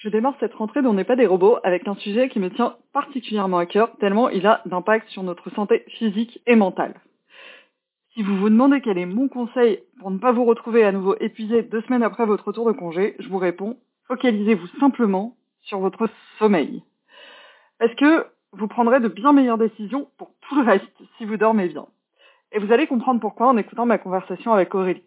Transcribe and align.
Je 0.00 0.08
démarre 0.08 0.36
cette 0.40 0.54
rentrée 0.54 0.80
dont 0.80 0.94
n'est 0.94 1.04
pas 1.04 1.14
des 1.14 1.26
robots 1.26 1.58
avec 1.62 1.86
un 1.86 1.94
sujet 1.94 2.30
qui 2.30 2.40
me 2.40 2.48
tient 2.48 2.76
particulièrement 2.94 3.58
à 3.58 3.66
cœur 3.66 3.94
tellement 3.98 4.30
il 4.30 4.46
a 4.46 4.62
d'impact 4.64 5.06
sur 5.10 5.22
notre 5.22 5.50
santé 5.50 5.84
physique 5.88 6.40
et 6.46 6.56
mentale. 6.56 6.94
Si 8.14 8.22
vous 8.22 8.34
vous 8.38 8.48
demandez 8.48 8.80
quel 8.80 8.96
est 8.96 9.04
mon 9.04 9.28
conseil 9.28 9.80
pour 9.98 10.10
ne 10.10 10.16
pas 10.16 10.32
vous 10.32 10.46
retrouver 10.46 10.84
à 10.84 10.92
nouveau 10.92 11.16
épuisé 11.20 11.62
deux 11.62 11.82
semaines 11.82 12.02
après 12.02 12.24
votre 12.24 12.46
retour 12.46 12.64
de 12.64 12.72
congé, 12.72 13.14
je 13.18 13.28
vous 13.28 13.36
réponds, 13.36 13.76
focalisez-vous 14.08 14.68
simplement 14.80 15.36
sur 15.60 15.80
votre 15.80 16.08
sommeil. 16.38 16.82
Parce 17.78 17.94
que 17.96 18.26
vous 18.52 18.68
prendrez 18.68 19.00
de 19.00 19.08
bien 19.08 19.34
meilleures 19.34 19.58
décisions 19.58 20.08
pour 20.16 20.32
tout 20.48 20.54
le 20.54 20.62
reste 20.62 21.02
si 21.18 21.26
vous 21.26 21.36
dormez 21.36 21.68
bien? 21.68 21.84
Et 22.52 22.58
vous 22.58 22.72
allez 22.72 22.86
comprendre 22.86 23.20
pourquoi 23.20 23.48
en 23.48 23.58
écoutant 23.58 23.84
ma 23.84 23.98
conversation 23.98 24.54
avec 24.54 24.74
Aurélie. 24.74 25.04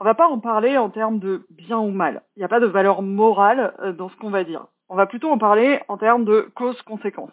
On 0.00 0.04
va 0.04 0.14
pas 0.14 0.28
en 0.28 0.38
parler 0.38 0.78
en 0.78 0.90
termes 0.90 1.18
de 1.18 1.46
bien 1.50 1.78
ou 1.78 1.90
mal. 1.90 2.22
Il 2.36 2.40
n'y 2.40 2.44
a 2.44 2.48
pas 2.48 2.60
de 2.60 2.66
valeur 2.66 3.02
morale 3.02 3.74
euh, 3.80 3.92
dans 3.92 4.08
ce 4.08 4.16
qu'on 4.16 4.30
va 4.30 4.44
dire. 4.44 4.66
On 4.88 4.96
va 4.96 5.06
plutôt 5.06 5.30
en 5.30 5.38
parler 5.38 5.80
en 5.88 5.98
termes 5.98 6.24
de 6.24 6.50
cause-conséquence. 6.54 7.32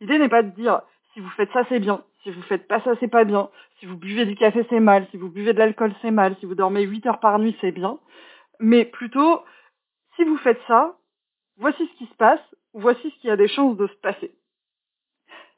L'idée 0.00 0.18
n'est 0.18 0.28
pas 0.28 0.42
de 0.42 0.50
dire 0.50 0.82
si 1.12 1.20
vous 1.20 1.30
faites 1.30 1.50
ça 1.52 1.62
c'est 1.68 1.80
bien, 1.80 2.02
si 2.22 2.30
vous 2.30 2.42
faites 2.42 2.68
pas 2.68 2.80
ça 2.82 2.92
c'est 3.00 3.08
pas 3.08 3.24
bien, 3.24 3.50
si 3.78 3.86
vous 3.86 3.96
buvez 3.96 4.24
du 4.24 4.34
café 4.36 4.64
c'est 4.70 4.80
mal, 4.80 5.06
si 5.10 5.16
vous 5.16 5.30
buvez 5.30 5.52
de 5.52 5.58
l'alcool 5.58 5.94
c'est 6.02 6.10
mal, 6.10 6.36
si 6.38 6.46
vous 6.46 6.54
dormez 6.54 6.82
8 6.82 7.06
heures 7.06 7.20
par 7.20 7.38
nuit 7.38 7.56
c'est 7.60 7.72
bien, 7.72 7.98
mais 8.60 8.84
plutôt 8.84 9.42
si 10.14 10.24
vous 10.24 10.36
faites 10.38 10.60
ça, 10.68 10.96
voici 11.58 11.86
ce 11.86 11.98
qui 11.98 12.06
se 12.06 12.14
passe, 12.14 12.40
voici 12.72 13.10
ce 13.10 13.20
qui 13.20 13.30
a 13.30 13.36
des 13.36 13.48
chances 13.48 13.76
de 13.76 13.86
se 13.86 13.94
passer. 13.94 14.34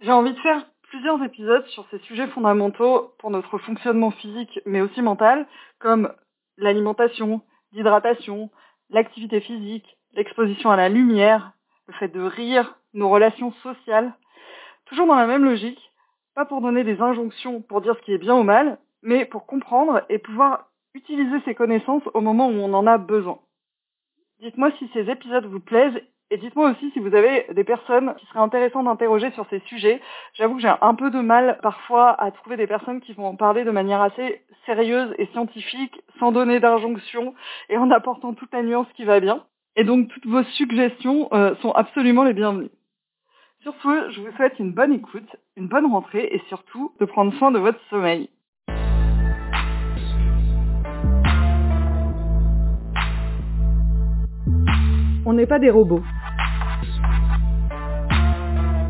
J'ai 0.01 0.13
envie 0.13 0.33
de 0.33 0.41
faire 0.41 0.65
plusieurs 0.83 1.23
épisodes 1.23 1.67
sur 1.67 1.87
ces 1.91 1.99
sujets 2.01 2.29
fondamentaux 2.29 3.13
pour 3.19 3.31
notre 3.31 3.59
fonctionnement 3.59 4.13
physique 4.13 4.61
mais 4.65 4.81
aussi 4.81 5.03
mental, 5.03 5.47
comme 5.81 6.13
l'alimentation, 6.59 7.41
l'hydratation, 7.73 8.51
l'activité 8.91 9.41
physique, 9.41 9.97
l'exposition 10.13 10.71
à 10.71 10.77
la 10.77 10.89
lumière, 10.89 11.53
le 11.87 11.95
fait 11.95 12.09
de 12.09 12.21
rire, 12.21 12.77
nos 12.95 13.09
relations 13.09 13.53
sociales, 13.63 14.13
toujours 14.87 15.07
dans 15.07 15.15
la 15.15 15.27
même 15.27 15.45
logique, 15.45 15.93
pas 16.35 16.45
pour 16.45 16.61
donner 16.61 16.85
des 16.85 17.01
injonctions 17.01 17.63
pour 17.63 17.81
dire 17.81 17.97
ce 17.97 18.03
qui 18.03 18.13
est 18.13 18.19
bien 18.19 18.37
ou 18.37 18.43
mal, 18.43 18.79
mais 19.03 19.25
pour 19.25 19.47
comprendre 19.47 20.03
et 20.09 20.19
pouvoir 20.19 20.71
utiliser 20.95 21.41
ces 21.45 21.55
connaissances 21.55 22.03
au 22.15 22.21
moment 22.21 22.49
où 22.49 22.53
on 22.53 22.75
en 22.75 22.87
a 22.87 22.99
besoin. 22.99 23.41
Dites-moi 24.41 24.71
si 24.79 24.89
ces 24.93 25.11
épisodes 25.11 25.47
vous 25.47 25.61
plaisent 25.61 26.01
et 26.31 26.37
dites-moi 26.37 26.71
aussi 26.71 26.91
si 26.91 26.99
vous 26.99 27.15
avez 27.15 27.47
des 27.55 27.65
personnes 27.65 28.15
qui 28.19 28.27
seraient 28.27 28.41
intéressantes 28.41 28.85
d'interroger 28.85 29.31
sur 29.31 29.47
ces 29.49 29.61
sujets. 29.61 30.01
J'avoue 30.35 30.57
que 30.57 30.61
j'ai 30.61 30.73
un 30.81 30.95
peu 30.95 31.11
de 31.11 31.21
mal 31.21 31.59
parfois 31.63 32.11
à 32.21 32.31
trouver 32.31 32.57
des 32.57 32.67
personnes 32.67 33.01
qui 33.01 33.15
vont 33.15 33.27
en 33.27 33.37
parler 33.37 33.65
de 33.65 33.71
manière 33.71 34.03
assez 34.03 34.43
sérieuse 34.67 35.15
et 35.17 35.27
scientifique, 35.27 36.03
sans 36.19 36.31
donner 36.31 36.61
d'injonction 36.61 37.35
et 37.71 37.79
en 37.79 37.91
apportant 37.91 38.35
toute 38.35 38.53
la 38.53 38.63
nuance 38.63 38.89
qui 38.95 39.05
va 39.05 39.21
bien. 39.21 39.45
Et 39.77 39.85
donc 39.85 40.09
toutes 40.09 40.27
vos 40.27 40.43
suggestions 40.43 41.29
euh, 41.33 41.55
sont 41.63 41.73
absolument 41.73 42.25
les 42.25 42.35
bienvenues. 42.35 42.71
Sur 43.63 43.75
ce, 43.83 44.11
je 44.11 44.21
vous 44.21 44.31
souhaite 44.37 44.59
une 44.59 44.73
bonne 44.73 44.93
écoute, 44.93 45.37
une 45.57 45.69
bonne 45.69 45.87
rentrée 45.87 46.29
et 46.31 46.43
surtout 46.49 46.93
de 47.01 47.07
prendre 47.07 47.33
soin 47.35 47.51
de 47.51 47.59
votre 47.59 47.81
sommeil. 47.89 48.29
On 55.25 55.35
n'est 55.35 55.47
pas 55.47 55.59
des 55.59 55.71
robots. 55.71 56.03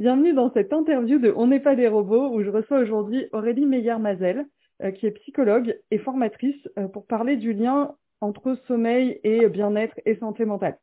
Bienvenue 0.00 0.32
dans 0.32 0.50
cette 0.54 0.72
interview 0.72 1.18
de 1.18 1.30
On 1.36 1.48
n'est 1.48 1.60
pas 1.60 1.76
des 1.76 1.86
robots 1.86 2.30
où 2.30 2.42
je 2.42 2.48
reçois 2.48 2.78
aujourd'hui 2.78 3.26
Aurélie 3.32 3.66
Meyer-Mazel, 3.66 4.46
euh, 4.82 4.92
qui 4.92 5.04
est 5.04 5.10
psychologue 5.10 5.78
et 5.90 5.98
formatrice 5.98 6.56
euh, 6.78 6.88
pour 6.88 7.04
parler 7.04 7.36
du 7.36 7.52
lien 7.52 7.94
entre 8.22 8.56
sommeil 8.66 9.20
et 9.24 9.46
bien-être 9.48 10.00
et 10.06 10.16
santé 10.16 10.46
mentale. 10.46 10.78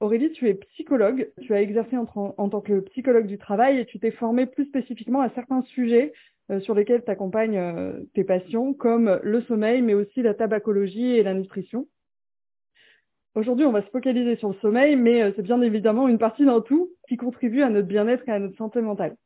Aurélie, 0.00 0.30
tu 0.32 0.50
es 0.50 0.54
psychologue, 0.54 1.32
tu 1.40 1.54
as 1.54 1.62
exercé 1.62 1.96
en, 1.96 2.04
tant 2.50 2.60
que 2.60 2.80
psychologue 2.80 3.26
du 3.26 3.38
travail 3.38 3.78
et 3.78 3.86
tu 3.86 3.98
t'es 3.98 4.10
formée 4.10 4.44
plus 4.44 4.66
spécifiquement 4.66 5.22
à 5.22 5.30
certains 5.30 5.62
sujets 5.62 6.12
euh, 6.50 6.60
sur 6.60 6.74
lesquels 6.74 7.02
tu 7.02 7.10
accompagnes 7.10 7.58
tes 8.12 8.24
patients, 8.24 8.74
comme 8.74 9.18
le 9.22 9.40
sommeil, 9.44 9.80
mais 9.80 9.94
aussi 9.94 10.20
la 10.20 10.34
tabacologie 10.34 11.16
et 11.16 11.22
la 11.22 11.32
nutrition. 11.32 11.86
Aujourd'hui, 13.34 13.66
on 13.66 13.72
va 13.72 13.82
se 13.82 13.90
focaliser 13.90 14.36
sur 14.36 14.48
le 14.48 14.54
sommeil, 14.56 14.96
mais 14.96 15.22
euh, 15.22 15.32
c'est 15.36 15.42
bien 15.42 15.60
évidemment 15.60 16.08
une 16.08 16.18
partie 16.18 16.44
d'un 16.44 16.60
tout 16.60 16.90
qui 17.08 17.16
contribue 17.16 17.62
à 17.62 17.70
notre 17.70 17.86
bien-être 17.86 18.26
et 18.28 18.32
à 18.32 18.38
notre 18.38 18.56
santé 18.56 18.80
mentale. 18.80 19.16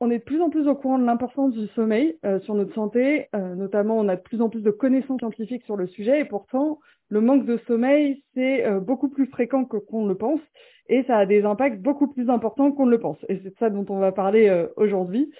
On 0.00 0.10
est 0.10 0.18
de 0.18 0.24
plus 0.24 0.40
en 0.40 0.50
plus 0.50 0.66
au 0.66 0.74
courant 0.74 0.98
de 0.98 1.04
l'importance 1.04 1.52
du 1.52 1.66
sommeil 1.68 2.18
euh, 2.24 2.40
sur 2.40 2.54
notre 2.54 2.74
santé, 2.74 3.28
euh, 3.34 3.54
notamment 3.54 3.96
on 3.98 4.08
a 4.08 4.16
de 4.16 4.20
plus 4.20 4.40
en 4.42 4.48
plus 4.48 4.62
de 4.62 4.70
connaissances 4.70 5.20
scientifiques 5.20 5.64
sur 5.64 5.76
le 5.76 5.86
sujet, 5.86 6.20
et 6.20 6.24
pourtant 6.24 6.80
le 7.10 7.20
manque 7.20 7.44
de 7.44 7.58
sommeil, 7.66 8.22
c'est 8.34 8.64
beaucoup 8.82 9.08
plus 9.08 9.26
fréquent 9.26 9.64
que 9.64 9.78
qu'on 9.78 10.06
le 10.06 10.14
pense, 10.14 10.40
et 10.88 11.02
ça 11.04 11.18
a 11.18 11.26
des 11.26 11.44
impacts 11.44 11.80
beaucoup 11.80 12.06
plus 12.06 12.30
importants 12.30 12.70
qu'on 12.70 12.86
ne 12.86 12.92
le 12.92 13.00
pense. 13.00 13.18
Et 13.28 13.40
c'est 13.42 13.50
de 13.50 13.56
ça 13.58 13.68
dont 13.68 13.84
on 13.88 13.98
va 13.98 14.12
parler 14.12 14.48
aujourd'hui, 14.76 15.32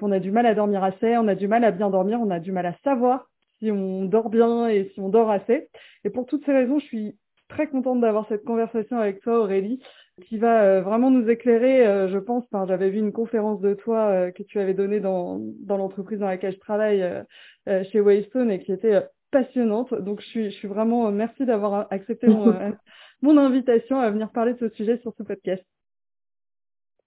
qu'on 0.00 0.10
a 0.10 0.18
du 0.18 0.32
mal 0.32 0.46
à 0.46 0.54
dormir 0.56 0.82
assez, 0.82 1.16
on 1.16 1.28
a 1.28 1.36
du 1.36 1.46
mal 1.46 1.62
à 1.62 1.70
bien 1.70 1.90
dormir, 1.90 2.18
on 2.20 2.30
a 2.30 2.40
du 2.40 2.50
mal 2.50 2.66
à 2.66 2.74
savoir 2.82 3.28
si 3.62 3.70
on 3.70 4.04
dort 4.04 4.28
bien 4.28 4.68
et 4.68 4.90
si 4.92 5.00
on 5.00 5.08
dort 5.08 5.30
assez. 5.30 5.68
Et 6.04 6.10
pour 6.10 6.26
toutes 6.26 6.44
ces 6.44 6.52
raisons, 6.52 6.80
je 6.80 6.86
suis 6.86 7.16
très 7.48 7.68
contente 7.68 8.00
d'avoir 8.00 8.26
cette 8.28 8.44
conversation 8.44 8.98
avec 8.98 9.20
toi, 9.20 9.40
Aurélie, 9.40 9.80
qui 10.26 10.38
va 10.38 10.62
euh, 10.62 10.82
vraiment 10.82 11.10
nous 11.10 11.28
éclairer, 11.28 11.86
euh, 11.86 12.08
je 12.08 12.18
pense. 12.18 12.44
J'avais 12.66 12.90
vu 12.90 12.98
une 12.98 13.12
conférence 13.12 13.60
de 13.60 13.74
toi 13.74 14.08
euh, 14.08 14.30
que 14.30 14.42
tu 14.42 14.58
avais 14.58 14.74
donnée 14.74 15.00
dans, 15.00 15.38
dans 15.60 15.76
l'entreprise 15.76 16.18
dans 16.18 16.26
laquelle 16.26 16.54
je 16.54 16.58
travaille 16.58 17.04
chez 17.92 18.00
Waystone 18.00 18.50
et 18.50 18.60
qui 18.60 18.72
était 18.72 19.00
passionnante. 19.30 19.94
Donc, 19.94 20.20
je 20.20 20.26
suis, 20.26 20.50
je 20.50 20.56
suis 20.56 20.68
vraiment, 20.68 21.10
merci 21.12 21.46
d'avoir 21.46 21.86
accepté 21.90 22.26
mon, 22.26 22.52
mon 23.22 23.38
invitation 23.38 24.00
à 24.00 24.10
venir 24.10 24.30
parler 24.30 24.54
de 24.54 24.58
ce 24.58 24.68
sujet 24.70 24.98
sur 24.98 25.14
ce 25.16 25.22
podcast. 25.22 25.64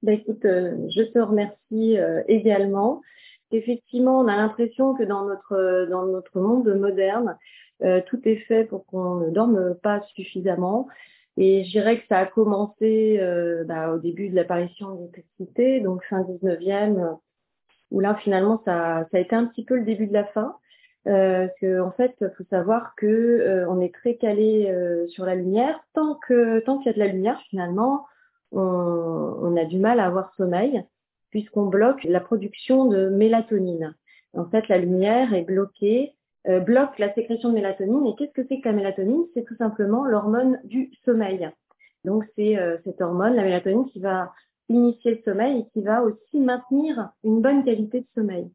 Ben, 0.02 0.14
écoute, 0.14 0.44
je 0.44 1.12
te 1.12 1.20
remercie 1.20 1.98
également 2.28 3.02
effectivement, 3.52 4.20
on 4.20 4.28
a 4.28 4.36
l'impression 4.36 4.94
que 4.96 5.04
dans 5.04 5.26
notre, 5.26 5.88
dans 5.90 6.06
notre 6.06 6.40
monde 6.40 6.74
moderne, 6.76 7.38
euh, 7.84 8.02
tout 8.08 8.20
est 8.26 8.38
fait 8.48 8.66
pour 8.66 8.86
qu'on 8.86 9.16
ne 9.16 9.30
dorme 9.32 9.76
pas 9.76 10.02
suffisamment. 10.16 10.88
Et 11.38 11.66
je 11.66 11.72
dirais 11.72 12.00
que 12.00 12.08
ça 12.08 12.20
a 12.20 12.26
commencé 12.26 13.18
euh, 13.20 13.64
bah, 13.66 13.92
au 13.92 14.00
début 14.00 14.30
de 14.30 14.36
l'apparition 14.36 14.96
de 14.96 15.00
l'électricité, 15.00 15.82
donc 15.82 16.04
fin 16.06 16.22
19e, 16.22 17.18
où 17.92 18.00
là 18.00 18.16
finalement 18.16 18.62
ça, 18.64 19.06
ça 19.12 19.18
a 19.18 19.20
été 19.20 19.36
un 19.36 19.46
petit 19.46 19.66
peu 19.66 19.76
le 19.76 19.84
début 19.84 20.08
de 20.08 20.14
la 20.14 20.26
fin. 20.26 20.56
Euh, 21.08 21.48
que 21.62 21.80
en 21.82 21.92
fait, 21.92 22.16
il 22.20 22.32
faut 22.36 22.46
savoir 22.50 22.96
que 22.96 23.06
euh, 23.06 23.70
on 23.70 23.80
est 23.80 23.94
très 23.94 24.16
calé 24.16 24.68
euh, 24.72 25.08
sur 25.08 25.26
la 25.26 25.36
lumière. 25.36 25.80
Tant 25.94 26.16
que 26.16 26.60
tant 26.62 26.80
qu'il 26.80 26.88
y 26.88 26.90
a 26.90 26.94
de 26.94 27.00
la 27.00 27.08
lumière, 27.08 27.40
finalement, 27.50 28.08
on, 28.52 28.62
on, 28.62 29.56
a 29.56 29.66
du 29.66 29.78
mal 29.78 30.00
à 30.00 30.06
avoir 30.06 30.34
sommeil 30.36 30.84
puisqu'on 31.36 31.66
bloque 31.66 32.02
la 32.06 32.22
production 32.22 32.86
de 32.86 33.10
mélatonine. 33.10 33.94
En 34.32 34.46
fait, 34.46 34.70
la 34.70 34.78
lumière 34.78 35.34
est 35.34 35.42
bloquée, 35.42 36.14
euh, 36.48 36.62
bloque 36.62 36.98
la 36.98 37.14
sécrétion 37.14 37.50
de 37.50 37.56
mélatonine. 37.56 38.08
Et 38.08 38.16
qu'est-ce 38.16 38.32
que 38.32 38.48
c'est 38.48 38.62
que 38.62 38.70
la 38.70 38.74
mélatonine? 38.74 39.26
C'est 39.34 39.44
tout 39.44 39.58
simplement 39.58 40.06
l'hormone 40.06 40.62
du 40.64 40.94
sommeil. 41.04 41.52
Donc, 42.06 42.24
c'est 42.38 42.58
euh, 42.58 42.78
cette 42.86 43.02
hormone, 43.02 43.36
la 43.36 43.44
mélatonine, 43.44 43.86
qui 43.88 44.00
va 44.00 44.32
initier 44.70 45.16
le 45.16 45.22
sommeil 45.26 45.60
et 45.60 45.66
qui 45.74 45.82
va 45.82 46.04
aussi 46.04 46.40
maintenir 46.40 47.10
une 47.26 47.42
bonne 47.42 47.66
qualité 47.66 48.00
de 48.00 48.08
sommeil. 48.16 48.50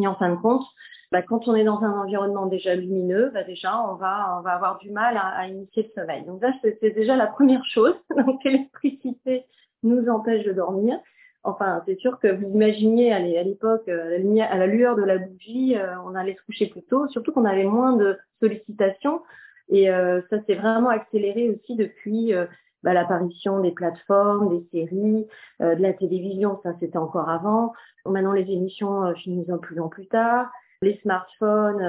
Et 0.00 0.06
en 0.06 0.14
fin 0.14 0.30
de 0.30 0.36
compte, 0.36 0.62
bah, 1.10 1.22
quand 1.22 1.48
on 1.48 1.56
est 1.56 1.64
dans 1.64 1.82
un 1.82 2.02
environnement 2.02 2.46
déjà 2.46 2.76
lumineux, 2.76 3.32
bah, 3.34 3.42
déjà 3.42 3.82
on 3.82 3.96
va 3.96 4.40
avoir 4.46 4.78
du 4.78 4.92
mal 4.92 5.16
à, 5.20 5.48
initier 5.48 5.82
le 5.82 6.00
sommeil. 6.00 6.24
Donc 6.24 6.40
ça 6.40 6.52
c'est 6.62 6.94
déjà 6.94 7.16
la 7.16 7.26
première 7.26 7.64
chose. 7.64 7.96
Donc 8.16 8.44
l'électricité 8.44 9.44
nous 9.82 10.08
empêche 10.08 10.44
de 10.44 10.52
dormir. 10.52 11.00
Enfin, 11.46 11.80
c'est 11.86 11.98
sûr 11.98 12.18
que 12.18 12.26
vous 12.26 12.48
imaginiez 12.54 13.12
à 13.12 13.20
l'époque, 13.20 13.88
à, 13.88 13.92
à, 13.92 14.58
la 14.58 14.66
lueur 14.66 14.96
de 14.96 15.04
la 15.04 15.18
bougie, 15.18 15.76
euh, 15.76 15.94
on 16.04 16.16
allait 16.16 16.34
se 16.34 16.42
coucher 16.42 16.66
plus 16.66 16.82
tôt, 16.82 17.06
surtout 17.08 17.32
qu'on 17.32 17.44
avait 17.44 17.64
moins 17.64 17.92
de 17.92 18.18
sollicitations. 18.40 19.22
Et 19.68 19.88
euh, 19.90 20.20
ça 20.28 20.42
s'est 20.44 20.56
vraiment 20.56 20.88
accéléré 20.88 21.48
aussi 21.50 21.76
depuis 21.76 22.34
euh, 22.34 22.46
bah, 22.82 22.94
l'apparition 22.94 23.60
des 23.60 23.70
plateformes, 23.70 24.58
des 24.58 24.66
séries, 24.72 25.26
de 25.60 25.82
la 25.82 25.92
télévision, 25.92 26.58
ça 26.64 26.74
c'était 26.80 26.98
encore 26.98 27.30
avant. 27.30 27.72
Maintenant, 28.04 28.32
les 28.32 28.50
émissions 28.50 29.14
finissent 29.14 29.50
en 29.50 29.58
plus 29.58 29.80
en 29.80 29.88
plus 29.88 30.06
tard 30.06 30.50
les 30.82 30.98
smartphones, 31.00 31.82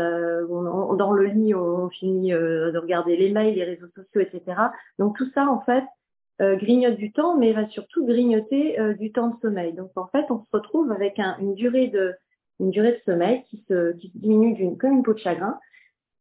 on, 0.50 0.94
dans 0.94 1.12
le 1.12 1.26
lit, 1.26 1.54
on, 1.54 1.90
finit 1.90 2.32
de 2.32 2.78
regarder 2.78 3.18
les 3.18 3.32
mails, 3.32 3.54
les 3.54 3.66
réseaux 3.66 3.90
sociaux, 3.94 4.22
etc. 4.22 4.58
Donc 4.98 5.18
tout 5.18 5.30
ça, 5.36 5.46
en 5.46 5.60
fait, 5.60 5.84
euh, 6.40 6.56
grignote 6.56 6.98
du 6.98 7.12
temps, 7.12 7.36
mais 7.36 7.52
va 7.52 7.68
surtout 7.70 8.06
grignoter 8.06 8.80
euh, 8.80 8.94
du 8.94 9.12
temps 9.12 9.30
de 9.30 9.40
sommeil. 9.42 9.74
Donc 9.74 9.90
en 9.96 10.06
fait, 10.08 10.26
on 10.30 10.40
se 10.40 10.46
retrouve 10.54 10.92
avec 10.92 11.20
une 11.40 11.56
durée 11.56 11.88
de 11.88 12.14
une 12.60 12.70
durée 12.70 12.92
de 12.92 13.12
sommeil 13.12 13.44
qui 13.50 13.64
se, 13.68 13.94
diminue 14.16 14.54
d'une 14.54 14.78
comme 14.78 14.94
une 14.94 15.04
peau 15.04 15.14
de 15.14 15.20
chagrin. 15.20 15.60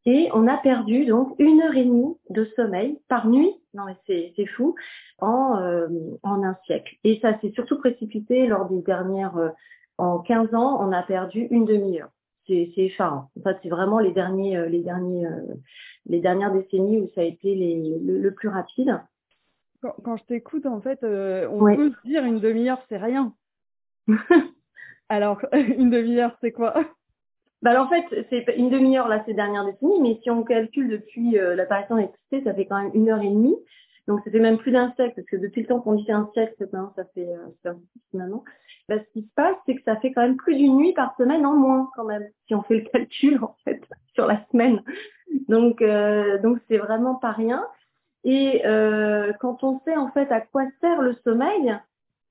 Et 0.06 0.30
on 0.32 0.46
a 0.46 0.56
perdu 0.56 1.04
donc 1.04 1.34
une 1.38 1.60
heure 1.60 1.74
et 1.74 1.84
demie 1.84 2.16
de 2.30 2.46
sommeil 2.56 2.98
par 3.08 3.28
nuit. 3.28 3.52
Non 3.74 3.82
mais 3.84 4.32
c'est, 4.36 4.46
fou 4.46 4.74
en 5.18 5.60
euh, 5.60 5.88
en 6.22 6.42
un 6.42 6.56
siècle. 6.64 6.96
Et 7.04 7.18
ça 7.20 7.38
s'est 7.40 7.50
surtout 7.50 7.78
précipité 7.78 8.46
lors 8.46 8.70
des 8.70 8.80
dernières 8.80 9.52
en 9.98 10.18
15 10.20 10.54
ans, 10.54 10.78
on 10.80 10.92
a 10.92 11.02
perdu 11.02 11.46
une 11.50 11.66
demi-heure. 11.66 12.10
C'est, 12.46 12.70
c'est 12.74 12.84
effarant. 12.84 13.30
En 13.44 13.50
c'est 13.62 13.68
vraiment 13.68 13.98
les 13.98 14.12
derniers 14.12 14.66
les 14.70 14.80
derniers 14.80 15.26
les 16.06 16.20
dernières 16.20 16.52
décennies 16.52 17.00
où 17.00 17.10
ça 17.14 17.20
a 17.20 17.24
été 17.24 17.54
le 17.54 18.30
plus 18.30 18.48
rapide. 18.48 18.98
Quand, 19.80 20.16
je 20.16 20.24
t'écoute, 20.24 20.66
en 20.66 20.80
fait, 20.80 21.02
euh, 21.02 21.48
on 21.50 21.74
peut 21.74 21.90
se 21.90 22.08
dire 22.08 22.24
une 22.24 22.40
demi-heure, 22.40 22.80
c'est 22.88 22.96
rien. 22.96 23.32
alors, 25.08 25.40
une 25.52 25.90
demi-heure, 25.90 26.36
c'est 26.40 26.52
quoi? 26.52 26.74
Bah 27.62 27.82
en 27.82 27.88
fait, 27.88 28.04
c'est 28.30 28.44
une 28.56 28.68
demi-heure 28.68 29.08
là 29.08 29.24
ces 29.24 29.34
dernières 29.34 29.64
décennies, 29.64 30.00
mais 30.00 30.20
si 30.22 30.30
on 30.30 30.44
calcule 30.44 30.88
depuis 30.88 31.38
euh, 31.38 31.54
l'apparition 31.54 31.94
de 31.94 32.00
l'électricité, 32.00 32.44
ça 32.44 32.54
fait 32.54 32.66
quand 32.66 32.80
même 32.80 32.92
une 32.94 33.08
heure 33.08 33.22
et 33.22 33.28
demie. 33.28 33.56
Donc 34.06 34.20
ça 34.24 34.30
fait 34.30 34.38
même 34.38 34.58
plus 34.58 34.70
d'un 34.70 34.92
siècle, 34.92 35.14
parce 35.16 35.26
que 35.26 35.36
depuis 35.36 35.62
le 35.62 35.66
temps 35.66 35.80
qu'on 35.80 35.94
dit 35.94 36.12
un 36.12 36.30
siècle, 36.32 36.54
maintenant 36.60 36.92
ça 36.94 37.04
fait 37.14 37.26
euh. 37.26 37.72
Bah, 38.88 38.96
ce 39.00 39.12
qui 39.12 39.26
se 39.26 39.34
passe, 39.34 39.56
c'est 39.66 39.74
que 39.74 39.82
ça 39.82 39.96
fait 39.96 40.12
quand 40.12 40.22
même 40.22 40.36
plus 40.36 40.54
d'une 40.54 40.76
nuit 40.76 40.92
par 40.92 41.16
semaine 41.16 41.44
en 41.44 41.54
moins 41.54 41.90
quand 41.96 42.04
même, 42.04 42.28
si 42.46 42.54
on 42.54 42.62
fait 42.62 42.76
le 42.76 42.88
calcul 42.88 43.42
en 43.42 43.56
fait 43.64 43.82
sur 44.14 44.26
la 44.26 44.44
semaine. 44.52 44.82
Donc 45.48 45.82
euh, 45.82 46.38
donc 46.38 46.58
c'est 46.68 46.78
vraiment 46.78 47.16
pas 47.16 47.32
rien. 47.32 47.66
Et 48.28 48.66
euh, 48.66 49.32
quand 49.38 49.62
on 49.62 49.80
sait 49.84 49.96
en 49.96 50.10
fait 50.10 50.30
à 50.32 50.40
quoi 50.40 50.64
sert 50.80 51.00
le 51.00 51.14
sommeil, 51.22 51.78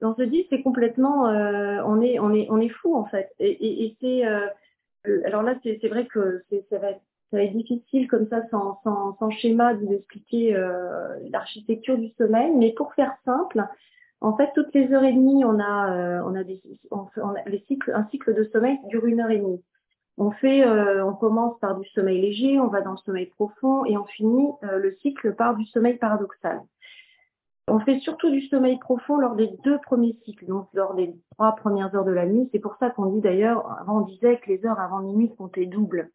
on 0.02 0.14
se 0.14 0.24
dit 0.24 0.46
c'est 0.50 0.62
complètement, 0.62 1.30
euh, 1.30 1.82
on 1.86 2.02
est 2.02 2.20
on 2.20 2.34
est 2.34 2.48
on 2.50 2.60
est 2.60 2.70
fou 2.70 2.98
en 2.98 3.06
fait. 3.06 3.32
Et, 3.40 3.50
et, 3.50 3.86
et 3.86 3.98
c'est 4.02 4.28
euh, 4.28 4.48
alors 5.24 5.42
là 5.42 5.56
c'est 5.64 5.88
vrai 5.88 6.06
que 6.06 6.44
ça 6.70 6.80
va 6.80 6.90
être 6.92 7.02
ça 7.32 7.38
va 7.38 7.44
être 7.44 7.56
difficile 7.56 8.10
comme 8.10 8.28
ça 8.28 8.42
sans, 8.52 8.82
sans, 8.84 9.16
sans 9.20 9.30
schéma 9.32 9.74
de 9.74 9.86
vous 9.86 9.94
expliquer 9.94 10.54
euh, 10.54 11.18
l'architecture 11.32 11.98
du 11.98 12.10
sommeil, 12.18 12.52
mais 12.56 12.74
pour 12.74 12.94
faire 12.94 13.16
simple, 13.24 13.64
en 14.20 14.36
fait 14.36 14.52
toutes 14.54 14.74
les 14.76 14.92
heures 14.92 15.06
et 15.06 15.14
demie 15.14 15.46
on 15.46 15.60
a 15.60 15.96
euh, 15.96 16.22
on 16.26 16.36
a 16.36 16.44
des 16.44 16.62
on, 16.92 17.06
a 17.06 17.42
les 17.48 17.64
cycles 17.70 17.94
un 17.96 18.06
cycle 18.12 18.34
de 18.34 18.44
sommeil 18.52 18.78
dure 18.90 19.06
une 19.06 19.22
heure 19.22 19.32
et 19.32 19.38
demie. 19.38 19.64
On 20.18 20.32
fait, 20.32 20.66
euh, 20.66 21.06
on 21.06 21.14
commence 21.14 21.60
par 21.60 21.78
du 21.78 21.88
sommeil 21.90 22.22
léger, 22.22 22.60
on 22.60 22.68
va 22.68 22.82
dans 22.82 22.92
le 22.92 22.98
sommeil 22.98 23.26
profond 23.26 23.84
et 23.86 23.98
on 23.98 24.06
finit 24.06 24.50
euh, 24.64 24.78
le 24.78 24.96
cycle 25.02 25.36
par 25.36 25.56
du 25.58 25.66
sommeil 25.66 25.98
paradoxal. 25.98 26.62
On 27.68 27.80
fait 27.80 28.00
surtout 28.00 28.30
du 28.30 28.42
sommeil 28.48 28.78
profond 28.78 29.18
lors 29.18 29.36
des 29.36 29.50
deux 29.64 29.80
premiers 29.80 30.18
cycles, 30.24 30.46
donc 30.46 30.70
lors 30.74 30.94
des 30.94 31.14
trois 31.32 31.56
premières 31.56 31.94
heures 31.96 32.06
de 32.06 32.12
la 32.12 32.26
nuit. 32.26 32.48
C'est 32.54 32.60
pour 32.60 32.76
ça 32.80 32.92
qu'on 32.92 33.08
dit 33.08 33.22
d'ailleurs, 33.22 33.70
avant 33.82 34.04
on 34.04 34.06
disait 34.06 34.38
que 34.38 34.50
les 34.50 34.66
heures 34.66 34.80
avant 34.80 35.00
minuit 35.00 35.36
comptaient 35.36 35.66
double. 35.66 36.12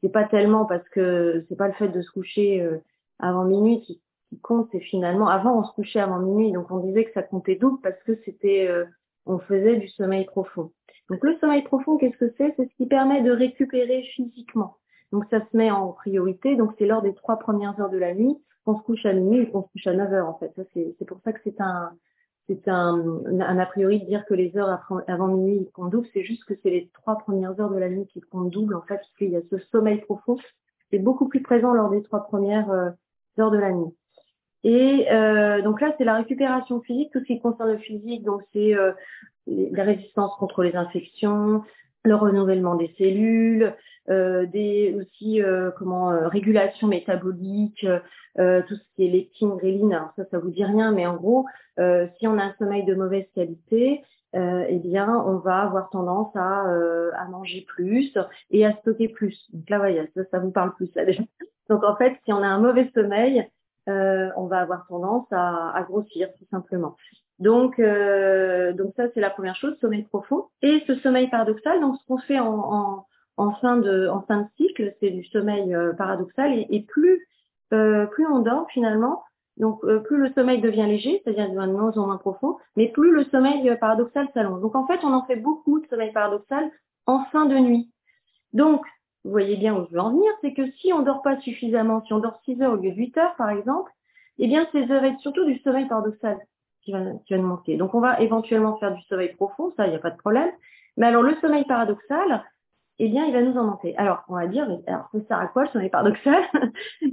C'est 0.00 0.12
pas 0.12 0.24
tellement 0.24 0.64
parce 0.66 0.88
que 0.90 1.44
c'est 1.48 1.56
pas 1.56 1.68
le 1.68 1.74
fait 1.74 1.88
de 1.88 2.02
se 2.02 2.10
coucher 2.12 2.62
euh, 2.62 2.78
avant 3.18 3.44
minuit 3.44 3.80
qui, 3.80 4.00
compte, 4.42 4.68
c'est 4.70 4.80
finalement 4.80 5.26
avant 5.26 5.58
on 5.58 5.64
se 5.64 5.72
couchait 5.72 5.98
avant 5.98 6.20
minuit, 6.20 6.52
donc 6.52 6.70
on 6.70 6.78
disait 6.78 7.04
que 7.04 7.12
ça 7.14 7.22
comptait 7.22 7.56
double 7.56 7.80
parce 7.82 8.00
que 8.04 8.16
c'était, 8.24 8.70
on 9.26 9.40
faisait 9.40 9.76
du 9.76 9.88
sommeil 9.88 10.24
profond. 10.24 10.70
Donc 11.10 11.24
le 11.24 11.36
sommeil 11.38 11.62
profond, 11.62 11.96
qu'est-ce 11.98 12.16
que 12.16 12.32
c'est? 12.38 12.54
C'est 12.56 12.66
ce 12.66 12.76
qui 12.76 12.86
permet 12.86 13.22
de 13.22 13.32
récupérer 13.32 14.02
physiquement. 14.14 14.76
Donc 15.12 15.24
ça 15.28 15.40
se 15.40 15.56
met 15.56 15.70
en 15.70 15.88
priorité, 15.88 16.56
donc 16.56 16.72
c'est 16.78 16.86
lors 16.86 17.02
des 17.02 17.14
trois 17.14 17.36
premières 17.36 17.78
heures 17.80 17.90
de 17.90 17.98
la 17.98 18.14
nuit 18.14 18.38
qu'on 18.64 18.78
se 18.78 18.82
couche 18.84 19.04
à 19.04 19.12
minuit 19.12 19.40
et 19.40 19.50
qu'on 19.50 19.62
se 19.62 19.68
couche 19.72 19.86
à 19.86 19.94
9 19.94 20.12
heures 20.12 20.28
en 20.28 20.38
fait. 20.38 20.52
c'est 20.72 21.04
pour 21.06 21.20
ça 21.24 21.32
que 21.32 21.40
c'est 21.42 21.60
un 21.60 21.92
c'est 22.46 22.68
un, 22.68 23.22
un, 23.26 23.58
a 23.58 23.66
priori 23.66 24.00
de 24.00 24.06
dire 24.06 24.24
que 24.26 24.34
les 24.34 24.56
heures 24.56 24.80
avant 25.06 25.28
minuit 25.28 25.68
comptent 25.72 25.90
double, 25.90 26.08
c'est 26.12 26.24
juste 26.24 26.44
que 26.44 26.54
c'est 26.62 26.70
les 26.70 26.90
trois 26.94 27.18
premières 27.18 27.58
heures 27.60 27.70
de 27.70 27.78
la 27.78 27.88
nuit 27.88 28.06
qui 28.06 28.20
comptent 28.20 28.50
double 28.50 28.74
en 28.74 28.82
fait, 28.82 28.96
parce 28.96 29.12
qu'il 29.18 29.30
y 29.30 29.36
a 29.36 29.40
ce 29.50 29.58
sommeil 29.70 30.00
profond, 30.00 30.36
c'est 30.90 30.98
beaucoup 30.98 31.28
plus 31.28 31.42
présent 31.42 31.72
lors 31.72 31.90
des 31.90 32.02
trois 32.02 32.24
premières 32.24 32.70
euh, 32.70 32.90
heures 33.38 33.52
de 33.52 33.58
la 33.58 33.70
nuit. 33.70 33.94
Et 34.62 35.06
euh, 35.10 35.62
donc 35.62 35.80
là, 35.80 35.94
c'est 35.96 36.04
la 36.04 36.16
récupération 36.16 36.80
physique, 36.82 37.10
tout 37.12 37.20
ce 37.20 37.24
qui 37.24 37.40
concerne 37.40 37.70
le 37.70 37.78
physique, 37.78 38.24
donc 38.24 38.42
c'est 38.52 38.74
euh, 38.74 38.92
la 39.46 39.84
résistance 39.84 40.34
contre 40.38 40.62
les 40.62 40.76
infections, 40.76 41.62
le 42.04 42.14
renouvellement 42.14 42.76
des 42.76 42.94
cellules, 42.96 43.74
euh, 44.08 44.46
des 44.46 44.96
aussi 44.98 45.42
euh, 45.42 45.70
comment 45.76 46.10
euh, 46.10 46.28
régulation 46.28 46.88
métabolique, 46.88 47.86
euh, 48.38 48.62
tout 48.66 48.74
ce 48.74 48.82
qui 48.96 49.06
est 49.06 49.10
leptine, 49.10 49.56
gréline. 49.56 49.92
Alors 49.92 50.12
ça, 50.16 50.24
ça 50.30 50.38
vous 50.38 50.50
dit 50.50 50.64
rien, 50.64 50.92
mais 50.92 51.06
en 51.06 51.16
gros, 51.16 51.46
si 52.18 52.26
on 52.26 52.38
a 52.38 52.44
un 52.44 52.54
sommeil 52.58 52.84
de 52.84 52.94
mauvaise 52.94 53.26
qualité, 53.34 54.02
eh 54.34 54.78
bien, 54.84 55.08
on 55.26 55.38
va 55.38 55.58
avoir 55.62 55.90
tendance 55.90 56.30
à, 56.36 56.62
à 57.16 57.28
manger 57.28 57.64
plus 57.66 58.16
et 58.50 58.64
à 58.66 58.72
stocker 58.78 59.08
plus. 59.08 59.48
Donc 59.52 59.68
là, 59.70 59.78
voyez, 59.78 60.02
ça, 60.14 60.22
ça 60.30 60.38
vous 60.38 60.50
parle 60.50 60.74
plus 60.74 60.94
là 60.94 61.04
déjà. 61.04 61.22
Donc 61.68 61.82
en 61.82 61.96
fait, 61.96 62.16
si 62.24 62.32
on 62.32 62.42
a 62.42 62.46
un 62.46 62.60
mauvais 62.60 62.90
sommeil, 62.94 63.48
on 63.86 64.46
va 64.46 64.58
avoir 64.58 64.86
tendance 64.86 65.26
à, 65.30 65.72
à 65.74 65.82
grossir 65.84 66.28
tout 66.38 66.46
simplement. 66.50 66.96
Donc, 67.40 67.78
euh, 67.78 68.74
donc 68.74 68.92
ça 68.96 69.04
c'est 69.14 69.20
la 69.20 69.30
première 69.30 69.56
chose, 69.56 69.76
sommeil 69.80 70.02
profond. 70.04 70.44
Et 70.62 70.82
ce 70.86 70.94
sommeil 70.96 71.28
paradoxal, 71.28 71.80
donc 71.80 71.96
ce 71.96 72.06
qu'on 72.06 72.18
fait 72.18 72.38
en, 72.38 72.46
en, 72.46 73.06
en, 73.38 73.52
fin 73.54 73.78
de 73.78 74.08
en 74.08 74.20
fin 74.22 74.42
de 74.42 74.46
cycle, 74.58 74.94
c'est 75.00 75.10
du 75.10 75.24
sommeil 75.24 75.74
euh, 75.74 75.94
paradoxal. 75.94 76.52
Et, 76.68 76.82
plus 76.86 77.26
euh, 77.72 78.06
plus 78.06 78.26
on 78.26 78.40
dort 78.40 78.66
finalement, 78.70 79.22
donc 79.56 79.82
euh, 79.84 80.00
plus 80.00 80.18
le 80.18 80.30
sommeil 80.34 80.60
devient 80.60 80.86
léger, 80.86 81.22
c'est-à-dire 81.24 81.50
de 81.50 81.54
moins 81.54 81.96
en 81.96 82.06
moins 82.06 82.18
profond, 82.18 82.58
mais 82.76 82.88
plus 82.88 83.10
le 83.10 83.24
sommeil 83.24 83.74
paradoxal 83.80 84.28
s'allonge. 84.34 84.60
Donc 84.60 84.74
en 84.74 84.86
fait, 84.86 85.00
on 85.02 85.12
en 85.14 85.24
fait 85.24 85.36
beaucoup 85.36 85.80
de 85.80 85.86
sommeil 85.86 86.12
paradoxal 86.12 86.70
en 87.06 87.24
fin 87.32 87.46
de 87.46 87.56
nuit. 87.56 87.90
Donc 88.52 88.84
vous 89.24 89.30
voyez 89.30 89.56
bien 89.56 89.74
où 89.74 89.86
je 89.86 89.94
veux 89.94 90.00
en 90.00 90.10
venir, 90.10 90.30
c'est 90.42 90.52
que 90.52 90.70
si 90.72 90.92
on 90.92 91.00
dort 91.00 91.22
pas 91.22 91.40
suffisamment, 91.40 92.02
si 92.04 92.12
on 92.12 92.18
dort 92.18 92.38
6 92.44 92.60
heures 92.60 92.74
au 92.74 92.76
lieu 92.76 92.90
de 92.90 92.96
8 92.96 93.16
heures 93.16 93.34
par 93.36 93.48
exemple, 93.48 93.90
eh 94.38 94.46
bien, 94.46 94.66
c'est 94.72 94.84
va 94.84 95.06
être 95.06 95.20
surtout 95.20 95.44
du 95.44 95.58
sommeil 95.58 95.86
paradoxal 95.86 96.38
qui 96.82 96.92
va, 96.92 97.00
qui 97.26 97.34
va 97.34 97.38
nous 97.38 97.48
manquer. 97.48 97.76
Donc, 97.76 97.94
on 97.94 98.00
va 98.00 98.20
éventuellement 98.20 98.78
faire 98.78 98.94
du 98.94 99.02
sommeil 99.02 99.34
profond, 99.34 99.72
ça, 99.76 99.86
il 99.86 99.90
n'y 99.90 99.96
a 99.96 100.00
pas 100.00 100.10
de 100.10 100.18
problème. 100.18 100.50
Mais 100.96 101.06
alors, 101.06 101.22
le 101.22 101.34
sommeil 101.36 101.64
paradoxal, 101.64 102.44
eh 102.98 103.08
bien, 103.08 103.24
il 103.24 103.32
va 103.32 103.42
nous 103.42 103.56
en 103.56 103.64
manquer. 103.64 103.96
Alors, 103.96 104.24
on 104.28 104.34
va 104.34 104.46
dire, 104.46 104.68
mais 104.68 104.80
alors, 104.86 105.08
ça 105.12 105.18
sert 105.26 105.38
à 105.38 105.46
quoi 105.46 105.64
le 105.64 105.68
sommeil 105.70 105.90
paradoxal? 105.90 106.42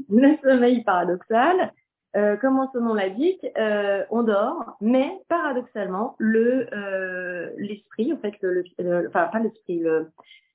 Le 0.09 0.37
sommeil 0.43 0.83
paradoxal, 0.83 1.71
euh, 2.15 2.35
comment 2.37 2.69
son 2.71 2.81
nom 2.81 2.93
l'indique, 2.93 3.45
euh, 3.57 4.03
on 4.09 4.23
dort, 4.23 4.77
mais 4.81 5.09
paradoxalement, 5.29 6.15
le 6.17 6.67
euh, 6.73 7.51
l'esprit, 7.57 8.11
en 8.11 8.17
fait, 8.17 8.33
le, 8.41 8.63
le, 8.79 9.07
enfin 9.07 9.27
pas 9.31 9.39
l'esprit, 9.39 9.79
le, 9.79 10.09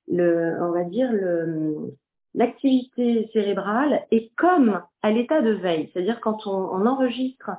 le, 0.07 0.57
on 0.59 0.71
va 0.71 0.83
dire 0.83 1.11
le 1.11 1.95
l'activité 2.35 3.29
cérébrale 3.33 4.05
est 4.11 4.33
comme 4.35 4.81
à 5.01 5.11
l'état 5.11 5.41
de 5.41 5.51
veille, 5.51 5.89
c'est-à-dire 5.93 6.19
quand 6.21 6.47
on, 6.47 6.85
enregistre 6.85 7.51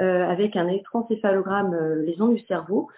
euh, 0.00 0.26
avec 0.26 0.56
un 0.56 0.68
électroencéphalogramme 0.68 1.74
euh, 1.74 2.02
les 2.02 2.20
ondes 2.20 2.34
du 2.34 2.44
cerveau, 2.46 2.88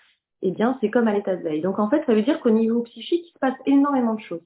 eh 0.42 0.50
bien, 0.50 0.76
c'est 0.80 0.90
comme 0.90 1.08
à 1.08 1.12
l'état 1.12 1.36
de 1.36 1.42
veille. 1.42 1.60
Donc, 1.60 1.78
en 1.78 1.88
fait, 1.88 2.02
ça 2.06 2.14
veut 2.14 2.22
dire 2.22 2.40
qu'au 2.40 2.50
niveau 2.50 2.82
psychique, 2.82 3.24
il 3.28 3.32
se 3.32 3.38
passe 3.38 3.54
énormément 3.66 4.14
de 4.14 4.20
choses. 4.20 4.42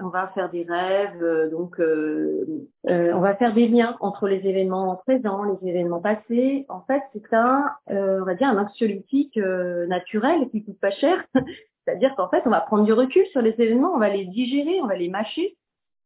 On 0.00 0.08
va 0.08 0.28
faire 0.28 0.48
des 0.50 0.62
rêves, 0.62 1.22
euh, 1.22 1.50
donc 1.50 1.78
on 1.78 3.20
va 3.20 3.34
faire 3.34 3.52
des 3.52 3.68
liens 3.68 3.96
entre 4.00 4.26
les 4.26 4.46
événements 4.46 4.96
présents, 5.04 5.44
les 5.44 5.68
événements 5.68 6.00
passés. 6.00 6.64
En 6.68 6.80
fait, 6.82 7.02
c'est 7.12 7.34
un, 7.34 7.70
on 7.88 8.24
va 8.24 8.34
dire, 8.34 8.48
un 8.48 8.58
anxiolytique 8.58 9.36
naturel 9.36 10.48
qui 10.50 10.64
coûte 10.64 10.80
pas 10.80 10.92
cher. 10.92 11.22
C'est-à-dire 11.84 12.14
qu'en 12.16 12.28
fait, 12.28 12.42
on 12.46 12.50
va 12.50 12.60
prendre 12.60 12.84
du 12.84 12.92
recul 12.92 13.26
sur 13.32 13.42
les 13.42 13.54
événements, 13.58 13.92
on 13.92 13.98
va 13.98 14.08
les 14.08 14.24
digérer, 14.24 14.80
on 14.80 14.86
va 14.86 14.96
les 14.96 15.08
mâcher. 15.08 15.56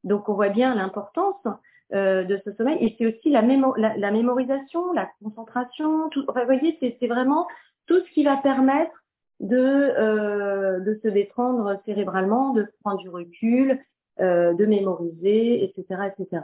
Donc, 0.06 0.28
on 0.28 0.34
voit 0.34 0.48
bien 0.48 0.74
l'importance 0.74 1.46
euh, 1.92 2.24
de 2.24 2.40
ce 2.44 2.52
sommeil. 2.54 2.78
Et 2.80 2.94
c'est 2.96 3.06
aussi 3.06 3.30
la, 3.30 3.42
mémorisation, 3.42 4.92
la 4.92 5.10
concentration. 5.22 6.08
Tout, 6.10 6.24
vous 6.26 6.44
voyez, 6.46 6.78
c'est 6.80 7.06
vraiment 7.06 7.46
tout 7.86 7.98
ce 8.00 8.12
qui 8.12 8.24
va 8.24 8.36
permettre 8.38 8.92
de, 9.40 10.80
de 10.80 11.00
se 11.02 11.08
détendre 11.08 11.78
cérébralement, 11.84 12.54
de 12.54 12.66
prendre 12.82 12.98
du 12.98 13.10
recul, 13.10 13.78
de 14.18 14.64
mémoriser, 14.64 15.62
etc., 15.62 16.08
etc. 16.16 16.42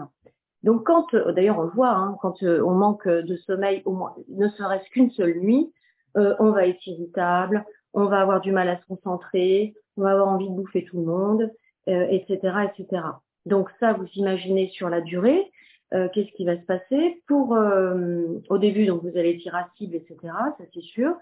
Donc 0.63 0.85
quand, 0.85 1.15
d'ailleurs 1.15 1.59
on 1.59 1.63
le 1.63 1.71
voit, 1.71 1.91
hein, 1.91 2.17
quand 2.21 2.43
on 2.43 2.73
manque 2.73 3.09
de 3.09 3.37
sommeil, 3.37 3.83
au 3.87 3.93
moins, 3.93 4.15
ne 4.29 4.47
serait-ce 4.49 4.89
qu'une 4.91 5.11
seule 5.11 5.39
nuit, 5.41 5.73
on 6.15 6.51
va 6.51 6.67
être 6.67 6.87
irritable, 6.87 7.65
on 7.95 8.05
va 8.05 8.21
avoir 8.21 8.41
du 8.41 8.53
mal 8.53 8.69
à 8.69 8.79
se 8.79 8.87
concentrer, 8.87 9.75
on 9.97 10.03
va 10.03 10.13
avoir 10.13 10.29
envie 10.29 10.49
de 10.49 10.55
bouffer 10.55 10.85
tout 10.85 10.99
le 10.99 11.07
monde, 11.07 11.51
etc., 11.87 12.39
etc. 12.71 13.03
Donc 13.47 13.71
ça, 13.81 13.93
vous 13.93 14.07
imaginez 14.15 14.69
sur 14.69 14.89
la 14.89 15.01
durée, 15.01 15.51
euh, 15.95 16.09
qu'est-ce 16.09 16.33
qui 16.33 16.47
va 16.47 16.57
se 16.57 16.65
passer 16.65 17.23
pour 17.27 17.55
euh, 17.55 18.41
au 18.49 18.57
début 18.57 18.87
donc 18.87 19.03
vous 19.03 19.19
allez 19.19 19.35
être 19.35 19.45
irascible 19.45 19.95
etc 19.95 20.17
ça 20.23 20.65
c'est 20.73 20.83
sûr. 20.83 21.15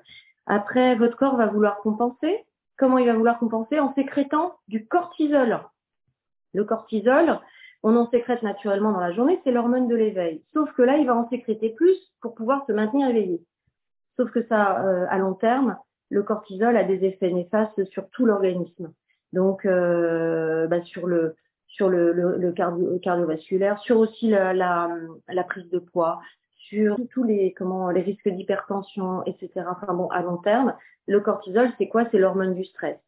Après 0.46 0.94
votre 0.94 1.16
corps 1.16 1.36
va 1.36 1.46
vouloir 1.46 1.78
compenser. 1.78 2.44
Comment 2.78 2.98
il 2.98 3.06
va 3.06 3.14
vouloir 3.14 3.38
compenser? 3.38 3.80
En 3.80 3.92
sécrétant 3.94 4.54
du 4.68 4.86
cortisol. 4.86 5.58
Le 6.54 6.64
cortisol 6.64 7.40
on 7.82 7.96
en 7.96 8.08
sécrète 8.10 8.42
naturellement 8.42 8.92
dans 8.92 9.00
la 9.00 9.12
journée 9.12 9.40
c'est 9.42 9.50
l'hormone 9.50 9.88
de 9.88 9.96
l'éveil. 9.96 10.44
Sauf 10.54 10.72
que 10.74 10.82
là 10.82 10.98
il 10.98 11.06
va 11.06 11.16
en 11.16 11.28
sécréter 11.30 11.70
plus 11.70 11.98
pour 12.20 12.36
pouvoir 12.36 12.64
se 12.66 12.72
maintenir 12.72 13.08
éveillé. 13.08 13.42
Sauf 14.16 14.30
que 14.30 14.46
ça 14.46 14.84
euh, 14.84 15.06
à 15.10 15.18
long 15.18 15.34
terme 15.34 15.78
le 16.10 16.22
cortisol 16.22 16.76
a 16.76 16.84
des 16.84 17.04
effets 17.04 17.30
néfastes 17.30 17.84
sur 17.86 18.08
tout 18.10 18.24
l'organisme. 18.24 18.92
Donc 19.32 19.64
bah, 19.64 20.82
sur 20.82 21.06
le 21.06 21.34
sur 21.70 21.88
le, 21.88 22.12
le, 22.12 22.52
cardiovasculaire, 22.52 23.78
sur 23.80 23.98
aussi 23.98 24.28
la, 24.28 24.52
la, 24.52 25.44
prise 25.44 25.68
de 25.70 25.78
poids, 25.78 26.20
sur 26.68 26.96
tous 27.12 27.22
les 27.22 27.52
comment 27.52 27.90
les 27.90 28.02
risques 28.02 28.28
d'hypertension, 28.28 29.24
etc. 29.24 29.66
Enfin 29.70 29.94
bon, 29.94 30.08
à 30.08 30.22
long 30.22 30.38
terme, 30.38 30.74
le 31.06 31.20
cortisol, 31.20 31.70
c'est 31.78 31.88
quoi? 31.88 32.04
C'est 32.10 32.18
l'hormone 32.18 32.54
du 32.54 32.64
stress. 32.64 32.98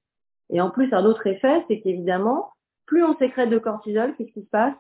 Et 0.51 0.61
en 0.61 0.71
plus, 0.71 0.93
un 0.93 1.05
autre 1.05 1.27
effet, 1.27 1.65
c'est 1.69 1.81
qu'évidemment, 1.81 2.51
plus 2.87 3.05
on 3.05 3.17
sécrète 3.17 3.51
de 3.51 3.59
cortisol, 3.59 4.15
qu'est-ce 4.17 4.33
qui 4.33 4.43
se 4.43 4.51
passe? 4.51 4.75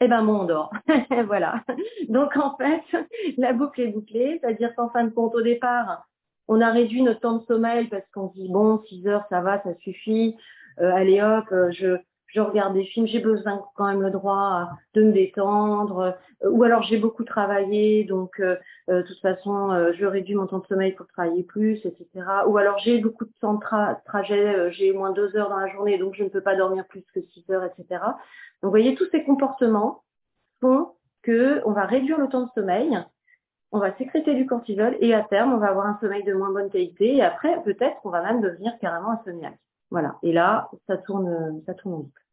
Eh 0.00 0.08
ben, 0.08 0.22
moins 0.22 0.40
on 0.40 0.44
dort. 0.44 0.72
voilà. 1.26 1.62
Donc 2.08 2.36
en 2.36 2.56
fait, 2.56 2.82
la 3.36 3.52
boucle 3.52 3.80
est 3.80 3.88
bouclée, 3.88 4.38
c'est-à-dire 4.40 4.74
qu'en 4.74 4.90
fin 4.90 5.04
de 5.04 5.10
compte, 5.10 5.34
au 5.34 5.42
départ, 5.42 6.06
on 6.48 6.60
a 6.60 6.70
réduit 6.70 7.02
notre 7.02 7.20
temps 7.20 7.38
de 7.38 7.44
sommeil 7.44 7.88
parce 7.88 8.08
qu'on 8.12 8.28
dit 8.28 8.48
bon, 8.48 8.82
6 8.88 9.06
heures, 9.08 9.24
ça 9.30 9.40
va, 9.40 9.62
ça 9.62 9.74
suffit. 9.76 10.36
Euh, 10.80 10.92
allez 10.92 11.22
hop, 11.22 11.44
euh, 11.52 11.70
je 11.70 11.96
je 12.36 12.40
regarde 12.42 12.74
des 12.74 12.84
films, 12.84 13.06
j'ai 13.06 13.20
besoin 13.20 13.64
quand 13.76 13.86
même 13.86 14.02
le 14.02 14.10
droit 14.10 14.68
de 14.92 15.02
me 15.02 15.12
détendre, 15.12 16.14
euh, 16.44 16.50
ou 16.50 16.64
alors 16.64 16.82
j'ai 16.82 16.98
beaucoup 16.98 17.24
travaillé, 17.24 18.04
donc 18.04 18.40
euh, 18.40 18.56
euh, 18.90 19.02
de 19.02 19.06
toute 19.06 19.20
façon 19.20 19.70
je 19.94 20.04
réduis 20.04 20.34
mon 20.34 20.46
temps 20.46 20.58
de 20.58 20.66
sommeil 20.66 20.92
pour 20.92 21.06
travailler 21.06 21.42
plus, 21.44 21.84
etc. 21.86 22.06
Ou 22.46 22.58
alors 22.58 22.78
j'ai 22.78 22.98
beaucoup 22.98 23.24
de 23.24 23.32
temps 23.40 23.54
de 23.54 24.04
trajet, 24.04 24.70
j'ai 24.72 24.92
moins 24.92 25.12
deux 25.12 25.34
heures 25.36 25.48
dans 25.48 25.56
la 25.56 25.68
journée, 25.68 25.96
donc 25.96 26.14
je 26.14 26.24
ne 26.24 26.28
peux 26.28 26.42
pas 26.42 26.56
dormir 26.56 26.84
plus 26.86 27.02
que 27.14 27.20
six 27.32 27.44
heures, 27.50 27.64
etc. 27.64 27.86
Donc 27.90 28.64
vous 28.64 28.70
voyez, 28.70 28.94
tous 28.94 29.08
ces 29.10 29.24
comportements 29.24 30.02
font 30.60 30.90
que 31.22 31.62
on 31.64 31.72
va 31.72 31.86
réduire 31.86 32.18
le 32.18 32.28
temps 32.28 32.44
de 32.44 32.50
sommeil, 32.54 32.98
on 33.72 33.78
va 33.78 33.96
sécréter 33.96 34.34
du 34.34 34.46
cortisol 34.46 34.96
et 35.00 35.14
à 35.14 35.22
terme 35.22 35.54
on 35.54 35.58
va 35.58 35.68
avoir 35.68 35.86
un 35.86 35.98
sommeil 36.00 36.22
de 36.24 36.34
moins 36.34 36.52
bonne 36.52 36.70
qualité 36.70 37.16
et 37.16 37.22
après 37.22 37.62
peut-être 37.62 37.96
on 38.04 38.10
va 38.10 38.22
même 38.22 38.42
devenir 38.42 38.78
carrément 38.78 39.12
insomniaque. 39.12 39.58
Voilà. 39.90 40.16
Et 40.22 40.32
là, 40.32 40.68
ça 40.86 40.96
tourne, 40.98 41.62
ça 41.64 41.74
tourne 41.74 42.02
vite. 42.02 42.25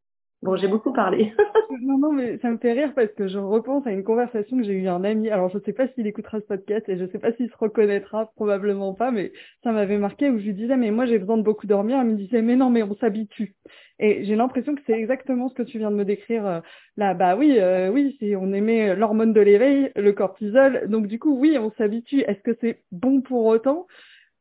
Bon, 0.44 0.58
j'ai 0.58 0.68
beaucoup 0.68 0.92
parlé. 0.92 1.32
non, 1.82 1.98
non, 1.98 2.12
mais 2.12 2.38
ça 2.40 2.50
me 2.50 2.58
fait 2.58 2.74
rire 2.74 2.92
parce 2.94 3.14
que 3.14 3.30
je 3.30 3.38
repense 3.38 3.88
à 3.88 3.92
une 3.92 4.04
conversation 4.04 4.58
que 4.58 4.64
j'ai 4.64 4.74
eue 4.74 4.90
un 4.90 5.06
ami. 5.06 5.30
Alors, 5.30 5.50
je 5.50 5.58
ne 5.58 5.64
sais 5.64 5.72
pas 5.72 5.88
s'il 5.88 6.06
écoutera 6.06 6.42
ce 6.42 6.46
podcast 6.46 6.90
et 6.90 6.98
je 6.98 7.04
ne 7.04 7.08
sais 7.08 7.18
pas 7.18 7.32
s'il 7.32 7.50
se 7.50 7.56
reconnaîtra, 7.58 8.30
probablement 8.36 8.94
pas, 8.94 9.10
mais 9.12 9.32
ça 9.64 9.72
m'avait 9.72 9.98
marqué 9.98 10.30
où 10.30 10.38
je 10.40 10.44
lui 10.44 10.54
disais, 10.54 10.76
mais 10.76 10.92
moi, 10.92 11.06
j'ai 11.06 11.18
besoin 11.18 11.38
de 11.38 11.44
beaucoup 11.44 11.66
dormir. 11.66 11.98
Elle 12.02 12.08
me 12.08 12.18
disait, 12.18 12.42
mais 12.42 12.58
non, 12.58 12.70
mais 12.70 12.84
on 12.84 12.94
s'habitue. 12.98 13.56
Et 14.00 14.26
j'ai 14.26 14.36
l'impression 14.36 14.76
que 14.76 14.82
c'est 14.86 15.00
exactement 15.00 15.48
ce 15.48 15.54
que 15.54 15.64
tu 15.64 15.78
viens 15.78 15.92
de 15.92 15.96
me 15.96 16.04
décrire 16.04 16.46
euh, 16.46 16.60
là. 16.98 17.14
Bah 17.14 17.38
oui, 17.38 17.58
euh, 17.60 17.90
oui, 17.90 18.18
si 18.20 18.36
on 18.36 18.52
aimait 18.52 18.98
l'hormone 18.98 19.32
de 19.32 19.40
l'éveil, 19.40 19.94
le 19.96 20.12
cortisol. 20.12 20.90
Donc, 20.90 21.08
du 21.08 21.20
coup, 21.20 21.40
oui, 21.40 21.58
on 21.58 21.72
s'habitue. 21.78 22.20
Est-ce 22.20 22.42
que 22.42 22.58
c'est 22.60 22.84
bon 22.92 23.22
pour 23.22 23.46
autant? 23.46 23.88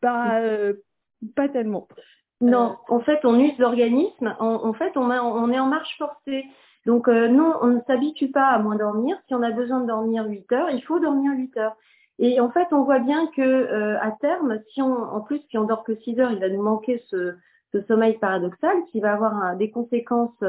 Bah, 0.02 0.40
euh, 0.40 0.72
pas 1.36 1.48
tellement. 1.48 1.86
Non, 2.42 2.76
en 2.88 2.98
fait, 2.98 3.20
on 3.24 3.38
use 3.38 3.56
l'organisme. 3.58 4.34
En, 4.40 4.72
fait, 4.72 4.96
on, 4.96 5.08
on, 5.10 5.50
est 5.52 5.60
en 5.60 5.68
marche 5.68 5.96
forcée. 5.96 6.44
Donc, 6.86 7.06
euh, 7.06 7.28
non, 7.28 7.54
on 7.62 7.68
ne 7.68 7.80
s'habitue 7.86 8.32
pas 8.32 8.48
à 8.48 8.58
moins 8.58 8.74
dormir. 8.74 9.16
Si 9.28 9.34
on 9.34 9.42
a 9.42 9.52
besoin 9.52 9.80
de 9.80 9.86
dormir 9.86 10.26
8 10.26 10.50
heures, 10.50 10.70
il 10.70 10.82
faut 10.82 10.98
dormir 10.98 11.32
8 11.36 11.56
heures. 11.58 11.76
Et 12.18 12.40
en 12.40 12.50
fait, 12.50 12.66
on 12.72 12.82
voit 12.82 12.98
bien 12.98 13.28
que 13.28 13.40
euh, 13.40 13.96
à 14.00 14.10
terme, 14.10 14.58
si 14.72 14.82
on, 14.82 14.92
en 14.92 15.20
plus, 15.20 15.40
si 15.50 15.56
on 15.56 15.64
dort 15.64 15.84
que 15.84 15.94
6 15.94 16.18
heures, 16.18 16.32
il 16.32 16.40
va 16.40 16.48
nous 16.48 16.62
manquer 16.62 17.00
ce, 17.06 17.36
sommeil 17.86 18.18
paradoxal 18.18 18.74
qui 18.90 19.00
va 19.00 19.14
avoir 19.14 19.56
des 19.56 19.70
conséquences 19.70 20.44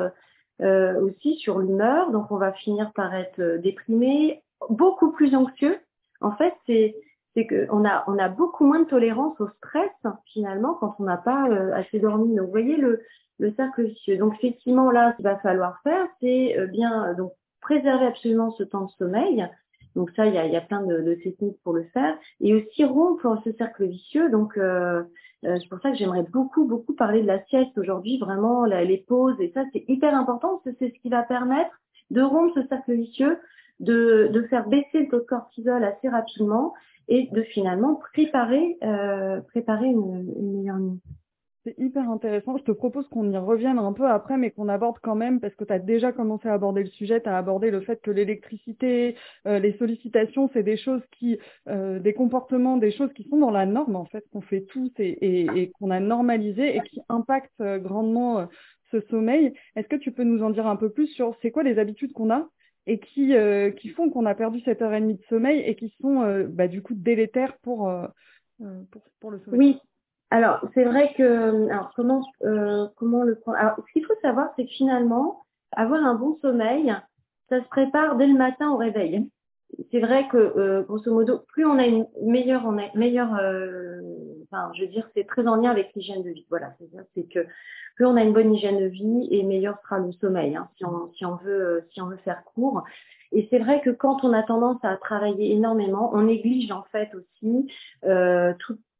euh, 0.61 0.99
aussi 0.99 1.35
sur 1.35 1.59
l'humeur. 1.59 2.09
Donc, 2.09 2.31
on 2.31 2.37
va 2.37 2.53
finir 2.53 2.91
par 2.93 3.13
être 3.13 3.59
déprimé, 3.61 4.41
beaucoup 4.69 5.11
plus 5.11 5.35
anxieux. 5.35 5.77
En 6.21 6.31
fait, 6.31 6.55
c'est 6.65 6.95
c'est 7.33 7.47
qu'on 7.47 7.85
a, 7.85 8.03
on 8.07 8.17
a 8.17 8.29
beaucoup 8.29 8.65
moins 8.65 8.79
de 8.79 8.87
tolérance 8.87 9.39
au 9.39 9.47
stress 9.57 9.91
finalement 10.31 10.75
quand 10.75 10.95
on 10.99 11.03
n'a 11.03 11.17
pas 11.17 11.47
euh, 11.49 11.73
assez 11.73 11.99
dormi. 11.99 12.35
Donc 12.35 12.45
vous 12.45 12.51
voyez 12.51 12.77
le, 12.77 13.01
le 13.39 13.53
cercle 13.53 13.83
vicieux. 13.83 14.17
Donc 14.17 14.35
effectivement 14.35 14.91
là, 14.91 15.11
ce 15.11 15.17
qu'il 15.17 15.25
va 15.25 15.37
falloir 15.37 15.81
faire, 15.83 16.07
c'est 16.21 16.57
euh, 16.57 16.67
bien 16.67 17.09
euh, 17.09 17.13
donc 17.15 17.33
préserver 17.61 18.05
absolument 18.05 18.51
ce 18.51 18.63
temps 18.63 18.85
de 18.85 18.91
sommeil. 18.91 19.47
Donc 19.95 20.09
ça, 20.15 20.25
il 20.25 20.33
y 20.33 20.37
a, 20.37 20.45
y 20.47 20.55
a 20.55 20.61
plein 20.61 20.81
de, 20.81 21.01
de, 21.01 21.13
techniques 21.15 21.61
pour 21.63 21.73
le 21.73 21.83
faire. 21.93 22.17
Et 22.41 22.55
aussi 22.55 22.83
rompre 22.83 23.39
ce 23.43 23.51
cercle 23.53 23.85
vicieux. 23.85 24.29
Donc 24.31 24.53
c'est 24.55 25.69
pour 25.69 25.79
ça 25.81 25.91
que 25.91 25.97
j'aimerais 25.97 26.23
beaucoup, 26.23 26.65
beaucoup 26.65 26.93
parler 26.93 27.21
de 27.21 27.27
la 27.27 27.43
sieste 27.45 27.77
aujourd'hui, 27.77 28.17
vraiment 28.17 28.65
les 28.65 29.05
pauses. 29.07 29.39
Et 29.39 29.51
ça, 29.53 29.61
c'est 29.71 29.85
hyper 29.87 30.15
important 30.15 30.59
parce 30.63 30.63
que 30.63 30.71
c'est 30.79 30.95
ce 30.95 30.99
qui 30.99 31.09
va 31.09 31.21
permettre 31.21 31.79
de 32.09 32.23
rompre 32.23 32.55
ce 32.55 32.67
cercle 32.67 32.93
vicieux, 32.93 33.37
de, 33.79 34.29
de 34.31 34.41
faire 34.43 34.67
baisser 34.67 35.01
le 35.01 35.09
taux 35.09 35.19
de 35.19 35.25
cortisol 35.25 35.83
assez 35.83 36.09
rapidement 36.09 36.73
et 37.07 37.29
de 37.31 37.43
finalement 37.43 37.95
préparer, 38.13 38.77
euh, 38.83 39.41
préparer 39.41 39.87
une, 39.87 40.33
une 40.37 40.57
meilleure 40.57 40.79
nuit. 40.79 40.99
C'est 41.65 41.75
hyper 41.77 42.09
intéressant. 42.09 42.57
Je 42.57 42.63
te 42.63 42.73
propose 42.73 43.07
qu'on 43.07 43.31
y 43.31 43.37
revienne 43.37 43.79
un 43.79 43.93
peu 43.93 44.05
après, 44.05 44.35
mais 44.37 44.51
qu'on 44.51 44.67
aborde 44.67 44.97
quand 45.01 45.15
même, 45.15 45.39
parce 45.39 45.55
que 45.55 45.63
tu 45.63 45.71
as 45.71 45.79
déjà 45.79 46.11
commencé 46.11 46.49
à 46.49 46.53
aborder 46.53 46.81
le 46.83 46.89
sujet, 46.89 47.21
tu 47.21 47.29
as 47.29 47.37
abordé 47.37 47.71
le 47.71 47.79
fait 47.79 48.01
que 48.01 48.11
l'électricité, 48.11 49.15
euh, 49.47 49.59
les 49.59 49.71
sollicitations, 49.77 50.49
c'est 50.51 50.63
des 50.63 50.75
choses 50.75 51.01
qui, 51.11 51.39
euh, 51.69 51.99
des 51.99 52.13
comportements, 52.13 52.75
des 52.75 52.91
choses 52.91 53.13
qui 53.13 53.23
sont 53.29 53.37
dans 53.37 53.51
la 53.51 53.65
norme, 53.65 53.95
en 53.95 54.03
fait, 54.03 54.25
qu'on 54.33 54.41
fait 54.41 54.65
tous 54.65 54.91
et, 54.99 55.07
et, 55.07 55.47
et 55.55 55.71
qu'on 55.71 55.89
a 55.89 56.01
normalisé 56.01 56.75
et 56.75 56.81
qui 56.81 56.99
impactent 57.07 57.61
euh, 57.61 57.79
grandement 57.79 58.45
ce 58.91 58.99
sommeil. 59.09 59.53
Est-ce 59.77 59.87
que 59.87 59.95
tu 59.95 60.11
peux 60.11 60.25
nous 60.25 60.43
en 60.43 60.49
dire 60.49 60.67
un 60.67 60.75
peu 60.75 60.89
plus 60.89 61.07
sur 61.07 61.33
c'est 61.41 61.51
quoi 61.51 61.63
les 61.63 61.79
habitudes 61.79 62.11
qu'on 62.11 62.29
a 62.29 62.49
et 62.85 62.99
qui, 62.99 63.35
euh, 63.35 63.71
qui 63.71 63.89
font 63.89 64.09
qu'on 64.09 64.25
a 64.25 64.35
perdu 64.35 64.61
cette 64.61 64.81
heure 64.81 64.93
et 64.93 65.01
demie 65.01 65.15
de 65.15 65.23
sommeil 65.29 65.59
et 65.61 65.75
qui 65.75 65.93
sont 66.01 66.21
euh, 66.21 66.45
bah, 66.47 66.67
du 66.67 66.81
coup 66.81 66.93
délétères 66.93 67.57
pour, 67.59 67.89
euh, 67.89 68.07
pour, 68.91 69.01
pour, 69.19 69.31
le 69.31 69.39
sommeil. 69.39 69.59
Oui, 69.59 69.79
alors 70.29 70.59
c'est 70.73 70.83
vrai 70.83 71.13
que 71.15 71.69
alors 71.69 71.91
comment 71.95 72.21
comment 72.95 73.23
le 73.23 73.35
prendre? 73.35 73.57
Alors 73.57 73.75
ce 73.77 73.93
qu'il 73.93 74.05
faut 74.05 74.15
savoir 74.21 74.49
c'est 74.55 74.65
que 74.65 74.71
finalement 74.71 75.43
avoir 75.71 76.03
un 76.03 76.15
bon 76.15 76.37
sommeil, 76.41 76.93
ça 77.49 77.61
se 77.61 77.67
prépare 77.69 78.17
dès 78.17 78.27
le 78.27 78.37
matin 78.37 78.71
au 78.71 78.77
réveil. 78.77 79.29
C'est 79.91 79.99
vrai 79.99 80.27
que 80.27 80.83
grosso 80.83 81.11
modo, 81.11 81.39
plus 81.47 81.65
on 81.65 81.79
a 81.79 81.85
une 81.85 82.07
meilleure 82.21 82.63
on 82.65 82.77
est 82.77 82.93
meilleure 82.95 83.31
enfin 83.31 84.71
je 84.75 84.81
veux 84.81 84.87
dire 84.87 85.09
c'est 85.15 85.25
très 85.25 85.47
en 85.47 85.55
lien 85.55 85.71
avec 85.71 85.91
l'hygiène 85.95 86.23
de 86.23 86.29
vie. 86.29 86.45
Voilà, 86.49 86.73
c'est 87.15 87.27
que 87.29 87.45
plus 87.95 88.05
on 88.05 88.15
a 88.15 88.23
une 88.23 88.33
bonne 88.33 88.53
hygiène 88.53 88.79
de 88.79 88.85
vie 88.85 89.27
et 89.31 89.43
meilleur 89.43 89.79
sera 89.83 89.99
le 89.99 90.11
sommeil, 90.13 90.55
hein, 90.55 90.69
si, 90.77 90.85
on, 90.85 91.11
si, 91.13 91.25
on 91.25 91.35
veut, 91.37 91.85
si 91.93 92.01
on 92.01 92.07
veut 92.07 92.17
faire 92.17 92.43
court. 92.43 92.83
Et 93.31 93.47
c'est 93.49 93.59
vrai 93.59 93.81
que 93.81 93.89
quand 93.89 94.23
on 94.23 94.33
a 94.33 94.43
tendance 94.43 94.83
à 94.83 94.95
travailler 94.97 95.51
énormément, 95.53 96.11
on 96.13 96.23
néglige 96.23 96.71
en 96.71 96.83
fait 96.91 97.09
aussi 97.15 97.71
euh, 98.05 98.53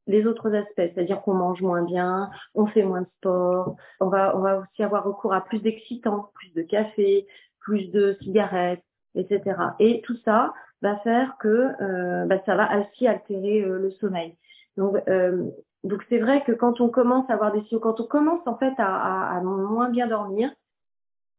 les 0.07 0.25
autres 0.25 0.53
aspects, 0.53 0.73
c'est-à-dire 0.75 1.21
qu'on 1.21 1.35
mange 1.35 1.61
moins 1.61 1.83
bien, 1.83 2.29
on 2.55 2.65
fait 2.65 2.83
moins 2.83 3.01
de 3.01 3.07
sport, 3.19 3.75
on 3.99 4.07
va, 4.07 4.35
on 4.35 4.41
va 4.41 4.59
aussi 4.59 4.83
avoir 4.83 5.03
recours 5.03 5.33
à 5.33 5.41
plus 5.41 5.59
d'excitants, 5.59 6.29
plus 6.33 6.51
de 6.53 6.63
café, 6.63 7.27
plus 7.59 7.89
de 7.91 8.17
cigarettes, 8.21 8.83
etc. 9.15 9.55
Et 9.79 10.01
tout 10.01 10.17
ça 10.25 10.53
va 10.81 10.97
faire 10.97 11.37
que 11.39 11.69
euh, 11.81 12.25
bah, 12.25 12.41
ça 12.45 12.55
va 12.55 12.69
aussi 12.79 13.07
altérer 13.07 13.61
euh, 13.61 13.79
le 13.79 13.91
sommeil. 13.91 14.35
Donc, 14.77 14.97
euh, 15.07 15.49
donc 15.83 16.03
c'est 16.09 16.19
vrai 16.19 16.43
que 16.43 16.51
quand 16.51 16.81
on 16.81 16.89
commence 16.89 17.29
à 17.29 17.33
avoir 17.33 17.51
des 17.51 17.61
signaux, 17.63 17.79
quand 17.79 17.99
on 17.99 18.05
commence 18.05 18.45
en 18.45 18.57
fait 18.57 18.73
à, 18.77 19.39
moins 19.43 19.89
bien 19.89 20.07
dormir, 20.07 20.49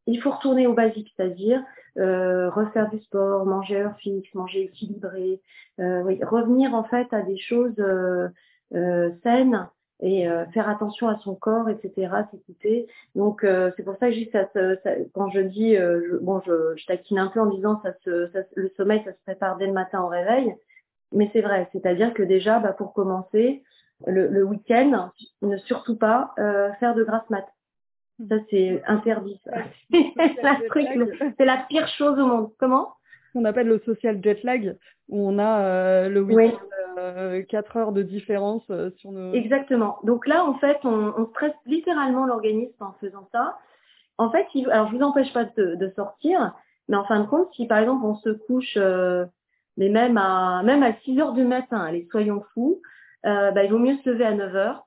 il 0.06 0.20
faut 0.20 0.30
retourner 0.30 0.66
au 0.66 0.74
basique, 0.74 1.12
c'est-à-dire 1.16 1.62
euh, 1.98 2.50
refaire 2.50 2.90
du 2.90 2.98
sport, 3.00 3.46
manger 3.46 3.80
heure 3.80 3.96
fixe, 3.96 4.32
manger 4.34 4.64
équilibré, 4.64 5.40
euh, 5.80 6.02
revenir 6.22 6.74
en 6.74 6.84
fait 6.84 7.10
à 7.12 7.22
des 7.22 7.38
choses 7.38 7.78
euh, 7.78 9.10
saines 9.22 9.68
et 10.00 10.26
faire 10.52 10.68
attention 10.68 11.08
à 11.08 11.18
son 11.18 11.34
corps, 11.34 11.68
etc. 11.68 12.12
S'écouter. 12.30 12.86
Donc 13.14 13.46
c'est 13.76 13.84
pour 13.84 13.96
ça 13.98 14.08
que 14.08 14.12
je 14.12 14.18
dis 14.18 14.30
ça, 14.32 14.48
quand 15.14 15.30
je 15.30 15.40
dis 15.40 15.76
bon 16.20 16.40
je, 16.46 16.74
je, 16.76 16.86
taquine 16.86 17.18
un 17.18 17.28
peu 17.28 17.40
en 17.40 17.46
disant 17.46 17.80
ça, 17.82 17.92
se, 18.04 18.28
ça, 18.32 18.40
le 18.54 18.70
sommeil 18.76 19.02
ça 19.04 19.12
se 19.12 19.18
prépare 19.24 19.56
dès 19.56 19.66
le 19.66 19.72
matin 19.72 20.02
au 20.02 20.08
réveil, 20.08 20.54
mais 21.12 21.30
c'est 21.32 21.40
vrai, 21.40 21.68
c'est-à-dire 21.72 22.12
que 22.12 22.22
déjà 22.22 22.58
bah, 22.58 22.72
pour 22.72 22.92
commencer 22.92 23.62
le, 24.06 24.42
week-end, 24.42 25.10
ne 25.42 25.56
surtout 25.58 25.96
pas 25.96 26.34
faire 26.80 26.94
de 26.94 27.04
grasse 27.04 27.28
mat. 27.30 27.46
Ça, 28.28 28.36
c'est 28.48 28.82
interdit. 28.86 29.40
c'est 29.92 31.44
la 31.44 31.64
pire 31.68 31.88
chose 31.88 32.18
au 32.18 32.26
monde. 32.26 32.50
Comment? 32.58 32.94
On 33.34 33.44
appelle 33.44 33.68
le 33.68 33.80
social 33.80 34.20
jet 34.22 34.42
lag, 34.44 34.76
où 35.08 35.28
on 35.28 35.38
a 35.38 36.08
le 36.08 36.20
week-end 36.20 37.42
4 37.48 37.76
heures 37.76 37.92
de 37.92 38.02
différence 38.02 38.64
sur 38.96 39.10
nos... 39.10 39.32
Exactement. 39.32 39.98
Donc 40.04 40.26
là, 40.26 40.44
en 40.44 40.54
fait, 40.54 40.78
on, 40.84 41.12
on 41.16 41.26
stresse 41.26 41.54
littéralement 41.66 42.26
l'organisme 42.26 42.80
en 42.80 42.94
faisant 43.00 43.28
ça. 43.32 43.58
En 44.18 44.30
fait, 44.30 44.46
il, 44.54 44.70
alors 44.70 44.90
je 44.90 44.96
vous 44.96 45.02
empêche 45.02 45.32
pas 45.32 45.44
de, 45.44 45.74
de, 45.74 45.92
sortir, 45.96 46.54
mais 46.88 46.96
en 46.96 47.04
fin 47.04 47.20
de 47.20 47.26
compte, 47.26 47.52
si 47.54 47.66
par 47.66 47.78
exemple 47.78 48.04
on 48.04 48.16
se 48.16 48.30
couche, 48.30 48.76
euh, 48.76 49.24
mais 49.76 49.88
même 49.88 50.16
à 50.16 50.62
même 50.62 50.82
à 50.82 50.94
6 51.00 51.18
heures 51.20 51.32
du 51.32 51.44
matin, 51.44 51.80
allez, 51.80 52.06
soyons 52.10 52.44
fous, 52.54 52.80
euh, 53.26 53.50
bah, 53.50 53.64
il 53.64 53.70
vaut 53.70 53.78
mieux 53.78 53.96
se 53.96 54.10
lever 54.10 54.24
à 54.24 54.34
9 54.34 54.54
heures, 54.54 54.86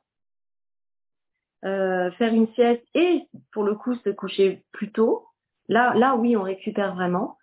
euh, 1.66 2.12
faire 2.12 2.34
une 2.34 2.48
sieste 2.54 2.84
et 2.94 3.24
pour 3.51 3.63
le 3.63 3.75
coup 3.75 3.96
se 3.96 4.10
coucher 4.10 4.63
plus 4.72 4.92
tôt. 4.92 5.25
Là, 5.68 5.94
là 5.96 6.16
oui, 6.16 6.38
on 6.38 6.44
récupère 6.44 6.96
vraiment. 6.96 7.38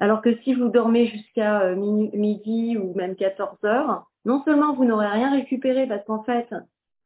Alors 0.00 0.22
que 0.22 0.34
si 0.42 0.54
vous 0.54 0.68
dormez 0.68 1.06
jusqu'à 1.06 1.60
euh, 1.62 1.76
midi 1.76 2.76
ou 2.76 2.94
même 2.94 3.14
14 3.14 3.58
heures, 3.64 4.06
non 4.24 4.42
seulement 4.44 4.74
vous 4.74 4.84
n'aurez 4.84 5.06
rien 5.06 5.30
récupéré 5.30 5.86
parce 5.86 6.04
qu'en 6.04 6.22
fait, 6.24 6.48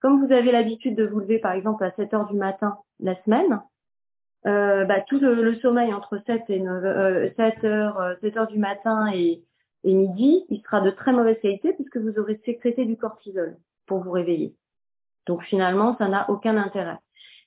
comme 0.00 0.24
vous 0.24 0.32
avez 0.32 0.52
l'habitude 0.52 0.96
de 0.96 1.06
vous 1.06 1.20
lever 1.20 1.38
par 1.38 1.52
exemple 1.52 1.84
à 1.84 1.90
7 1.92 2.14
heures 2.14 2.26
du 2.26 2.36
matin 2.36 2.78
la 3.00 3.20
semaine, 3.24 3.60
euh, 4.46 4.84
bah, 4.84 5.00
tout 5.00 5.18
le, 5.18 5.54
sommeil 5.60 5.94
entre 5.94 6.20
7 6.26 6.42
et 6.48 6.60
9, 6.60 7.34
7 7.36 7.64
euh, 7.64 7.66
heures, 7.66 8.16
7 8.20 8.36
euh, 8.36 8.40
heures 8.40 8.46
du 8.46 8.58
matin 8.58 9.10
et, 9.12 9.42
et 9.84 9.94
midi, 9.94 10.44
il 10.50 10.60
sera 10.60 10.82
de 10.82 10.90
très 10.90 11.12
mauvaise 11.12 11.38
qualité 11.40 11.72
puisque 11.72 11.96
vous 11.96 12.18
aurez 12.18 12.40
sécrété 12.44 12.84
du 12.84 12.96
cortisol 12.96 13.56
pour 13.86 14.02
vous 14.02 14.10
réveiller. 14.10 14.54
Donc 15.26 15.42
finalement, 15.44 15.96
ça 15.96 16.08
n'a 16.08 16.28
aucun 16.28 16.58
intérêt. 16.58 16.98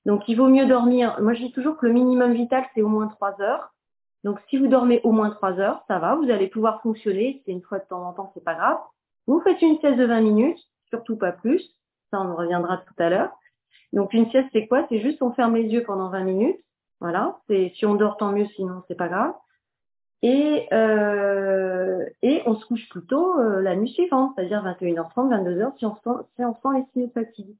Donc 0.07 0.27
il 0.27 0.35
vaut 0.35 0.47
mieux 0.47 0.65
dormir. 0.65 1.17
Moi, 1.21 1.33
je 1.33 1.43
dis 1.43 1.51
toujours 1.51 1.77
que 1.77 1.85
le 1.85 1.93
minimum 1.93 2.33
vital, 2.33 2.65
c'est 2.73 2.81
au 2.81 2.87
moins 2.87 3.07
3 3.07 3.41
heures. 3.41 3.73
Donc 4.23 4.39
si 4.49 4.57
vous 4.57 4.67
dormez 4.67 5.01
au 5.03 5.11
moins 5.11 5.29
3 5.29 5.59
heures, 5.59 5.83
ça 5.87 5.99
va, 5.99 6.15
vous 6.15 6.29
allez 6.29 6.47
pouvoir 6.47 6.81
fonctionner. 6.81 7.41
C'est 7.45 7.51
une 7.51 7.61
fois 7.61 7.79
de 7.79 7.85
temps 7.85 8.07
en 8.07 8.13
temps, 8.13 8.31
c'est 8.33 8.43
pas 8.43 8.55
grave. 8.55 8.77
Vous 9.27 9.39
faites 9.41 9.61
une 9.61 9.79
sieste 9.79 9.97
de 9.97 10.05
20 10.05 10.21
minutes, 10.21 10.59
surtout 10.89 11.17
pas 11.17 11.31
plus. 11.31 11.61
Ça, 12.11 12.21
on 12.21 12.35
reviendra 12.35 12.77
tout 12.77 12.95
à 12.97 13.09
l'heure. 13.09 13.31
Donc 13.93 14.13
une 14.13 14.29
sieste, 14.31 14.49
c'est 14.53 14.67
quoi? 14.67 14.85
C'est 14.89 14.99
juste 14.99 15.21
on 15.21 15.31
ferme 15.31 15.55
les 15.55 15.65
yeux 15.65 15.83
pendant 15.83 16.09
20 16.09 16.23
minutes 16.23 16.59
voilà, 16.99 17.37
c'est 17.47 17.71
si 17.75 17.85
on 17.85 17.95
dort 17.95 18.17
tant 18.17 18.31
mieux, 18.31 18.47
sinon 18.55 18.83
c'est 18.87 18.97
pas 18.97 19.07
grave. 19.07 19.33
Et 20.23 20.67
euh, 20.73 22.03
et 22.23 22.41
on 22.47 22.55
se 22.55 22.65
couche 22.65 22.89
plutôt 22.89 23.39
euh, 23.39 23.61
la 23.61 23.75
nuit 23.75 23.91
suivante, 23.91 24.33
c'est-à-dire 24.35 24.63
21h30, 24.63 25.29
22h 25.29 25.77
si 25.77 25.85
on 25.85 25.95
sent 25.95 26.25
si 26.35 26.43
on 26.43 26.53
sent 26.55 26.79
les 26.79 26.85
signes 26.91 27.07
de 27.07 27.13
fatigue. 27.13 27.55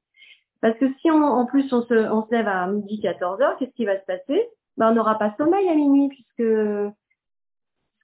Parce 0.61 0.77
que 0.79 0.91
si 0.99 1.11
on, 1.11 1.23
en 1.23 1.45
plus 1.45 1.71
on 1.71 1.83
se 1.83 1.93
on 1.93 2.25
se 2.25 2.31
lève 2.31 2.47
à 2.47 2.65
midi 2.67 2.99
14h, 2.99 3.57
qu'est-ce 3.59 3.75
qui 3.75 3.85
va 3.85 3.99
se 3.99 4.05
passer? 4.05 4.49
Ben, 4.77 4.91
on 4.91 4.95
n'aura 4.95 5.17
pas 5.17 5.35
sommeil 5.37 5.67
à 5.69 5.75
minuit 5.75 6.09
puisque 6.09 6.49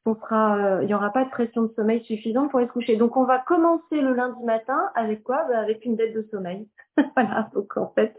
on 0.05 0.15
sera, 0.15 0.57
euh, 0.57 0.83
il 0.83 0.87
n'y 0.87 0.93
aura 0.93 1.11
pas 1.13 1.23
de 1.23 1.29
pression 1.29 1.63
de 1.63 1.73
sommeil 1.75 2.03
suffisante 2.03 2.49
pour 2.49 2.59
aller 2.59 2.67
se 2.67 2.73
coucher. 2.73 2.97
Donc 2.97 3.15
on 3.15 3.23
va 3.23 3.39
commencer 3.39 4.01
le 4.01 4.13
lundi 4.13 4.43
matin 4.43 4.91
avec 4.95 5.23
quoi? 5.23 5.45
Ben, 5.47 5.59
Avec 5.59 5.85
une 5.85 5.95
dette 5.95 6.13
de 6.13 6.27
sommeil. 6.31 6.67
voilà. 7.15 7.49
Donc 7.53 7.77
en 7.77 7.91
fait, 7.93 8.15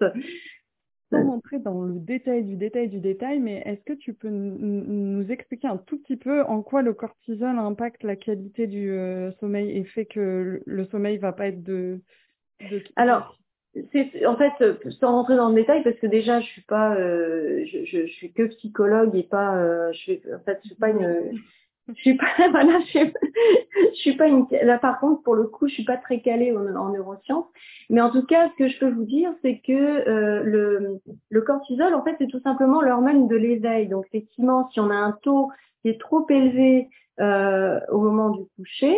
sans 1.10 1.26
rentrer 1.26 1.58
dans 1.58 1.82
le 1.82 1.98
détail 1.98 2.44
du 2.44 2.56
détail 2.56 2.88
du 2.88 3.00
détail, 3.00 3.38
mais 3.40 3.62
est-ce 3.64 3.82
que 3.84 3.92
tu 3.92 4.14
peux 4.14 4.30
nous 4.30 5.30
expliquer 5.30 5.68
un 5.68 5.76
tout 5.76 5.98
petit 5.98 6.16
peu 6.16 6.42
en 6.42 6.62
quoi 6.62 6.82
le 6.82 6.94
cortisol 6.94 7.58
impacte 7.58 8.02
la 8.02 8.16
qualité 8.16 8.66
du 8.66 8.90
euh, 8.90 9.30
sommeil 9.40 9.76
et 9.76 9.84
fait 9.84 10.06
que 10.06 10.62
le 10.64 10.84
sommeil 10.86 11.18
va 11.18 11.32
pas 11.32 11.48
être 11.48 11.62
de... 11.62 12.00
Alors, 12.96 13.38
c'est 13.92 14.26
en 14.26 14.36
fait 14.36 14.52
sans 15.00 15.12
rentrer 15.12 15.36
dans 15.36 15.48
le 15.48 15.54
détail 15.54 15.82
parce 15.82 15.96
que 15.96 16.06
déjà 16.06 16.40
je 16.40 16.46
suis 16.46 16.62
pas 16.62 16.94
euh, 16.94 17.64
je, 17.66 17.84
je, 17.84 18.06
suis 18.06 18.32
que 18.32 18.44
psychologue 18.44 19.14
et 19.16 19.24
pas 19.24 19.56
euh, 19.56 19.92
je 19.92 19.98
suis 19.98 20.22
en 20.34 20.42
fait 20.44 20.60
je 20.62 20.68
suis 20.68 20.76
pas 20.76 20.90
une 20.90 21.40
je 21.88 21.94
suis 21.94 22.16
pas 22.16 22.26
voilà 22.50 22.78
je 22.80 22.86
suis, 22.86 23.12
je 23.92 23.96
suis 23.96 24.16
pas 24.16 24.28
une 24.28 24.46
là 24.62 24.78
par 24.78 25.00
contre 25.00 25.22
pour 25.22 25.34
le 25.34 25.44
coup 25.44 25.68
je 25.68 25.74
suis 25.74 25.84
pas 25.84 25.96
très 25.96 26.20
calée 26.20 26.52
en, 26.56 26.74
en 26.76 26.90
neurosciences. 26.90 27.46
Mais 27.90 28.00
en 28.00 28.10
tout 28.10 28.24
cas 28.24 28.48
ce 28.50 28.54
que 28.56 28.68
je 28.68 28.78
peux 28.78 28.90
vous 28.90 29.04
dire 29.04 29.32
c'est 29.42 29.60
que 29.60 29.72
euh, 29.72 30.42
le 30.44 31.00
le 31.28 31.40
cortisol 31.42 31.94
en 31.94 32.02
fait 32.04 32.14
c'est 32.18 32.28
tout 32.28 32.40
simplement 32.40 32.80
l'hormone 32.80 33.28
de 33.28 33.36
l'éveil. 33.36 33.88
Donc 33.88 34.06
effectivement 34.06 34.68
si 34.70 34.80
on 34.80 34.90
a 34.90 34.96
un 34.96 35.12
taux 35.22 35.50
qui 35.82 35.88
est 35.88 36.00
trop 36.00 36.26
élevé 36.30 36.88
euh, 37.20 37.80
au 37.90 38.00
moment 38.00 38.30
du 38.30 38.44
coucher 38.56 38.96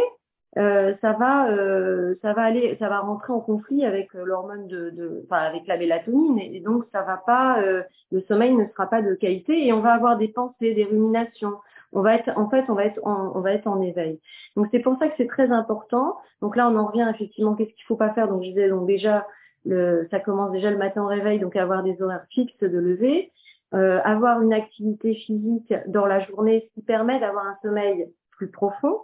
euh, 0.57 0.95
ça 1.01 1.12
va 1.12 1.51
euh, 1.51 2.14
ça 2.23 2.33
va 2.33 2.42
aller 2.42 2.77
ça 2.79 2.88
va 2.88 3.01
rentrer 3.01 3.33
en 3.33 3.40
conflit 3.40 3.85
avec 3.85 4.14
euh, 4.14 4.25
l'hormone 4.25 4.66
de, 4.69 4.90
de 4.90 5.23
enfin 5.25 5.42
avec 5.42 5.66
la 5.66 5.77
mélatonine 5.77 6.38
et, 6.38 6.61
donc 6.61 6.85
ça 6.92 7.03
va 7.03 7.16
pas 7.19 7.61
euh, 7.61 7.83
le 8.11 8.23
sommeil 8.23 8.55
ne 8.55 8.66
sera 8.66 8.87
pas 8.87 9.03
de 9.03 9.14
qualité 9.14 9.66
et 9.66 9.73
on 9.73 9.81
va 9.81 9.92
avoir 9.92 10.16
des 10.16 10.29
pensées 10.29 10.75
des 10.75 10.85
ruminations 10.85 11.53
on 11.92 12.03
va 12.03 12.14
être, 12.14 12.31
en 12.37 12.51
fait, 12.51 12.64
on 12.69 12.75
va 12.75 12.85
être 12.85 13.01
en, 13.05 13.33
on 13.35 13.40
va 13.40 13.53
être 13.53 13.66
en 13.66 13.81
éveil. 13.81 14.21
Donc 14.55 14.66
c'est 14.71 14.81
pour 14.81 14.99
ça 14.99 15.09
que 15.09 15.14
c'est 15.16 15.29
très 15.29 15.51
important. 15.51 16.16
Donc 16.42 16.57
là, 16.57 16.69
on 16.69 16.77
en 16.77 16.87
revient 16.87 17.11
effectivement. 17.14 17.55
Qu'est-ce 17.55 17.73
qu'il 17.73 17.85
faut 17.87 17.97
pas 17.97 18.12
faire? 18.12 18.29
Donc 18.29 18.42
je 18.42 18.49
disais 18.49 18.69
donc 18.69 18.87
déjà, 18.87 19.27
le, 19.64 20.07
ça 20.11 20.21
commence 20.21 20.53
déjà 20.53 20.71
le 20.71 20.77
matin 20.77 21.03
au 21.03 21.07
réveil, 21.07 21.38
donc 21.38 21.57
avoir 21.57 21.83
des 21.83 22.01
horaires 22.03 22.27
fixes 22.31 22.59
de 22.61 22.79
lever, 22.79 23.33
euh, 23.75 24.01
avoir 24.05 24.42
une 24.42 24.53
activité 24.53 25.14
physique 25.14 25.73
dans 25.87 26.07
la 26.07 26.21
journée, 26.21 26.69
ce 26.69 26.75
qui 26.75 26.83
permet 26.85 27.19
d'avoir 27.19 27.47
un 27.47 27.57
sommeil 27.62 28.09
plus 28.33 28.51
profond, 28.51 29.01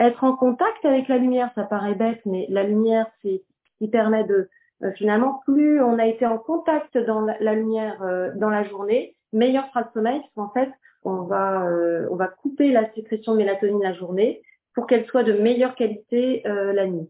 être 0.00 0.24
en 0.24 0.36
contact 0.36 0.84
avec 0.84 1.08
la 1.08 1.18
lumière. 1.18 1.50
Ça 1.54 1.64
paraît 1.64 1.94
bête, 1.94 2.20
mais 2.26 2.46
la 2.48 2.62
lumière, 2.62 3.06
c'est 3.22 3.42
ce 3.64 3.78
qui 3.84 3.88
permet 3.90 4.24
de 4.24 4.48
euh, 4.82 4.92
finalement, 4.92 5.40
plus 5.46 5.80
on 5.80 5.98
a 5.98 6.06
été 6.06 6.26
en 6.26 6.38
contact 6.38 6.98
dans 6.98 7.22
la, 7.22 7.54
lumière 7.54 8.02
euh, 8.02 8.30
dans 8.36 8.50
la 8.50 8.64
journée, 8.64 9.16
meilleur 9.32 9.66
sera 9.68 9.80
le 9.80 9.86
sommeil, 9.94 10.20
parce 10.20 10.32
qu'en 10.34 10.52
fait, 10.52 10.70
on 11.06 11.22
va, 11.22 11.66
euh, 11.66 12.08
on 12.10 12.16
va 12.16 12.26
couper 12.26 12.72
la 12.72 12.92
sécrétion 12.92 13.32
de 13.32 13.38
mélatonine 13.38 13.82
la 13.82 13.94
journée 13.94 14.42
pour 14.74 14.86
qu'elle 14.86 15.06
soit 15.06 15.22
de 15.22 15.32
meilleure 15.32 15.74
qualité 15.74 16.42
euh, 16.46 16.72
la 16.72 16.86
nuit. 16.86 17.08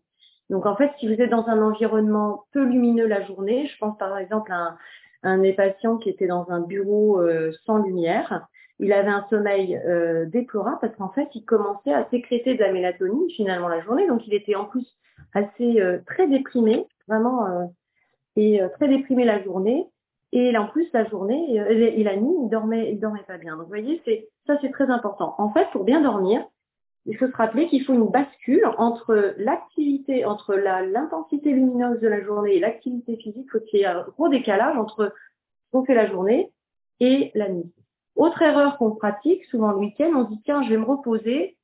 Donc 0.51 0.67
en 0.67 0.77
fait, 0.77 0.93
si 1.01 1.13
vous 1.13 1.21
êtes 1.21 1.31
dans 1.31 1.49
un 1.49 1.61
environnement 1.61 2.45
peu 2.53 2.63
lumineux 2.63 3.07
la 3.07 3.25
journée, 3.25 3.67
je 3.67 3.77
pense 3.79 3.99
par 3.99 4.17
exemple 4.19 4.53
à 4.53 4.57
un, 4.57 4.79
un 5.23 5.39
des 5.39 5.55
patients 5.55 5.97
qui 5.97 6.11
était 6.11 6.27
dans 6.27 6.49
un 6.51 6.61
bureau 6.61 7.21
euh, 7.21 7.53
sans 7.65 7.79
lumière, 7.79 8.47
il 8.79 8.93
avait 8.93 9.11
un 9.11 9.27
sommeil 9.31 9.81
déplorable 10.27 10.79
parce 10.81 10.95
qu'en 10.97 11.11
fait, 11.11 11.29
il 11.35 11.45
commençait 11.45 11.93
à 11.93 12.09
sécréter 12.11 12.55
de 12.55 12.61
la 12.63 12.73
mélatonine 12.73 13.31
finalement 13.35 13.69
la 13.69 13.81
journée, 13.83 14.07
donc 14.07 14.27
il 14.27 14.35
était 14.35 14.55
en 14.55 14.65
plus 14.65 14.87
assez 15.33 15.83
très 16.07 16.29
déprimé, 16.29 16.87
vraiment, 17.09 17.71
et 18.37 18.61
très 18.75 18.89
déprimé 18.89 19.25
la 19.25 19.43
journée. 19.43 19.87
Et 20.33 20.55
en 20.57 20.67
plus, 20.67 20.87
la 20.93 21.07
journée 21.07 21.55
et 21.55 22.05
la 22.05 22.17
nuit, 22.17 22.35
il 22.43 22.49
dormait, 22.51 22.93
il 22.93 23.01
dormait 23.01 23.25
pas 23.27 23.39
bien. 23.39 23.57
Donc, 23.57 23.63
vous 23.63 23.69
voyez, 23.69 24.03
c'est, 24.05 24.29
ça, 24.47 24.59
c'est 24.61 24.71
très 24.71 24.91
important. 24.91 25.35
En 25.39 25.51
fait, 25.53 25.67
pour 25.73 25.85
bien 25.85 26.03
dormir, 26.03 26.45
il 27.07 27.17
faut 27.17 27.29
se 27.29 27.37
rappeler 27.37 27.69
qu'il 27.69 27.85
faut 27.85 27.95
une 27.95 28.09
bascule 28.09 28.67
entre 28.77 29.35
l'activité, 29.39 30.25
entre 30.25 30.55
l'intensité 30.57 31.53
lumineuse 31.53 32.01
de 32.01 32.09
la 32.09 32.23
journée 32.23 32.57
et 32.57 32.61
l'activité 32.61 33.17
physique. 33.17 33.47
Il 33.47 33.51
faut 33.51 33.61
qu'il 33.61 33.79
y 33.79 33.83
ait 33.83 33.87
un 33.87 34.03
gros 34.03 34.29
décalage 34.29 34.77
entre 34.77 35.15
ce 35.65 35.71
qu'on 35.71 35.85
fait 35.85 35.95
la 35.95 36.09
journée 36.09 36.53
et 37.01 37.31
la 37.35 37.49
nuit. 37.49 37.73
Autre 38.17 38.43
erreur 38.43 38.79
qu'on 38.79 38.93
pratique, 38.93 39.45
souvent 39.45 39.73
le 39.73 39.79
week-end, 39.79 40.11
on 40.15 40.25
se 40.25 40.31
dit, 40.31 40.41
tiens, 40.45 40.63
je 40.63 40.71
vais 40.71 40.79
me 40.79 40.85
reposer, 40.85 41.57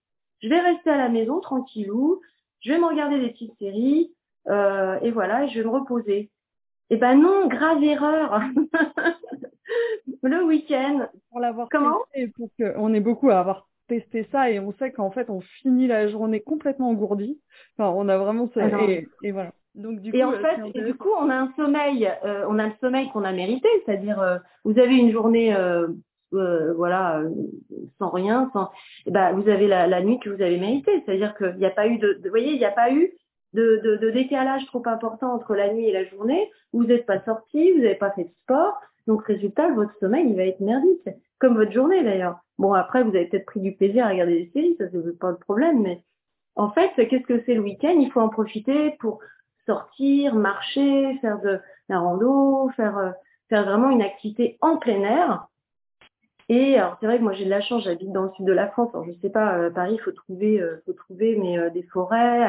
je 0.43 0.49
vais 0.49 0.61
rester 0.61 0.91
à 0.91 0.99
la 0.99 1.09
maison 1.09 1.41
tranquillou, 1.41 2.21
je 2.61 2.73
vais 2.73 2.79
me 2.79 2.87
regarder 2.87 3.19
des 3.19 3.31
petites 3.31 3.59
séries, 3.59 4.12
euh, 4.49 4.99
et 5.01 5.11
voilà, 5.11 5.47
je 5.47 5.59
vais 5.59 5.65
me 5.65 5.71
reposer. 5.71 6.31
Eh 6.91 6.97
ben 6.97 7.15
non, 7.15 7.49
grave 7.49 7.83
erreur. 7.83 8.43
le 10.23 10.45
week-end. 10.45 11.09
Pour 11.31 11.41
l'avoir 11.41 11.69
Comment? 11.71 11.99
pour 12.37 12.51
que, 12.59 12.77
On 12.77 12.93
est 12.93 13.01
beaucoup 13.01 13.31
à 13.31 13.41
avoir 13.41 13.69
testé 13.88 14.27
ça 14.31 14.51
et 14.51 14.61
on 14.61 14.73
sait 14.73 14.93
qu'en 14.93 15.11
fait 15.11 15.29
on 15.29 15.41
finit 15.41 15.87
la 15.87 16.09
journée 16.09 16.41
complètement 16.41 16.91
engourdie. 16.91 17.41
Enfin, 17.77 17.93
on 17.97 18.09
a 18.09 18.19
vraiment 18.19 18.49
ça. 18.55 18.69
Ah 18.73 18.85
et, 19.23 19.31
voilà. 19.31 19.53
Donc, 19.75 20.01
du 20.01 20.11
coup, 20.11 20.17
et 20.19 20.25
en 20.25 20.33
fait, 20.33 20.61
et 20.75 20.83
du 20.83 20.95
coup, 20.95 21.09
on 21.19 21.31
a 21.31 21.35
un 21.35 21.53
sommeil, 21.57 22.07
euh, 22.25 22.45
on 22.47 22.59
a 22.59 22.67
le 22.67 22.75
sommeil 22.81 23.09
qu'on 23.11 23.25
a 23.25 23.33
mérité, 23.33 23.69
c'est-à-dire 23.85 24.21
euh, 24.21 24.37
vous 24.65 24.79
avez 24.79 24.97
une 24.97 25.12
journée, 25.12 25.55
euh, 26.35 26.73
voilà, 26.75 27.23
sans 27.99 28.11
rien, 28.11 28.51
sans, 28.53 28.71
eh 29.07 29.11
ben, 29.11 29.33
vous 29.33 29.49
avez 29.49 29.66
la, 29.66 30.03
nuit 30.03 30.18
que 30.21 30.31
vous 30.31 30.42
avez 30.42 30.59
méritée, 30.59 31.03
c'est-à-dire 31.05 31.35
qu'il 31.37 31.57
n'y 31.57 31.66
a 31.66 31.71
pas 31.71 31.87
eu 31.87 31.99
de, 31.99 32.21
voyez, 32.29 32.53
il 32.53 32.59
n'y 32.59 32.64
a 32.64 32.71
pas 32.71 32.92
eu 32.92 33.12
de, 33.53 34.11
décalage 34.11 34.64
trop 34.66 34.83
important 34.87 35.35
entre 35.35 35.55
la 35.55 35.73
nuit 35.73 35.87
et 35.87 35.92
la 35.92 36.05
journée, 36.05 36.51
vous 36.73 36.85
n'êtes 36.85 37.07
pas 37.07 37.21
sorti, 37.25 37.73
vous 37.73 37.83
n'avez 37.83 37.95
pas 37.95 38.11
fait 38.12 38.25
de 38.25 38.33
sport, 38.42 38.81
donc 39.07 39.25
résultat, 39.25 39.71
votre 39.73 39.97
sommeil, 39.99 40.27
il 40.29 40.37
va 40.37 40.45
être 40.45 40.61
merdique, 40.61 41.09
comme 41.38 41.57
votre 41.57 41.73
journée 41.73 42.03
d'ailleurs. 42.05 42.38
Bon, 42.59 42.73
après, 42.73 43.03
vous 43.03 43.11
avez 43.11 43.27
peut-être 43.27 43.47
pris 43.47 43.61
du 43.61 43.73
plaisir 43.73 44.07
à 44.07 44.11
regarder 44.11 44.45
des 44.45 44.51
séries, 44.53 44.77
ça 44.79 44.85
c'est 44.90 45.18
pas 45.18 45.31
le 45.31 45.37
problème, 45.37 45.83
mais 45.83 46.03
en 46.55 46.71
fait, 46.71 46.90
qu'est-ce 47.09 47.27
que 47.27 47.42
c'est 47.47 47.55
le 47.55 47.62
week-end? 47.62 47.97
Il 47.99 48.11
faut 48.11 48.21
en 48.21 48.29
profiter 48.29 48.92
pour 49.01 49.21
sortir, 49.66 50.35
marcher, 50.35 51.18
faire 51.21 51.40
de 51.40 51.61
la 51.88 51.99
rando, 51.99 52.68
faire, 52.77 52.99
euh, 52.99 53.11
faire 53.49 53.64
vraiment 53.64 53.90
une 53.90 54.03
activité 54.03 54.59
en 54.61 54.77
plein 54.77 55.03
air. 55.03 55.47
Et 56.53 56.77
alors 56.77 56.97
c'est 57.01 57.07
vrai 57.07 57.19
que 57.19 57.23
moi 57.23 57.33
j'ai 57.33 57.45
de 57.45 57.51
la 57.51 57.61
chance, 57.61 57.85
j'habite 57.85 58.12
dans 58.12 58.25
le 58.25 58.31
sud 58.33 58.45
de 58.45 58.53
la 58.53 58.69
France. 58.69 58.91
Alors 58.93 59.07
je 59.07 59.12
sais 59.21 59.31
pas, 59.31 59.57
euh, 59.59 59.71
Paris, 59.71 59.95
il 59.95 60.01
faut 60.01 60.12
trouver, 60.12 60.61
euh, 60.61 60.83
faut 60.85 60.93
trouver 60.93 61.37
mais 61.37 61.71
des 61.71 61.83
forêts, 61.85 62.43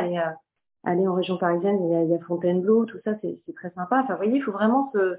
aller 0.84 1.08
en 1.08 1.14
région 1.14 1.38
parisienne, 1.38 1.80
il 1.82 2.10
y 2.10 2.14
a, 2.14 2.20
Fontainebleau, 2.20 2.86
tout 2.86 3.00
ça, 3.04 3.12
c'est 3.22 3.40
très 3.56 3.70
sympa. 3.72 4.02
Enfin, 4.04 4.14
vous 4.14 4.24
voyez, 4.24 4.38
il 4.38 4.44
faut 4.44 4.52
vraiment 4.52 4.92
se, 4.94 5.18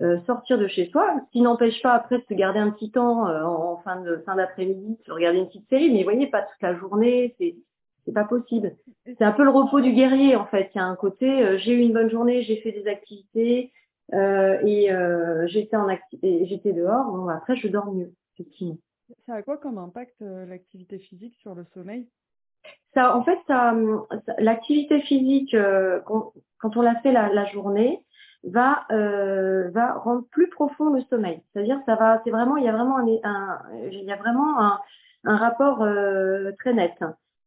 euh, 0.00 0.20
sortir 0.26 0.58
de 0.58 0.68
chez 0.68 0.88
soi, 0.90 1.12
ce 1.26 1.32
qui 1.32 1.40
n'empêche 1.40 1.82
pas 1.82 1.92
après 1.92 2.18
de 2.18 2.24
se 2.28 2.34
garder 2.34 2.60
un 2.60 2.70
petit 2.70 2.92
temps 2.92 3.26
euh, 3.26 3.42
en 3.42 3.78
fin 3.78 4.00
d'après-midi, 4.36 4.96
de 5.04 5.12
regarder 5.12 5.38
une 5.38 5.48
petite 5.48 5.68
série, 5.68 5.90
mais 5.90 5.98
vous 5.98 6.04
voyez, 6.04 6.28
pas 6.28 6.42
toute 6.42 6.62
la 6.62 6.76
journée, 6.76 7.34
c'est 7.38 7.56
c'est 8.04 8.14
pas 8.14 8.24
possible. 8.24 8.74
C'est 9.04 9.24
un 9.24 9.32
peu 9.32 9.42
le 9.44 9.50
repos 9.50 9.80
du 9.80 9.92
guerrier 9.92 10.34
en 10.34 10.46
fait. 10.46 10.70
Il 10.74 10.78
y 10.78 10.80
a 10.80 10.84
un 10.84 10.94
côté, 10.94 11.42
euh, 11.42 11.58
j'ai 11.58 11.72
eu 11.72 11.80
une 11.80 11.92
bonne 11.92 12.08
journée, 12.08 12.42
j'ai 12.42 12.56
fait 12.58 12.72
des 12.72 12.86
activités 12.88 13.72
et 14.12 14.90
j'étais 15.46 15.76
en 15.76 15.88
j'étais 16.22 16.72
dehors. 16.72 17.06
Bon, 17.06 17.28
après, 17.28 17.56
je 17.56 17.68
dors 17.68 17.92
mieux, 17.92 18.12
effectivement. 18.34 18.78
Ça 19.26 19.34
a 19.34 19.42
quoi 19.42 19.56
comme 19.56 19.78
impact 19.78 20.16
l'activité 20.20 20.98
physique 20.98 21.34
sur 21.40 21.54
le 21.54 21.64
sommeil? 21.74 22.06
Ça, 22.94 23.16
en 23.16 23.22
fait, 23.22 23.38
ça, 23.46 23.74
l'activité 24.38 25.00
physique 25.02 25.56
quand, 26.04 26.32
on 26.76 26.82
la 26.82 26.96
fait 27.00 27.12
la, 27.12 27.32
la 27.32 27.46
journée, 27.46 28.02
va 28.44 28.86
euh, 28.92 29.68
va 29.70 29.94
rendre 29.94 30.24
plus 30.30 30.48
profond 30.48 30.90
le 30.90 31.02
sommeil. 31.10 31.42
C'est-à-dire 31.52 31.80
ça 31.86 31.96
va, 31.96 32.20
c'est 32.24 32.30
vraiment, 32.30 32.56
il 32.56 32.64
y 32.64 32.68
a 32.68 32.72
vraiment 32.72 32.98
un, 32.98 33.06
un 33.24 33.58
il 33.90 34.04
y 34.04 34.12
a 34.12 34.16
vraiment 34.16 34.60
un, 34.60 34.80
un 35.24 35.36
rapport 35.36 35.82
euh, 35.82 36.52
très 36.58 36.72
net. 36.72 36.94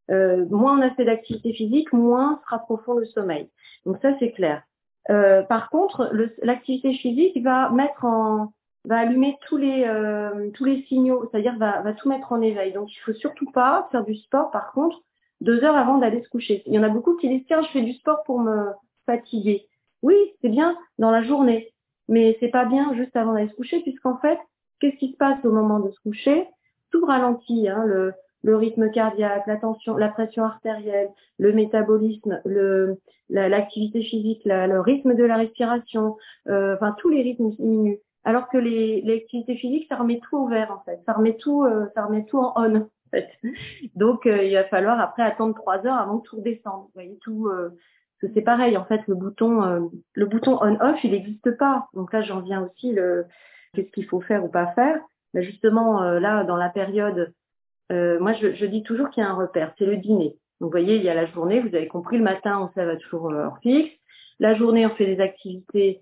Euh, 0.10 0.46
moins 0.50 0.78
on 0.78 0.82
a 0.82 0.92
fait 0.92 1.06
d'activité 1.06 1.54
physique, 1.54 1.94
moins 1.94 2.42
sera 2.44 2.60
profond 2.60 2.96
le 2.96 3.06
sommeil. 3.06 3.50
Donc 3.86 3.98
ça 4.02 4.10
c'est 4.20 4.32
clair. 4.32 4.64
Euh, 5.10 5.42
par 5.44 5.70
contre, 5.70 6.12
l'activité 6.44 6.94
physique 6.94 7.42
va 7.44 7.72
allumer 8.90 9.38
tous 9.48 9.58
les 9.58 9.84
euh, 9.86 10.50
tous 10.52 10.66
les 10.66 10.84
signaux, 10.84 11.28
c'est-à-dire 11.30 11.58
va 11.58 11.82
va 11.82 11.94
tout 11.94 12.10
mettre 12.10 12.32
en 12.32 12.42
éveil. 12.42 12.74
Donc 12.74 12.92
il 12.92 13.00
faut 13.00 13.14
surtout 13.14 13.50
pas 13.52 13.88
faire 13.92 14.04
du 14.04 14.16
sport. 14.16 14.52
Par 14.52 14.72
contre, 14.72 15.02
deux 15.42 15.64
heures 15.64 15.76
avant 15.76 15.98
d'aller 15.98 16.22
se 16.24 16.30
coucher. 16.30 16.64
Il 16.66 16.74
y 16.74 16.80
en 16.80 16.84
a 16.84 16.90
beaucoup 16.90 17.16
qui 17.18 17.30
disent 17.30 17.46
tiens 17.48 17.62
je 17.64 17.70
fais 17.70 17.82
du 17.82 17.94
sport 17.94 18.24
pour 18.24 18.40
me 18.40 18.68
fatiguer. 19.06 19.68
Oui, 20.04 20.16
c'est 20.42 20.50
bien 20.50 20.78
dans 20.98 21.12
la 21.12 21.24
journée, 21.24 21.74
mais 22.08 22.38
c'est 22.40 22.50
pas 22.50 22.66
bien 22.66 22.94
juste 22.96 23.16
avant 23.16 23.34
d'aller 23.34 23.50
se 23.50 23.56
coucher, 23.56 23.82
puisqu'en 23.82 24.18
fait, 24.18 24.40
qu'est-ce 24.80 24.98
qui 24.98 25.12
se 25.12 25.18
passe 25.18 25.44
au 25.46 25.52
moment 25.52 25.80
de 25.80 25.92
se 25.92 26.00
coucher? 26.02 26.48
Tout 26.92 27.06
ralentit, 27.06 27.70
hein, 27.70 27.86
le 28.44 28.56
rythme 28.56 28.90
cardiaque, 28.92 29.46
la 29.48 29.58
tension, 29.58 29.98
la 29.98 30.10
pression 30.10 30.44
artérielle, 30.44 31.10
le 31.38 31.54
métabolisme, 31.54 32.42
l'activité 33.30 34.02
physique, 34.02 34.42
le 34.46 34.80
rythme 34.80 35.16
de 35.16 35.24
la 35.24 35.38
respiration, 35.38 36.18
euh, 36.48 36.76
enfin 36.76 36.96
tous 36.98 37.10
les 37.10 37.22
rythmes 37.22 37.50
diminuent. 37.52 38.00
Alors 38.24 38.50
que 38.50 38.58
les, 38.58 39.02
l'activité 39.02 39.56
physique, 39.56 39.88
ça 39.90 39.96
remet 39.96 40.20
tout 40.20 40.38
au 40.38 40.48
vert 40.48 40.72
en 40.72 40.84
fait, 40.84 41.00
ça 41.06 41.14
remet 41.14 41.38
tout, 41.38 41.64
euh, 41.64 41.88
ça 41.96 42.06
remet 42.06 42.26
tout 42.26 42.40
en 42.40 42.54
on. 42.56 42.76
En 42.76 42.88
fait. 43.12 43.30
Donc 43.96 44.26
euh, 44.26 44.44
il 44.44 44.54
va 44.54 44.64
falloir 44.66 45.00
après 45.00 45.24
attendre 45.24 45.56
trois 45.56 45.86
heures 45.86 45.98
avant 45.98 46.20
que 46.20 46.30
tout 46.30 46.38
redescende. 46.38 46.84
Vous 46.84 46.92
voyez 46.94 47.18
tout, 47.22 47.50
que 48.22 48.28
c'est 48.34 48.42
pareil, 48.42 48.78
en 48.78 48.86
fait, 48.86 49.02
le 49.08 49.16
bouton, 49.16 49.64
euh, 49.64 49.80
le 50.14 50.26
bouton 50.26 50.58
on/off, 50.62 51.04
il 51.04 51.12
n'existe 51.12 51.58
pas. 51.58 51.88
Donc 51.94 52.14
là, 52.14 52.22
j'en 52.22 52.42
viens 52.42 52.64
aussi 52.64 52.94
le 52.94 53.26
qu'est-ce 53.74 53.92
qu'il 53.92 54.06
faut 54.06 54.22
faire 54.22 54.46
ou 54.46 54.50
pas 54.50 54.68
faire? 54.74 55.00
Mais 55.34 55.44
justement, 55.44 56.04
euh, 56.04 56.20
là, 56.20 56.44
dans 56.44 56.58
la 56.58 56.70
période, 56.70 57.34
euh, 57.92 58.20
moi, 58.20 58.34
je, 58.34 58.66
dis 58.66 58.84
toujours 58.84 59.10
qu'il 59.10 59.24
y 59.24 59.26
a 59.26 59.30
un 59.30 59.36
repère, 59.36 59.74
c'est 59.78 59.86
le 59.86 59.98
dîner. 59.98 60.38
Donc, 60.60 60.68
vous 60.68 60.72
voyez, 60.72 60.96
il 60.96 61.04
y 61.04 61.10
a 61.10 61.14
la 61.14 61.26
journée, 61.28 61.60
vous 61.60 61.76
avez 61.76 61.88
compris, 61.88 62.18
le 62.18 62.24
matin, 62.24 62.60
on 62.62 62.68
se 62.70 62.96
toujours 62.98 63.26
hors 63.26 63.58
fixe. 63.60 63.94
La 64.40 64.56
journée, 64.56 64.86
on 64.86 64.92
fait 64.92 65.06
des 65.06 65.22
activités 65.22 66.02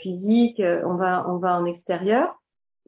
physiques, 0.00 0.60
on 0.84 0.94
va, 0.94 1.26
on 1.28 1.36
va 1.36 1.56
en 1.60 1.64
extérieur. 1.64 2.34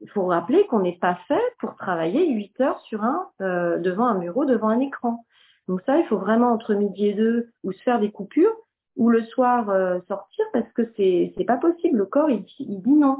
Il 0.02 0.10
faut 0.10 0.26
rappeler 0.26 0.66
qu'on 0.66 0.80
n'est 0.80 0.98
pas 0.98 1.18
fait 1.28 1.40
pour 1.60 1.76
travailler 1.76 2.28
8 2.28 2.60
heures 2.60 2.80
sur 2.80 3.04
un, 3.04 3.30
devant 3.38 4.06
un 4.06 4.18
bureau, 4.18 4.44
devant 4.44 4.68
un 4.68 4.80
écran. 4.80 5.24
Donc 5.68 5.80
ça, 5.86 5.98
il 5.98 6.06
faut 6.06 6.18
vraiment 6.18 6.52
entre 6.52 6.74
midi 6.74 7.08
et 7.08 7.14
deux 7.14 7.50
ou 7.64 7.72
se 7.72 7.82
faire 7.82 8.00
des 8.00 8.10
coupures 8.10 8.54
ou 8.96 9.10
le 9.10 9.22
soir 9.24 9.68
euh, 9.68 9.98
sortir 10.08 10.44
parce 10.52 10.70
que 10.72 10.82
c'est 10.96 11.32
c'est 11.36 11.44
pas 11.44 11.56
possible. 11.56 11.98
Le 11.98 12.06
corps 12.06 12.30
il, 12.30 12.44
il 12.58 12.82
dit 12.82 12.94
non. 12.94 13.18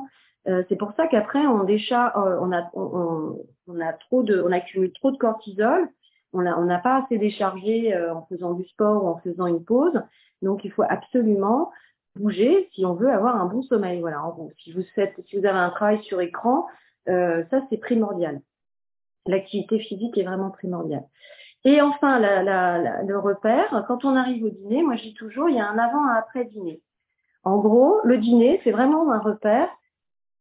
Euh, 0.49 0.63
c'est 0.69 0.77
pour 0.77 0.93
ça 0.97 1.09
qu'après 1.09 1.47
on 1.47 1.67
euh, 1.67 3.81
a 3.81 3.93
trop 3.95 4.23
de, 4.23 4.53
accumule 4.53 4.93
trop 4.93 5.11
de 5.11 5.17
cortisol. 5.17 5.89
On 6.33 6.43
n'a 6.43 6.79
pas 6.79 7.03
assez 7.03 7.17
déchargé 7.17 7.97
en 8.11 8.27
faisant 8.27 8.53
du 8.53 8.65
sport 8.65 9.05
ou 9.05 9.09
en 9.09 9.17
faisant 9.19 9.47
une 9.47 9.65
pause. 9.65 10.03
Donc 10.43 10.65
il 10.65 10.71
faut 10.71 10.85
absolument 10.87 11.71
bouger 12.15 12.69
si 12.75 12.85
on 12.85 12.93
veut 12.93 13.11
avoir 13.11 13.37
un 13.37 13.47
bon 13.47 13.63
sommeil. 13.63 14.01
Voilà. 14.01 14.23
Si 14.59 14.73
vous 14.73 15.47
avez 15.47 15.59
un 15.59 15.71
travail 15.71 16.03
sur 16.03 16.21
écran, 16.21 16.67
ça 17.07 17.63
c'est 17.71 17.79
primordial. 17.79 18.43
L'activité 19.25 19.79
physique 19.79 20.19
est 20.19 20.25
vraiment 20.25 20.51
primordiale. 20.51 21.05
Et 21.65 21.81
enfin, 21.81 22.19
le 22.21 23.17
repère, 23.17 23.85
quand 23.89 24.05
on 24.05 24.15
arrive 24.15 24.45
au 24.45 24.51
dîner, 24.51 24.83
moi 24.83 24.97
je 24.97 25.05
dis 25.05 25.15
toujours, 25.15 25.49
il 25.49 25.57
y 25.57 25.61
a 25.61 25.67
un 25.67 25.79
avant 25.79 26.07
et 26.07 26.11
un 26.11 26.17
après 26.17 26.45
dîner. 26.45 26.83
En 27.45 27.59
gros, 27.59 27.99
le 28.05 28.19
dîner, 28.19 28.61
c'est 28.63 28.73
vraiment 28.73 29.11
un 29.11 29.21
repère. 29.21 29.71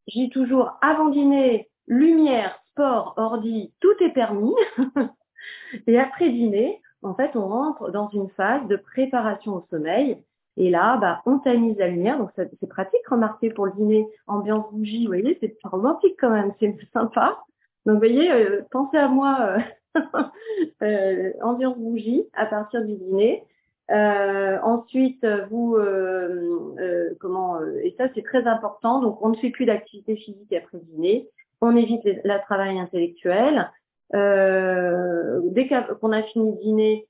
Je 0.08 0.20
dis 0.20 0.30
toujours, 0.30 0.78
avant 0.82 1.10
dîner, 1.10 1.70
lumière, 1.88 2.60
sport, 2.72 3.14
ordi, 3.18 3.74
tout 3.80 3.94
est 4.02 4.14
permis. 4.14 4.54
et 5.88 6.00
après 6.00 6.30
dîner, 6.30 6.82
en 7.02 7.16
fait, 7.16 7.36
on 7.36 7.48
rentre 7.48 7.92
dans 7.92 8.10
une 8.10 8.30
phase 8.30 8.68
de 8.68 8.76
préparation 8.76 9.56
au 9.56 9.66
sommeil. 9.70 10.18
Et 10.58 10.70
là, 10.70 10.98
bah, 10.98 11.22
on 11.26 11.40
tamise 11.40 11.78
la 11.78 11.88
lumière, 11.88 12.18
donc 12.18 12.32
c'est 12.36 12.70
pratique, 12.70 13.06
remarquez 13.10 13.50
pour 13.50 13.66
le 13.66 13.74
dîner, 13.74 14.08
ambiance 14.26 14.72
bougie, 14.72 15.06
vous 15.06 15.12
voyez, 15.12 15.38
c'est 15.42 15.58
romantique 15.64 16.16
quand 16.20 16.30
même, 16.30 16.54
c'est 16.60 16.76
sympa. 16.94 17.40
Donc, 17.86 17.96
vous 17.96 18.00
voyez, 18.00 18.32
euh, 18.32 18.62
pensez 18.72 18.98
à 18.98 19.08
moi 19.08 19.60
euh, 19.96 20.02
euh, 20.84 21.32
ambiance 21.44 21.78
bougie 21.78 22.24
à 22.34 22.46
partir 22.46 22.84
du 22.84 22.96
dîner. 22.96 23.44
Euh, 23.92 24.58
ensuite, 24.64 25.26
vous, 25.50 25.76
euh, 25.76 26.76
euh 26.80 27.16
comment 27.20 27.58
euh, 27.58 27.80
et 27.84 27.94
ça 27.98 28.06
c'est 28.16 28.24
très 28.24 28.48
important. 28.48 29.00
Donc, 29.00 29.20
on 29.22 29.30
ne 29.30 29.36
fait 29.36 29.52
plus 29.52 29.66
d'activité 29.66 30.16
physique 30.16 30.54
après 30.54 30.80
dîner. 30.80 31.30
On 31.62 31.76
évite 31.76 32.04
le 32.04 32.16
la 32.24 32.40
travail 32.40 32.80
intellectuel. 32.80 33.72
dès 34.12 35.68
qu'on 36.00 36.12
a 36.12 36.24
fini 36.24 36.54
de 36.54 36.62
dîner, 36.62 37.08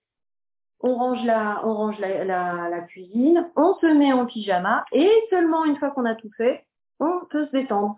on 0.81 0.95
range 0.95 1.25
la, 1.25 1.61
on 1.63 1.73
range 1.73 1.99
la, 1.99 2.23
la, 2.25 2.79
cuisine, 2.81 3.49
on 3.55 3.75
se 3.75 3.87
met 3.87 4.13
en 4.13 4.25
pyjama 4.25 4.85
et 4.91 5.09
seulement 5.29 5.65
une 5.65 5.77
fois 5.77 5.91
qu'on 5.91 6.05
a 6.05 6.15
tout 6.15 6.31
fait, 6.37 6.65
on 6.99 7.21
peut 7.29 7.45
se 7.47 7.51
détendre. 7.51 7.97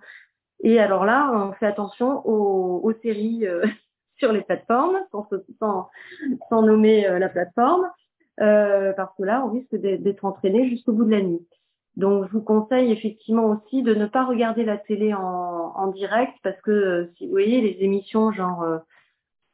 Et 0.62 0.80
alors 0.80 1.06
là, 1.06 1.32
on 1.34 1.54
fait 1.54 1.68
attention 1.68 2.26
aux, 2.26 2.80
aux 2.84 2.94
séries 3.02 3.46
sur 4.18 4.32
les 4.32 4.42
plateformes, 4.42 4.98
sans, 5.12 5.28
sans, 6.50 6.62
nommer 6.62 7.08
euh, 7.08 7.20
la 7.20 7.30
plateforme, 7.30 7.90
euh, 8.40 8.94
parce 8.94 9.16
que 9.18 9.24
là, 9.24 9.44
on 9.46 9.52
risque 9.52 9.76
d'être 9.76 10.26
entraîné 10.26 10.70
jusqu'au 10.70 10.94
bout 10.94 11.06
de 11.06 11.12
la 11.12 11.22
nuit. 11.22 11.46
Donc, 11.96 12.28
je 12.28 12.32
vous 12.34 12.42
conseille 12.42 12.92
effectivement 12.92 13.46
aussi 13.46 13.82
de 13.82 13.96
ne 13.96 14.06
pas 14.06 14.26
regarder 14.26 14.64
la 14.64 14.78
télé 14.78 15.14
en, 15.14 15.22
en 15.22 15.88
direct, 15.88 16.34
parce 16.44 16.60
que 16.62 16.72
euh, 16.72 17.12
si 17.18 17.26
vous 17.26 17.32
voyez 17.32 17.62
les 17.62 17.84
émissions 17.84 18.32
genre 18.32 18.62
euh, 18.62 18.78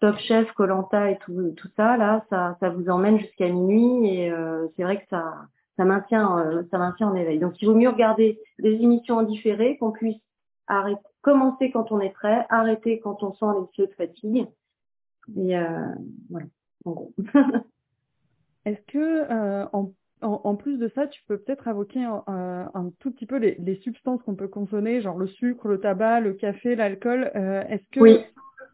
Top 0.02 0.18
Chef, 0.18 0.52
Colanta 0.52 1.10
et 1.12 1.18
tout, 1.20 1.54
tout 1.56 1.70
ça, 1.78 1.96
là, 1.96 2.26
ça, 2.30 2.58
ça 2.60 2.70
vous 2.70 2.90
emmène 2.90 3.20
jusqu'à 3.20 3.48
minuit 3.48 4.10
et 4.14 4.32
euh, 4.32 4.68
c'est 4.76 4.84
vrai 4.84 4.98
que 4.98 5.08
ça, 5.10 5.34
ça 5.78 5.86
maintient, 5.86 6.66
ça 6.70 6.78
maintient 6.78 7.08
en 7.08 7.16
éveil. 7.16 7.40
Donc, 7.40 7.62
il 7.62 7.66
vaut 7.66 7.76
mieux 7.76 7.90
regarder 7.90 8.40
des 8.60 8.74
émissions 8.74 9.18
en 9.18 9.24
différé, 9.24 9.78
qu'on 9.78 9.92
puisse 9.92 10.22
arrêter, 10.68 11.02
commencer 11.24 11.72
quand 11.72 11.92
on 11.92 12.00
est 12.00 12.12
prêt, 12.12 12.46
arrêter 12.50 13.00
quand 13.00 13.24
on 13.24 13.34
sent 13.34 13.46
les 13.60 13.84
yeux 13.84 13.88
de 13.88 13.94
fatigue. 13.94 14.48
Et 15.36 15.58
euh, 15.58 15.96
voilà, 16.30 16.48
en 16.86 16.92
gros. 16.92 17.14
Est-ce 18.66 18.82
que 18.92 19.26
euh, 19.32 19.66
en, 19.74 19.92
en, 20.22 20.56
plus 20.56 20.78
de 20.78 20.90
ça, 20.96 21.08
tu 21.08 21.22
peux 21.28 21.38
peut-être 21.38 21.68
invoquer 21.68 22.04
un, 22.04 22.24
un, 22.74 22.92
tout 23.00 23.12
petit 23.12 23.26
peu 23.26 23.38
les, 23.38 23.56
les 23.60 23.76
substances 23.78 24.22
qu'on 24.24 24.36
peut 24.36 24.48
consommer, 24.48 25.02
genre 25.02 25.18
le 25.18 25.28
sucre, 25.28 25.68
le 25.68 25.80
tabac, 25.80 26.22
le 26.22 26.34
café, 26.34 26.76
l'alcool. 26.76 27.32
Euh, 27.36 27.64
Est-ce 27.68 27.84
que 27.92 28.00
oui. 28.00 28.20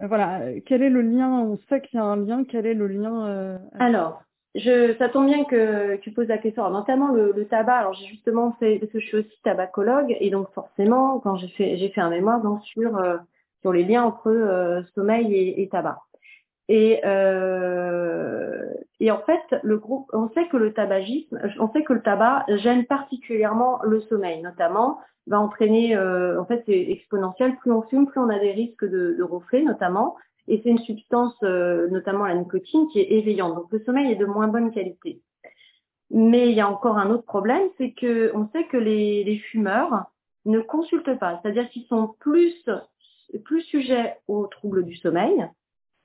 Euh, 0.02 0.08
voilà, 0.08 0.42
quel 0.66 0.82
est 0.82 0.90
le 0.90 1.02
lien 1.02 1.30
On 1.30 1.58
sait 1.70 1.82
qu'il 1.82 1.98
y 1.98 2.02
a 2.02 2.06
un 2.06 2.18
lien. 2.18 2.44
Quel 2.46 2.66
est 2.66 2.74
le 2.74 2.88
lien 2.88 3.28
euh, 3.28 3.58
Alors, 3.80 4.22
je, 4.56 4.96
ça 4.98 5.10
tombe 5.10 5.26
bien 5.26 5.44
que 5.44 5.98
tu 5.98 6.12
poses 6.12 6.28
la 6.28 6.38
question. 6.38 6.64
Alors, 6.64 6.80
notamment 6.80 7.10
le, 7.10 7.34
le 7.36 7.46
tabac. 7.46 7.76
Alors, 7.76 7.94
j'ai 7.94 8.06
justement 8.06 8.54
fait 8.60 8.80
parce 8.80 8.92
que 8.92 9.00
je 9.00 9.08
suis 9.08 9.18
aussi 9.18 9.42
tabacologue 9.44 10.16
et 10.20 10.30
donc 10.30 10.50
forcément, 10.54 11.20
quand 11.20 11.36
j'ai 11.36 11.50
fait 11.50 11.78
j'ai 11.78 11.90
fait 11.90 12.02
un 12.02 12.10
mémoire 12.10 12.42
donc, 12.42 12.64
sur 12.64 12.98
euh, 12.98 13.18
sur 13.62 13.74
les 13.74 13.84
liens 13.84 14.04
entre 14.04 14.30
euh, 14.30 14.82
sommeil 14.96 15.34
et, 15.34 15.62
et, 15.62 15.70
tabac. 15.70 16.00
Et 16.70 17.02
euh, 17.04 18.64
et 19.00 19.12
en 19.12 19.20
fait, 19.20 19.42
le 19.64 19.78
groupe, 19.78 20.10
on 20.14 20.30
sait 20.30 20.48
que 20.50 20.58
le 20.58 20.72
tabagisme, 20.74 21.40
on 21.60 21.72
sait 21.72 21.84
que 21.84 21.94
le 21.94 22.02
tabac 22.02 22.46
gêne 22.58 22.86
particulièrement 22.86 23.80
le 23.84 24.02
sommeil, 24.02 24.42
notamment 24.42 25.00
va 25.28 25.40
entraîner, 25.40 25.96
euh, 25.96 26.40
en 26.40 26.46
fait, 26.46 26.64
c'est 26.66 26.80
exponentiel. 26.92 27.56
Plus 27.58 27.72
on 27.72 27.82
fume, 27.84 28.08
plus 28.08 28.20
on 28.20 28.30
a 28.30 28.40
des 28.40 28.52
risques 28.52 28.86
de, 28.86 29.16
de 29.18 29.24
reflets, 29.24 29.64
notamment. 29.64 30.16
Et 30.48 30.62
c'est 30.64 30.70
une 30.70 30.80
substance, 30.80 31.36
euh, 31.44 31.88
notamment 31.90 32.26
la 32.26 32.36
nicotine, 32.36 32.88
qui 32.90 33.00
est 33.00 33.12
éveillante. 33.12 33.56
Donc 33.56 33.72
le 33.72 33.80
sommeil 33.80 34.12
est 34.12 34.16
de 34.16 34.26
moins 34.26 34.48
bonne 34.48 34.72
qualité. 34.72 35.22
Mais 36.12 36.50
il 36.50 36.56
y 36.56 36.62
a 36.62 36.70
encore 36.70 36.98
un 36.98 37.10
autre 37.10 37.26
problème, 37.26 37.68
c'est 37.78 37.92
que 37.92 38.32
on 38.36 38.48
sait 38.50 38.66
que 38.66 38.78
les, 38.78 39.24
les 39.24 39.38
fumeurs 39.38 40.06
ne 40.46 40.60
consultent 40.60 41.20
pas, 41.20 41.40
c'est-à-dire 41.42 41.70
qu'ils 41.70 41.86
sont 41.86 42.16
plus 42.20 42.54
plus 43.46 43.62
sujets 43.62 44.18
aux 44.28 44.48
troubles 44.48 44.84
du 44.84 44.96
sommeil, 44.96 45.48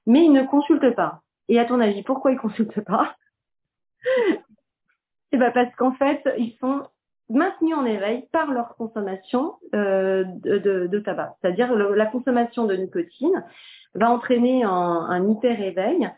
mais 0.06 0.24
ils 0.24 0.32
ne 0.32 0.42
consultent 0.42 0.94
pas. 0.94 1.22
Et 1.48 1.58
à 1.58 1.64
ton 1.64 1.80
avis, 1.80 2.02
pourquoi 2.02 2.32
ils 2.32 2.38
consultent 2.38 2.84
pas? 2.84 3.16
Eh 5.32 5.36
ben 5.36 5.50
parce 5.50 5.74
qu'en 5.74 5.90
fait, 5.94 6.22
ils 6.38 6.56
sont 6.60 6.84
maintenus 7.28 7.74
en 7.74 7.84
éveil 7.84 8.28
par 8.30 8.52
leur 8.52 8.76
consommation 8.76 9.54
euh, 9.74 10.22
de, 10.24 10.86
de, 10.86 10.98
tabac. 11.00 11.34
C'est-à-dire 11.40 11.74
la 11.74 12.06
consommation 12.06 12.66
de 12.66 12.76
nicotine 12.76 13.44
va 13.94 14.12
entraîner 14.12 14.62
un, 14.62 14.70
un 14.70 15.28
hyper-éveil 15.28 16.08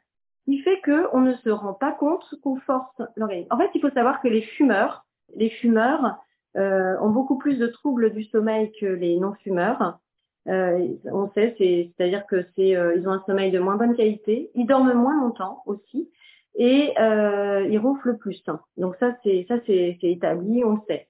qui 0.45 0.59
fait 0.61 0.81
qu'on 0.83 1.21
ne 1.21 1.35
se 1.35 1.51
rend 1.51 1.75
pas 1.75 1.93
compte 1.93 2.25
qu'on 2.43 2.57
force 2.61 3.03
l'organisme. 3.17 3.49
En 3.51 3.59
fait, 3.59 3.71
il 3.75 3.81
faut 3.81 3.91
savoir 3.91 4.21
que 4.21 4.29
les 4.29 4.43
fumeurs, 4.43 5.07
les 5.35 5.51
fumeurs 5.51 6.19
euh, 6.57 6.97
ont 7.01 7.11
beaucoup 7.11 7.37
plus 7.37 7.59
de 7.59 7.67
troubles 7.67 8.13
du 8.13 8.25
sommeil 8.25 8.73
que 8.81 8.87
les 8.87 9.19
non-fumeurs. 9.19 9.99
Euh, 10.49 10.89
on 11.07 11.29
sait, 11.33 11.55
c'est-à-dire 11.59 12.25
que 12.27 12.47
c'est, 12.55 12.77
euh, 12.77 12.95
ils 12.97 13.09
ont 13.09 13.13
un 13.13 13.23
sommeil 13.27 13.51
de 13.51 13.59
moins 13.59 13.77
bonne 13.77 13.97
qualité, 13.97 14.51
ils 14.55 14.67
dorment 14.67 14.95
moins 14.95 15.21
longtemps 15.21 15.63
aussi, 15.67 16.09
et 16.55 16.93
euh, 17.01 17.67
ils 17.69 17.79
ronflent 17.79 18.17
plus. 18.17 18.43
Donc 18.77 18.95
ça, 19.01 19.17
c'est 19.25 19.45
ça, 19.49 19.57
c'est 19.67 19.99
établi, 20.03 20.65
on 20.65 20.75
le 20.75 20.81
sait. 20.87 21.09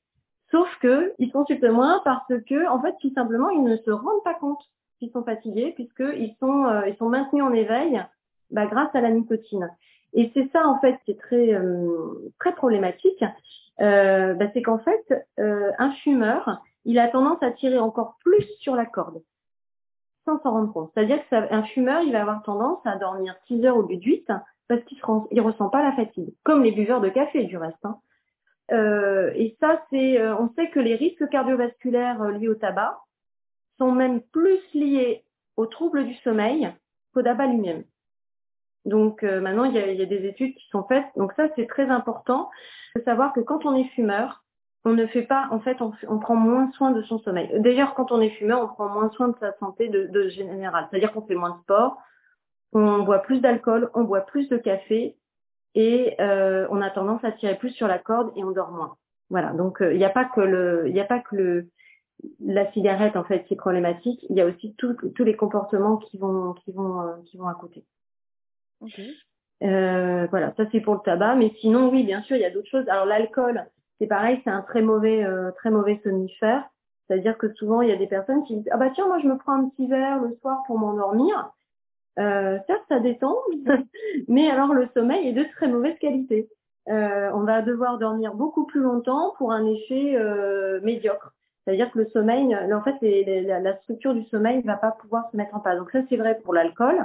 Sauf 0.51 0.69
que 0.81 1.13
ils 1.19 1.31
consultent 1.31 1.65
moins 1.65 2.01
parce 2.05 2.33
que, 2.49 2.69
en 2.69 2.81
fait, 2.81 2.95
tout 3.01 3.13
simplement, 3.15 3.51
ils 3.51 3.65
ne 3.65 3.77
se 3.77 3.91
rendent 3.91 4.23
pas 4.25 4.35
compte 4.35 4.63
qu'ils 4.99 5.11
sont 5.11 5.25
fatigués 5.25 5.73
puisqu'ils 5.75 6.35
sont 6.41 6.65
euh, 6.67 6.89
ils 6.89 6.97
sont 6.97 7.09
maintenus 7.09 7.43
en 7.43 7.53
éveil 7.53 8.03
bah, 8.51 8.67
grâce 8.67 8.95
à 8.95 9.01
la 9.01 9.11
nicotine. 9.11 9.69
Et 10.15 10.31
c'est 10.33 10.49
ça 10.53 10.67
en 10.67 10.81
fait 10.81 10.99
qui 11.05 11.11
est 11.11 11.21
très 11.21 11.53
euh, 11.53 12.33
très 12.41 12.55
problématique, 12.55 13.23
bah, 13.79 14.47
c'est 14.55 14.63
qu'en 14.63 14.79
fait 14.79 15.27
un 15.37 15.91
fumeur, 16.03 16.63
il 16.87 16.99
a 16.99 17.09
tendance 17.09 17.43
à 17.43 17.51
tirer 17.51 17.79
encore 17.79 18.17
plus 18.25 18.45
sur 18.61 18.77
la 18.77 18.87
corde, 18.87 19.23
sans 20.25 20.41
s'en 20.41 20.53
rendre 20.53 20.73
compte. 20.73 20.91
C'est-à-dire 20.95 21.19
qu'un 21.29 21.63
fumeur, 21.65 22.01
il 22.03 22.13
va 22.13 22.23
avoir 22.23 22.43
tendance 22.43 22.79
à 22.87 22.97
dormir 22.97 23.35
6 23.49 23.67
heures 23.67 23.77
au 23.77 23.83
lieu 23.83 23.97
de 23.97 24.03
8 24.03 24.33
parce 24.69 24.83
qu'il 24.85 24.99
ne 24.99 25.41
ressent 25.41 25.69
pas 25.69 25.83
la 25.83 25.93
fatigue, 25.93 26.33
comme 26.45 26.63
les 26.63 26.73
buveurs 26.73 27.01
de 27.01 27.09
café 27.09 27.45
du 27.45 27.57
reste. 27.57 27.85
Hein. 27.85 27.99
Euh, 28.73 29.33
et 29.35 29.57
ça, 29.61 29.83
c'est, 29.91 30.21
euh, 30.21 30.37
on 30.37 30.49
sait 30.55 30.71
que 30.71 30.81
les 30.81 30.95
risques 30.95 31.29
cardiovasculaires 31.29 32.23
liés 32.31 32.49
au 32.49 32.55
tabac 32.55 32.99
sont 33.79 33.93
même 33.93 34.21
plus 34.21 34.61
liés 34.73 35.25
aux 35.57 35.67
troubles 35.67 36.05
du 36.05 36.15
sommeil 36.17 36.73
qu'au 37.13 37.23
tabac 37.23 37.47
lui-même. 37.47 37.85
Donc 38.85 39.25
euh, 39.25 39.41
maintenant, 39.41 39.65
il 39.65 39.75
y, 39.75 39.79
a, 39.79 40.07
des 40.07 40.27
études 40.27 40.55
qui 40.55 40.69
sont 40.71 40.85
faites. 40.85 41.07
Donc 41.17 41.33
ça, 41.35 41.49
c'est 41.57 41.67
très 41.67 41.91
important 41.91 42.49
de 42.95 43.03
savoir 43.03 43.33
que 43.33 43.41
quand 43.41 43.67
on 43.67 43.75
est 43.75 43.89
fumeur, 43.91 44.45
on 44.87 44.93
ne 44.93 45.07
fait 45.09 45.23
pas, 45.23 45.49
en 45.51 45.59
fait, 45.59 45.83
on, 45.83 45.93
on 46.07 46.19
prend 46.21 46.37
moins 46.37 46.71
soin 46.73 46.93
de 46.93 47.03
son 47.03 47.19
sommeil. 47.19 47.51
D'ailleurs, 47.59 47.95
quand 47.95 48.13
on 48.13 48.21
est 48.21 48.31
fumeur, 48.31 48.63
on 48.63 48.69
prend 48.69 48.89
moins 48.89 49.11
soin 49.11 49.29
de 49.29 49.37
sa 49.41 49.53
santé 49.59 49.89
de, 49.89 50.07
de 50.07 50.29
général. 50.29 50.87
C'est-à-dire 50.89 51.13
qu'on 51.13 51.27
fait 51.27 51.35
moins 51.35 51.51
de 51.51 51.61
sport, 51.63 51.99
on 52.73 53.03
boit 53.03 53.19
plus 53.19 53.41
d'alcool, 53.41 53.91
on 53.95 54.05
boit 54.05 54.21
plus 54.21 54.49
de 54.49 54.57
café 54.57 55.17
et 55.75 56.15
euh, 56.21 56.69
on 56.71 56.81
a 56.81 56.91
tendance 56.91 57.25
à 57.25 57.33
tirer 57.33 57.57
plus 57.57 57.71
sur 57.71 57.89
la 57.89 57.99
corde 57.99 58.31
et 58.37 58.45
on 58.45 58.53
dort 58.53 58.71
moins. 58.71 58.97
Voilà. 59.29 59.51
Donc 59.55 59.83
euh, 59.83 59.93
il 59.93 59.99
n'y 59.99 60.05
a 60.05 60.11
pas 60.11 60.25
que 60.25 60.41
le, 60.41 60.85
il 60.87 60.95
n'y 60.95 61.01
a 61.01 61.05
pas 61.05 61.19
que 61.19 61.35
le 61.35 61.69
la 62.41 62.71
cigarette 62.73 63.17
en 63.17 63.25
fait 63.25 63.45
qui 63.45 63.55
est 63.55 63.57
problématique. 63.57 64.25
Il 64.31 64.37
y 64.37 64.41
a 64.41 64.47
aussi 64.47 64.77
tous 64.79 65.25
les 65.25 65.37
comportements 65.37 65.97
qui 65.97 66.17
vont 66.17 66.53
qui 66.53 66.71
vont 66.71 67.01
euh, 67.01 67.13
qui 67.27 67.37
vont 67.39 67.49
à 67.49 67.55
côté. 67.55 67.85
Euh, 69.63 70.27
voilà, 70.31 70.55
ça 70.57 70.65
c'est 70.71 70.81
pour 70.81 70.95
le 70.95 71.01
tabac, 71.01 71.35
mais 71.35 71.53
sinon 71.61 71.91
oui, 71.91 72.05
bien 72.05 72.23
sûr, 72.23 72.37
il 72.37 72.43
y 72.43 72.45
a 72.45 72.51
d'autres 72.51 72.71
choses. 72.71 72.89
Alors 72.89 73.07
l'alcool, 73.07 73.67
c'est 73.99 74.07
pareil, 74.07 74.41
c'est 74.45 74.51
un 74.51 74.63
très 74.63 74.83
mauvais, 74.83 75.25
euh, 75.25 75.51
très 75.53 75.71
mauvais 75.71 76.01
somnifère. 76.05 76.65
C'est-à-dire 77.07 77.39
que 77.39 77.53
souvent 77.55 77.83
il 77.83 77.89
y 77.89 77.93
a 77.93 77.97
des 77.97 78.07
personnes 78.07 78.43
qui 78.45 78.57
disent 78.57 78.69
ah 78.73 78.77
bah 78.77 78.91
tiens 78.95 79.07
moi 79.07 79.19
je 79.21 79.29
me 79.29 79.39
prends 79.39 79.53
un 79.53 79.69
petit 79.69 79.87
verre 79.87 80.21
le 80.21 80.37
soir 80.41 80.63
pour 80.67 80.79
m'endormir. 80.79 81.53
Euh, 82.19 82.59
ça 82.89 82.99
détend, 83.01 83.37
mais 84.29 84.51
alors 84.51 84.73
le 84.73 84.89
sommeil 84.95 85.29
est 85.29 85.33
de 85.33 85.45
très 85.55 85.69
mauvaise 85.69 85.99
qualité. 85.99 86.49
Euh, 86.89 87.31
on 87.35 87.43
va 87.43 87.63
devoir 87.63 87.99
dormir 87.99 88.35
beaucoup 88.35 88.65
plus 88.65 88.81
longtemps 88.81 89.35
pour 89.39 89.53
un 89.53 89.67
effet 89.67 90.17
euh, 90.17 90.81
médiocre. 90.83 91.33
C'est-à-dire 91.65 91.91
que 91.91 91.99
le 91.99 92.09
sommeil, 92.11 92.57
en 92.57 92.83
fait, 92.83 92.95
la, 93.03 93.59
la 93.59 93.77
structure 93.79 94.15
du 94.15 94.25
sommeil 94.27 94.59
ne 94.59 94.67
va 94.67 94.77
pas 94.77 94.93
pouvoir 94.93 95.29
se 95.33 95.37
mettre 95.37 95.55
en 95.57 95.61
place. 95.61 95.77
Donc 95.79 95.91
ça, 95.91 95.99
c'est 96.09 96.17
vrai 96.17 96.39
pour 96.45 96.55
l'alcool. 96.55 97.05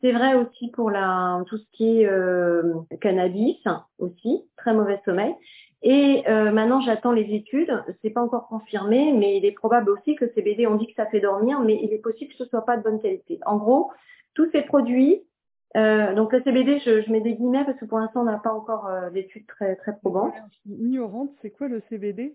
C'est 0.00 0.12
vrai 0.12 0.34
aussi 0.34 0.70
pour 0.70 0.90
la, 0.90 1.42
tout 1.46 1.58
ce 1.58 1.64
qui 1.72 2.02
est 2.02 2.06
euh, 2.06 2.74
cannabis 3.00 3.58
aussi, 3.98 4.44
très 4.56 4.72
mauvais 4.72 5.00
sommeil. 5.04 5.34
Et 5.82 6.24
euh, 6.28 6.50
maintenant, 6.50 6.80
j'attends 6.80 7.12
les 7.12 7.34
études. 7.34 7.72
C'est 8.02 8.10
pas 8.10 8.22
encore 8.22 8.48
confirmé, 8.48 9.12
mais 9.12 9.36
il 9.36 9.44
est 9.44 9.52
probable 9.52 9.90
aussi 9.90 10.16
que 10.16 10.24
le 10.24 10.32
CBD, 10.34 10.66
on 10.66 10.74
dit 10.74 10.86
que 10.86 10.94
ça 10.94 11.06
fait 11.06 11.20
dormir, 11.20 11.60
mais 11.60 11.78
il 11.82 11.92
est 11.92 11.98
possible 11.98 12.32
que 12.32 12.38
ce 12.38 12.46
soit 12.46 12.64
pas 12.64 12.76
de 12.76 12.82
bonne 12.82 13.00
qualité. 13.00 13.38
En 13.46 13.56
gros, 13.56 13.90
tous 14.34 14.50
ces 14.50 14.62
produits, 14.62 15.22
euh, 15.76 16.14
donc 16.14 16.32
le 16.32 16.42
CBD, 16.42 16.80
je, 16.80 17.02
je, 17.02 17.12
mets 17.12 17.20
des 17.20 17.34
guillemets 17.34 17.64
parce 17.64 17.78
que 17.78 17.84
pour 17.84 17.98
l'instant, 17.98 18.22
on 18.22 18.24
n'a 18.24 18.38
pas 18.38 18.52
encore 18.52 18.86
euh, 18.86 19.10
d'études 19.10 19.46
très 19.46 19.76
très 19.76 19.96
probantes. 19.96 20.34
Ignorante, 20.66 21.30
c'est 21.42 21.50
quoi 21.50 21.68
le 21.68 21.82
CBD 21.88 22.34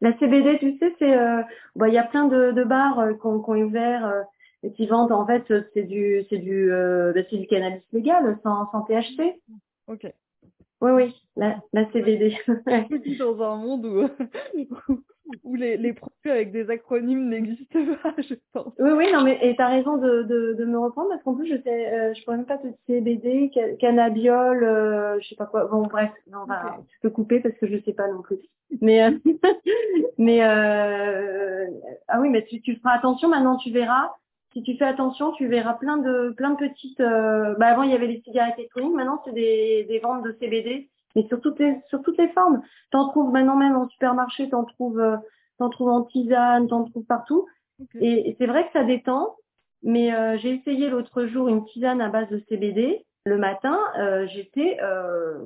La 0.00 0.16
CBD, 0.18 0.58
tu 0.58 0.78
sais, 0.78 0.94
c'est, 0.98 1.16
euh, 1.16 1.42
bah, 1.74 1.88
il 1.88 1.94
y 1.94 1.98
a 1.98 2.04
plein 2.04 2.26
de, 2.26 2.52
de 2.52 2.64
bars 2.64 3.00
euh, 3.00 3.12
qui 3.14 3.26
ont, 3.26 3.42
ouvert 3.48 4.24
et 4.62 4.72
qui 4.72 4.86
vendent 4.86 5.12
en 5.12 5.26
fait 5.26 5.42
c'est 5.72 5.82
du 5.82 6.22
c'est 6.28 6.38
du 6.38 6.70
euh, 6.70 7.12
bah, 7.14 7.20
c'est 7.30 7.38
du 7.38 7.46
cannabis 7.46 7.82
légal 7.92 8.38
sans 8.42 8.70
sans 8.70 8.82
THC. 8.82 9.40
Ok. 9.88 10.06
Oui 10.80 10.90
oui 10.92 11.14
la 11.36 11.56
la 11.72 11.90
CBD. 11.92 12.36
dans 13.18 13.42
un 13.42 13.56
monde 13.56 13.86
où 13.86 14.08
où 15.44 15.54
les, 15.54 15.76
les 15.76 15.92
produits 15.92 16.30
avec 16.30 16.52
des 16.52 16.68
acronymes 16.70 17.28
n'existent 17.28 17.78
pas, 18.02 18.14
je 18.18 18.34
pense? 18.52 18.72
Oui 18.78 18.90
oui 18.96 19.12
non 19.12 19.22
mais 19.22 19.38
et 19.42 19.54
t'as 19.56 19.68
raison 19.68 19.96
de, 19.96 20.22
de 20.22 20.54
de 20.58 20.64
me 20.64 20.78
reprendre 20.78 21.10
parce 21.10 21.22
qu'en 21.22 21.34
plus 21.34 21.46
je 21.46 21.60
sais 21.62 21.92
euh, 21.92 22.14
je 22.14 22.24
pourrais 22.24 22.38
même 22.38 22.46
pas 22.46 22.58
te 22.58 22.66
CBD 22.86 23.50
cannabiol 23.80 24.64
euh, 24.64 25.20
je 25.20 25.28
sais 25.28 25.36
pas 25.36 25.46
quoi 25.46 25.66
bon 25.66 25.82
bref 25.82 26.10
non 26.30 26.46
bah, 26.46 26.74
okay. 26.78 26.86
tu 26.88 26.98
peux 27.00 27.10
couper 27.10 27.40
parce 27.40 27.54
que 27.56 27.66
je 27.66 27.82
sais 27.84 27.92
pas 27.92 28.08
non 28.08 28.22
plus. 28.22 28.38
Mais 28.80 29.02
euh, 29.02 29.10
mais 30.18 30.42
euh, 30.42 31.66
ah 32.08 32.20
oui 32.20 32.28
mais 32.28 32.44
tu 32.44 32.60
tu 32.60 32.76
feras 32.76 32.94
attention 32.94 33.28
maintenant 33.28 33.56
tu 33.56 33.70
verras 33.70 34.10
si 34.52 34.62
tu 34.62 34.76
fais 34.76 34.84
attention, 34.84 35.32
tu 35.32 35.46
verras 35.46 35.74
plein 35.74 35.96
de 35.96 36.34
plein 36.36 36.50
de 36.50 36.56
petites. 36.56 37.00
Euh, 37.00 37.54
bah 37.58 37.68
avant 37.68 37.82
il 37.82 37.90
y 37.90 37.94
avait 37.94 38.06
les 38.06 38.20
cigarettes 38.22 38.58
électroniques, 38.58 38.94
maintenant 38.94 39.22
c'est 39.24 39.32
des, 39.32 39.84
des 39.88 39.98
ventes 39.98 40.24
de 40.24 40.36
CBD, 40.40 40.88
mais 41.14 41.26
sur 41.28 41.40
toutes 41.40 41.58
les 41.58 41.76
sur 41.88 42.02
toutes 42.02 42.18
les 42.18 42.28
formes. 42.28 42.62
T'en 42.90 43.08
trouves 43.08 43.32
maintenant 43.32 43.56
même 43.56 43.76
en 43.76 43.88
supermarché, 43.88 44.48
t'en 44.48 44.64
trouves 44.64 45.00
euh, 45.00 45.16
t'en 45.58 45.70
trouves 45.70 45.90
en 45.90 46.02
tisane, 46.02 46.68
t'en 46.68 46.84
trouves 46.84 47.06
partout. 47.06 47.46
Okay. 47.80 48.04
Et, 48.04 48.28
et 48.28 48.36
c'est 48.38 48.46
vrai 48.46 48.66
que 48.66 48.72
ça 48.72 48.84
détend, 48.84 49.36
mais 49.82 50.12
euh, 50.12 50.36
j'ai 50.38 50.54
essayé 50.54 50.90
l'autre 50.90 51.26
jour 51.26 51.48
une 51.48 51.64
tisane 51.66 52.00
à 52.00 52.08
base 52.08 52.28
de 52.28 52.42
CBD. 52.48 53.04
Le 53.26 53.36
matin, 53.36 53.78
euh, 53.98 54.26
j'étais 54.28 54.78
euh, 54.82 55.44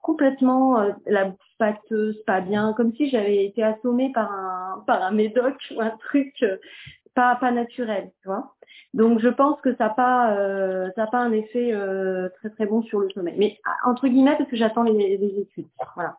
complètement 0.00 0.80
euh, 0.80 0.92
la 1.06 1.34
pâteuse, 1.58 2.16
pas 2.26 2.40
bien, 2.40 2.72
comme 2.72 2.94
si 2.94 3.10
j'avais 3.10 3.44
été 3.44 3.62
assommée 3.62 4.10
par 4.12 4.32
un 4.32 4.82
par 4.86 5.02
un 5.02 5.10
médoc 5.10 5.54
ou 5.76 5.82
un 5.82 5.90
truc 5.90 6.42
pas 7.14 7.36
pas 7.36 7.50
naturel, 7.50 8.10
tu 8.22 8.28
vois. 8.28 8.54
Donc 8.94 9.20
je 9.20 9.28
pense 9.28 9.60
que 9.60 9.74
ça 9.76 9.84
n'a 9.84 9.90
pas 9.90 10.36
euh, 10.36 10.90
ça 10.96 11.04
a 11.04 11.06
pas 11.06 11.18
un 11.18 11.32
effet 11.32 11.72
euh, 11.72 12.28
très 12.38 12.50
très 12.50 12.66
bon 12.66 12.82
sur 12.82 13.00
le 13.00 13.10
sommeil. 13.10 13.34
Mais 13.38 13.58
entre 13.84 14.08
guillemets 14.08 14.36
parce 14.36 14.50
que 14.50 14.56
j'attends 14.56 14.82
les, 14.82 15.16
les, 15.16 15.40
études, 15.40 15.68
voilà. 15.94 16.16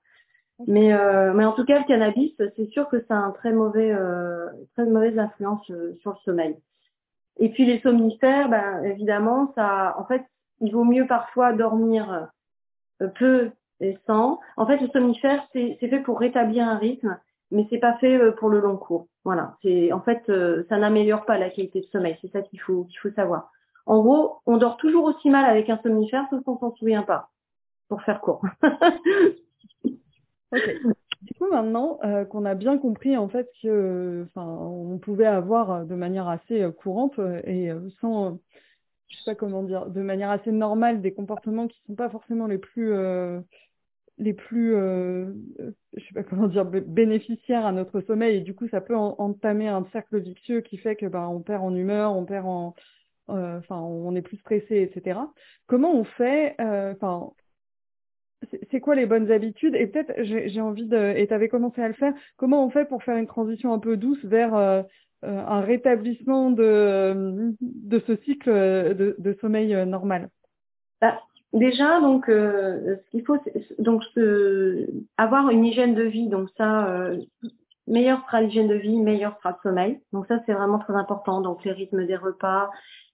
Mais 0.68 0.94
euh, 0.94 1.34
mais 1.34 1.44
en 1.44 1.54
tout 1.54 1.66
cas 1.66 1.80
le 1.80 1.86
cannabis, 1.86 2.34
c'est 2.38 2.70
sûr 2.70 2.88
que 2.88 3.04
ça 3.08 3.16
a 3.16 3.20
un 3.20 3.32
très 3.32 3.52
mauvais 3.52 3.92
euh, 3.92 4.48
très 4.74 4.86
mauvaise 4.86 5.18
influence 5.18 5.70
euh, 5.72 5.96
sur 6.02 6.12
le 6.12 6.18
sommeil. 6.24 6.56
Et 7.38 7.50
puis 7.50 7.66
les 7.66 7.80
somnifères, 7.82 8.48
ben 8.50 8.84
évidemment 8.84 9.52
ça, 9.56 9.96
en 9.98 10.06
fait, 10.06 10.24
il 10.62 10.72
vaut 10.72 10.84
mieux 10.84 11.08
parfois 11.08 11.54
dormir 11.54 12.30
euh, 13.02 13.08
peu 13.16 13.52
et 13.80 13.98
sans. 14.08 14.40
En 14.56 14.66
fait 14.66 14.78
le 14.78 14.88
somnifère 14.90 15.44
c'est 15.52 15.78
c'est 15.80 15.90
fait 15.90 16.00
pour 16.00 16.20
rétablir 16.20 16.68
un 16.68 16.78
rythme 16.78 17.18
mais 17.52 17.68
c'est 17.70 17.78
pas 17.78 17.98
fait 17.98 18.18
euh, 18.18 18.32
pour 18.32 18.50
le 18.50 18.60
long 18.60 18.78
cours. 18.78 19.08
Voilà, 19.24 19.58
c'est 19.62 19.92
en 19.92 20.02
fait 20.02 20.24
euh, 20.30 20.64
ça 20.70 20.78
n'améliore 20.78 21.26
pas 21.26 21.38
la 21.38 21.50
qualité 21.50 21.82
de 21.82 21.86
sommeil, 21.88 22.18
c'est 22.22 22.32
ça 22.32 22.42
qu'il 22.42 22.60
faut 22.60 22.86
qu'il 22.86 23.00
faut 23.00 23.12
savoir. 23.12 23.52
En 23.86 24.02
gros, 24.02 24.38
on 24.46 24.58
dort 24.58 24.78
toujours 24.78 25.06
aussi 25.06 25.30
mal 25.30 25.46
avec 25.46 25.70
un 25.70 25.80
somnifère 25.84 26.26
sauf 26.30 26.44
qu'on 26.44 26.58
s'en 26.58 26.74
souvient 26.76 27.04
pas. 27.04 27.30
Pour 27.90 28.02
faire 28.04 28.22
court. 28.22 28.42
Du 31.22 31.36
coup, 31.36 31.48
maintenant 31.52 32.00
euh, 32.04 32.26
qu'on 32.26 32.46
a 32.46 32.56
bien 32.56 32.78
compris 32.80 33.16
en 33.16 33.30
fait 33.30 33.48
que, 33.62 34.26
enfin, 34.28 34.44
on 34.44 34.98
pouvait 34.98 35.28
avoir 35.28 35.86
de 35.86 35.94
manière 35.94 36.28
assez 36.28 36.68
courante 36.80 37.20
et 37.46 37.70
sans, 38.02 38.40
je 39.08 39.18
sais 39.18 39.32
pas 39.32 39.36
comment 39.36 39.62
dire, 39.64 39.86
de 39.86 40.02
manière 40.02 40.32
assez 40.32 40.52
normale 40.52 41.00
des 41.00 41.14
comportements 41.14 41.68
qui 41.68 41.80
sont 41.86 41.94
pas 41.94 42.10
forcément 42.10 42.48
les 42.48 42.58
plus 42.58 42.92
les 44.22 44.34
plus, 44.34 44.76
euh, 44.76 45.34
je 45.98 46.06
sais 46.06 46.14
pas 46.14 46.24
comment 46.24 46.48
dire, 46.48 46.64
bénéficiaires 46.64 47.66
à 47.66 47.72
notre 47.72 48.02
sommeil 48.02 48.38
et 48.38 48.42
du 48.42 48.54
coup 48.54 48.68
ça 48.70 48.80
peut 48.80 48.96
en, 48.96 49.16
entamer 49.18 49.68
un 49.68 49.86
cercle 49.92 50.20
vicieux 50.20 50.62
qui 50.62 50.78
fait 50.78 50.96
que 50.96 51.08
ben 51.08 51.28
on 51.28 51.42
perd 51.42 51.64
en 51.64 51.76
humeur, 51.76 52.16
on 52.16 52.26
perd 52.26 52.46
en, 52.46 52.76
euh, 53.30 53.58
enfin 53.58 53.78
on 53.78 54.16
est 54.16 54.22
plus 54.22 54.38
stressé, 54.38 54.82
etc. 54.82 55.20
Comment 55.66 55.94
on 55.94 56.04
fait, 56.04 56.56
euh, 56.62 56.94
enfin 56.94 57.32
c'est 58.70 58.80
quoi 58.80 58.96
les 58.96 59.08
bonnes 59.08 59.32
habitudes? 59.32 59.76
Et 59.76 59.88
peut-être 59.88 60.14
j'ai 60.24 60.62
envie 60.62 60.88
de 60.88 61.14
et 61.18 61.28
tu 61.28 61.34
avais 61.34 61.50
commencé 61.50 61.82
à 61.82 61.88
le 61.88 61.96
faire. 61.96 62.14
Comment 62.38 62.64
on 62.66 62.70
fait 62.70 62.86
pour 62.86 63.04
faire 63.04 63.18
une 63.18 63.28
transition 63.28 63.74
un 63.74 63.80
peu 63.80 63.98
douce 63.98 64.24
vers 64.24 64.54
euh, 64.56 64.84
un 65.24 65.62
rétablissement 65.62 66.52
de 66.52 67.54
de 67.60 68.00
ce 68.06 68.16
cycle 68.18 68.52
de, 68.52 69.16
de 69.18 69.38
sommeil 69.42 69.74
normal? 69.88 70.30
Bah, 71.02 71.20
Déjà, 71.54 72.00
donc, 72.00 72.26
ce 72.28 73.10
qu'il 73.12 73.26
faut, 73.26 73.38
donc, 73.78 74.04
avoir 75.18 75.50
une 75.50 75.66
hygiène 75.66 75.96
de 75.96 76.04
vie. 76.04 76.30
Donc 76.30 76.50
ça, 76.58 77.12
meilleure 77.88 78.24
sera 78.26 78.42
l'hygiène 78.42 78.68
de 78.68 78.76
vie, 78.76 78.98
meilleur 78.98 79.38
sera 79.38 79.52
le 79.52 79.70
sommeil. 79.70 80.00
Donc 80.14 80.26
ça, 80.28 80.40
c'est 80.46 80.54
vraiment 80.54 80.80
très 80.80 80.94
important. 80.94 81.42
Donc 81.42 81.64
les 81.64 81.72
rythmes 81.72 82.06
des 82.06 82.16
repas, 82.16 82.70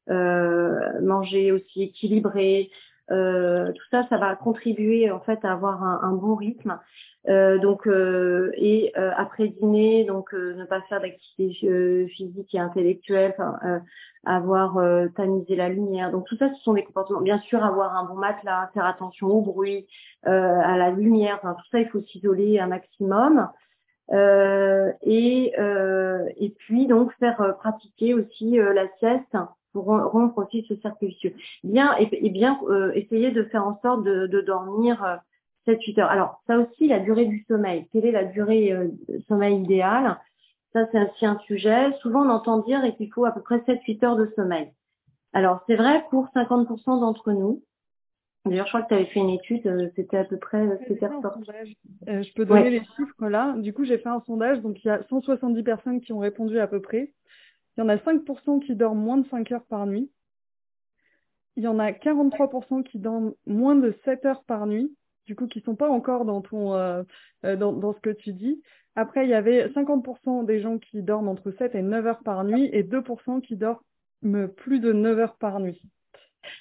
euh, 0.10 1.02
manger 1.02 1.52
aussi 1.52 1.84
équilibré, 1.84 2.69
euh, 3.12 3.71
tout 3.71 3.86
ça, 3.91 4.06
ça 4.10 4.17
va 4.17 4.36
contribuer 4.36 5.12
en 5.12 5.19
fait 5.19 5.43
à 5.43 5.52
avoir 5.52 5.84
un 5.84 6.13
bon 6.13 6.36
rythme. 6.36 6.80
Euh, 7.29 7.57
donc 7.57 7.87
euh, 7.87 8.51
et 8.55 8.93
euh, 8.97 9.11
après 9.17 9.49
dîner, 9.49 10.05
donc 10.05 10.33
euh, 10.33 10.53
ne 10.53 10.63
pas 10.63 10.81
faire 10.83 11.01
d'activité 11.01 12.07
physique 12.07 12.55
et 12.55 12.59
intellectuelle, 12.59 13.35
avoir 14.25 14.77
tamisé 15.15 15.55
la 15.55 15.69
lumière. 15.69 16.11
Donc 16.11 16.25
tout 16.25 16.37
ça, 16.37 16.49
ce 16.53 16.61
sont 16.63 16.73
des 16.73 16.83
comportements. 16.83 17.21
Bien 17.21 17.39
sûr, 17.39 17.63
avoir 17.63 17.95
un 17.95 18.05
bon 18.05 18.15
matelas, 18.15 18.69
faire 18.73 18.85
attention 18.85 19.27
au 19.27 19.41
bruit, 19.41 19.87
à 20.23 20.77
la 20.77 20.91
lumière. 20.91 21.39
Enfin, 21.41 21.53
tout 21.53 21.67
ça, 21.71 21.79
il 21.79 21.89
faut 21.89 22.01
s'isoler 22.01 22.59
un 22.59 22.67
maximum. 22.67 23.49
Euh, 24.13 24.91
et, 25.01 25.53
euh, 25.59 26.25
et 26.37 26.49
puis 26.51 26.87
donc 26.87 27.11
faire 27.19 27.41
euh, 27.41 27.51
pratiquer 27.51 28.13
aussi 28.13 28.57
la 28.57 28.87
sieste 28.99 29.35
pour 29.73 29.85
rompre 29.85 30.37
aussi 30.37 30.65
ce 30.69 30.75
cercle 30.77 31.07
vicieux. 31.07 31.33
Bien 31.63 31.93
et, 31.97 32.29
bien 32.29 32.57
essayer 32.95 33.31
de 33.31 33.43
faire 33.43 33.65
en 33.65 33.79
sorte 33.81 34.03
de, 34.03 34.27
de 34.27 34.41
dormir 34.41 35.19
7-8 35.67 36.01
heures. 36.01 36.10
Alors 36.10 36.41
ça 36.47 36.58
aussi 36.58 36.88
la 36.88 36.99
durée 36.99 37.25
du 37.25 37.45
sommeil. 37.47 37.88
Quelle 37.91 38.06
est 38.06 38.12
la 38.12 38.23
durée 38.23 38.73
de 39.10 39.19
sommeil 39.27 39.62
idéale? 39.62 40.17
Ça 40.73 40.88
c'est 40.91 41.03
aussi 41.03 41.25
un 41.25 41.39
sujet. 41.39 41.91
Souvent 42.01 42.25
on 42.25 42.30
entend 42.30 42.60
dire 42.60 42.82
qu'il 42.97 43.12
faut 43.12 43.25
à 43.25 43.32
peu 43.32 43.41
près 43.41 43.58
7-8 43.60 44.06
heures 44.06 44.15
de 44.15 44.32
sommeil. 44.36 44.71
Alors 45.34 45.62
c'est 45.67 45.75
vrai 45.75 46.03
pour 46.10 46.27
50% 46.36 46.99
d'entre 46.99 47.32
nous. 47.32 47.62
D'ailleurs, 48.49 48.65
je 48.65 48.71
crois 48.71 48.82
que 48.84 48.88
tu 48.88 48.93
avais 48.93 49.06
fait 49.06 49.19
une 49.19 49.30
étude, 49.30 49.65
euh, 49.67 49.89
c'était 49.95 50.17
à 50.17 50.23
peu 50.23 50.38
près, 50.38 50.65
euh, 50.65 50.77
c'était 50.88 51.06
euh, 51.06 52.23
je 52.23 52.34
peux 52.34 52.45
donner 52.45 52.69
les 52.69 52.80
chiffres 52.80 53.27
là. 53.27 53.53
Du 53.58 53.73
coup, 53.73 53.84
j'ai 53.84 53.97
fait 53.97 54.10
un 54.10 54.21
sondage, 54.25 54.62
donc 54.62 54.84
il 54.84 54.88
y 54.88 54.91
a 54.91 55.03
170 55.10 55.63
personnes 55.63 56.01
qui 56.01 56.13
ont 56.13 56.19
répondu 56.19 56.60
à 56.60 56.67
peu 56.67 56.82
près. 56.82 57.13
Il 57.75 57.82
y 57.82 57.84
en 57.84 57.89
a 57.89 57.97
5% 57.97 58.65
qui 58.65 58.75
dorment 58.75 59.03
moins 59.03 59.17
de 59.17 59.27
5 59.30 59.51
heures 59.51 59.65
par 59.65 59.86
nuit. 59.86 60.10
Il 61.56 61.63
y 61.63 61.67
en 61.67 61.80
a 61.80 61.91
43% 61.91 62.84
qui 62.84 62.99
dorment 62.99 63.34
moins 63.45 63.75
de 63.75 63.95
7 64.06 64.25
heures 64.25 64.43
par 64.43 64.67
nuit, 64.67 64.95
du 65.27 65.35
coup, 65.35 65.47
qui 65.47 65.61
sont 65.61 65.75
pas 65.75 65.89
encore 65.89 66.25
dans 66.25 66.41
ton, 66.41 66.71
dans, 67.43 67.73
dans, 67.73 67.93
ce 67.93 67.99
que 67.99 68.09
tu 68.09 68.33
dis. 68.33 68.63
Après, 68.95 69.25
il 69.25 69.29
y 69.29 69.35
avait 69.35 69.67
50% 69.67 70.45
des 70.45 70.59
gens 70.59 70.79
qui 70.79 71.03
dorment 71.03 71.27
entre 71.29 71.51
7 71.51 71.75
et 71.75 71.83
9 71.83 72.07
heures 72.07 72.23
par 72.23 72.43
nuit 72.43 72.69
et 72.73 72.81
2% 72.81 73.41
qui 73.41 73.55
dorment 73.55 74.47
plus 74.55 74.79
de 74.79 74.91
9 74.91 75.19
heures 75.19 75.35
par 75.35 75.59
nuit. 75.59 75.79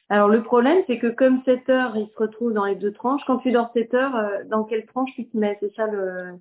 Alors 0.08 0.28
le 0.28 0.42
problème, 0.42 0.82
c'est 0.86 0.98
que 0.98 1.06
comme 1.06 1.42
7 1.44 1.68
heures, 1.70 1.96
il 1.96 2.08
se 2.08 2.16
retrouve 2.16 2.52
dans 2.52 2.64
les 2.64 2.74
deux 2.74 2.92
tranches. 2.92 3.22
Quand 3.26 3.38
tu 3.38 3.52
dors 3.52 3.70
7 3.72 3.94
heures, 3.94 4.16
euh, 4.16 4.44
dans 4.46 4.64
quelle 4.64 4.86
tranche 4.86 5.10
tu 5.14 5.28
te 5.28 5.36
mets? 5.36 5.56
C'est 5.60 5.74
ça 5.74 5.86
le... 5.86 6.34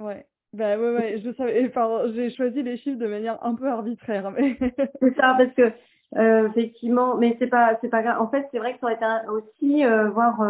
Ouais. 0.00 0.26
Bah 0.52 0.76
ouais, 0.78 0.94
ouais, 0.94 1.20
je 1.24 1.32
savais, 1.32 1.66
enfin, 1.66 2.12
j'ai 2.14 2.28
choisi 2.30 2.62
les 2.62 2.76
chiffres 2.76 2.98
de 2.98 3.06
manière 3.06 3.42
un 3.42 3.54
peu 3.54 3.66
arbitraire. 3.66 4.30
Mais... 4.32 4.56
c'est 5.00 5.16
ça, 5.16 5.34
parce 5.38 5.52
que 5.54 5.72
euh, 6.16 6.48
effectivement, 6.48 7.16
mais 7.16 7.36
c'est 7.38 7.46
pas, 7.46 7.78
c'est 7.80 7.88
pas 7.88 8.02
grave. 8.02 8.20
En 8.20 8.28
fait, 8.28 8.48
c'est 8.52 8.58
vrai 8.58 8.74
que 8.74 8.80
ça 8.80 8.86
aurait 8.86 8.94
été 8.94 9.06
aussi 9.30 9.84
euh, 9.84 10.10
voir 10.10 10.42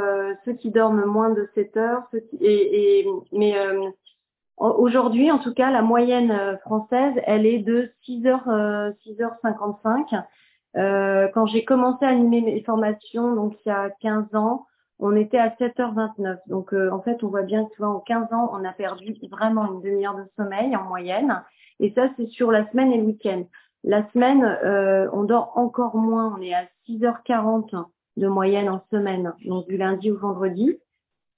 ceux 0.45 0.55
qui 0.55 0.71
dorment 0.71 1.05
moins 1.05 1.31
de 1.31 1.49
7 1.55 1.77
heures, 1.77 2.09
et, 2.41 3.01
et 3.01 3.07
mais 3.33 3.55
aujourd'hui, 4.59 5.31
en 5.31 5.39
tout 5.39 5.55
cas, 5.55 5.71
la 5.71 5.83
moyenne 5.83 6.59
française, 6.63 7.15
elle 7.27 7.47
est 7.47 7.61
de 7.61 7.93
6 8.05 8.27
heures, 8.27 8.49
6h55. 9.07 10.23
Euh, 10.77 11.29
quand 11.35 11.47
j'ai 11.47 11.65
commencé 11.65 12.05
à 12.05 12.09
animer 12.09 12.41
mes 12.41 12.63
formations, 12.63 13.35
donc 13.35 13.57
il 13.65 13.69
y 13.69 13.73
a 13.73 13.91
15 14.01 14.35
ans, 14.35 14.67
on 14.99 15.15
était 15.17 15.39
à 15.39 15.49
7h29. 15.51 16.39
Donc 16.47 16.73
euh, 16.73 16.91
en 16.91 17.03
fait, 17.03 17.23
on 17.23 17.29
voit 17.29 17.43
bien 17.43 17.65
que 17.65 17.71
tu 17.75 17.79
vois, 17.79 17.91
en 17.91 18.01
15 18.01 18.33
ans, 18.33 18.51
on 18.53 18.65
a 18.65 18.73
perdu 18.73 19.15
vraiment 19.31 19.73
une 19.73 19.83
demi-heure 19.83 20.17
de 20.17 20.25
sommeil 20.37 20.75
en 20.77 20.85
moyenne. 20.85 21.43
Et 21.81 21.93
ça, 21.95 22.09
c'est 22.17 22.27
sur 22.29 22.51
la 22.53 22.71
semaine 22.71 22.93
et 22.93 22.99
le 22.99 23.05
week-end. 23.05 23.45
La 23.85 24.09
semaine, 24.13 24.45
euh, 24.65 25.09
on 25.13 25.25
dort 25.25 25.53
encore 25.57 25.97
moins. 25.97 26.37
On 26.37 26.43
est 26.43 26.55
à 26.55 26.65
6h40 26.89 27.87
de 28.17 28.29
moyenne 28.29 28.69
en 28.69 28.85
semaine, 28.91 29.33
donc 29.45 29.67
du 29.67 29.77
lundi 29.77 30.11
au 30.11 30.19
vendredi, 30.19 30.79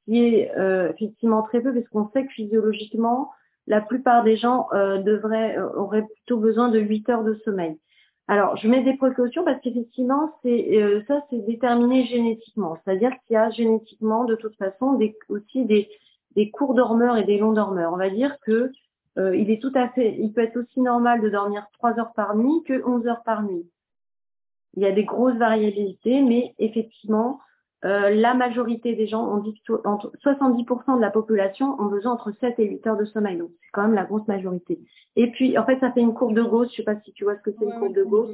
qui 0.05 0.19
est 0.19 0.51
effectivement 0.91 1.43
très 1.43 1.61
peu 1.61 1.73
parce 1.73 1.89
qu'on 1.89 2.11
sait 2.11 2.27
que 2.27 2.33
physiologiquement, 2.33 3.31
la 3.69 3.81
plupart 3.81 4.25
des 4.25 4.37
gens 4.37 4.69
devraient 4.73 5.57
auraient 5.77 6.03
plutôt 6.03 6.39
besoin 6.39 6.69
de 6.69 6.81
8 6.81 7.09
heures 7.11 7.23
de 7.23 7.35
sommeil. 7.45 7.79
Alors, 8.27 8.57
je 8.57 8.69
mets 8.69 8.83
des 8.83 8.97
précautions 8.97 9.45
parce 9.45 9.61
qu'effectivement, 9.61 10.33
euh, 10.47 11.03
ça, 11.07 11.23
c'est 11.29 11.45
déterminé 11.45 12.07
génétiquement. 12.07 12.79
C'est-à-dire 12.85 13.11
qu'il 13.27 13.35
y 13.35 13.37
a 13.37 13.51
génétiquement, 13.51 14.25
de 14.25 14.35
toute 14.35 14.57
façon, 14.57 14.95
des, 14.95 15.15
aussi 15.29 15.67
des, 15.67 15.89
des 16.35 16.51
courts 16.51 16.75
dormeurs 16.75 17.19
et 17.19 17.25
des 17.25 17.37
longs 17.37 17.53
dormeurs. 17.53 17.93
On 17.93 17.99
va 17.99 18.09
dire 18.09 18.39
que 18.41 18.73
euh, 19.19 19.37
il 19.37 19.51
est 19.51 19.61
tout 19.61 19.73
à 19.75 19.89
fait, 19.89 20.17
il 20.19 20.33
peut 20.33 20.43
être 20.43 20.59
aussi 20.59 20.81
normal 20.81 21.21
de 21.21 21.29
dormir 21.29 21.67
3 21.75 21.99
heures 21.99 22.13
par 22.15 22.37
nuit 22.37 22.63
que 22.67 22.85
11 22.85 23.07
heures 23.07 23.23
par 23.23 23.43
nuit. 23.43 23.69
Il 24.77 24.83
y 24.83 24.87
a 24.87 24.93
des 24.93 25.05
grosses 25.05 25.37
variabilités, 25.37 26.21
mais 26.21 26.55
effectivement, 26.59 27.39
euh, 27.85 28.11
la 28.11 28.35
majorité 28.35 28.95
des 28.95 29.07
gens, 29.07 29.25
ont 29.29 29.39
dit 29.39 29.55
que 29.55 29.73
70% 29.73 30.97
de 30.97 31.01
la 31.01 31.11
population 31.11 31.81
ont 31.81 31.87
besoin 31.87 32.13
entre 32.13 32.33
7 32.41 32.59
et 32.59 32.65
8 32.65 32.87
heures 32.87 32.97
de 32.97 33.05
sommeil. 33.05 33.37
Donc, 33.37 33.51
c'est 33.61 33.71
quand 33.73 33.83
même 33.83 33.95
la 33.95 34.05
grosse 34.05 34.27
majorité. 34.27 34.81
Et 35.17 35.31
puis, 35.31 35.59
en 35.59 35.67
fait, 35.67 35.79
ça 35.81 35.93
fait 35.93 36.01
une 36.01 36.15
courbe 36.15 36.35
de 36.35 36.43
Gauss. 36.43 36.71
Je 36.71 36.77
sais 36.77 36.83
pas 36.83 36.99
si 37.01 37.13
tu 37.13 37.25
vois 37.25 37.37
ce 37.37 37.43
que 37.43 37.51
c'est 37.57 37.65
une 37.65 37.79
courbe 37.79 37.95
de 37.95 38.03
Gauss. 38.03 38.31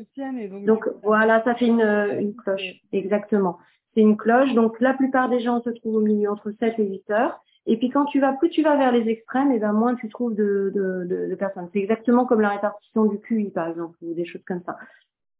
Donc, 0.64 0.88
voilà, 1.02 1.42
ça 1.42 1.54
fait 1.56 1.66
une, 1.66 1.82
une 1.82 2.34
cloche. 2.36 2.80
Exactement. 2.92 3.58
C'est 3.92 4.00
une 4.00 4.16
cloche. 4.16 4.54
Donc, 4.54 4.80
la 4.80 4.94
plupart 4.94 5.28
des 5.28 5.40
gens 5.40 5.60
se 5.62 5.70
trouvent 5.70 5.96
au 5.96 6.00
milieu 6.00 6.30
entre 6.30 6.52
7 6.52 6.78
et 6.78 6.88
8 6.88 7.10
heures. 7.10 7.40
Et 7.66 7.76
puis, 7.76 7.90
quand 7.90 8.06
tu 8.06 8.20
vas, 8.20 8.32
plus 8.32 8.48
tu 8.50 8.62
vas 8.62 8.76
vers 8.76 8.92
les 8.92 9.08
extrêmes, 9.08 9.52
et 9.52 9.58
ben 9.58 9.72
moins 9.72 9.94
tu 9.94 10.08
trouves 10.08 10.34
de, 10.34 10.72
de, 10.74 11.04
de, 11.04 11.28
de 11.28 11.34
personnes. 11.34 11.68
C'est 11.72 11.80
exactement 11.80 12.24
comme 12.26 12.40
la 12.40 12.50
répartition 12.50 13.04
du 13.04 13.20
QI, 13.20 13.50
par 13.50 13.68
exemple, 13.68 13.96
ou 14.02 14.14
des 14.14 14.24
choses 14.24 14.42
comme 14.46 14.62
ça. 14.64 14.76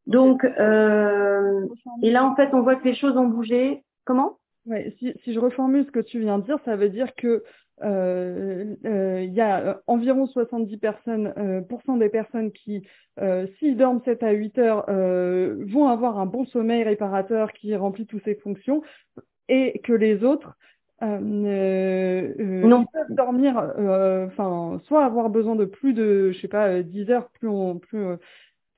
Donc, 0.07 0.45
euh, 0.45 1.67
et 2.03 2.11
là, 2.11 2.25
en 2.25 2.35
fait, 2.35 2.51
on 2.53 2.63
voit 2.63 2.77
que 2.77 2.85
les 2.85 2.95
choses 2.95 3.17
ont 3.17 3.27
bougé. 3.27 3.83
Comment? 4.05 4.39
Ouais, 4.67 4.95
si, 4.99 5.15
si, 5.25 5.33
je 5.33 5.41
reformule 5.41 5.87
ce 5.87 5.91
que 5.91 6.01
tu 6.01 6.21
viens 6.21 6.39
de 6.39 6.45
dire, 6.45 6.59
ça 6.65 6.77
veut 6.77 6.91
dire 6.91 7.15
que 7.15 7.43
euh, 7.83 8.75
euh, 8.85 9.23
il 9.23 9.33
y 9.33 9.41
a 9.41 9.61
euh, 9.61 9.75
environ 9.87 10.27
70 10.27 10.77
personnes, 10.77 11.33
euh, 11.39 11.63
des 11.99 12.09
personnes 12.09 12.53
qui, 12.53 12.87
euh, 13.21 13.47
s'ils 13.59 13.77
dorment 13.77 14.03
7 14.05 14.23
à 14.23 14.33
8 14.33 14.59
heures, 14.59 14.85
vont 14.89 15.89
avoir 15.89 16.19
un 16.19 16.27
bon 16.27 16.45
sommeil 16.45 16.83
réparateur 16.83 17.53
qui 17.53 17.75
remplit 17.75 18.07
toutes 18.07 18.25
ses 18.25 18.35
fonctions, 18.35 18.83
et 19.49 19.81
que 19.81 19.93
les 19.93 20.23
autres 20.25 20.57
non. 21.01 22.85
peuvent 22.87 23.15
dormir, 23.15 23.57
enfin, 24.27 24.79
soit 24.85 25.05
avoir 25.05 25.31
besoin 25.31 25.57
de 25.57 25.65
plus 25.65 25.93
de, 25.93 26.31
je 26.33 26.41
sais 26.41 26.49
pas, 26.49 26.83
10 26.83 27.11
heures, 27.11 27.29
plus, 27.31 27.49
on, 27.49 27.79
plus 27.79 28.17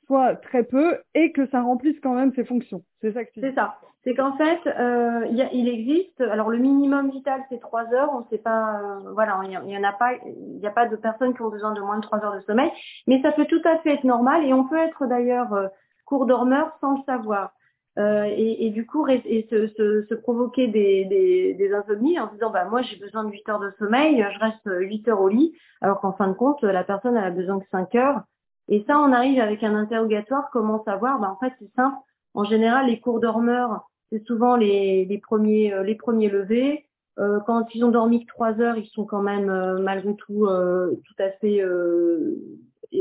soit 0.07 0.37
très 0.37 0.65
peu, 0.65 0.99
et 1.15 1.33
que 1.33 1.47
ça 1.47 1.63
remplisse 1.63 1.99
quand 2.01 2.15
même 2.15 2.33
ses 2.35 2.45
fonctions. 2.45 2.85
C'est 3.01 3.13
ça 3.13 3.25
que 3.25 3.33
tu 3.33 3.41
C'est 3.41 3.55
ça 3.55 3.79
c'est 4.05 4.15
qu'en 4.15 4.37
fait, 4.37 4.61
euh, 4.67 5.27
y 5.31 5.43
a, 5.43 5.49
il 5.53 5.69
existe. 5.69 6.21
Alors 6.21 6.51
le 6.51 6.59
minimum 6.59 7.11
vital 7.11 7.41
c'est 7.49 7.61
trois 7.61 7.85
heures. 7.95 8.11
On 8.13 8.29
sait 8.31 8.39
pas, 8.39 8.81
euh, 8.81 9.13
voilà, 9.13 9.41
il 9.45 9.51
y, 9.51 9.79
en 9.79 9.85
a 9.85 9.93
pas, 9.93 10.15
il 10.27 10.59
n'y 10.59 10.67
a 10.67 10.73
pas 10.73 10.89
de 10.89 10.97
personnes 10.97 11.35
qui 11.35 11.43
ont 11.43 11.51
besoin 11.51 11.73
de 11.73 11.81
moins 11.81 11.97
de 11.97 12.03
trois 12.03 12.19
heures 12.25 12.35
de 12.35 12.41
sommeil, 12.41 12.71
mais 13.07 13.23
ça 13.23 13.33
peut 13.33 13.47
tout 13.47 13.63
à 13.65 13.79
fait 13.79 13.95
être 13.95 14.05
normal 14.05 14.45
et 14.45 14.53
on 14.53 14.65
peut 14.65 14.79
être 14.79 15.07
d'ailleurs 15.07 15.53
euh, 15.53 15.69
court 16.05 16.27
dormeur 16.27 16.77
sans 16.81 16.97
le 16.97 17.03
savoir. 17.07 17.53
Euh, 17.99 18.25
et, 18.25 18.67
et, 18.67 18.71
du 18.71 18.87
coup, 18.87 19.07
et 19.07 19.47
se, 19.51 19.69
se, 19.69 20.07
se 20.09 20.15
provoquer 20.15 20.69
des, 20.69 21.05
des, 21.05 21.53
des, 21.55 21.75
insomnies 21.75 22.19
en 22.19 22.33
disant 22.33 22.51
bah 22.51 22.65
moi 22.65 22.81
j'ai 22.81 22.97
besoin 22.97 23.23
de 23.23 23.31
8 23.31 23.49
heures 23.51 23.61
de 23.61 23.71
sommeil, 23.79 24.25
je 24.33 24.39
reste 24.39 24.63
8 24.65 25.09
heures 25.09 25.21
au 25.21 25.29
lit, 25.29 25.53
alors 25.83 26.01
qu'en 26.01 26.15
fin 26.15 26.29
de 26.29 26.33
compte 26.33 26.63
la 26.63 26.85
personne 26.85 27.19
elle 27.19 27.25
a 27.25 27.31
besoin 27.31 27.59
de 27.59 27.65
5 27.71 27.95
heures. 27.97 28.23
Et 28.69 28.85
ça, 28.87 28.99
on 28.99 29.13
arrive 29.13 29.41
avec 29.41 29.63
un 29.63 29.75
interrogatoire. 29.75 30.49
Comment 30.53 30.83
savoir? 30.85 31.21
Bah, 31.21 31.31
En 31.31 31.39
fait, 31.39 31.53
c'est 31.59 31.71
simple. 31.75 31.97
En 32.35 32.45
général, 32.45 32.87
les 32.87 33.01
cours 33.01 33.21
dormeurs, 33.21 33.91
c'est 34.11 34.25
souvent 34.27 34.57
les, 34.57 35.05
les, 35.05 35.19
premiers 35.19 35.73
euh, 35.75 35.83
les 35.83 35.95
premiers 35.95 36.31
levés. 36.31 36.87
Euh, 37.19 37.41
quand 37.47 37.75
ils 37.75 37.85
ont 37.85 37.91
dormi 37.91 38.25
que 38.25 38.33
trois 38.33 38.59
heures, 38.61 38.79
ils 38.79 38.89
sont 38.89 39.05
quand 39.05 39.21
même 39.21 39.51
euh, 39.51 39.79
malgré 39.79 40.15
tout 40.17 40.47
tout 40.47 41.15
à 41.19 41.31
fait 41.41 41.63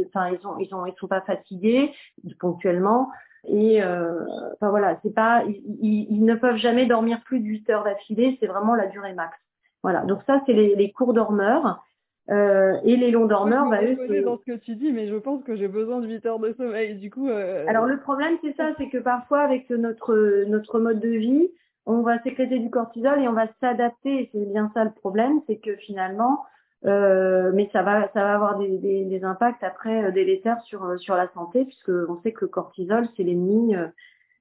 enfin 0.07 0.29
ils 0.29 0.47
ont 0.47 0.57
ils 0.59 0.73
ont 0.73 0.85
ils 0.85 0.95
sont 0.99 1.07
pas 1.07 1.21
fatigués 1.21 1.93
ponctuellement. 2.39 3.09
Et 3.47 3.83
enfin 3.83 4.69
voilà 4.69 4.99
c'est 5.03 5.13
pas 5.13 5.43
ils, 5.47 6.07
ils, 6.09 6.23
ne 6.23 6.35
peuvent 6.35 6.57
jamais 6.57 6.85
dormir 6.85 7.21
plus 7.23 7.39
de 7.39 7.45
8 7.45 7.69
heures 7.69 7.83
d'affilée. 7.83 8.37
C'est 8.39 8.47
vraiment 8.47 8.75
la 8.75 8.87
durée 8.87 9.13
max. 9.13 9.37
Voilà. 9.83 10.01
Donc 10.01 10.21
ça 10.27 10.41
c'est 10.45 10.53
les, 10.53 10.75
les 10.75 10.91
cours 10.91 11.13
dormeurs. 11.13 11.83
Euh, 12.29 12.77
et 12.83 12.95
les 12.95 13.11
longs 13.11 13.25
dormeurs, 13.25 13.67
bah, 13.67 13.83
eux, 13.83 13.97
c'est... 14.07 14.21
dans 14.21 14.37
ce 14.37 14.45
que 14.45 14.57
tu 14.57 14.75
dis, 14.75 14.91
mais 14.91 15.07
je 15.07 15.15
pense 15.15 15.43
que 15.43 15.55
j'ai 15.55 15.67
besoin 15.67 15.99
de 15.99 16.07
8 16.07 16.25
heures 16.27 16.39
de 16.39 16.53
sommeil. 16.53 16.95
Du 16.95 17.09
coup, 17.09 17.27
euh... 17.27 17.65
Alors 17.67 17.85
le 17.85 17.99
problème, 17.99 18.37
c'est 18.41 18.55
ça, 18.55 18.69
c'est 18.77 18.89
que 18.89 18.99
parfois, 18.99 19.39
avec 19.39 19.69
notre 19.69 20.45
notre 20.47 20.79
mode 20.79 20.99
de 20.99 21.09
vie, 21.09 21.49
on 21.85 22.01
va 22.01 22.21
sécréter 22.21 22.59
du 22.59 22.69
cortisol 22.69 23.21
et 23.21 23.27
on 23.27 23.33
va 23.33 23.47
s'adapter. 23.59 24.29
C'est 24.31 24.51
bien 24.51 24.71
ça 24.73 24.83
le 24.83 24.91
problème, 24.91 25.41
c'est 25.47 25.57
que 25.57 25.75
finalement, 25.77 26.43
euh, 26.85 27.51
mais 27.53 27.69
ça 27.73 27.83
va 27.83 28.09
ça 28.13 28.23
va 28.23 28.33
avoir 28.35 28.57
des, 28.57 28.77
des, 28.77 29.05
des 29.05 29.23
impacts 29.23 29.63
après 29.63 30.05
euh, 30.05 30.11
délétères 30.11 30.61
sur 30.61 30.99
sur 30.99 31.15
la 31.15 31.27
santé, 31.33 31.65
puisque 31.65 31.89
on 31.89 32.19
sait 32.21 32.31
que 32.31 32.45
le 32.45 32.49
cortisol, 32.49 33.07
c'est 33.15 33.23
l'ennemi. 33.23 33.75
Euh, 33.75 33.87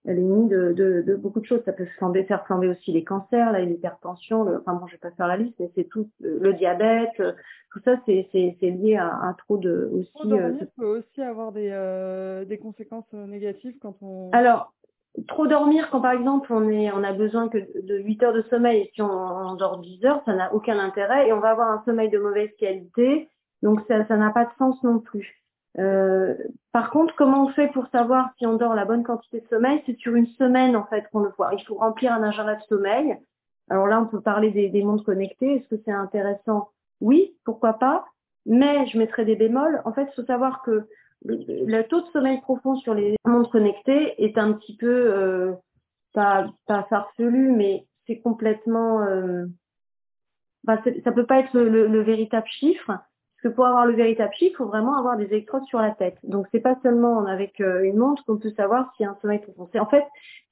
mise 0.07 0.49
de, 0.49 0.72
de, 0.72 1.03
de, 1.07 1.14
beaucoup 1.14 1.41
de 1.41 1.45
choses. 1.45 1.61
Ça 1.66 1.74
peut 1.74 1.84
flamber, 1.99 2.24
faire 2.24 2.47
flamber 2.47 2.68
aussi 2.68 2.91
les 2.91 3.05
cancers, 3.05 3.53
l'hypertension, 3.53 4.45
le, 4.45 4.59
enfin 4.61 4.72
bon, 4.72 4.86
je 4.86 4.93
vais 4.93 4.99
pas 4.99 5.11
faire 5.11 5.26
la 5.26 5.36
liste, 5.36 5.57
mais 5.61 5.70
c'est 5.74 5.84
tout 5.84 6.09
le 6.20 6.55
diabète, 6.55 7.22
tout 7.70 7.80
ça, 7.84 7.97
c'est 8.07 8.26
lié 8.62 8.97
à, 8.97 9.09
à, 9.09 9.34
trop 9.38 9.59
de 9.59 9.91
aussi. 9.93 10.28
Dormir 10.28 10.57
euh, 10.62 10.66
peut 10.76 10.99
aussi 10.99 11.22
avoir 11.22 11.53
des, 11.53 11.68
euh, 11.70 12.45
des 12.45 12.59
conséquences 12.59 13.12
négatives 13.12 13.76
quand 13.80 13.95
on. 14.03 14.30
Alors, 14.32 14.72
trop 15.28 15.46
dormir 15.46 15.90
quand 15.90 16.00
par 16.00 16.12
exemple 16.12 16.52
on 16.52 16.68
est 16.68 16.90
on 16.92 17.02
a 17.02 17.12
besoin 17.12 17.48
que 17.48 17.58
de 17.58 17.98
8 17.98 18.22
heures 18.22 18.32
de 18.32 18.42
sommeil 18.42 18.82
et 18.82 18.90
si 18.94 19.02
on, 19.02 19.54
dort 19.54 19.78
10 19.78 20.04
heures, 20.04 20.22
ça 20.24 20.34
n'a 20.34 20.54
aucun 20.54 20.78
intérêt 20.78 21.28
et 21.28 21.32
on 21.32 21.40
va 21.40 21.50
avoir 21.50 21.70
un 21.70 21.82
sommeil 21.84 22.11
de 22.11 22.18
mauvaise 22.18 22.50
qualité. 22.58 23.28
Donc 23.62 23.80
ça 23.88 24.06
ça 24.06 24.16
n'a 24.16 24.30
pas 24.30 24.44
de 24.44 24.52
sens 24.58 24.82
non 24.82 25.00
plus. 25.00 25.36
Euh, 25.78 26.34
par 26.72 26.90
contre, 26.90 27.14
comment 27.16 27.44
on 27.44 27.48
fait 27.50 27.68
pour 27.68 27.86
savoir 27.88 28.30
si 28.38 28.46
on 28.46 28.56
dort 28.56 28.74
la 28.74 28.84
bonne 28.84 29.04
quantité 29.04 29.40
de 29.40 29.46
sommeil? 29.48 29.82
C'est 29.86 29.98
sur 29.98 30.14
une 30.14 30.26
semaine 30.26 30.76
en 30.76 30.84
fait 30.84 31.04
qu'on 31.12 31.20
le 31.20 31.32
voit. 31.36 31.54
Il 31.54 31.64
faut 31.64 31.76
remplir 31.76 32.12
un 32.12 32.22
agenda 32.22 32.54
de 32.54 32.62
sommeil. 32.62 33.16
Alors 33.68 33.86
là, 33.86 34.00
on 34.00 34.06
peut 34.06 34.20
parler 34.20 34.50
des, 34.50 34.68
des 34.68 34.82
montres 34.82 35.04
connectées. 35.04 35.56
Est-ce 35.56 35.68
que 35.68 35.80
c'est 35.84 35.92
intéressant? 35.92 36.70
Oui, 37.00 37.36
pourquoi 37.44 37.74
pas. 37.74 38.04
Mais 38.46 38.86
je 38.86 38.98
mettrai 38.98 39.24
des 39.24 39.36
bémols. 39.36 39.80
En 39.84 39.92
fait, 39.92 40.08
il 40.11 40.14
faut 40.14 40.26
savoir 40.26 40.62
que 40.62 40.88
le, 41.25 41.83
taux 41.83 42.01
de 42.01 42.07
sommeil 42.09 42.41
profond 42.41 42.77
sur 42.77 42.95
les 42.95 43.16
montres 43.25 43.51
connectées 43.51 44.23
est 44.23 44.39
un 44.39 44.53
petit 44.53 44.77
peu 44.77 44.87
euh, 44.87 45.53
pas, 46.12 46.47
pas 46.66 46.85
farfelu, 46.85 47.53
mais 47.53 47.87
c'est 48.07 48.21
complètement. 48.21 49.03
Euh, 49.03 49.47
bah, 50.64 50.81
ça 51.05 51.12
peut 51.12 51.27
pas 51.27 51.41
être 51.41 51.55
le, 51.55 51.87
le 51.87 52.03
véritable 52.03 52.47
chiffre. 52.49 52.87
Parce 53.43 53.55
que 53.55 53.57
pour 53.57 53.66
avoir 53.66 53.87
le 53.87 53.95
véritable 53.95 54.35
chiffre, 54.35 54.53
il 54.53 54.57
faut 54.57 54.66
vraiment 54.66 54.99
avoir 54.99 55.16
des 55.16 55.25
électrodes 55.25 55.64
sur 55.64 55.79
la 55.79 55.93
tête. 55.93 56.18
Donc 56.25 56.47
c'est 56.53 56.61
pas 56.61 56.77
seulement 56.83 57.25
avec 57.25 57.61
euh, 57.61 57.85
une 57.85 57.97
montre 57.97 58.23
qu'on 58.27 58.37
peut 58.37 58.51
savoir 58.51 58.93
s'il 58.95 59.05
y 59.05 59.07
a 59.07 59.12
un 59.12 59.18
sommeil 59.23 59.39
profond. 59.39 59.68
En 59.79 59.87
fait, 59.87 60.05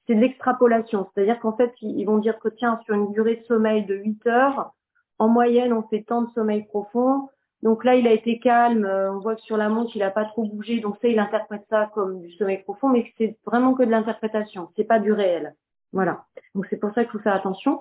c'est 0.07 0.15
de 0.15 0.19
l'extrapolation. 0.19 1.07
C'est-à-dire 1.13 1.39
qu'en 1.39 1.55
fait, 1.55 1.71
ils 1.81 2.05
vont 2.05 2.17
dire 2.17 2.39
que 2.39 2.49
tiens, 2.49 2.79
sur 2.85 2.95
une 2.95 3.11
durée 3.11 3.35
de 3.35 3.43
sommeil 3.43 3.85
de 3.85 3.93
8 3.93 4.25
heures, 4.25 4.73
en 5.19 5.27
moyenne, 5.27 5.71
on 5.71 5.83
fait 5.83 6.01
tant 6.01 6.23
de 6.23 6.31
sommeil 6.31 6.63
profond. 6.63 7.29
Donc 7.61 7.83
là, 7.83 7.95
il 7.95 8.07
a 8.07 8.13
été 8.13 8.39
calme. 8.39 8.85
Euh, 8.85 9.11
on 9.11 9.19
voit 9.19 9.35
que 9.35 9.41
sur 9.41 9.57
la 9.57 9.69
montre, 9.69 9.91
il 9.95 10.03
a 10.03 10.11
pas 10.11 10.25
trop 10.25 10.43
bougé. 10.43 10.79
Donc 10.79 10.95
ça, 11.01 11.07
il 11.07 11.19
interprète 11.19 11.65
ça 11.69 11.91
comme 11.93 12.21
du 12.21 12.31
sommeil 12.33 12.63
profond, 12.63 12.89
mais 12.89 13.11
c'est 13.17 13.37
vraiment 13.45 13.73
que 13.73 13.83
de 13.83 13.91
l'interprétation. 13.91 14.69
C'est 14.75 14.85
pas 14.85 14.99
du 14.99 15.11
réel. 15.11 15.55
Voilà. 15.91 16.25
Donc 16.55 16.67
c'est 16.69 16.77
pour 16.77 16.93
ça 16.93 17.03
qu'il 17.03 17.11
faut 17.11 17.19
faire 17.19 17.35
attention. 17.35 17.79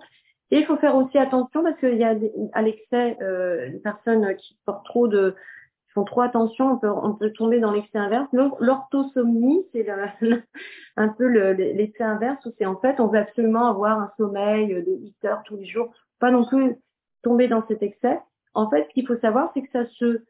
Et 0.50 0.58
il 0.58 0.66
faut 0.66 0.76
faire 0.78 0.96
aussi 0.96 1.18
attention 1.18 1.62
parce 1.62 1.78
qu'il 1.78 1.96
y 1.96 2.04
a 2.04 2.14
à 2.54 2.62
l'excès 2.62 3.18
euh, 3.20 3.70
des 3.70 3.78
personnes 3.78 4.34
qui 4.36 4.58
portent 4.64 4.86
trop 4.86 5.06
de 5.06 5.36
font 5.94 6.04
trop 6.04 6.20
attention, 6.20 6.72
on 6.72 6.76
peut, 6.76 6.90
on 6.90 7.14
peut 7.14 7.32
tomber 7.32 7.60
dans 7.60 7.72
l'excès 7.72 7.98
inverse. 7.98 8.28
L'orthosomnie, 8.32 9.64
c'est 9.72 9.86
un 10.96 11.08
peu 11.08 11.26
l'excès 11.26 12.04
inverse 12.04 12.44
où 12.46 12.52
c'est 12.58 12.66
en 12.66 12.76
fait 12.76 13.00
on 13.00 13.06
veut 13.06 13.18
absolument 13.18 13.66
avoir 13.66 13.98
un 13.98 14.10
sommeil 14.16 14.68
de 14.68 14.92
8 15.02 15.24
heures 15.24 15.42
tous 15.44 15.56
les 15.56 15.66
jours, 15.66 15.92
pas 16.18 16.30
non 16.30 16.44
plus 16.44 16.76
tomber 17.22 17.48
dans 17.48 17.66
cet 17.68 17.82
excès. 17.82 18.18
En 18.55 18.68
fait, 18.70 18.86
ce 18.88 18.94
qu'il 18.94 19.07
faut 19.07 19.18
savoir, 19.18 19.51
c'est 19.55 19.62
que 19.62 19.70
ça 19.72 19.86
se 19.99 20.22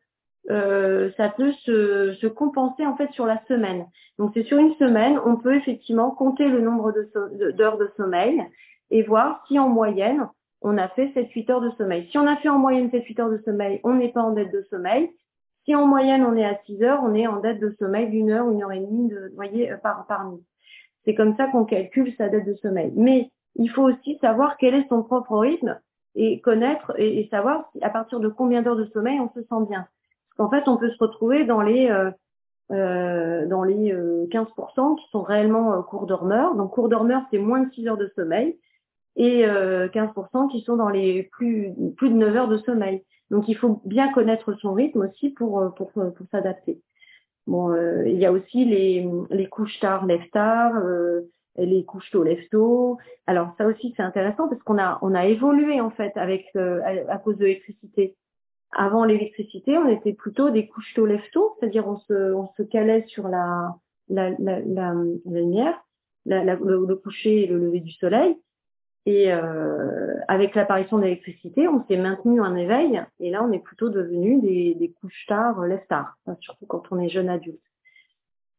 euh, 0.51 1.11
peut 1.37 1.53
se, 1.65 2.15
se, 2.15 2.27
compenser 2.27 2.87
en 2.87 2.97
fait 2.97 3.11
sur 3.13 3.27
la 3.27 3.43
semaine. 3.47 3.87
Donc 4.19 4.33
c'est 4.35 4.45
sur 4.45 4.59
une 4.59 4.75
semaine, 4.75 5.19
on 5.25 5.37
peut 5.37 5.55
effectivement 5.55 6.11
compter 6.11 6.49
le 6.49 6.61
nombre 6.61 6.93
d'heures 6.93 7.79
de, 7.79 7.85
de 7.85 7.91
sommeil 7.97 8.43
et 8.91 9.03
voir 9.03 9.45
si 9.47 9.59
en 9.59 9.69
moyenne, 9.69 10.27
on 10.63 10.79
a 10.79 10.89
fait 10.89 11.09
7-8 11.09 11.53
heures 11.53 11.61
de 11.61 11.71
sommeil. 11.77 12.09
Si 12.11 12.19
on 12.19 12.27
a 12.27 12.37
fait 12.37 12.49
en 12.49 12.59
moyenne 12.59 12.89
7-8 12.89 13.21
heures 13.21 13.31
de 13.31 13.43
sommeil, 13.45 13.81
on 13.85 13.95
n'est 13.95 14.13
pas 14.13 14.23
en 14.23 14.33
dette 14.33 14.53
de 14.53 14.67
sommeil. 14.71 15.11
Si 15.65 15.75
en 15.75 15.87
moyenne 15.87 16.25
on 16.25 16.35
est 16.35 16.47
à 16.47 16.59
6 16.67 16.83
heures, 16.83 17.01
on 17.03 17.15
est 17.15 17.27
en 17.27 17.41
dette 17.41 17.61
de 17.61 17.77
sommeil 17.79 18.09
d'une 18.09 18.31
heure, 18.31 18.51
une 18.51 18.63
heure 18.63 18.73
et 18.73 18.81
demie 18.81 19.09
de, 19.09 19.33
voyez, 19.37 19.71
euh, 19.71 19.77
par, 19.77 20.07
par 20.07 20.31
nuit. 20.31 20.45
C'est 21.05 21.15
comme 21.15 21.37
ça 21.37 21.47
qu'on 21.47 21.65
calcule 21.65 22.15
sa 22.17 22.29
dette 22.29 22.47
de 22.47 22.55
sommeil. 22.55 22.93
Mais 22.97 23.31
il 23.57 23.69
faut 23.69 23.83
aussi 23.83 24.19
savoir 24.21 24.57
quel 24.57 24.75
est 24.75 24.89
son 24.89 25.03
propre 25.03 25.37
rythme 25.39 25.79
et 26.19 26.41
connaître 26.41 26.93
et, 26.99 27.27
savoir 27.31 27.71
à 27.81 27.91
partir 27.91 28.21
de 28.21 28.29
combien 28.29 28.61
d'heures 28.61 28.77
de 28.77 28.87
sommeil 28.93 29.19
on 29.21 29.31
se 29.31 29.41
sent 29.41 29.67
bien. 29.69 29.87
Parce 30.37 30.37
qu'en 30.37 30.51
fait, 30.51 30.69
on 30.69 30.77
peut 30.77 30.91
se 30.91 30.99
retrouver 30.99 31.45
dans 31.45 31.63
les 31.63 31.89
euh, 31.89 32.11
euh, 32.71 33.47
dans 33.47 33.63
les 33.63 33.95
15% 33.95 34.97
qui 34.97 35.11
sont 35.11 35.23
réellement 35.23 35.83
court 35.83 36.07
dormeurs. 36.07 36.55
Donc 36.55 36.73
court 36.73 36.91
dormeur, 36.91 37.23
c'est 37.31 37.39
moins 37.39 37.61
de 37.61 37.73
6 37.73 37.89
heures 37.89 37.97
de 37.97 38.13
sommeil 38.15 38.59
et 39.19 39.43
15% 39.43 39.47
euh, 39.49 40.49
qui 40.49 40.61
sont 40.63 40.77
dans 40.77 40.89
les 40.89 41.25
plus, 41.25 41.73
plus 41.97 42.09
de 42.09 42.15
9 42.15 42.37
heures 42.37 42.49
de 42.49 42.59
sommeil. 42.59 43.05
Donc 43.31 43.49
il 43.49 43.57
faut 43.57 43.83
bien 43.85 44.11
connaître 44.13 44.55
son 44.55 44.73
rythme 44.73 45.01
aussi 45.03 45.31
pour, 45.31 45.61
euh, 45.61 45.69
pour, 45.71 45.91
pour, 45.93 46.27
s'adapter. 46.31 46.81
Bon, 47.47 47.71
euh, 47.71 48.07
il 48.07 48.17
y 48.17 48.27
a 48.27 48.33
aussi 48.33 48.65
les, 48.65 49.09
les 49.31 49.47
couches 49.47 49.81
tard, 49.81 50.07
lève 50.07 50.29
tard, 50.31 50.77
euh, 50.77 51.23
les 51.59 51.85
couches 51.85 52.11
tôt, 52.11 52.23
lève 52.23 52.47
tôt. 52.51 52.99
Alors 53.27 53.53
ça 53.59 53.67
aussi 53.67 53.93
c'est 53.97 54.03
intéressant 54.03 54.49
parce 54.49 54.63
qu'on 54.63 54.79
a 54.79 54.99
on 55.03 55.15
a 55.15 55.27
évolué 55.27 55.81
en 55.81 55.91
fait 55.91 56.17
avec 56.17 56.47
à, 56.57 57.13
à, 57.13 57.19
cause 57.19 57.37
de 57.37 57.45
l'électricité. 57.45 58.17
Avant 58.73 59.05
l'électricité, 59.05 59.79
on 59.79 59.89
était 59.89 60.13
plutôt 60.13 60.51
des 60.51 60.67
couches 60.67 60.93
tôt, 60.95 61.07
lève 61.07 61.23
tôt, 61.33 61.57
c'est-à-dire 61.59 61.87
on 61.89 61.99
se 61.99 62.33
on 62.33 62.49
se 62.57 62.63
calait 62.63 63.05
sur 63.09 63.29
la 63.29 63.75
la, 64.09 64.31
la, 64.39 64.61
la, 64.61 64.95
lumière, 65.27 65.79
le, 66.27 66.87
le 66.87 66.97
coucher 66.97 67.45
et 67.45 67.47
le 67.47 67.59
lever 67.59 67.81
du 67.81 67.93
soleil. 67.93 68.37
Et 69.07 69.33
euh, 69.33 70.15
avec 70.29 70.55
l'apparition 70.55 70.99
de 70.99 71.05
l'électricité, 71.05 71.67
on 71.67 71.83
s'est 71.87 71.97
maintenu 71.97 72.43
en 72.43 72.55
éveil. 72.55 73.03
Et 73.21 73.31
là, 73.31 73.43
on 73.43 73.53
est 73.53 73.59
plutôt 73.59 73.89
devenu 73.89 74.41
des, 74.43 74.75
des 74.75 74.91
couches 74.91 75.25
tard, 75.27 75.63
lève 75.63 75.87
tard, 75.89 76.19
surtout 76.41 76.67
quand 76.67 76.83
on 76.91 76.99
est 76.99 77.09
jeune 77.09 77.31
adulte. 77.31 77.59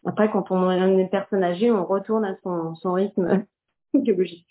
Après, 0.05 0.29
quand 0.31 0.51
on 0.51 0.71
est 0.71 0.77
une 0.77 1.09
personne 1.09 1.43
âgée, 1.43 1.71
on 1.71 1.85
retourne 1.85 2.25
à 2.25 2.35
son, 2.43 2.75
son 2.75 2.93
rythme 2.93 3.45
biologique. 3.93 4.47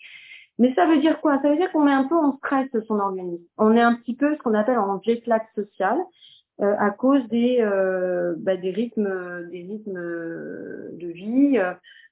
Mais 0.57 0.73
ça 0.73 0.85
veut 0.85 0.99
dire 0.99 1.19
quoi? 1.21 1.41
Ça 1.41 1.49
veut 1.49 1.55
dire 1.55 1.71
qu'on 1.71 1.83
met 1.83 1.93
un 1.93 2.03
peu 2.03 2.15
en 2.15 2.37
stress 2.37 2.69
son 2.87 2.99
organisme. 2.99 3.45
On 3.57 3.75
est 3.75 3.81
un 3.81 3.95
petit 3.95 4.15
peu 4.15 4.35
ce 4.35 4.41
qu'on 4.41 4.53
appelle 4.53 4.77
en 4.77 5.01
jet 5.01 5.25
lag 5.25 5.41
social 5.55 5.97
euh, 6.61 6.75
à 6.77 6.91
cause 6.91 7.25
des, 7.29 7.59
euh, 7.61 8.35
bah, 8.37 8.57
des 8.57 8.71
rythmes, 8.71 9.47
des 9.49 9.61
rythmes 9.61 9.93
de 9.93 11.07
vie, 11.07 11.57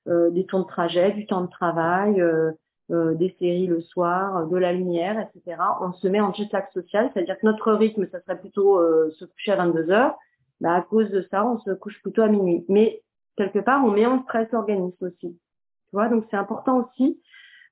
euh, 0.08 0.30
des 0.30 0.46
temps 0.46 0.62
de 0.62 0.68
trajet, 0.68 1.12
du 1.12 1.26
temps 1.26 1.42
de 1.42 1.50
travail, 1.50 2.22
euh, 2.22 2.52
euh, 2.90 3.16
des 3.16 3.36
séries 3.38 3.68
le 3.68 3.82
soir, 3.82 4.38
euh, 4.38 4.46
de 4.46 4.56
la 4.56 4.72
lumière, 4.72 5.20
etc. 5.20 5.62
On 5.82 5.92
se 5.92 6.08
met 6.08 6.22
en 6.22 6.34
jet 6.34 6.50
lag 6.54 6.66
social, 6.74 7.12
c'est-à-dire 7.14 7.38
que 7.38 7.46
notre 7.46 7.74
rythme, 7.74 8.08
ça 8.10 8.22
serait 8.22 8.40
plutôt 8.40 8.80
euh, 8.80 9.12
se 9.20 9.26
coucher 9.26 9.52
à 9.52 9.58
22 9.58 9.92
heures. 9.92 10.16
Bah, 10.62 10.74
à 10.74 10.82
cause 10.82 11.10
de 11.10 11.28
ça, 11.30 11.46
on 11.46 11.60
se 11.60 11.72
couche 11.72 12.02
plutôt 12.02 12.22
à 12.22 12.30
minuit. 12.30 12.64
Mais 12.70 13.02
quelque 13.38 13.60
part, 13.60 13.86
on 13.86 13.92
met 13.92 14.06
en 14.06 14.24
stress 14.24 14.52
l'organisme 14.52 15.06
aussi. 15.06 15.30
Tu 15.30 15.92
vois, 15.94 16.10
donc 16.10 16.26
c'est 16.30 16.38
important 16.38 16.80
aussi. 16.80 17.22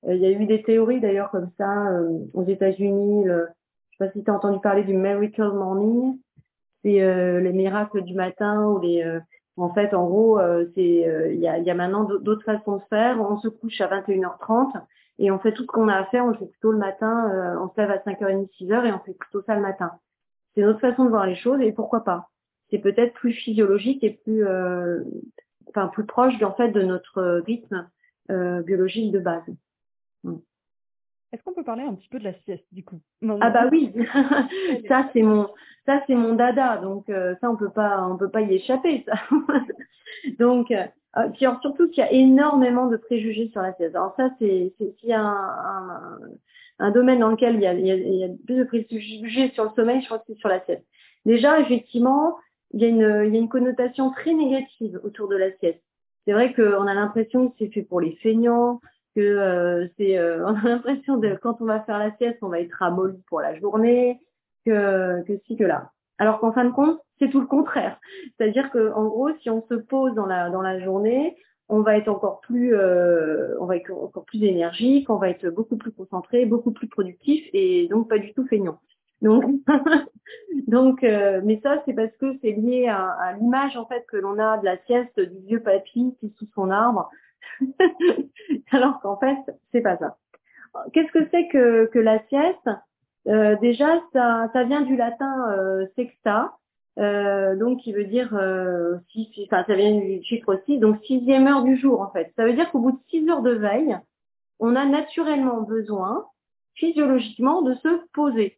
Il 0.07 0.17
y 0.17 0.25
a 0.25 0.31
eu 0.31 0.45
des 0.45 0.61
théories 0.61 1.01
d'ailleurs 1.01 1.31
comme 1.31 1.49
ça 1.57 1.89
aux 2.33 2.45
États-Unis. 2.45 3.25
Je 3.25 3.97
sais 3.97 4.05
pas 4.05 4.11
si 4.11 4.23
tu 4.23 4.29
as 4.29 4.35
entendu 4.35 4.59
parler 4.61 4.83
du 4.83 4.93
miracle 4.93 5.51
morning. 5.51 6.19
C'est 6.83 7.41
les 7.41 7.51
miracles 7.51 8.03
du 8.03 8.13
matin 8.13 8.67
ou 8.67 8.79
les 8.79 9.03
en 9.57 9.73
fait, 9.73 9.95
en 9.95 10.05
gros, 10.05 10.39
c'est 10.75 11.31
il 11.33 11.39
y, 11.39 11.47
a, 11.47 11.57
y 11.57 11.71
a 11.71 11.73
maintenant 11.73 12.03
d'autres 12.03 12.43
façons 12.43 12.77
de 12.77 12.83
faire. 12.87 13.19
On 13.19 13.37
se 13.39 13.47
couche 13.47 13.81
à 13.81 13.87
21h30 13.87 14.73
et 15.19 15.31
on 15.31 15.39
fait 15.39 15.53
tout 15.53 15.63
ce 15.63 15.67
qu'on 15.67 15.87
a 15.87 15.95
à 15.95 16.05
faire, 16.05 16.25
on 16.25 16.33
fait 16.33 16.45
plutôt 16.45 16.71
le 16.71 16.77
matin, 16.77 17.29
euh, 17.31 17.59
on 17.59 17.69
se 17.69 17.79
lève 17.79 17.91
à 17.91 17.97
5h30, 17.99 18.49
6h 18.59 18.85
et 18.85 18.91
on 18.91 18.99
fait 18.99 19.13
plutôt 19.13 19.41
ça 19.43 19.55
le 19.55 19.61
matin. 19.61 19.91
C'est 20.53 20.61
notre 20.61 20.79
façon 20.79 21.05
de 21.05 21.09
voir 21.09 21.25
les 21.25 21.35
choses 21.35 21.61
et 21.61 21.71
pourquoi 21.71 22.03
pas. 22.03 22.29
C'est 22.69 22.79
peut-être 22.79 23.13
plus 23.13 23.31
physiologique 23.31 24.03
et 24.03 24.11
plus, 24.23 24.45
euh, 24.45 25.03
enfin 25.75 25.87
plus 25.87 26.05
proche 26.05 26.41
en 26.41 26.53
fait 26.53 26.71
de 26.71 26.81
notre 26.81 27.41
rythme 27.45 27.89
euh, 28.31 28.61
biologique 28.61 29.11
de 29.11 29.19
base. 29.19 29.43
Mm. 30.23 30.35
Est-ce 31.31 31.43
qu'on 31.43 31.53
peut 31.53 31.63
parler 31.63 31.83
un 31.83 31.95
petit 31.95 32.07
peu 32.07 32.19
de 32.19 32.23
la 32.23 32.33
sieste 32.45 32.65
du 32.71 32.83
coup? 32.83 33.01
Ah 33.41 33.49
bah 33.49 33.67
oui, 33.71 33.93
ça 34.87 35.09
c'est 35.13 35.21
mon, 35.21 35.49
ça 35.85 36.01
c'est 36.07 36.15
mon 36.15 36.33
dada, 36.33 36.77
donc 36.77 37.09
euh, 37.09 37.35
ça 37.41 37.49
on 37.49 37.57
peut 37.57 37.71
pas, 37.71 38.07
on 38.07 38.17
peut 38.17 38.29
pas 38.29 38.41
y 38.41 38.55
échapper 38.55 39.03
ça. 39.05 39.15
donc 40.39 40.71
euh, 40.71 41.29
puis 41.33 41.45
surtout 41.61 41.89
qu'il 41.89 42.03
y 42.03 42.07
a 42.07 42.11
énormément 42.11 42.87
de 42.87 42.97
préjugés 42.97 43.49
sur 43.49 43.61
la 43.61 43.73
sieste. 43.73 43.95
Alors 43.95 44.13
ça, 44.17 44.29
c'est 44.39 44.73
s'il 44.77 45.09
y 45.09 45.13
a 45.13 45.21
un, 45.21 46.19
un, 46.79 46.91
domaine 46.91 47.19
dans 47.19 47.29
lequel 47.29 47.55
il 47.55 47.61
y, 47.61 47.67
a, 47.67 47.73
il, 47.73 47.85
y 47.87 48.23
a, 48.23 48.27
plus 48.45 48.57
de 48.57 48.63
préjugés 48.65 49.49
sur 49.51 49.63
le 49.63 49.69
sommeil, 49.75 50.01
je 50.01 50.05
crois 50.07 50.19
que 50.19 50.25
c'est 50.27 50.37
sur 50.39 50.49
la 50.49 50.63
sieste. 50.65 50.85
Déjà, 51.25 51.59
effectivement, 51.59 52.35
il 52.73 52.81
y, 52.81 52.85
a 52.85 52.87
une, 52.87 53.33
y 53.33 53.37
a 53.37 53.39
une 53.39 53.49
connotation 53.49 54.11
très 54.11 54.33
négative 54.33 54.99
autour 55.03 55.27
de 55.27 55.35
la 55.35 55.51
sieste. 55.57 55.81
C'est 56.25 56.33
vrai 56.33 56.53
qu'on 56.53 56.87
a 56.87 56.93
l'impression 56.93 57.49
que 57.49 57.55
c'est 57.59 57.71
fait 57.71 57.83
pour 57.83 58.01
les 58.01 58.15
feignants, 58.17 58.81
que 59.15 59.21
euh, 59.21 59.87
c'est, 59.97 60.17
euh, 60.17 60.45
on 60.45 60.55
a 60.55 60.69
l'impression 60.69 61.17
de 61.17 61.37
quand 61.41 61.61
on 61.61 61.65
va 61.65 61.81
faire 61.81 61.99
la 61.99 62.15
sieste, 62.17 62.39
on 62.41 62.49
va 62.49 62.59
être 62.59 62.73
ramolli 62.73 63.21
pour 63.29 63.41
la 63.41 63.57
journée, 63.59 64.19
que 64.65 65.23
que 65.23 65.37
si 65.45 65.55
que 65.55 65.63
là. 65.63 65.91
Alors 66.17 66.39
qu'en 66.39 66.53
fin 66.53 66.65
de 66.65 66.71
compte, 66.71 66.99
c'est 67.19 67.29
tout 67.29 67.41
le 67.41 67.47
contraire. 67.47 67.99
C'est-à-dire 68.37 68.71
que 68.71 68.91
en 68.93 69.05
gros, 69.07 69.29
si 69.41 69.49
on 69.49 69.65
se 69.67 69.75
pose 69.75 70.13
dans 70.15 70.25
la 70.25 70.49
dans 70.49 70.61
la 70.61 70.79
journée, 70.79 71.35
on 71.69 71.81
va 71.81 71.97
être 71.97 72.09
encore 72.09 72.41
plus 72.41 72.75
euh, 72.75 73.55
on 73.59 73.65
va 73.65 73.77
être 73.77 73.91
encore 73.91 74.25
plus 74.25 74.43
énergique, 74.43 75.09
on 75.09 75.17
va 75.17 75.29
être 75.29 75.47
beaucoup 75.49 75.77
plus 75.77 75.91
concentré, 75.91 76.45
beaucoup 76.45 76.71
plus 76.71 76.87
productif 76.87 77.45
et 77.53 77.87
donc 77.89 78.09
pas 78.09 78.19
du 78.19 78.33
tout 78.33 78.45
feignant. 78.47 78.79
Donc 79.21 79.45
donc 80.67 81.03
euh, 81.03 81.41
mais 81.43 81.59
ça 81.63 81.81
c'est 81.85 81.93
parce 81.93 82.15
que 82.17 82.37
c'est 82.41 82.51
lié 82.51 82.87
à, 82.87 83.33
l'image 83.39 83.77
en 83.77 83.85
fait 83.85 84.05
que 84.07 84.17
l'on 84.17 84.39
a 84.39 84.57
de 84.57 84.65
la 84.65 84.77
sieste 84.85 85.19
du 85.19 85.39
vieux 85.47 85.61
papy 85.61 86.15
qui 86.19 86.27
est 86.27 86.37
sous 86.37 86.47
son 86.53 86.69
arbre 86.69 87.09
Alors 88.71 88.99
qu'en 89.01 89.17
fait, 89.17 89.37
c'est 89.71 89.81
pas 89.81 89.97
ça. 89.97 90.17
Qu'est-ce 90.93 91.11
que 91.11 91.27
c'est 91.31 91.47
que, 91.47 91.85
que 91.85 91.99
la 91.99 92.19
sieste? 92.27 92.69
Euh, 93.27 93.55
Déjà, 93.61 94.01
ça, 94.13 94.49
ça 94.53 94.63
vient 94.63 94.81
du 94.81 94.95
latin 94.95 95.49
euh, 95.51 95.85
sexta, 95.95 96.57
euh, 96.99 97.55
donc 97.55 97.79
qui 97.79 97.93
veut 97.93 98.05
dire 98.05 98.35
euh, 98.35 98.97
six, 99.11 99.29
enfin 99.45 99.63
ça 99.67 99.75
vient 99.75 99.99
du 99.99 100.23
chiffre 100.23 100.61
6, 100.65 100.79
donc 100.79 101.03
sixième 101.05 101.47
heure 101.47 101.63
du 101.63 101.77
jour 101.77 102.01
en 102.01 102.09
fait. 102.11 102.31
Ça 102.35 102.45
veut 102.45 102.53
dire 102.53 102.69
qu'au 102.71 102.79
bout 102.79 102.91
de 102.91 102.99
six 103.09 103.27
heures 103.29 103.41
de 103.41 103.51
veille, 103.51 103.97
on 104.59 104.75
a 104.75 104.85
naturellement 104.85 105.61
besoin, 105.61 106.25
physiologiquement, 106.75 107.61
de 107.61 107.73
se 107.75 108.05
poser. 108.13 108.57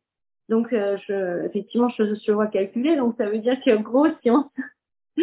Donc 0.49 0.71
euh, 0.71 0.97
je, 1.07 1.45
effectivement, 1.45 1.89
je, 1.89 2.15
je 2.15 2.31
vois 2.31 2.47
calculer, 2.47 2.95
donc 2.95 3.15
ça 3.17 3.25
veut 3.25 3.39
dire 3.39 3.59
que 3.63 3.75
gros, 3.77 4.07
si 4.21 4.31
on, 4.31 4.49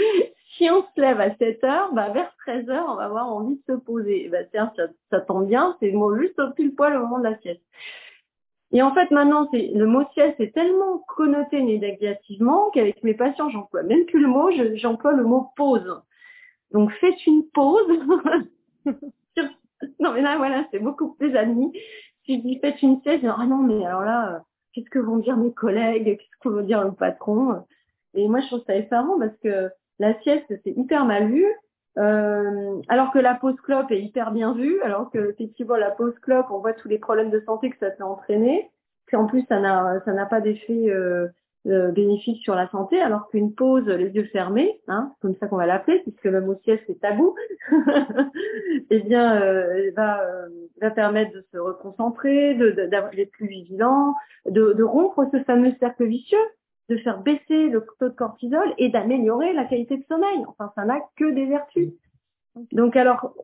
si 0.57 0.69
on 0.71 0.83
se 0.83 1.01
lève 1.01 1.21
à 1.21 1.35
7 1.37 1.65
heures, 1.65 1.93
bah, 1.95 2.11
vers 2.11 2.35
13 2.47 2.69
heures, 2.69 2.87
on 2.89 2.97
va 2.97 3.05
avoir 3.05 3.33
envie 3.33 3.57
de 3.57 3.75
se 3.75 3.79
poser. 3.79 4.29
Bah, 4.29 4.45
tiens, 4.51 4.73
ça, 4.77 4.85
ça 5.11 5.21
tombe 5.21 5.47
bien, 5.47 5.77
c'est 5.81 5.93
juste 5.93 6.39
au 6.39 6.51
pile 6.53 6.75
poil 6.75 6.97
au 6.97 7.01
moment 7.01 7.19
de 7.19 7.25
la 7.25 7.39
sieste. 7.39 7.63
Et 8.73 8.83
en 8.83 8.93
fait, 8.93 9.11
maintenant, 9.13 9.49
c'est 9.53 9.71
le 9.73 9.87
mot 9.87 10.03
sieste 10.15 10.41
est 10.41 10.53
tellement 10.53 10.99
connoté 10.99 11.63
négativement 11.63 12.71
qu'avec 12.71 13.03
mes 13.05 13.15
patients, 13.15 13.49
j'emploie 13.49 13.85
même 13.85 14.05
plus 14.07 14.21
le 14.21 14.27
mot, 14.27 14.51
j'emploie 14.75 15.13
le 15.13 15.23
mot 15.23 15.51
pause. 15.57 16.03
Donc, 16.73 16.91
faites 16.95 17.25
une 17.27 17.45
pause. 17.51 17.87
non, 20.01 20.13
mais 20.13 20.23
là, 20.23 20.37
voilà, 20.39 20.67
c'est 20.73 20.81
beaucoup 20.81 21.15
plus 21.15 21.37
admis. 21.37 21.73
Si 22.25 22.39
je 22.39 22.41
dis 22.43 22.59
faites 22.59 22.83
une 22.83 23.01
sieste, 23.03 23.25
ah 23.25 23.47
non, 23.47 23.59
mais 23.59 23.87
alors 23.87 24.03
là, 24.03 24.35
euh, 24.35 24.39
qu'est-ce 24.75 24.91
que 24.91 24.99
vont 24.99 25.19
dire 25.19 25.37
mes 25.37 25.53
collègues, 25.53 26.19
qu'est-ce 26.19 26.41
que 26.41 26.49
vont 26.49 26.63
dire 26.63 26.85
le 26.85 26.93
patron 26.93 27.65
Et 28.15 28.29
moi, 28.29 28.41
je 28.41 28.47
trouve 28.49 28.65
ça 28.67 28.77
effarant 28.77 29.19
parce 29.19 29.37
que 29.43 29.71
la 29.99 30.21
sieste, 30.23 30.47
c'est 30.65 30.77
hyper 30.77 31.05
mal 31.05 31.31
vu. 31.31 31.47
Euh, 31.97 32.81
alors 32.89 33.13
que 33.13 33.21
la 33.21 33.35
pause 33.35 33.55
clope 33.61 33.93
est 33.93 34.03
hyper 34.03 34.33
bien 34.33 34.53
vue, 34.53 34.83
alors 34.83 35.11
que 35.11 35.31
effectivement 35.31 35.77
la 35.77 35.93
pause 35.93 36.19
clope, 36.19 36.47
on 36.51 36.59
voit 36.59 36.73
tous 36.73 36.89
les 36.89 36.99
problèmes 36.99 37.31
de 37.31 37.41
santé 37.47 37.71
que 37.71 37.79
ça 37.79 37.91
peut 37.91 38.03
entraîner. 38.03 38.69
Puis 39.07 39.17
en 39.17 39.27
plus, 39.27 39.45
ça 39.49 39.61
n'a 39.61 40.01
ça 40.05 40.13
n'a 40.13 40.27
pas 40.27 40.41
d'effet 40.41 40.91
euh, 40.91 41.29
euh, 41.67 41.93
bénéfique 41.93 42.43
sur 42.43 42.55
la 42.55 42.69
santé, 42.71 43.01
alors 43.01 43.29
qu'une 43.31 43.55
pause, 43.55 43.87
les 43.87 44.11
yeux 44.11 44.29
fermés, 44.33 44.81
hein, 44.89 45.13
c'est 45.15 45.21
comme 45.23 45.37
ça 45.37 45.47
qu'on 45.47 45.57
va 45.57 45.67
l'appeler, 45.67 46.01
puisque 46.01 46.25
le 46.25 46.41
mot 46.41 46.55
sieste 46.65 46.85
est 46.89 47.01
tabou, 47.01 47.35
eh 48.91 49.01
bien, 49.01 49.41
euh, 49.41 49.91
va 49.97 50.23
euh, 50.23 50.49
va 50.81 50.91
permettre 50.91 51.33
de 51.33 51.45
se 51.53 51.59
reconcentrer, 51.59 52.55
de 52.55 52.71
d'être 52.71 53.31
plus 53.31 53.49
vigilant, 53.49 54.15
de, 54.47 54.73
de 54.73 54.83
rompre 54.83 55.27
ce 55.33 55.43
fameux 55.45 55.73
cercle 55.81 56.05
vicieux 56.05 56.39
de 56.89 56.99
faire 56.99 57.23
baisser 57.23 57.69
le 57.69 57.85
taux 57.99 58.09
de 58.09 58.15
cortisol 58.15 58.75
et 58.79 58.91
d'améliorer 58.91 59.53
la 59.53 59.65
qualité 59.65 59.97
de 59.97 60.05
sommeil. 60.05 60.45
Enfin, 60.49 60.73
ça 60.75 60.85
n'a 60.85 61.01
que 61.17 61.31
des 61.31 61.47
vertus. 61.47 61.93
Donc 62.73 62.97
alors, 62.97 63.35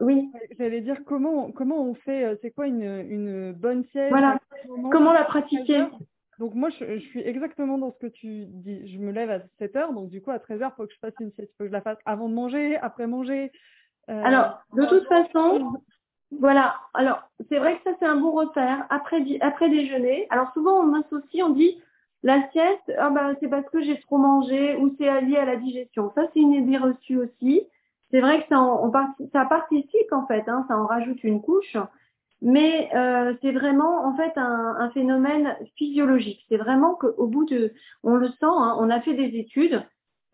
oui. 0.00 0.30
J'allais 0.58 0.82
dire 0.82 0.98
comment 1.06 1.50
comment 1.52 1.82
on 1.82 1.94
fait, 1.94 2.24
euh, 2.24 2.36
c'est 2.42 2.50
quoi 2.50 2.66
une, 2.66 2.82
une 2.82 3.52
bonne 3.52 3.84
sieste? 3.92 4.10
Voilà. 4.10 4.38
Comment 4.92 5.12
la 5.12 5.24
pratiquer? 5.24 5.84
Donc 6.38 6.54
moi, 6.54 6.68
je, 6.70 6.98
je, 6.98 7.06
suis 7.06 7.20
exactement 7.20 7.78
dans 7.78 7.92
ce 7.92 7.98
que 7.98 8.06
tu 8.06 8.46
dis. 8.46 8.86
Je 8.92 8.98
me 8.98 9.10
lève 9.10 9.30
à 9.30 9.40
7 9.58 9.76
heures, 9.76 9.92
donc 9.92 10.10
du 10.10 10.20
coup, 10.20 10.30
à 10.30 10.38
13 10.38 10.62
heures, 10.62 10.72
il 10.74 10.76
faut 10.76 10.86
que 10.86 10.92
je 10.92 10.98
fasse 10.98 11.14
une 11.20 11.32
sieste. 11.32 11.50
Il 11.52 11.56
faut 11.56 11.64
que 11.64 11.68
je 11.68 11.72
la 11.72 11.80
fasse 11.80 11.98
avant 12.04 12.28
de 12.28 12.34
manger, 12.34 12.76
après 12.76 13.06
manger. 13.06 13.50
Euh, 14.10 14.22
Alors, 14.22 14.60
de 14.74 14.84
toute 14.86 15.06
façon, 15.08 15.72
voilà. 16.38 16.76
Alors, 16.94 17.22
c'est 17.48 17.58
vrai 17.58 17.76
que 17.78 17.90
ça, 17.90 17.96
c'est 17.98 18.06
un 18.06 18.16
bon 18.16 18.32
repère. 18.32 18.86
Après, 18.90 19.22
après 19.40 19.70
déjeuner. 19.70 20.26
Alors, 20.30 20.52
souvent, 20.52 20.80
on 20.80 20.94
associe, 20.94 21.42
on 21.44 21.50
dit, 21.50 21.80
la 22.22 22.48
sieste, 22.50 22.92
ah 22.98 23.10
bah, 23.10 23.32
c'est 23.40 23.48
parce 23.48 23.68
que 23.70 23.82
j'ai 23.82 23.98
trop 24.00 24.18
mangé 24.18 24.76
ou 24.76 24.94
c'est 24.98 25.20
lié 25.22 25.36
à 25.36 25.44
la 25.44 25.56
digestion. 25.56 26.12
Ça, 26.14 26.22
c'est 26.32 26.40
une 26.40 26.52
idée 26.52 26.76
reçue 26.76 27.18
aussi. 27.18 27.62
C'est 28.10 28.20
vrai 28.20 28.42
que 28.42 28.48
ça, 28.48 28.60
on, 28.60 28.92
ça 29.32 29.44
participe 29.46 30.12
en 30.12 30.26
fait, 30.26 30.44
hein, 30.48 30.64
ça 30.68 30.78
en 30.78 30.86
rajoute 30.86 31.22
une 31.24 31.42
couche, 31.42 31.76
mais 32.42 32.90
euh, 32.94 33.34
c'est 33.42 33.52
vraiment 33.52 34.06
en 34.06 34.16
fait 34.16 34.32
un, 34.36 34.76
un 34.78 34.90
phénomène 34.90 35.56
physiologique. 35.76 36.44
C'est 36.48 36.56
vraiment 36.56 36.94
qu'au 36.94 37.26
bout 37.26 37.46
de, 37.46 37.72
on 38.02 38.14
le 38.14 38.28
sent, 38.28 38.36
hein, 38.42 38.76
on 38.78 38.90
a 38.90 39.00
fait 39.00 39.14
des 39.14 39.38
études 39.38 39.82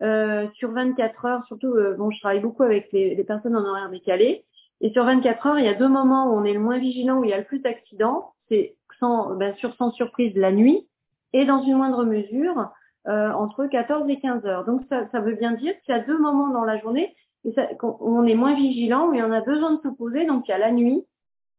euh, 0.01 0.47
sur 0.55 0.71
24 0.71 1.25
heures, 1.25 1.45
surtout, 1.47 1.73
euh, 1.73 1.95
bon, 1.95 2.11
je 2.11 2.19
travaille 2.19 2.41
beaucoup 2.41 2.63
avec 2.63 2.91
les, 2.91 3.15
les, 3.15 3.23
personnes 3.23 3.55
en 3.55 3.65
horaire 3.65 3.89
décalé, 3.89 4.43
et 4.81 4.91
sur 4.91 5.05
24 5.05 5.47
heures, 5.47 5.59
il 5.59 5.65
y 5.65 5.69
a 5.69 5.73
deux 5.73 5.87
moments 5.87 6.27
où 6.27 6.37
on 6.37 6.43
est 6.43 6.53
le 6.53 6.59
moins 6.59 6.77
vigilant, 6.77 7.19
où 7.19 7.23
il 7.23 7.29
y 7.29 7.33
a 7.33 7.37
le 7.37 7.45
plus 7.45 7.59
d'accidents. 7.59 8.33
C'est 8.49 8.75
sans, 8.99 9.35
bien 9.35 9.53
sûr, 9.55 9.73
sans 9.75 9.91
surprise 9.91 10.35
la 10.35 10.51
nuit 10.51 10.87
et 11.31 11.45
dans 11.45 11.63
une 11.63 11.77
moindre 11.77 12.03
mesure 12.03 12.69
euh, 13.07 13.31
entre 13.31 13.65
14 13.65 14.09
et 14.09 14.19
15 14.19 14.45
heures. 14.45 14.65
Donc 14.65 14.81
ça, 14.89 15.07
ça 15.11 15.19
veut 15.19 15.35
bien 15.35 15.51
dire 15.53 15.73
qu'il 15.81 15.95
y 15.95 15.97
a 15.97 16.01
deux 16.01 16.17
moments 16.17 16.49
dans 16.49 16.65
la 16.65 16.79
journée 16.79 17.15
où 17.45 17.51
on 17.99 18.25
est 18.25 18.35
moins 18.35 18.55
vigilant, 18.55 19.11
y 19.11 19.21
en 19.21 19.31
a 19.31 19.41
besoin 19.41 19.73
de 19.73 19.81
se 19.81 19.89
poser, 19.89 20.25
donc 20.25 20.47
il 20.47 20.51
y 20.51 20.53
a 20.53 20.57
la 20.57 20.71
nuit 20.71 21.05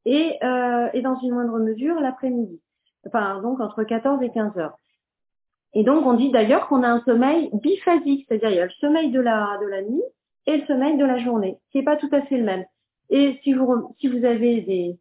et, 0.04 0.38
euh, 0.42 0.88
et 0.92 1.02
dans 1.02 1.18
une 1.20 1.32
moindre 1.32 1.58
mesure 1.58 2.00
l'après-midi. 2.00 2.60
Enfin, 3.06 3.40
donc 3.42 3.60
entre 3.60 3.84
14 3.84 4.22
et 4.22 4.30
15 4.30 4.56
heures. 4.58 4.78
Et 5.74 5.82
donc 5.82 6.06
on 6.06 6.14
dit 6.14 6.30
d'ailleurs 6.30 6.68
qu'on 6.68 6.82
a 6.82 6.88
un 6.88 7.00
sommeil 7.00 7.50
biphasique, 7.52 8.26
c'est-à-dire 8.28 8.50
il 8.50 8.56
y 8.56 8.60
a 8.60 8.66
le 8.66 8.70
sommeil 8.80 9.10
de 9.10 9.20
la, 9.20 9.58
de 9.60 9.66
la 9.66 9.82
nuit 9.82 10.02
et 10.46 10.58
le 10.58 10.66
sommeil 10.66 10.96
de 10.96 11.04
la 11.04 11.18
journée, 11.18 11.58
qui 11.70 11.78
n'est 11.78 11.84
pas 11.84 11.96
tout 11.96 12.08
à 12.12 12.22
fait 12.22 12.36
le 12.36 12.44
même. 12.44 12.64
Et 13.10 13.38
si 13.42 13.52
vous, 13.52 13.94
si 14.00 14.08
vous 14.08 14.24
avez 14.24 14.60
des, 14.60 14.98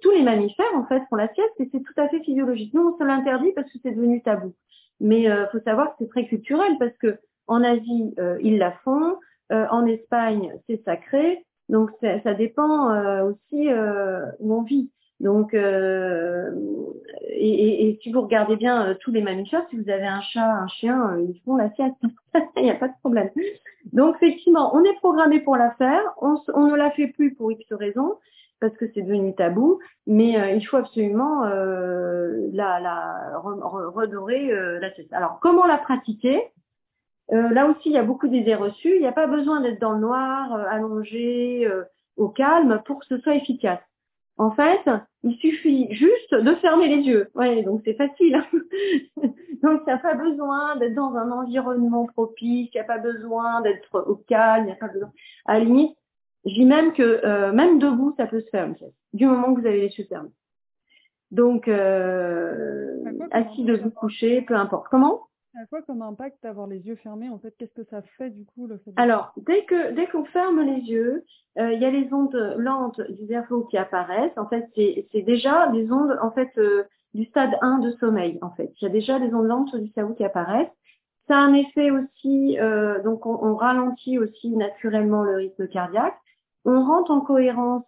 tous 0.00 0.10
les 0.10 0.22
mammifères 0.22 0.74
en 0.74 0.86
fait 0.86 1.02
font 1.08 1.16
la 1.16 1.32
sieste 1.32 1.52
et 1.58 1.68
c'est 1.70 1.82
tout 1.82 2.00
à 2.00 2.08
fait 2.08 2.20
physiologique. 2.20 2.74
Nous 2.74 2.82
on 2.82 2.98
se 2.98 3.04
l'interdit 3.04 3.52
parce 3.54 3.70
que 3.70 3.78
c'est 3.82 3.92
devenu 3.92 4.22
tabou. 4.22 4.54
Mais 5.00 5.30
euh, 5.30 5.46
faut 5.48 5.60
savoir 5.60 5.90
que 5.90 5.96
c'est 6.00 6.08
très 6.08 6.26
culturel 6.26 6.76
parce 6.78 6.96
que 6.98 7.18
en 7.46 7.62
Asie 7.62 8.14
euh, 8.18 8.38
ils 8.42 8.58
la 8.58 8.72
font, 8.84 9.16
euh, 9.52 9.66
en 9.70 9.86
Espagne 9.86 10.54
c'est 10.66 10.82
sacré, 10.84 11.44
donc 11.70 11.90
ça 12.00 12.34
dépend 12.34 12.90
euh, 12.90 13.30
aussi 13.30 13.70
euh, 13.70 14.26
où 14.40 14.54
on 14.54 14.62
vit. 14.62 14.90
Donc 15.20 15.52
et, 15.54 15.58
et, 17.28 17.88
et, 17.88 17.98
si 18.02 18.10
vous 18.10 18.22
regardez 18.22 18.56
bien 18.56 18.96
tous 19.00 19.12
les 19.12 19.20
mammifères, 19.20 19.66
si 19.68 19.76
vous 19.76 19.90
avez 19.90 20.06
un 20.06 20.22
chat, 20.22 20.50
un 20.50 20.66
chien, 20.66 21.18
ils 21.18 21.38
font 21.44 21.56
la 21.56 21.70
sieste. 21.74 21.94
Il 22.56 22.62
n'y 22.62 22.70
a 22.70 22.74
pas 22.74 22.88
de 22.88 22.94
problème. 23.00 23.28
Donc 23.92 24.16
effectivement, 24.16 24.74
on 24.74 24.82
est 24.82 24.96
programmé 24.96 25.40
pour 25.40 25.56
la 25.56 25.72
faire, 25.72 26.02
on, 26.20 26.36
ne 26.66 26.74
la 26.74 26.90
fait 26.92 27.08
plus 27.08 27.34
pour 27.34 27.52
X 27.52 27.66
raisons 27.72 28.16
parce 28.60 28.76
que 28.76 28.86
c'est 28.92 29.02
devenu 29.02 29.34
tabou, 29.34 29.78
mais 30.06 30.38
euh, 30.38 30.50
il 30.52 30.62
faut 30.62 30.76
absolument 30.76 31.44
euh, 31.44 32.48
la, 32.52 32.78
la 32.80 33.38
redorer 33.38 34.52
euh, 34.52 34.78
la 34.80 34.94
cesse. 34.94 35.12
Alors, 35.12 35.38
comment 35.40 35.66
la 35.66 35.78
pratiquer? 35.78 36.42
Euh, 37.32 37.48
Là 37.50 37.66
aussi, 37.66 37.90
il 37.90 37.92
y 37.92 37.98
a 37.98 38.02
beaucoup 38.02 38.28
d'idées 38.28 38.54
reçues. 38.54 38.94
Il 38.94 39.00
n'y 39.00 39.06
a 39.06 39.12
pas 39.12 39.26
besoin 39.26 39.60
d'être 39.60 39.80
dans 39.80 39.92
le 39.92 40.00
noir, 40.00 40.52
allongé, 40.70 41.68
au 42.16 42.28
calme, 42.28 42.82
pour 42.86 43.00
que 43.00 43.06
ce 43.06 43.18
soit 43.18 43.34
efficace. 43.34 43.80
En 44.40 44.52
fait, 44.52 44.80
il 45.22 45.36
suffit 45.36 45.92
juste 45.92 46.34
de 46.34 46.54
fermer 46.56 46.88
les 46.88 47.02
yeux. 47.02 47.28
Ouais, 47.34 47.62
donc 47.62 47.82
c'est 47.84 47.92
facile. 47.92 48.36
Hein. 48.36 48.46
donc, 49.62 49.82
il 49.82 49.86
n'y 49.86 49.92
a 49.92 49.98
pas 49.98 50.14
besoin 50.14 50.76
d'être 50.76 50.94
dans 50.94 51.14
un 51.14 51.30
environnement 51.30 52.06
propice, 52.06 52.70
il 52.72 52.74
n'y 52.74 52.80
a 52.80 52.84
pas 52.84 52.96
besoin 52.96 53.60
d'être 53.60 54.02
au 54.08 54.16
calme, 54.16 54.64
il 54.64 54.66
n'y 54.68 54.72
a 54.72 54.76
pas 54.76 54.88
besoin. 54.88 55.12
À 55.44 55.58
la 55.58 55.64
limite, 55.66 55.94
je 56.46 56.54
dis 56.54 56.64
même 56.64 56.94
que 56.94 57.20
euh, 57.22 57.52
même 57.52 57.78
debout, 57.78 58.14
ça 58.16 58.26
peut 58.26 58.40
se 58.40 58.48
faire 58.48 58.66
du 59.12 59.26
moment 59.26 59.54
que 59.54 59.60
vous 59.60 59.66
avez 59.66 59.82
les 59.82 59.94
yeux 59.94 60.06
fermés. 60.08 60.30
Donc, 61.30 61.68
euh, 61.68 62.96
assis, 63.32 63.64
debout, 63.64 63.90
couché, 63.90 64.40
peu 64.40 64.54
importe. 64.54 64.86
Comment? 64.90 65.20
À 65.56 65.66
quoi 65.66 65.82
comme 65.82 66.02
impact 66.02 66.38
d'avoir 66.42 66.66
les 66.66 66.78
yeux 66.78 66.96
fermés 66.96 67.28
En 67.28 67.38
fait, 67.38 67.54
qu'est-ce 67.58 67.74
que 67.74 67.88
ça 67.90 68.02
fait 68.16 68.30
du 68.30 68.44
coup 68.44 68.66
le 68.66 68.78
fait 68.78 68.92
Alors, 68.96 69.32
dès 69.36 69.64
que 69.64 69.92
dès 69.92 70.06
qu'on 70.06 70.24
ferme 70.26 70.60
les 70.60 70.80
yeux, 70.82 71.24
euh, 71.58 71.72
il 71.72 71.80
y 71.80 71.84
a 71.84 71.90
les 71.90 72.12
ondes 72.12 72.54
lentes 72.56 73.00
du 73.00 73.26
cerveau 73.26 73.64
qui 73.64 73.76
apparaissent. 73.76 74.36
En 74.36 74.46
fait, 74.46 74.68
c'est 74.74 75.22
déjà 75.22 75.68
des 75.68 75.90
ondes 75.90 76.16
en 76.22 76.30
fait 76.30 76.50
euh, 76.58 76.84
du 77.14 77.24
stade 77.24 77.56
1 77.62 77.78
de 77.78 77.90
sommeil. 77.92 78.38
En 78.42 78.50
fait, 78.50 78.72
il 78.80 78.84
y 78.84 78.86
a 78.86 78.90
déjà 78.90 79.18
des 79.18 79.34
ondes 79.34 79.46
lentes 79.46 79.74
du 79.76 79.90
cerveau 79.92 80.14
qui 80.14 80.24
apparaissent. 80.24 80.70
Ça 81.26 81.36
a 81.36 81.40
un 81.40 81.54
effet 81.54 81.90
aussi, 81.90 82.58
euh, 82.58 83.02
donc 83.02 83.26
on, 83.26 83.38
on, 83.40 83.54
ralentit 83.54 84.18
aussi 84.18 84.50
naturellement 84.56 85.22
le 85.22 85.36
rythme 85.36 85.68
cardiaque 85.68 86.16
on 86.64 86.84
rentre 86.84 87.10
en 87.10 87.20
cohérence 87.20 87.84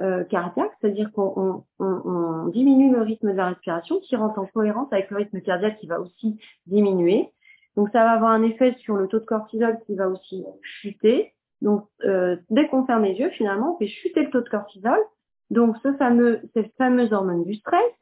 euh, 0.00 0.24
cardiaque, 0.24 0.72
c'est-à-dire 0.80 1.10
qu'on 1.12 1.64
on, 1.78 1.84
on, 1.84 2.48
diminue 2.48 2.92
le 2.92 3.00
rythme 3.02 3.32
de 3.32 3.36
la 3.36 3.46
respiration 3.46 3.98
qui 4.00 4.14
rentre 4.14 4.38
en 4.38 4.46
cohérence 4.46 4.92
avec 4.92 5.10
le 5.10 5.16
rythme 5.16 5.40
cardiaque 5.40 5.78
qui 5.78 5.86
va 5.86 6.00
aussi 6.00 6.38
diminuer. 6.66 7.32
Donc 7.76 7.88
ça 7.90 8.04
va 8.04 8.10
avoir 8.12 8.30
un 8.30 8.42
effet 8.42 8.74
sur 8.78 8.96
le 8.96 9.08
taux 9.08 9.20
de 9.20 9.24
cortisol 9.24 9.78
qui 9.86 9.94
va 9.94 10.08
aussi 10.08 10.44
chuter. 10.62 11.32
Donc 11.62 11.88
euh, 12.04 12.36
dès 12.50 12.68
qu'on 12.68 12.84
ferme 12.84 13.04
les 13.04 13.14
yeux, 13.14 13.30
finalement, 13.30 13.74
on 13.74 13.78
fait 13.78 13.86
chuter 13.86 14.22
le 14.22 14.30
taux 14.30 14.42
de 14.42 14.48
cortisol. 14.48 14.98
Donc 15.50 15.76
ce 15.82 15.92
fameux, 15.94 16.40
ces 16.54 16.64
fameuses 16.76 17.12
hormones 17.12 17.44
du 17.44 17.54
stress. 17.54 18.00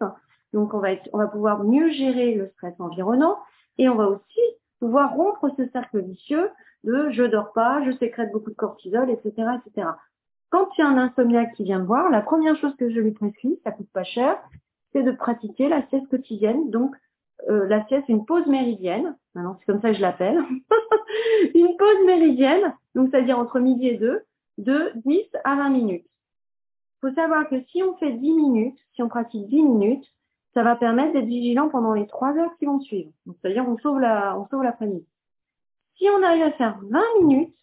Donc 0.52 0.74
on 0.74 0.78
va, 0.78 0.88
on 1.12 1.18
va 1.18 1.28
pouvoir 1.28 1.64
mieux 1.64 1.90
gérer 1.90 2.34
le 2.34 2.48
stress 2.54 2.74
environnant 2.78 3.38
et 3.78 3.88
on 3.88 3.94
va 3.94 4.08
aussi 4.08 4.40
pouvoir 4.80 5.14
rompre 5.14 5.48
ce 5.56 5.68
cercle 5.68 6.00
vicieux 6.00 6.50
de 6.84 7.10
je 7.10 7.22
dors 7.24 7.52
pas, 7.52 7.82
je 7.84 7.96
sécrète 7.98 8.30
beaucoup 8.32 8.50
de 8.50 8.56
cortisol, 8.56 9.10
etc., 9.10 9.32
etc. 9.66 9.88
Quand 10.54 10.68
il 10.78 10.82
y 10.82 10.84
a 10.84 10.88
un 10.88 10.98
insomniaque 10.98 11.52
qui 11.54 11.64
vient 11.64 11.80
me 11.80 11.84
voir, 11.84 12.10
la 12.10 12.20
première 12.20 12.56
chose 12.56 12.76
que 12.76 12.88
je 12.88 13.00
lui 13.00 13.10
prescris, 13.10 13.58
ça 13.64 13.72
coûte 13.72 13.88
pas 13.92 14.04
cher, 14.04 14.38
c'est 14.92 15.02
de 15.02 15.10
pratiquer 15.10 15.68
la 15.68 15.84
sieste 15.88 16.06
quotidienne. 16.08 16.70
Donc, 16.70 16.94
euh, 17.50 17.66
la 17.66 17.84
sieste, 17.88 18.08
une 18.08 18.24
pause 18.24 18.46
méridienne. 18.46 19.16
Maintenant, 19.34 19.56
c'est 19.58 19.66
comme 19.66 19.80
ça 19.82 19.88
que 19.88 19.96
je 19.96 20.00
l'appelle. 20.00 20.38
une 21.56 21.76
pause 21.76 22.06
méridienne, 22.06 22.72
donc 22.94 23.08
c'est-à-dire 23.10 23.36
entre 23.36 23.58
midi 23.58 23.88
et 23.88 23.98
deux. 23.98 24.22
de 24.58 24.92
10 25.04 25.22
à 25.42 25.56
20 25.56 25.70
minutes. 25.70 26.06
Il 26.06 27.08
faut 27.08 27.14
savoir 27.16 27.48
que 27.48 27.60
si 27.72 27.82
on 27.82 27.96
fait 27.96 28.12
10 28.12 28.32
minutes, 28.32 28.78
si 28.94 29.02
on 29.02 29.08
pratique 29.08 29.48
10 29.48 29.60
minutes, 29.60 30.06
ça 30.54 30.62
va 30.62 30.76
permettre 30.76 31.14
d'être 31.14 31.26
vigilant 31.26 31.68
pendant 31.68 31.94
les 31.94 32.06
3 32.06 32.38
heures 32.38 32.56
qui 32.60 32.66
vont 32.66 32.78
suivre. 32.78 33.10
C'est-à-dire 33.26 33.68
on 33.68 33.76
sauve 33.78 33.98
la, 33.98 34.38
sauve 34.52 34.62
l'après-midi. 34.62 35.04
Si 35.96 36.06
on 36.16 36.22
arrive 36.22 36.44
à 36.44 36.52
faire 36.52 36.78
20 36.80 37.02
minutes, 37.22 37.56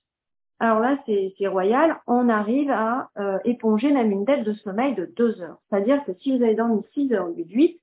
alors 0.62 0.80
là 0.80 0.98
c'est 1.06 1.48
royal, 1.48 2.00
on 2.08 2.30
arrive 2.30 2.70
à 2.72 3.10
euh, 3.18 3.38
éponger 3.46 3.92
même 3.92 4.12
une 4.12 4.26
dette 4.26 4.44
de 4.44 4.54
sommeil 4.54 4.96
de 4.96 5.06
2 5.18 5.42
heures. 5.42 5.58
C'est-à-dire 5.70 6.04
que 6.06 6.14
si 6.22 6.36
vous 6.36 6.44
avez 6.44 6.56
dormi 6.56 6.82
6 6.94 7.14
heures 7.14 7.28
au 7.28 7.34
lieu 7.34 7.44
de 7.44 7.54
8, 7.54 7.82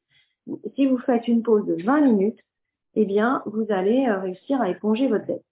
si 0.74 0.86
vous 0.86 0.98
faites 0.98 1.28
une 1.28 1.42
pause 1.42 1.66
de 1.66 1.82
20 1.82 2.00
minutes, 2.00 2.40
eh 2.94 3.04
bien 3.04 3.42
vous 3.46 3.66
allez 3.70 4.06
euh, 4.06 4.20
réussir 4.20 4.60
à 4.60 4.70
éponger 4.70 5.08
votre 5.08 5.26
dette. 5.26 5.44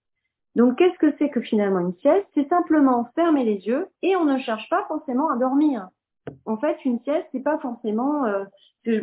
Donc 0.55 0.77
qu'est-ce 0.77 0.97
que 0.97 1.13
c'est 1.19 1.29
que 1.29 1.41
finalement 1.41 1.79
une 1.79 1.95
sieste? 1.95 2.25
C'est 2.33 2.49
simplement 2.49 3.09
fermer 3.13 3.43
les 3.43 3.67
yeux 3.67 3.87
et 4.01 4.15
on 4.15 4.25
ne 4.25 4.39
cherche 4.39 4.67
pas 4.69 4.85
forcément 4.87 5.29
à 5.29 5.37
dormir 5.37 5.89
en 6.45 6.57
fait, 6.57 6.77
une 6.85 6.99
sieste, 7.01 7.27
c'est 7.31 7.43
pas 7.43 7.57
forcément. 7.59 8.25
Euh, 8.25 8.45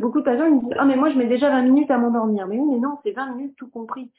beaucoup 0.01 0.21
de 0.21 0.25
personnes 0.25 0.57
me 0.57 0.61
disent 0.61 0.75
Ah, 0.79 0.85
mais 0.85 0.97
moi, 0.97 1.11
je 1.11 1.19
mets 1.19 1.27
déjà 1.27 1.51
20 1.51 1.63
minutes 1.63 1.91
à 1.91 1.99
m'endormir. 1.99 2.47
Mais 2.47 2.59
oui, 2.59 2.67
mais 2.73 2.79
non, 2.79 2.99
c'est 3.03 3.13
20 3.13 3.35
minutes 3.35 3.57
tout 3.57 3.69
compris. 3.69 4.11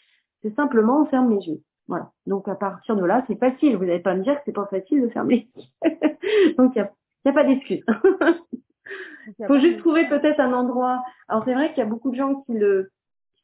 C'est 0.41 0.56
simplement, 0.56 1.01
on 1.01 1.06
ferme 1.06 1.32
les 1.32 1.47
yeux. 1.47 1.62
Voilà. 1.88 2.11
Donc, 2.25 2.47
à 2.47 2.55
partir 2.55 2.95
de 2.95 3.05
là, 3.05 3.23
c'est 3.27 3.39
facile. 3.39 3.77
Vous 3.77 3.86
n'allez 3.86 3.99
pas 3.99 4.15
me 4.15 4.23
dire 4.23 4.36
que 4.36 4.41
c'est 4.45 4.51
pas 4.51 4.67
facile 4.67 5.01
de 5.01 5.09
fermer. 5.09 5.47
Donc, 6.57 6.75
il 6.75 6.88
n'y 7.25 7.31
a, 7.31 7.33
pas 7.33 7.43
d'excuse. 7.43 7.83
Il 9.39 9.45
faut 9.47 9.59
juste 9.59 9.79
trouver 9.79 10.07
peut-être 10.07 10.39
un 10.39 10.53
endroit. 10.53 11.03
Alors, 11.27 11.43
c'est 11.45 11.53
vrai 11.53 11.69
qu'il 11.69 11.79
y 11.79 11.81
a 11.81 11.89
beaucoup 11.89 12.11
de 12.11 12.15
gens 12.15 12.41
qui 12.41 12.53
le 12.53 12.91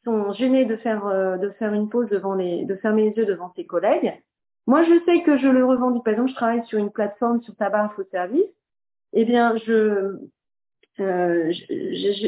sont 0.03 0.31
gênés 0.33 0.65
de 0.65 0.75
faire 0.77 1.05
euh, 1.07 1.37
de 1.37 1.49
faire 1.51 1.73
une 1.73 1.89
pause 1.89 2.09
devant 2.09 2.35
les 2.35 2.65
de 2.65 2.75
fermer 2.75 3.09
les 3.09 3.15
yeux 3.17 3.25
devant 3.25 3.51
ses 3.55 3.65
collègues. 3.65 4.13
Moi, 4.67 4.83
je 4.83 5.03
sais 5.05 5.23
que 5.23 5.37
je 5.37 5.47
le 5.47 5.65
revendique. 5.65 6.03
Par 6.03 6.13
exemple, 6.13 6.29
je 6.29 6.35
travaille 6.35 6.65
sur 6.65 6.77
une 6.77 6.91
plateforme 6.91 7.41
sur 7.41 7.55
tabac 7.55 7.85
info 7.85 8.03
service 8.11 8.45
eh 9.13 9.25
bien, 9.25 9.55
je, 9.57 10.17
euh, 10.99 11.51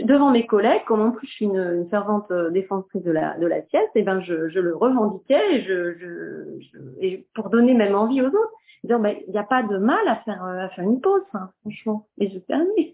devant 0.03 0.31
mes 0.31 0.45
collègues, 0.45 0.83
comme 0.85 1.01
en 1.01 1.11
plus 1.11 1.27
je 1.27 1.33
suis 1.33 1.45
une, 1.45 1.87
fervente 1.89 2.31
euh, 2.31 2.49
défenseur 2.49 3.01
de 3.01 3.11
la, 3.11 3.37
de 3.37 3.45
la 3.45 3.61
sieste, 3.67 3.91
eh 3.95 4.03
ben 4.03 4.21
je, 4.21 4.49
je 4.49 4.59
le 4.59 4.75
revendiquais 4.75 5.57
et, 5.57 5.61
je, 5.63 5.97
je, 5.97 6.79
et 7.01 7.27
pour 7.35 7.49
donner 7.49 7.73
même 7.73 7.95
envie 7.95 8.21
aux 8.21 8.27
autres. 8.27 8.53
Dire, 8.83 8.99
ben, 8.99 9.15
il 9.27 9.31
n'y 9.31 9.39
a 9.39 9.43
pas 9.43 9.63
de 9.63 9.77
mal 9.77 10.05
à 10.07 10.17
faire, 10.17 10.43
à 10.43 10.67
faire 10.69 10.83
une 10.83 10.99
pause, 10.99 11.23
hein, 11.33 11.49
franchement. 11.61 12.07
Et 12.19 12.29
je 12.29 12.39
termine. 12.39 12.93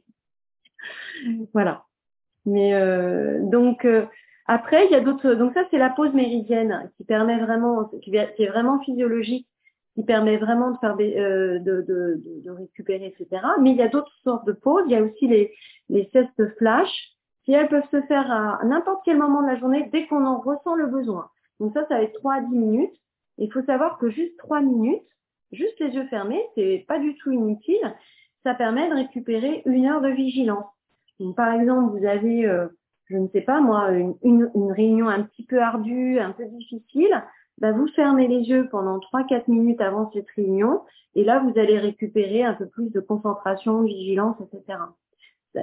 voilà. 1.54 1.84
Mais 2.46 2.74
euh, 2.74 3.40
donc 3.42 3.86
euh, 3.86 4.06
après, 4.48 4.86
il 4.86 4.92
y 4.92 4.96
a 4.96 5.02
d'autres. 5.02 5.34
Donc 5.34 5.54
ça, 5.54 5.64
c'est 5.72 5.78
la 5.78 5.90
pause 5.90 6.14
méridienne 6.14 6.92
qui 6.98 7.04
permet 7.04 7.40
vraiment, 7.40 7.86
qui 8.02 8.16
est 8.16 8.48
vraiment 8.48 8.80
physiologique 8.82 9.48
qui 10.00 10.06
permet 10.06 10.38
vraiment 10.38 10.72
de 10.72 10.78
faire 10.78 10.96
euh, 10.98 11.60
de, 11.60 11.82
de, 11.82 12.22
de, 12.46 12.52
récupérer, 12.52 13.08
etc. 13.08 13.42
Mais 13.62 13.72
il 13.72 13.76
y 13.76 13.82
a 13.82 13.90
d'autres 13.90 14.14
sortes 14.24 14.46
de 14.48 14.54
pauses. 14.54 14.84
Il 14.86 14.94
y 14.94 14.96
a 14.96 15.04
aussi 15.04 15.28
les, 15.28 15.54
les 15.90 16.08
siestes 16.10 16.56
flash, 16.58 16.90
qui 17.44 17.52
elles 17.52 17.68
peuvent 17.68 17.90
se 17.92 18.02
faire 18.04 18.32
à 18.32 18.64
n'importe 18.64 19.02
quel 19.04 19.18
moment 19.18 19.42
de 19.42 19.48
la 19.48 19.60
journée 19.60 19.90
dès 19.92 20.08
qu'on 20.08 20.26
en 20.26 20.40
ressent 20.40 20.76
le 20.76 20.88
besoin. 20.88 21.28
Donc 21.60 21.74
ça, 21.74 21.86
ça 21.90 21.96
va 21.96 22.04
être 22.04 22.18
3 22.20 22.34
à 22.36 22.42
10 22.42 22.56
minutes. 22.56 22.94
Il 23.40 23.52
faut 23.52 23.64
savoir 23.64 23.98
que 23.98 24.10
juste 24.10 24.38
3 24.38 24.62
minutes, 24.62 25.04
juste 25.52 25.78
les 25.82 25.90
yeux 25.90 26.08
fermés, 26.08 26.42
c'est 26.56 26.86
pas 26.88 27.00
du 27.00 27.16
tout 27.16 27.34
inutile. 27.34 27.94
Ça 28.44 28.54
permet 28.54 28.90
de 28.90 28.96
récupérer 28.96 29.64
une 29.66 29.86
heure 29.86 30.02
de 30.02 30.10
vigilance. 30.10 30.66
Donc, 31.20 31.36
par 31.36 31.54
exemple, 31.60 31.98
vous 31.98 32.06
avez, 32.06 32.46
euh, 32.46 32.68
je 33.08 33.18
ne 33.18 33.28
sais 33.34 33.42
pas 33.42 33.60
moi, 33.60 33.92
une, 33.92 34.16
une, 34.24 34.50
une 34.56 34.72
réunion 34.72 35.10
un 35.10 35.24
petit 35.24 35.44
peu 35.44 35.60
ardue, 35.60 36.20
un 36.20 36.32
peu 36.32 36.46
difficile 36.46 37.22
bah, 37.60 37.72
vous 37.72 37.88
fermez 37.96 38.28
les 38.28 38.42
yeux 38.42 38.68
pendant 38.70 38.98
3-4 39.00 39.44
minutes 39.48 39.82
avant 39.82 40.12
cette 40.14 40.30
réunion 40.36 40.82
et 41.16 41.24
là, 41.24 41.40
vous 41.40 41.60
allez 41.60 41.78
récupérer 41.78 42.44
un 42.44 42.54
peu 42.54 42.68
plus 42.68 42.92
de 42.92 43.00
concentration, 43.00 43.82
vigilance, 43.82 44.38
etc. 44.42 44.80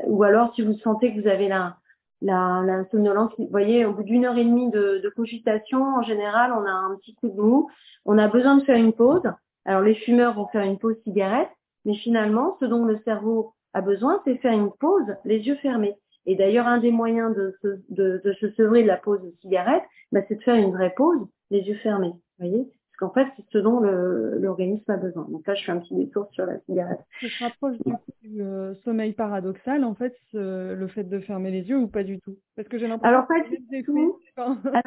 Ou 0.07 0.22
alors, 0.24 0.55
si 0.55 0.62
vous 0.62 0.74
sentez 0.78 1.14
que 1.14 1.20
vous 1.20 1.28
avez 1.28 1.49
la, 1.49 1.76
la, 2.20 2.62
la 2.64 2.84
somnolence, 2.90 3.32
vous 3.38 3.49
voyez, 3.51 3.84
au 3.84 3.92
bout 3.92 4.03
d'une 4.03 4.24
heure 4.24 4.36
et 4.36 4.44
demie 4.44 4.70
de, 4.70 5.01
de 5.03 5.09
cogitation, 5.09 5.82
en 5.82 6.03
général, 6.03 6.53
on 6.53 6.66
a 6.66 6.70
un 6.70 6.97
petit 6.97 7.14
coup 7.14 7.28
de 7.28 7.40
mou, 7.40 7.70
on 8.05 8.18
a 8.18 8.28
besoin 8.28 8.57
de 8.57 8.64
faire 8.64 8.76
une 8.76 8.92
pause. 8.92 9.22
Alors, 9.64 9.82
les 9.82 9.94
fumeurs 9.94 10.34
vont 10.34 10.49
faire 10.49 10.64
une 10.64 10.78
pause 10.78 10.97
cigarette, 11.05 11.51
mais 11.84 11.94
finalement, 11.94 12.57
ce 12.61 12.64
dont 12.64 12.84
le 12.84 13.01
cerveau 13.05 13.55
a 13.72 13.80
besoin, 13.80 14.20
c'est 14.24 14.36
faire 14.36 14.53
une 14.53 14.72
pause, 14.72 15.14
les 15.24 15.38
yeux 15.38 15.57
fermés. 15.57 15.97
Et 16.27 16.35
d'ailleurs, 16.35 16.66
un 16.66 16.79
des 16.79 16.91
moyens 16.91 17.35
de 17.35 17.57
se, 17.62 17.68
de, 17.89 18.20
de 18.24 18.33
se 18.35 18.51
sevrer 18.53 18.83
de 18.83 18.89
la 18.89 18.97
pause 18.97 19.22
de 19.22 19.33
cigarette, 19.41 19.85
bah, 20.12 20.20
c'est 20.29 20.37
de 20.37 20.43
faire 20.43 20.57
une 20.57 20.72
vraie 20.72 20.93
pause 20.95 21.27
les 21.51 21.61
yeux 21.61 21.77
fermés. 21.77 22.12
Vous 22.39 22.47
voyez? 22.47 22.64
Parce 22.64 22.99
qu'en 22.99 23.14
fait, 23.14 23.29
c'est 23.37 23.45
ce 23.53 23.59
dont 23.59 23.81
l'organisme 23.81 24.91
a 24.91 24.97
besoin. 24.97 25.27
Donc 25.29 25.47
là, 25.47 25.55
je 25.55 25.64
fais 25.64 25.72
un 25.72 25.79
petit 25.79 25.95
détour 25.95 26.29
sur 26.33 26.47
la 26.47 26.59
cigarette. 26.61 27.01
Ça 27.20 27.29
se 27.29 27.45
rapproche 27.45 27.77
du, 28.22 28.41
euh, 28.41 28.74
sommeil 28.85 29.12
paradoxal, 29.12 29.85
en 29.85 29.95
fait, 29.95 30.16
le 30.33 30.87
fait 30.89 31.05
de 31.05 31.18
fermer 31.20 31.51
les 31.51 31.68
yeux 31.68 31.77
ou 31.77 31.89
pas 31.89 32.05
du 32.05 32.18
tout? 32.20 32.37
Parce 32.57 32.68
que 32.68 32.79
j'ai 32.79 32.89
l'impression 32.89 33.16
Alors, 33.16 33.27
pas 33.27 33.43
du 33.43 33.83
tout. 33.85 34.18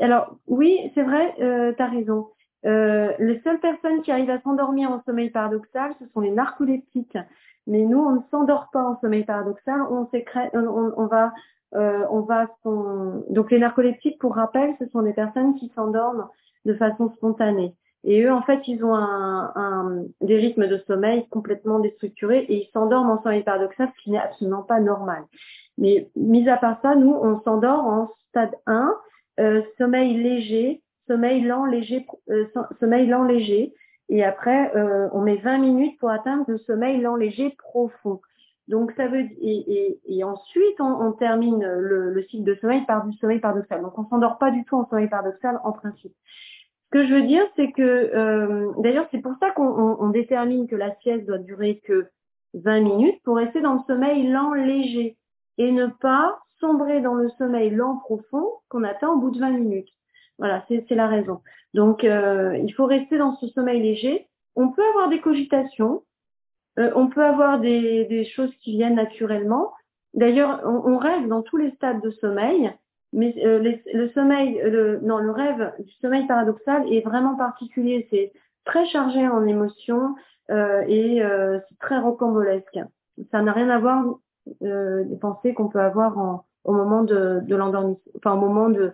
alors, 0.00 0.38
oui, 0.46 0.78
c'est 0.94 1.02
vrai, 1.02 1.34
euh, 1.40 1.72
tu 1.74 1.82
as 1.82 1.88
raison. 1.88 2.28
Euh, 2.64 3.12
les 3.18 3.40
seules 3.40 3.60
personnes 3.60 4.00
qui 4.02 4.10
arrivent 4.10 4.30
à 4.30 4.40
s'endormir 4.40 4.90
en 4.90 5.02
sommeil 5.02 5.30
paradoxal, 5.30 5.92
ce 6.00 6.06
sont 6.14 6.20
les 6.20 6.30
narcoleptiques. 6.30 7.18
Mais 7.66 7.82
nous, 7.82 7.98
on 7.98 8.12
ne 8.12 8.20
s'endort 8.30 8.68
pas 8.72 8.82
en 8.82 9.00
sommeil 9.00 9.24
paradoxal, 9.24 9.80
on, 9.90 10.06
sécrète, 10.10 10.50
on, 10.54 11.06
va 11.06 11.32
euh, 11.74 12.04
on 12.10 12.20
va 12.20 12.46
donc 12.64 13.50
les 13.50 13.58
narcoleptiques, 13.58 14.18
pour 14.18 14.34
rappel, 14.34 14.74
ce 14.78 14.86
sont 14.88 15.02
des 15.02 15.12
personnes 15.12 15.54
qui 15.56 15.72
s'endorment 15.74 16.28
de 16.64 16.74
façon 16.74 17.10
spontanée. 17.16 17.74
Et 18.04 18.22
eux, 18.22 18.32
en 18.32 18.42
fait, 18.42 18.60
ils 18.68 18.84
ont 18.84 18.94
un, 18.94 20.04
des 20.20 20.36
rythmes 20.36 20.66
de 20.66 20.78
sommeil 20.86 21.26
complètement 21.28 21.78
déstructurés 21.78 22.40
et 22.40 22.64
ils 22.64 22.70
s'endorment 22.72 23.10
en 23.10 23.22
sommeil 23.22 23.42
paradoxal, 23.42 23.90
ce 23.96 24.02
qui 24.02 24.10
n'est 24.10 24.18
absolument 24.18 24.62
pas 24.62 24.78
normal. 24.78 25.24
Mais 25.78 26.08
mis 26.14 26.48
à 26.48 26.58
part 26.58 26.78
ça, 26.82 26.94
nous, 26.94 27.12
on 27.12 27.40
s'endort 27.40 27.84
en 27.84 28.10
stade 28.28 28.54
1, 28.66 28.94
euh, 29.40 29.62
sommeil 29.78 30.22
léger, 30.22 30.82
sommeil 31.06 31.42
lent, 31.42 31.64
léger, 31.64 32.06
euh, 32.30 32.46
sommeil 32.78 33.06
lent, 33.06 33.24
léger. 33.24 33.72
Et 34.08 34.22
après, 34.22 34.70
on 35.12 35.22
met 35.22 35.36
20 35.36 35.58
minutes 35.58 35.98
pour 35.98 36.10
atteindre 36.10 36.44
le 36.46 36.58
sommeil 36.58 37.00
lent, 37.00 37.16
léger, 37.16 37.56
profond. 37.58 38.20
Donc 38.68 38.92
ça 38.96 39.08
veut 39.08 39.26
et, 39.40 39.98
et, 40.06 40.24
ensuite 40.24 40.80
on, 40.80 41.12
termine 41.12 41.62
le, 41.62 42.22
cycle 42.30 42.44
de 42.44 42.54
sommeil 42.56 42.84
par 42.86 43.06
du 43.06 43.16
sommeil 43.18 43.38
paradoxal. 43.38 43.82
Donc 43.82 43.98
on 43.98 44.08
s'endort 44.08 44.38
pas 44.38 44.50
du 44.50 44.64
tout 44.64 44.76
en 44.76 44.88
sommeil 44.88 45.08
paradoxal 45.08 45.60
en 45.64 45.72
principe. 45.72 46.14
Ce 46.86 46.98
que 46.98 47.06
je 47.06 47.12
veux 47.12 47.22
dire, 47.22 47.44
c'est 47.56 47.72
que 47.72 47.82
euh, 47.82 48.72
d'ailleurs 48.78 49.06
c'est 49.10 49.20
pour 49.20 49.34
ça 49.38 49.50
qu'on 49.50 50.08
détermine 50.08 50.66
que 50.66 50.76
la 50.76 50.94
sieste 50.96 51.26
doit 51.26 51.38
durer 51.38 51.82
que 51.84 52.08
20 52.54 52.80
minutes 52.80 53.22
pour 53.22 53.36
rester 53.36 53.60
dans 53.60 53.74
le 53.74 53.80
sommeil 53.86 54.28
lent 54.28 54.54
léger 54.54 55.18
et 55.58 55.70
ne 55.70 55.86
pas 55.86 56.38
sombrer 56.60 57.00
dans 57.00 57.14
le 57.14 57.28
sommeil 57.30 57.70
lent 57.70 57.96
profond 57.98 58.48
qu'on 58.70 58.84
atteint 58.84 59.10
au 59.10 59.18
bout 59.18 59.30
de 59.30 59.40
20 59.40 59.50
minutes. 59.50 59.88
Voilà, 60.38 60.64
c'est 60.68 60.90
la 60.90 61.06
raison. 61.06 61.40
Donc 61.74 62.04
euh, 62.04 62.56
il 62.56 62.72
faut 62.72 62.86
rester 62.86 63.18
dans 63.18 63.36
ce 63.36 63.48
sommeil 63.48 63.80
léger. 63.80 64.26
On 64.56 64.68
peut 64.68 64.82
avoir 64.90 65.08
des 65.08 65.20
cogitations, 65.20 66.02
euh, 66.78 66.90
on 66.94 67.08
peut 67.08 67.24
avoir 67.24 67.60
des, 67.60 68.04
des, 68.06 68.24
choses 68.24 68.54
qui 68.62 68.72
viennent 68.72 68.96
naturellement. 68.96 69.72
D'ailleurs, 70.12 70.60
on, 70.64 70.96
rêve 70.96 71.26
dans 71.28 71.42
tous 71.42 71.56
les 71.56 71.72
stades 71.72 72.00
de 72.00 72.10
sommeil, 72.10 72.72
mais 73.12 73.34
euh, 73.44 73.74
le 73.92 74.08
sommeil, 74.10 74.60
le, 74.64 75.00
non, 75.00 75.18
le 75.18 75.30
rêve 75.30 75.72
du 75.80 75.92
sommeil 75.94 76.26
paradoxal 76.26 76.92
est 76.92 77.00
vraiment 77.00 77.36
particulier. 77.36 78.06
C'est 78.10 78.32
très 78.64 78.86
chargé 78.86 79.26
en 79.28 79.44
émotions 79.44 80.14
euh, 80.50 80.82
et 80.86 81.20
c'est 81.68 81.78
très 81.78 81.98
rocambolesque. 81.98 82.78
Ça 83.30 83.42
n'a 83.42 83.52
rien 83.52 83.70
à 83.70 83.78
voir 83.78 84.04
des 84.60 85.16
pensées 85.20 85.54
qu'on 85.54 85.68
peut 85.68 85.80
avoir 85.80 86.18
en, 86.18 86.44
au 86.64 86.72
moment 86.72 87.02
de, 87.02 87.40
de 87.42 87.56
l'endormissement, 87.56 88.12
enfin 88.16 88.34
au 88.34 88.40
moment 88.40 88.68
de, 88.68 88.92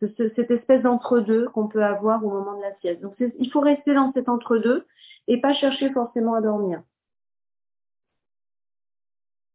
cette 0.00 0.50
espèce 0.50 0.82
d'entre-deux 0.82 1.48
qu'on 1.48 1.68
peut 1.68 1.82
avoir 1.82 2.24
au 2.24 2.30
moment 2.30 2.56
de 2.56 2.62
la 2.62 2.74
sieste. 2.80 3.00
Donc 3.00 3.14
il 3.18 3.50
faut 3.50 3.60
rester 3.60 3.94
dans 3.94 4.12
cet 4.12 4.28
entre-deux 4.28 4.86
et 5.26 5.40
pas 5.40 5.54
chercher 5.54 5.90
forcément 5.90 6.34
à 6.34 6.40
dormir. 6.40 6.82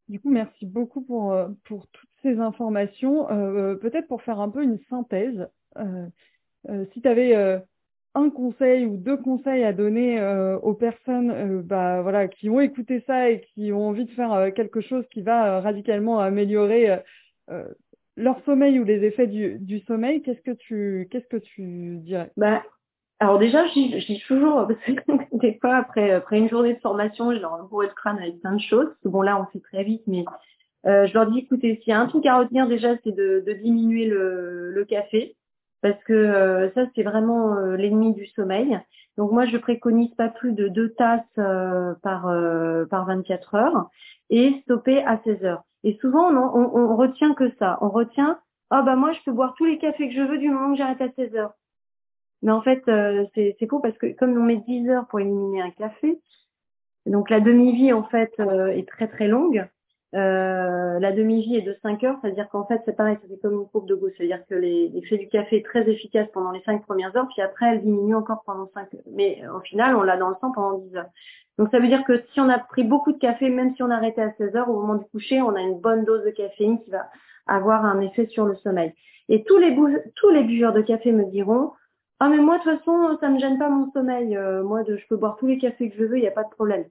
Du 0.09 0.19
coup, 0.19 0.29
merci 0.29 0.65
beaucoup 0.65 1.01
pour, 1.01 1.31
euh, 1.33 1.47
pour 1.63 1.87
toutes 1.87 2.09
ces 2.21 2.39
informations. 2.39 3.31
Euh, 3.31 3.75
peut-être 3.75 4.07
pour 4.07 4.21
faire 4.21 4.39
un 4.39 4.49
peu 4.49 4.63
une 4.63 4.79
synthèse, 4.89 5.49
euh, 5.77 6.85
si 6.93 7.01
tu 7.01 7.07
avais 7.07 7.35
un 8.15 8.29
conseil 8.29 8.85
ou 8.85 8.95
deux 8.95 9.17
conseils 9.17 9.63
à 9.63 9.73
donner 9.73 10.21
aux 10.61 10.75
personnes 10.75 11.61
bah, 11.63 12.01
voilà, 12.03 12.27
qui 12.27 12.49
ont 12.49 12.61
écouté 12.61 13.03
ça 13.07 13.29
et 13.29 13.41
qui 13.41 13.73
ont 13.73 13.87
envie 13.89 14.05
de 14.05 14.11
faire 14.11 14.53
quelque 14.53 14.79
chose 14.79 15.03
qui 15.11 15.23
va 15.23 15.59
radicalement 15.59 16.19
améliorer 16.19 17.01
leur 18.15 18.39
sommeil 18.45 18.79
ou 18.79 18.83
les 18.83 19.03
effets 19.03 19.27
du, 19.27 19.57
du 19.59 19.79
sommeil, 19.81 20.21
qu'est-ce 20.21 20.41
que 20.41 20.51
tu 20.51 21.07
qu'est-ce 21.11 21.27
que 21.27 21.37
tu 21.37 21.97
dirais? 21.97 22.31
Bah, 22.37 22.61
alors 23.19 23.39
déjà, 23.39 23.65
je 23.67 24.05
dis 24.05 24.21
toujours, 24.27 24.67
parce 24.67 24.79
que 24.81 24.91
des 25.37 25.57
fois, 25.59 25.75
après, 25.75 26.11
après 26.11 26.37
une 26.37 26.49
journée 26.49 26.73
de 26.73 26.79
formation, 26.79 27.33
je 27.33 27.39
leur 27.39 27.53
envoie 27.53 27.85
le 27.85 27.91
crâne 27.91 28.17
avec 28.17 28.39
plein 28.41 28.53
de 28.55 28.61
choses. 28.61 28.89
bon, 29.05 29.21
là, 29.21 29.39
on 29.41 29.45
fait 29.51 29.61
très 29.61 29.83
vite, 29.83 30.03
mais 30.07 30.25
euh, 30.85 31.07
je 31.07 31.13
leur 31.13 31.31
dis, 31.31 31.39
écoutez, 31.39 31.79
s'il 31.83 31.91
y 31.91 31.93
a 31.93 31.99
un 31.99 32.07
truc 32.07 32.25
à 32.25 32.37
retenir 32.37 32.67
déjà, 32.67 32.95
c'est 33.03 33.15
de, 33.15 33.43
de, 33.45 33.53
diminuer 33.53 34.05
le, 34.07 34.71
le 34.71 34.85
café. 34.85 35.35
parce 35.81 36.01
que 36.03 36.71
ça 36.75 36.85
c'est 36.95 37.03
vraiment 37.03 37.55
l'ennemi 37.77 38.13
du 38.13 38.25
sommeil. 38.27 38.77
Donc 39.17 39.31
moi 39.31 39.45
je 39.45 39.57
préconise 39.57 40.13
pas 40.15 40.29
plus 40.29 40.53
de 40.53 40.67
deux 40.67 40.93
tasses 40.93 41.21
par 41.35 42.33
par 42.89 43.05
24 43.05 43.55
heures 43.55 43.89
et 44.29 44.61
stopper 44.63 45.03
à 45.03 45.21
16 45.23 45.45
heures. 45.45 45.63
Et 45.83 45.97
souvent 46.01 46.29
on, 46.29 46.37
on, 46.37 46.91
on 46.91 46.95
retient 46.95 47.33
que 47.33 47.51
ça, 47.59 47.77
on 47.81 47.89
retient 47.89 48.39
ah 48.75 48.81
bah 48.81 48.95
moi 48.95 49.11
je 49.13 49.19
peux 49.23 49.31
boire 49.31 49.53
tous 49.55 49.65
les 49.65 49.77
cafés 49.77 50.09
que 50.09 50.15
je 50.15 50.21
veux 50.21 50.39
du 50.39 50.49
moment 50.49 50.71
que 50.71 50.79
j'arrête 50.79 51.01
à 51.01 51.11
16 51.11 51.35
heures. 51.35 51.53
Mais 52.41 52.51
en 52.51 52.61
fait, 52.61 52.81
euh, 52.87 53.23
c'est 53.35 53.55
faux 53.69 53.79
parce 53.79 53.97
que 53.99 54.07
comme 54.17 54.35
on 54.35 54.43
met 54.43 54.57
10 54.57 54.89
heures 54.89 55.07
pour 55.07 55.19
éliminer 55.19 55.61
un 55.61 55.69
café, 55.69 56.19
donc 57.05 57.29
la 57.29 57.39
demi-vie 57.39 57.93
en 57.93 58.03
fait 58.03 58.33
euh, 58.39 58.67
est 58.69 58.87
très 58.87 59.07
très 59.07 59.27
longue. 59.27 59.67
Euh, 60.15 60.99
la 60.99 61.11
demi-vie 61.11 61.57
est 61.57 61.61
de 61.61 61.77
5 61.83 62.03
heures, 62.03 62.17
c'est-à-dire 62.21 62.49
qu'en 62.49 62.65
fait 62.65 62.81
c'est 62.85 62.95
pareil, 62.95 63.17
c'est 63.29 63.41
comme 63.41 63.53
une 63.53 63.67
courbe 63.67 63.87
de 63.87 63.93
Gauss, 63.93 64.11
c'est-à-dire 64.17 64.43
que 64.47 64.55
l'effet 64.55 65.17
du 65.17 65.27
café 65.27 65.57
est 65.57 65.65
très 65.65 65.87
efficace 65.87 66.27
pendant 66.33 66.51
les 66.51 66.61
5 66.63 66.83
premières 66.83 67.15
heures, 67.15 67.27
puis 67.27 67.43
après 67.43 67.67
elle 67.67 67.81
diminue 67.81 68.15
encore 68.15 68.41
pendant 68.43 68.69
5 68.73 68.93
heures. 68.93 69.01
Mais 69.11 69.41
au 69.55 69.59
final, 69.59 69.95
on 69.95 70.01
l'a 70.01 70.17
dans 70.17 70.29
le 70.29 70.35
sang 70.41 70.51
pendant 70.51 70.79
10 70.79 70.95
heures. 70.95 71.09
Donc 71.57 71.69
ça 71.69 71.79
veut 71.79 71.87
dire 71.87 72.03
que 72.03 72.23
si 72.33 72.39
on 72.39 72.49
a 72.49 72.57
pris 72.57 72.83
beaucoup 72.83 73.11
de 73.11 73.19
café, 73.19 73.49
même 73.49 73.75
si 73.75 73.83
on 73.83 73.91
arrêtait 73.91 74.21
à 74.23 74.33
16 74.33 74.55
heures, 74.55 74.69
au 74.69 74.81
moment 74.81 74.95
du 74.95 75.05
coucher, 75.05 75.41
on 75.41 75.55
a 75.55 75.61
une 75.61 75.79
bonne 75.79 76.03
dose 76.03 76.23
de 76.23 76.31
caféine 76.31 76.81
qui 76.83 76.89
va 76.89 77.09
avoir 77.45 77.85
un 77.85 78.01
effet 78.01 78.25
sur 78.27 78.45
le 78.45 78.55
sommeil. 78.55 78.93
Et 79.29 79.43
tous 79.43 79.57
les, 79.57 79.75
tous 80.15 80.29
les 80.29 80.43
buveurs 80.43 80.73
de 80.73 80.81
café 80.81 81.11
me 81.11 81.25
diront, 81.25 81.71
ah 82.19 82.29
mais 82.29 82.37
moi 82.37 82.57
de 82.57 82.63
toute 82.63 82.79
façon 82.79 83.17
ça 83.19 83.29
me 83.29 83.39
gêne 83.39 83.59
pas 83.59 83.69
mon 83.69 83.91
sommeil. 83.91 84.35
Euh, 84.35 84.63
moi 84.63 84.83
je 84.87 85.05
peux 85.07 85.17
boire 85.17 85.35
tous 85.37 85.47
les 85.47 85.57
cafés 85.57 85.89
que 85.89 85.97
je 85.97 86.05
veux, 86.05 86.17
il 86.17 86.21
n'y 86.21 86.27
a 86.27 86.31
pas 86.31 86.43
de 86.43 86.49
problème. 86.49 86.85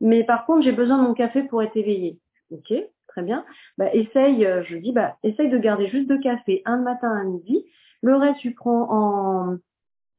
Mais 0.00 0.24
par 0.24 0.46
contre 0.46 0.62
j'ai 0.62 0.72
besoin 0.72 0.98
de 0.98 1.02
mon 1.02 1.14
café 1.14 1.42
pour 1.42 1.62
être 1.62 1.76
éveillé. 1.76 2.18
Ok, 2.50 2.72
très 3.06 3.22
bien. 3.22 3.44
Bah 3.78 3.92
essaye, 3.94 4.44
euh, 4.46 4.62
je 4.64 4.76
dis 4.76 4.92
bah 4.92 5.16
essaye 5.22 5.50
de 5.50 5.58
garder 5.58 5.88
juste 5.88 6.08
deux 6.08 6.18
cafés, 6.20 6.62
un 6.64 6.78
le 6.78 6.82
matin, 6.82 7.10
un 7.10 7.24
midi. 7.24 7.64
Le 8.02 8.16
reste 8.16 8.40
tu 8.40 8.54
prends 8.54 8.88
en 8.90 9.56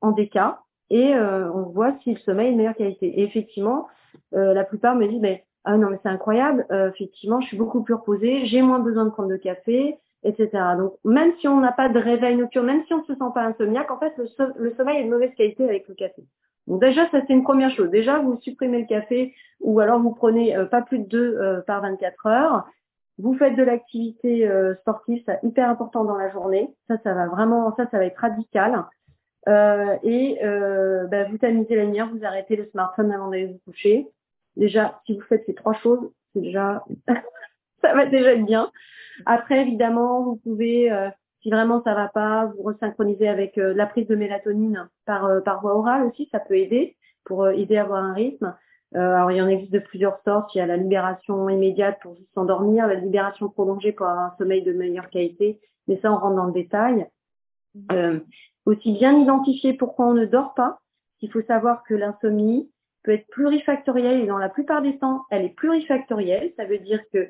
en 0.02 0.12
déca 0.12 0.62
et 0.92 1.16
euh, 1.16 1.52
on 1.54 1.64
voit 1.64 1.94
si 2.04 2.14
le 2.14 2.20
sommeil 2.20 2.50
est 2.50 2.52
de 2.52 2.58
meilleure 2.58 2.76
qualité. 2.76 3.08
Et 3.08 3.24
effectivement, 3.24 3.88
la 4.34 4.64
plupart 4.64 4.96
me 4.96 5.08
disent 5.08 5.22
mais 5.22 5.44
ah 5.64 5.78
non 5.78 5.90
mais 5.90 6.00
c'est 6.04 6.10
incroyable. 6.10 6.66
effectivement, 6.94 7.40
je 7.42 7.48
suis 7.48 7.58
beaucoup 7.58 7.82
plus 7.84 7.94
reposée, 7.94 8.46
j'ai 8.46 8.62
moins 8.62 8.80
besoin 8.80 9.06
de 9.06 9.10
prendre 9.10 9.30
de 9.30 9.38
café 9.38 9.98
etc. 10.24 10.50
Donc, 10.78 10.94
même 11.04 11.34
si 11.40 11.48
on 11.48 11.60
n'a 11.60 11.72
pas 11.72 11.90
de 11.90 12.00
réveil 12.00 12.36
nocturne, 12.36 12.66
même 12.66 12.84
si 12.86 12.94
on 12.94 13.00
ne 13.00 13.04
se 13.04 13.14
sent 13.14 13.32
pas 13.34 13.44
insomniaque, 13.44 13.92
en 13.92 14.00
fait, 14.00 14.14
le, 14.18 14.74
sommeil 14.76 15.02
est 15.02 15.06
de 15.06 15.10
mauvaise 15.10 15.34
qualité 15.36 15.64
avec 15.64 15.88
le 15.88 15.96
café. 15.96 16.24
Donc 16.68 16.80
déjà, 16.80 17.10
ça 17.10 17.20
c'est 17.26 17.34
une 17.34 17.44
première 17.44 17.72
chose. 17.72 17.90
Déjà, 17.90 18.20
vous 18.20 18.40
supprimez 18.42 18.82
le 18.82 18.86
café 18.86 19.34
ou 19.60 19.80
alors 19.80 20.00
vous 20.00 20.14
prenez 20.14 20.56
euh, 20.56 20.66
pas 20.66 20.82
plus 20.82 21.00
de 21.00 21.06
deux 21.06 21.38
euh, 21.40 21.62
par 21.62 21.82
24 21.82 22.28
heures. 22.28 22.66
Vous 23.18 23.36
faites 23.36 23.56
de 23.56 23.64
l'activité 23.64 24.48
euh, 24.48 24.76
sportive, 24.76 25.22
c'est 25.26 25.40
hyper 25.44 25.70
important 25.70 26.04
dans 26.04 26.18
la 26.18 26.30
journée. 26.30 26.70
Ça, 26.88 26.98
ça 27.04 27.14
va 27.14 27.28
vraiment, 27.28 27.76
ça, 27.76 27.88
ça 27.90 27.98
va 27.98 28.06
être 28.06 28.18
radical. 28.18 28.86
Et 29.48 30.38
bah, 31.12 31.24
vous 31.30 31.38
tamisez 31.38 31.76
la 31.76 31.86
lumière, 31.86 32.10
vous 32.12 32.26
arrêtez 32.26 32.56
le 32.56 32.66
smartphone 32.72 33.12
avant 33.12 33.30
d'aller 33.30 33.48
vous 33.48 33.60
coucher. 33.66 34.08
Déjà, 34.58 35.02
si 35.06 35.16
vous 35.16 35.22
faites 35.22 35.46
ces 35.46 35.54
trois 35.56 35.74
choses, 35.74 36.12
c'est 36.34 36.42
déjà 36.42 36.84
ça 37.82 37.94
va 37.94 38.06
déjà 38.06 38.34
être 38.34 38.46
bien. 38.46 38.72
Après, 39.26 39.62
évidemment, 39.62 40.24
vous 40.24 40.36
pouvez, 40.38 40.92
euh, 40.92 41.10
si 41.42 41.50
vraiment 41.50 41.82
ça 41.84 41.94
va 41.94 42.08
pas, 42.08 42.46
vous 42.46 42.64
resynchroniser 42.64 43.28
avec 43.28 43.58
euh, 43.58 43.74
la 43.74 43.86
prise 43.86 44.08
de 44.08 44.16
mélatonine 44.16 44.90
par, 45.06 45.26
euh, 45.26 45.42
par 45.42 45.62
voie 45.62 45.76
orale 45.76 46.04
aussi, 46.04 46.30
ça 46.32 46.40
peut 46.40 46.58
aider 46.58 46.96
pour 47.26 47.48
aider 47.50 47.78
à 47.78 47.84
avoir 47.84 48.04
un 48.04 48.14
rythme. 48.14 48.56
alors, 48.96 49.32
il 49.32 49.38
y 49.38 49.42
en 49.42 49.48
existe 49.48 49.72
de 49.72 49.80
plusieurs 49.80 50.20
sortes. 50.24 50.56
Il 50.56 50.58
y 50.58 50.62
a 50.62 50.66
la 50.66 50.76
libération 50.76 51.48
immédiate 51.50 52.00
pour 52.02 52.16
juste 52.16 52.34
s'endormir, 52.34 52.88
la 52.88 52.96
libération 52.96 53.48
prolongée 53.48 53.92
pour 53.92 54.08
avoir 54.08 54.34
un 54.34 54.36
sommeil 54.40 54.64
de 54.64 54.74
meilleure 54.74 55.10
qualité. 55.10 55.60
Mais 55.88 56.00
ça, 56.02 56.12
on 56.12 56.18
rentre 56.18 56.36
dans 56.36 56.46
le 56.46 56.52
détail. 56.52 57.06
Aussi 58.66 58.94
bien 58.94 59.18
identifier 59.18 59.74
pourquoi 59.74 60.08
on 60.08 60.14
ne 60.14 60.26
dort 60.26 60.54
pas. 60.54 60.80
Il 61.22 61.32
faut 61.32 61.42
savoir 61.44 61.84
que 61.84 61.94
l'insomnie 61.94 62.70
peut 63.04 63.12
être 63.12 63.28
plurifactorielle 63.28 64.22
et 64.22 64.28
dans 64.28 64.38
la 64.38 64.50
plupart 64.50 64.82
des 64.82 64.98
temps, 64.98 65.24
elle 65.30 65.46
est 65.46 65.56
plurifactorielle. 65.56 66.54
Ça 66.58 66.66
veut 66.66 66.80
dire 66.80 67.02
que 67.14 67.28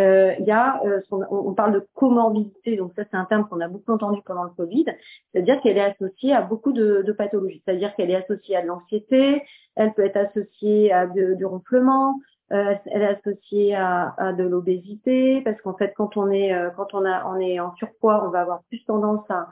euh, 0.00 0.32
il 0.38 0.46
y 0.46 0.52
a, 0.52 0.80
euh, 0.84 1.00
on, 1.10 1.54
parle 1.54 1.72
de 1.72 1.86
comorbidité, 1.94 2.76
donc 2.76 2.92
ça 2.94 3.02
c'est 3.10 3.16
un 3.16 3.24
terme 3.24 3.48
qu'on 3.48 3.60
a 3.60 3.66
beaucoup 3.66 3.90
entendu 3.90 4.20
pendant 4.24 4.44
le 4.44 4.50
Covid, 4.50 4.84
c'est-à-dire 5.32 5.60
qu'elle 5.60 5.76
est 5.76 5.80
associée 5.80 6.32
à 6.32 6.40
beaucoup 6.40 6.72
de, 6.72 7.12
pathologies, 7.18 7.62
c'est-à-dire 7.64 7.92
qu'elle 7.96 8.10
est 8.12 8.14
associée 8.14 8.54
à 8.54 8.62
de 8.62 8.68
l'anxiété, 8.68 9.42
elle 9.74 9.92
peut 9.94 10.04
être 10.04 10.16
associée 10.16 10.92
à 10.92 11.08
du 11.08 11.44
ronflement, 11.44 12.20
euh, 12.52 12.76
elle 12.86 13.02
est 13.02 13.18
associée 13.18 13.74
à, 13.74 14.14
à 14.18 14.32
de 14.32 14.44
l'obésité, 14.44 15.40
parce 15.40 15.60
qu'en 15.62 15.74
fait 15.74 15.92
quand 15.96 16.16
on 16.16 16.30
est 16.30 16.54
euh, 16.54 16.70
quand 16.76 16.94
on 16.94 17.04
a 17.04 17.26
on 17.26 17.40
est 17.40 17.58
en 17.58 17.74
surpoids, 17.74 18.24
on 18.24 18.30
va 18.30 18.42
avoir 18.42 18.62
plus 18.68 18.84
tendance 18.84 19.28
à 19.30 19.48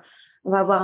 on 0.46 0.50
va 0.50 0.60
avoir, 0.60 0.82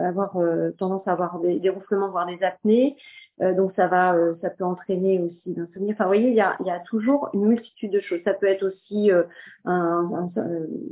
avoir 0.00 0.36
tendance 0.78 1.06
à 1.06 1.12
avoir 1.12 1.38
des, 1.40 1.60
des 1.60 1.68
ronflements, 1.68 2.10
voire 2.10 2.26
des 2.26 2.42
apnées. 2.42 2.96
Euh, 3.40 3.54
donc 3.54 3.72
ça 3.74 3.86
va, 3.86 4.14
euh, 4.14 4.34
ça 4.42 4.50
peut 4.50 4.64
entraîner 4.64 5.20
aussi 5.20 5.54
l'insomnie. 5.56 5.92
Enfin, 5.92 6.04
vous 6.04 6.10
voyez, 6.10 6.28
il 6.28 6.34
y 6.34 6.40
a, 6.40 6.56
y 6.64 6.70
a 6.70 6.80
toujours 6.80 7.30
une 7.32 7.46
multitude 7.46 7.90
de 7.90 8.00
choses. 8.00 8.20
Ça 8.24 8.34
peut 8.34 8.46
être 8.46 8.64
aussi, 8.64 9.10
euh, 9.10 9.22
un, 9.64 10.30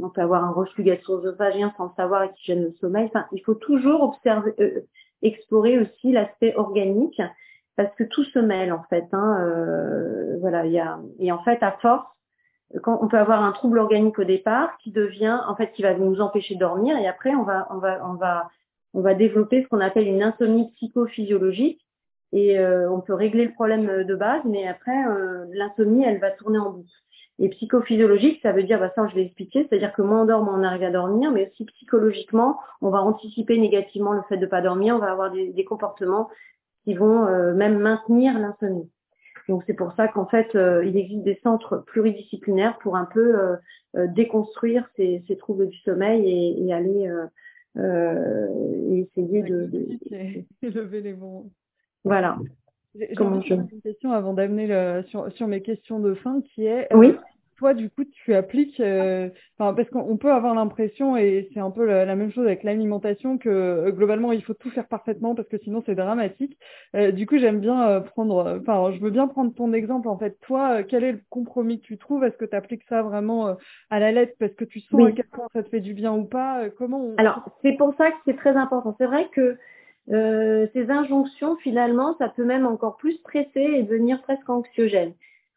on 0.01 0.09
peut 0.09 0.21
avoir 0.21 0.45
un 0.45 0.51
reflux 0.51 0.83
gastro-œsophagien 0.83 1.73
sans 1.77 1.85
le 1.85 1.91
savoir 1.97 2.25
et 2.25 2.31
qui 2.31 2.47
gêne 2.47 2.65
le 2.65 2.73
sommeil. 2.81 3.07
Enfin, 3.07 3.27
il 3.33 3.41
faut 3.41 3.55
toujours 3.55 4.03
observer, 4.03 4.55
explorer 5.23 5.79
aussi 5.79 6.13
l'aspect 6.13 6.55
organique 6.57 7.21
parce 7.77 7.95
que 7.95 8.05
tout 8.05 8.25
se 8.25 8.39
mêle 8.39 8.73
en 8.73 8.83
fait. 8.89 9.05
Hein, 9.13 10.37
voilà, 10.41 10.65
il 10.67 10.73
y 10.73 10.81
a 10.81 10.99
et 11.19 11.31
en 11.33 11.43
fait 11.43 11.63
à 11.63 11.73
force, 11.83 12.07
on 12.87 13.09
peut 13.09 13.19
avoir 13.19 13.43
un 13.43 13.53
trouble 13.53 13.79
organique 13.79 14.19
au 14.19 14.25
départ 14.25 14.77
qui 14.79 14.91
devient 14.91 15.41
en 15.47 15.57
fait 15.57 15.73
qui 15.73 15.83
va 15.83 15.95
nous 15.95 16.21
empêcher 16.21 16.55
de 16.55 16.61
dormir 16.61 16.97
et 16.97 17.09
après 17.09 17.35
on 17.35 17.43
va 17.43 17.67
on 17.71 17.79
va 17.79 18.01
on 18.07 18.15
va 18.15 18.49
on 18.95 19.01
va 19.01 19.15
développer 19.15 19.63
ce 19.63 19.69
qu'on 19.69 19.81
appelle 19.81 20.07
une 20.07 20.23
insomnie 20.23 20.71
psychophysiologique 20.73 21.81
et 22.33 22.59
euh, 22.59 22.91
on 22.91 23.01
peut 23.01 23.15
régler 23.15 23.45
le 23.45 23.53
problème 23.53 23.89
euh, 23.89 24.05
de 24.05 24.15
base, 24.15 24.43
mais 24.45 24.67
après, 24.69 25.07
euh, 25.09 25.47
l'insomnie, 25.53 26.05
elle 26.05 26.21
va 26.21 26.31
tourner 26.31 26.59
en 26.59 26.71
boucle. 26.71 26.89
Et 27.41 27.49
psychophysiologique, 27.49 28.41
ça 28.43 28.53
veut 28.53 28.63
dire, 28.63 28.79
bah 28.79 28.93
ça 28.95 29.07
je 29.09 29.15
vais 29.15 29.25
expliquer, 29.25 29.67
c'est-à-dire 29.67 29.95
que 29.95 30.03
moins 30.03 30.23
on 30.23 30.25
dort, 30.27 30.47
on 30.47 30.63
arrive 30.63 30.83
à 30.83 30.91
dormir, 30.91 31.31
mais 31.33 31.49
aussi 31.49 31.65
psychologiquement, 31.65 32.59
on 32.83 32.91
va 32.91 33.01
anticiper 33.01 33.57
négativement 33.59 34.13
le 34.13 34.21
fait 34.29 34.37
de 34.37 34.45
pas 34.45 34.61
dormir, 34.61 34.95
on 34.95 34.99
va 34.99 35.11
avoir 35.11 35.31
des 35.31 35.65
comportements 35.65 36.29
qui 36.85 36.93
vont 36.93 37.25
même 37.55 37.79
maintenir 37.79 38.39
l'insomnie. 38.39 38.91
Donc 39.51 39.63
c'est 39.67 39.75
pour 39.75 39.93
ça 39.93 40.09
qu'en 40.09 40.27
fait, 40.27 40.49
il 40.55 40.97
existe 40.97 41.25
des 41.25 41.39
centres 41.43 41.85
pluridisciplinaires 41.87 42.79
pour 42.79 42.97
un 42.97 43.05
peu 43.05 43.37
déconstruire 43.95 44.89
ces, 44.97 45.23
ces, 45.29 45.37
troubles 45.37 45.69
du 45.69 45.77
sommeil 45.79 46.27
et, 46.27 46.65
et 46.65 46.73
aller 46.73 47.13
et 47.77 48.99
essayer 49.01 49.43
de, 49.43 49.67
de, 49.67 50.69
lever 50.69 51.03
les 51.03 51.13
bons 51.13 51.51
voilà. 52.05 52.39
J'ai 52.95 53.13
une 53.21 53.69
question 53.83 54.13
avant 54.13 54.35
d'amener 54.35 55.03
sur, 55.09 55.31
sur 55.33 55.47
mes 55.47 55.63
questions 55.63 56.01
de 56.01 56.15
fin 56.15 56.41
qui 56.43 56.67
est 56.67 56.93
euh, 56.93 56.97
oui. 56.97 57.15
Toi 57.61 57.75
du 57.75 57.91
coup 57.91 58.05
tu 58.05 58.35
appliques 58.35 58.81
euh, 58.81 59.29
parce 59.59 59.89
qu'on 59.91 60.17
peut 60.17 60.33
avoir 60.33 60.55
l'impression 60.55 61.17
et 61.17 61.49
c'est 61.55 61.61
un 61.61 61.71
peu 61.71 61.85
la, 61.85 62.17
même 62.17 62.33
chose 62.33 62.47
avec 62.47 62.65
l'alimentation 62.65 63.39
que 63.39 63.49
euh, 63.49 63.93
globalement 63.93 64.33
il 64.33 64.43
faut 64.43 64.55
tout 64.55 64.71
faire 64.71 64.89
parfaitement 64.89 65.35
parce 65.35 65.47
que 65.49 65.59
sinon 65.59 65.83
c'est 65.87 65.95
dramatique. 65.95 66.59
du 67.13 67.27
coup 67.27 67.39
j'aime 67.39 67.61
bien 67.61 68.01
prendre 68.01 68.59
enfin 68.61 68.91
je 68.93 69.01
veux 69.01 69.11
bien 69.11 69.29
prendre 69.29 69.55
ton 69.55 69.73
exemple 69.73 70.09
en 70.09 70.19
fait 70.19 70.39
toi 70.41 70.83
quel 70.83 71.05
est 71.05 71.13
le 71.13 71.21
compromis 71.31 71.81
que 71.81 71.87
tu 71.87 71.99
trouves? 71.99 72.25
Est-ce 72.25 72.37
que 72.37 72.47
tu 72.47 72.57
appliques 72.57 72.85
ça 72.89 73.03
vraiment 73.03 73.57
à 73.91 74.01
la 74.01 74.11
lettre 74.11 74.35
parce 74.41 74.55
que 74.55 74.65
tu 74.65 74.81
sens 74.81 75.09
à 75.09 75.13
quel 75.13 75.27
point 75.27 75.47
ça 75.53 75.63
te 75.63 75.69
fait 75.69 75.81
du 75.81 75.95
bien 75.95 76.13
ou 76.13 76.25
pas? 76.25 76.71
Comment 76.79 77.13
Alors 77.19 77.45
c'est 77.63 77.77
pour 77.77 77.95
ça 77.97 78.11
que 78.11 78.17
c'est 78.25 78.37
très 78.37 78.57
important. 78.57 78.97
C'est 78.99 79.07
vrai 79.07 79.29
que 79.33 79.59
euh, 80.11 80.67
ces 80.73 80.91
injonctions, 80.91 81.57
finalement, 81.57 82.17
ça 82.19 82.29
peut 82.29 82.45
même 82.45 82.67
encore 82.67 82.97
plus 82.97 83.13
stresser 83.19 83.61
et 83.61 83.83
devenir 83.83 84.21
presque 84.23 84.49
anxiogène. 84.49 85.13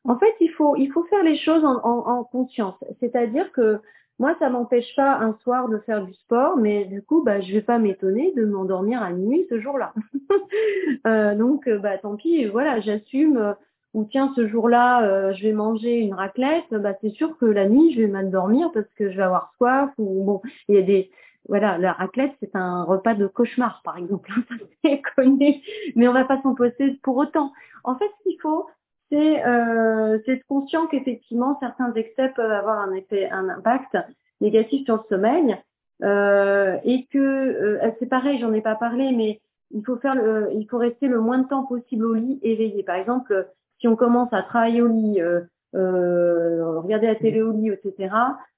En 0.06 0.18
fait, 0.18 0.34
il 0.42 0.50
faut, 0.52 0.76
il 0.76 0.92
faut 0.92 1.04
faire 1.06 1.24
les 1.24 1.38
choses 1.38 1.64
en, 1.64 1.78
en, 1.84 2.08
en 2.08 2.24
conscience. 2.24 2.76
C'est-à-dire 3.00 3.52
que 3.54 3.80
moi, 4.20 4.36
ça 4.40 4.50
m'empêche 4.50 4.96
pas 4.96 5.18
un 5.18 5.34
soir 5.44 5.70
de 5.70 5.80
faire 5.80 6.06
du 6.06 6.14
sport, 6.14 6.58
mais 6.58 6.86
du 6.86 7.02
coup, 7.02 7.24
bah, 7.24 7.42
je 7.42 7.52
vais 7.52 7.62
pas 7.62 7.80
m'étonner 7.80 8.32
de 8.36 8.46
m'endormir 8.46 9.02
à 9.02 9.10
minuit 9.12 9.46
ce 9.50 9.60
jour-là. 9.60 9.94
euh, 11.08 11.36
donc, 11.36 11.68
euh, 11.68 11.80
bah, 11.80 11.98
tant 11.98 12.16
pis, 12.16 12.46
voilà, 12.46 12.80
j'assume. 12.80 13.38
Euh, 13.38 13.54
ou 13.94 14.06
tiens, 14.06 14.32
ce 14.36 14.48
jour-là, 14.48 15.04
euh, 15.04 15.34
je 15.34 15.44
vais 15.44 15.54
manger 15.54 16.00
une 16.00 16.14
raclette. 16.14 16.72
Bah, 16.72 16.94
c'est 17.02 17.12
sûr 17.12 17.38
que 17.38 17.46
la 17.46 17.68
nuit, 17.68 17.94
je 17.94 18.02
vais 18.02 18.08
mal 18.08 18.32
dormir 18.32 18.72
parce 18.74 18.88
que 18.96 19.12
je 19.12 19.18
vais 19.18 19.24
avoir 19.24 19.54
soif. 19.58 19.92
Ou 19.98 20.24
bon, 20.24 20.42
il 20.68 20.76
y 20.76 20.78
a 20.80 20.82
des, 20.82 21.12
voilà, 21.48 21.78
la 21.78 21.94
raclette, 21.94 22.34
c'est 22.40 22.56
un 22.56 22.84
repas 22.84 23.14
de 23.14 23.28
cauchemar, 23.28 23.82
par 23.84 23.98
exemple. 23.98 24.32
c'est 24.84 25.02
connu, 25.16 25.62
mais 25.96 26.08
on 26.08 26.14
va 26.14 26.26
pas 26.26 26.42
s'en 26.42 26.56
poser 26.56 27.00
pour 27.04 27.18
autant. 27.18 27.52
En 27.84 27.96
fait, 27.96 28.10
ce 28.20 28.30
qu'il 28.30 28.40
faut, 28.42 28.68
c'est 29.14 29.46
euh, 29.46 30.18
conscient 30.48 30.88
qu'effectivement, 30.88 31.58
certains 31.60 31.94
excès 31.94 32.30
peuvent 32.36 32.52
avoir 32.52 32.80
un 32.80 32.94
effet, 32.94 33.30
un 33.30 33.48
impact 33.48 33.96
négatif 34.42 34.86
sur 34.86 34.96
le 34.96 35.04
sommeil, 35.08 35.56
euh, 36.02 36.78
et 36.84 37.06
que 37.12 37.20
euh, 37.20 37.92
c'est 38.00 38.10
pareil, 38.10 38.40
j'en 38.40 38.54
ai 38.54 38.62
pas 38.62 38.76
parlé, 38.76 39.12
mais 39.12 39.40
il 39.70 39.86
faut 39.86 39.98
faire, 39.98 40.16
le, 40.16 40.50
il 40.54 40.68
faut 40.68 40.80
rester 40.80 41.08
le 41.08 41.20
moins 41.20 41.38
de 41.38 41.48
temps 41.48 41.64
possible 41.64 42.06
au 42.06 42.16
lit 42.16 42.40
éveillé. 42.42 42.82
Par 42.82 42.96
exemple, 42.96 43.48
si 43.80 43.88
on 43.88 43.96
commence 43.96 44.34
à 44.34 44.42
travailler 44.42 44.82
au 44.82 44.88
lit, 44.88 45.22
euh, 45.22 45.42
euh, 45.76 46.80
regarder 46.80 47.08
la 47.08 47.16
télé 47.16 47.42
au 47.42 47.52
lit, 47.52 47.70
etc., 47.70 48.14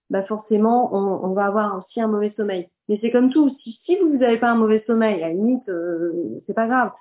bah 0.10 0.24
forcément, 0.24 0.96
on, 0.96 1.30
on, 1.30 1.34
va 1.34 1.46
avoir 1.46 1.80
aussi 1.80 2.00
un 2.00 2.08
mauvais 2.08 2.34
sommeil. 2.38 2.68
Mais 2.88 3.00
c'est 3.02 3.12
comme 3.12 3.32
tout. 3.32 3.50
Si, 3.64 3.80
si 3.86 3.98
vous 3.98 4.18
n'avez 4.18 4.38
pas 4.38 4.52
un 4.52 4.56
mauvais 4.56 4.84
sommeil, 4.86 5.24
à 5.24 5.28
la 5.28 5.34
limite, 5.34 5.68
euh, 5.68 6.42
c'est 6.46 6.54
pas 6.54 6.68
grave. 6.68 6.92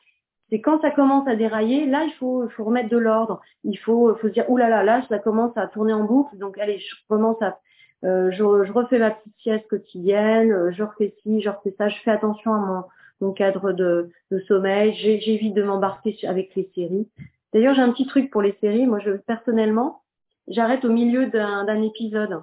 C'est 0.51 0.61
quand 0.61 0.80
ça 0.80 0.90
commence 0.90 1.26
à 1.26 1.36
dérailler, 1.36 1.86
là, 1.86 2.05
il 2.05 2.12
faut, 2.14 2.49
faut 2.51 2.64
remettre 2.64 2.90
de 2.90 2.99
l'ordre. 2.99 3.40
Il 3.64 3.78
faut, 3.78 4.14
faut 4.16 4.28
se 4.28 4.32
dire, 4.32 4.49
oulala, 4.51 4.82
là, 4.82 4.84
là, 4.84 4.99
là, 4.99 5.07
ça 5.09 5.18
commence 5.18 5.57
à 5.57 5.66
tourner 5.66 5.92
en 5.92 6.05
boucle. 6.05 6.36
Donc, 6.36 6.59
allez, 6.59 6.78
je 6.78 6.95
commence 7.09 7.40
à, 7.42 7.59
euh, 8.05 8.30
je, 8.30 8.36
je, 8.36 8.72
refais 8.72 8.99
ma 8.99 9.12
petite 9.12 9.34
sieste 9.40 9.66
quotidienne, 9.68 10.53
euh, 10.53 10.72
je 10.72 10.82
refais 10.82 11.14
ci, 11.22 11.40
je 11.40 11.49
refais 11.49 11.74
ça, 11.78 11.88
je 11.88 11.99
fais 12.01 12.11
attention 12.11 12.53
à 12.53 12.59
mon, 12.59 12.84
mon 13.20 13.32
cadre 13.32 13.72
de, 13.72 14.11
de 14.30 14.40
sommeil, 14.40 14.95
j'évite 14.95 15.55
de 15.55 15.62
m'embarquer 15.62 16.16
avec 16.26 16.55
les 16.55 16.70
séries. 16.74 17.09
D'ailleurs, 17.53 17.74
j'ai 17.74 17.82
un 17.82 17.92
petit 17.92 18.07
truc 18.07 18.30
pour 18.30 18.42
les 18.42 18.57
séries. 18.61 18.86
Moi, 18.86 18.99
je 18.99 19.12
personnellement, 19.12 20.03
j'arrête 20.49 20.84
au 20.84 20.90
milieu 20.90 21.26
d'un 21.26 21.82
épisode. 21.82 22.42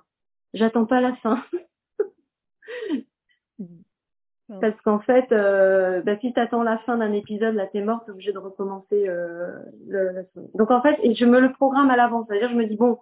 J'attends 0.54 0.86
pas 0.86 1.02
la 1.02 1.14
fin. 1.18 1.44
Parce 4.60 4.80
qu'en 4.82 5.00
fait, 5.00 5.32
euh, 5.32 6.02
bah, 6.02 6.18
si 6.20 6.34
tu 6.34 6.40
attends 6.40 6.64
la 6.64 6.78
fin 6.80 6.98
d'un 6.98 7.14
épisode, 7.14 7.56
là 7.56 7.68
t'es 7.68 7.82
mort, 7.82 8.04
t'es 8.06 8.12
obligé 8.12 8.34
de 8.34 8.38
recommencer 8.38 9.08
euh, 9.08 9.52
le, 9.88 10.26
Donc 10.56 10.72
en 10.72 10.82
fait, 10.82 10.98
je 11.14 11.26
me 11.26 11.40
le 11.40 11.54
programme 11.54 11.90
à 11.90 11.96
l'avance. 11.96 12.26
C'est-à-dire, 12.28 12.50
je 12.50 12.56
me 12.56 12.66
dis 12.66 12.76
bon, 12.76 12.98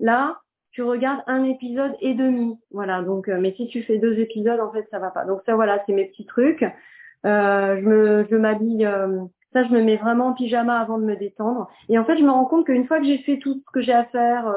là, 0.00 0.38
tu 0.72 0.82
regardes 0.82 1.22
un 1.26 1.44
épisode 1.44 1.92
et 2.00 2.14
demi, 2.14 2.58
voilà. 2.70 3.02
Donc, 3.02 3.28
euh, 3.28 3.38
mais 3.40 3.54
si 3.54 3.68
tu 3.68 3.82
fais 3.82 3.98
deux 3.98 4.18
épisodes, 4.18 4.60
en 4.60 4.72
fait, 4.72 4.86
ça 4.90 4.98
va 4.98 5.10
pas. 5.10 5.24
Donc 5.24 5.40
ça, 5.46 5.54
voilà, 5.54 5.82
c'est 5.86 5.92
mes 5.92 6.06
petits 6.06 6.26
trucs. 6.26 6.64
Euh, 7.26 7.76
je 7.80 7.86
me, 7.86 8.26
je 8.30 8.36
m'habille. 8.36 8.86
Euh, 8.86 9.24
ça, 9.52 9.64
je 9.64 9.70
me 9.70 9.82
mets 9.82 9.96
vraiment 9.96 10.28
en 10.28 10.32
pyjama 10.34 10.78
avant 10.78 10.98
de 10.98 11.04
me 11.04 11.16
détendre. 11.16 11.68
Et 11.88 11.98
en 11.98 12.04
fait, 12.04 12.18
je 12.18 12.24
me 12.24 12.30
rends 12.30 12.44
compte 12.44 12.66
qu'une 12.66 12.86
fois 12.86 12.98
que 12.98 13.06
j'ai 13.06 13.18
fait 13.18 13.38
tout 13.38 13.54
ce 13.54 13.72
que 13.72 13.80
j'ai 13.80 13.92
à 13.92 14.04
faire, 14.04 14.52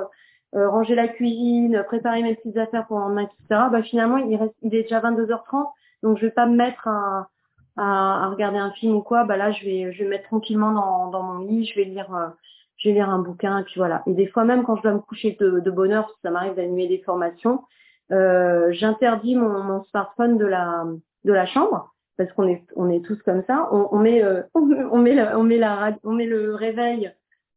euh, 0.53 0.69
ranger 0.69 0.95
la 0.95 1.07
cuisine, 1.07 1.83
préparer 1.87 2.23
mes 2.23 2.35
petites 2.35 2.57
affaires 2.57 2.85
pour 2.87 2.97
le 2.97 3.03
lendemain, 3.05 3.23
etc. 3.23 3.61
Bah 3.71 3.81
finalement, 3.83 4.17
il 4.17 4.35
reste, 4.35 4.55
il 4.61 4.75
est 4.75 4.83
déjà 4.83 4.99
22h30 4.99 5.67
donc 6.03 6.17
je 6.17 6.25
vais 6.25 6.31
pas 6.31 6.45
me 6.45 6.55
mettre 6.55 6.87
à, 6.87 7.29
à, 7.77 8.29
regarder 8.29 8.57
un 8.57 8.71
film 8.71 8.95
ou 8.95 9.01
quoi. 9.01 9.23
Bah 9.23 9.37
là, 9.37 9.51
je 9.51 9.63
vais, 9.63 9.93
je 9.93 9.99
vais 9.99 10.05
me 10.05 10.09
mettre 10.09 10.25
tranquillement 10.25 10.71
dans, 10.71 11.09
dans 11.09 11.23
mon 11.23 11.39
lit, 11.45 11.65
je 11.65 11.75
vais 11.75 11.85
lire, 11.85 12.13
euh, 12.13 12.27
je 12.77 12.89
vais 12.89 12.95
lire 12.95 13.09
un 13.09 13.19
bouquin 13.19 13.59
et 13.59 13.63
puis 13.63 13.75
voilà. 13.77 14.03
Et 14.07 14.13
des 14.13 14.27
fois 14.27 14.43
même 14.43 14.63
quand 14.63 14.75
je 14.77 14.83
dois 14.83 14.93
me 14.93 14.99
coucher 14.99 15.37
de, 15.39 15.59
de 15.59 15.71
bonne 15.71 15.91
heure, 15.91 16.03
parce 16.03 16.15
que 16.15 16.21
ça 16.23 16.31
m'arrive 16.31 16.55
d'annuler 16.55 16.87
des 16.87 17.03
formations, 17.03 17.63
euh, 18.11 18.71
j'interdis 18.71 19.35
mon, 19.35 19.63
mon, 19.63 19.83
smartphone 19.85 20.37
de 20.37 20.45
la 20.45 20.85
de 21.23 21.33
la 21.33 21.45
chambre 21.45 21.93
parce 22.17 22.31
qu'on 22.33 22.47
est 22.47 22.63
on 22.75 22.89
est 22.89 23.03
tous 23.05 23.21
comme 23.23 23.43
ça. 23.47 23.69
On, 23.71 23.87
on 23.91 23.99
met 23.99 24.23
euh, 24.23 24.41
on 24.55 24.97
met 24.97 25.13
la, 25.15 25.39
on 25.39 25.43
met 25.43 25.57
la 25.57 25.97
on 26.03 26.13
met 26.13 26.25
le 26.25 26.55
réveil 26.55 27.11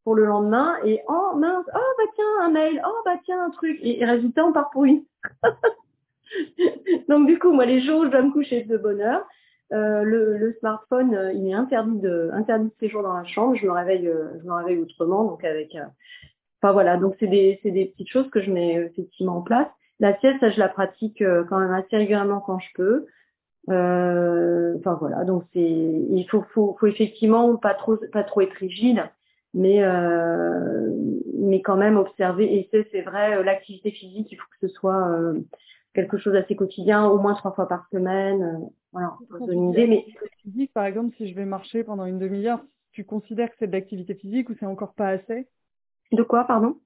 pour 0.04 0.14
le 0.14 0.26
lendemain 0.26 0.76
et 0.84 1.00
oh 1.08 1.32
mince 1.36 1.64
oh 1.74 1.94
bah 1.98 2.12
tiens 2.14 2.46
un 2.46 2.50
mail 2.50 2.82
oh 2.86 3.02
bah 3.04 3.16
tiens 3.24 3.46
un 3.46 3.50
truc 3.50 3.78
et, 3.80 4.00
et 4.00 4.04
résultat 4.04 4.44
on 4.44 4.52
part 4.52 4.70
pour 4.70 4.84
une 4.84 5.02
Donc 7.08 7.26
du 7.26 7.38
coup, 7.38 7.52
moi, 7.52 7.66
les 7.66 7.80
jours 7.80 8.00
où 8.00 8.04
je 8.04 8.10
dois 8.10 8.22
me 8.22 8.32
coucher 8.32 8.62
de 8.62 8.76
bonne 8.76 9.00
heure, 9.00 9.24
euh, 9.72 10.02
le, 10.02 10.54
smartphone, 10.60 11.14
euh, 11.14 11.32
il 11.32 11.48
est 11.48 11.54
interdit 11.54 11.98
de 11.98 12.30
interdit 12.32 12.68
de 12.68 12.74
séjour 12.78 13.02
dans 13.02 13.14
la 13.14 13.24
chambre. 13.24 13.56
Je 13.56 13.66
me 13.66 13.72
réveille, 13.72 14.06
euh, 14.06 14.28
je 14.40 14.46
me 14.46 14.52
réveille 14.52 14.78
autrement, 14.78 15.24
donc 15.24 15.42
avec. 15.44 15.76
Enfin 16.62 16.72
voilà, 16.72 16.96
donc 16.96 17.16
c'est 17.18 17.26
des 17.26 17.58
c'est 17.62 17.70
des 17.70 17.86
petites 17.86 18.08
choses 18.08 18.28
que 18.30 18.40
je 18.40 18.50
mets 18.50 18.74
effectivement 18.74 19.38
en 19.38 19.42
place. 19.42 19.68
La 20.00 20.18
sieste, 20.18 20.40
ça, 20.40 20.50
je 20.50 20.58
la 20.58 20.68
pratique 20.68 21.22
quand 21.48 21.58
même 21.58 21.72
assez 21.72 21.96
régulièrement 21.96 22.40
quand 22.40 22.58
je 22.58 22.68
peux. 22.74 23.06
Enfin 23.68 24.94
voilà, 25.00 25.24
donc 25.24 25.44
c'est 25.52 25.60
il 25.60 26.26
faut, 26.30 26.42
faut 26.54 26.76
faut 26.78 26.86
effectivement 26.86 27.56
pas 27.56 27.74
trop 27.74 27.96
pas 28.12 28.22
trop 28.22 28.42
être 28.42 28.52
rigide, 28.54 29.02
mais 29.54 29.82
mais 31.38 31.62
quand 31.62 31.76
même 31.76 31.96
observer. 31.96 32.44
Et 32.54 32.68
c'est 32.70 32.86
c'est 32.92 33.02
vrai, 33.02 33.42
l'activité 33.42 33.90
physique, 33.90 34.30
il 34.30 34.36
faut 34.36 34.46
que 34.60 34.68
ce 34.68 34.74
soit 34.74 35.34
quelque 35.94 36.18
chose 36.18 36.34
d'assez 36.34 36.56
quotidien, 36.56 37.06
au 37.06 37.18
moins 37.18 37.34
trois 37.34 37.52
fois 37.52 37.68
par 37.68 37.86
semaine. 37.90 38.42
Euh, 38.42 38.66
voilà, 38.92 39.14
pour 39.30 39.48
Mais 39.48 40.04
physique, 40.42 40.72
par 40.72 40.84
exemple, 40.84 41.14
si 41.16 41.28
je 41.28 41.34
vais 41.34 41.44
marcher 41.44 41.84
pendant 41.84 42.04
une 42.04 42.18
demi-heure, 42.18 42.60
tu 42.92 43.04
considères 43.04 43.50
que 43.50 43.56
c'est 43.58 43.66
de 43.66 43.72
l'activité 43.72 44.14
physique 44.14 44.50
ou 44.50 44.54
c'est 44.58 44.66
encore 44.66 44.94
pas 44.94 45.08
assez? 45.08 45.48
De 46.12 46.22
quoi, 46.22 46.44
pardon? 46.44 46.76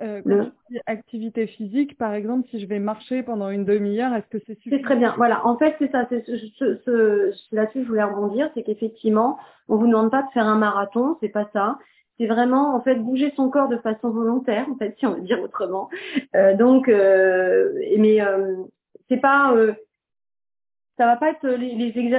Euh, 0.00 0.22
quand 0.24 0.52
activité 0.86 1.48
physique, 1.48 1.98
par 1.98 2.14
exemple, 2.14 2.46
si 2.50 2.60
je 2.60 2.66
vais 2.66 2.78
marcher 2.78 3.24
pendant 3.24 3.50
une 3.50 3.64
demi-heure, 3.64 4.14
est-ce 4.14 4.28
que 4.28 4.38
c'est 4.46 4.54
suffisant 4.54 4.76
C'est 4.76 4.82
très 4.82 4.96
bien. 4.96 5.12
Voilà. 5.16 5.44
En 5.44 5.58
fait, 5.58 5.74
c'est 5.80 5.90
ça. 5.90 6.06
C'est 6.08 6.24
ce, 6.24 6.36
ce, 6.36 6.76
ce, 6.84 7.54
là-dessus, 7.54 7.82
je 7.82 7.88
voulais 7.88 8.04
rebondir, 8.04 8.48
c'est 8.54 8.62
qu'effectivement, 8.62 9.38
on 9.68 9.76
vous 9.76 9.88
demande 9.88 10.10
pas 10.10 10.22
de 10.22 10.30
faire 10.30 10.46
un 10.46 10.56
marathon, 10.56 11.16
c'est 11.20 11.28
pas 11.28 11.48
ça 11.52 11.78
c'est 12.18 12.26
vraiment 12.26 12.74
en 12.74 12.80
fait 12.80 12.96
bouger 12.96 13.32
son 13.36 13.48
corps 13.48 13.68
de 13.68 13.78
façon 13.78 14.10
volontaire, 14.10 14.66
en 14.70 14.76
fait, 14.76 14.96
si 14.98 15.06
on 15.06 15.14
veut 15.14 15.20
dire 15.20 15.40
autrement. 15.40 15.88
Euh, 16.34 16.54
donc, 16.54 16.88
euh, 16.88 17.72
mais 17.98 18.20
euh, 18.20 18.56
c'est 19.08 19.18
pas, 19.18 19.54
ça 20.98 21.06
va 21.06 21.16
pas 21.16 21.30
être 21.30 21.46
les, 21.46 21.74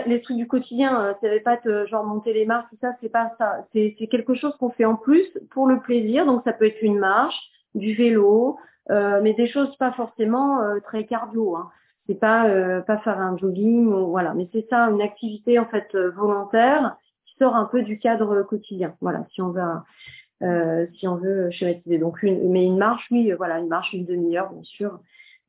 les, 0.06 0.22
trucs 0.22 0.38
du 0.38 0.48
quotidien. 0.48 1.02
Euh, 1.02 1.14
ça 1.22 1.30
va 1.30 1.40
pas 1.42 1.54
être 1.56 1.86
genre 1.88 2.06
monter 2.06 2.34
les 2.34 2.46
marches, 2.46 2.70
tout 2.70 2.78
ça. 2.82 2.94
C'est 3.02 3.10
pas 3.10 3.32
ça. 3.38 3.68
C'est 3.74 3.96
quelque 4.10 4.34
chose 4.34 4.56
qu'on 4.58 4.70
fait 4.70 4.86
en 4.86 4.96
plus 4.96 5.28
pour 5.52 5.68
le 5.68 5.82
plaisir. 5.82 6.26
Donc, 6.26 6.44
ça 6.46 6.54
peut 6.54 6.66
être 6.66 6.82
une 6.82 7.00
marche, 7.00 7.38
du 7.76 7.94
vélo, 7.94 8.58
mais 8.90 9.34
des 9.34 9.48
choses 9.48 9.76
pas 9.76 9.92
forcément 9.92 10.60
très 10.86 11.06
cardio. 11.06 11.56
Hein. 11.56 11.70
C'est 12.08 12.20
pas 12.20 12.48
pas 12.88 12.98
faire 13.00 13.20
un 13.20 13.38
jogging 13.38 13.86
ou 13.88 14.08
voilà. 14.08 14.34
Mais 14.34 14.50
c'est 14.52 14.68
ça, 14.70 14.86
une 14.86 15.02
activité 15.02 15.60
en 15.60 15.66
fait 15.66 15.96
volontaire 15.96 16.96
sort 17.40 17.56
un 17.56 17.66
peu 17.66 17.82
du 17.82 17.98
cadre 18.00 18.44
quotidien. 18.44 18.96
Voilà, 19.02 19.26
si 19.34 19.42
on 19.42 19.50
veut, 19.50 19.62
euh, 20.44 20.86
si 21.00 21.08
on 21.08 21.16
veut 21.16 21.50
schématiser. 21.52 21.98
Donc 21.98 22.22
une, 22.24 22.52
mais 22.52 22.66
une 22.66 22.78
marche, 22.78 23.08
oui, 23.12 23.32
voilà, 23.32 23.60
une 23.60 23.68
marche 23.68 23.94
une 23.94 24.06
demi-heure, 24.06 24.52
bien 24.52 24.64
sûr. 24.64 25.00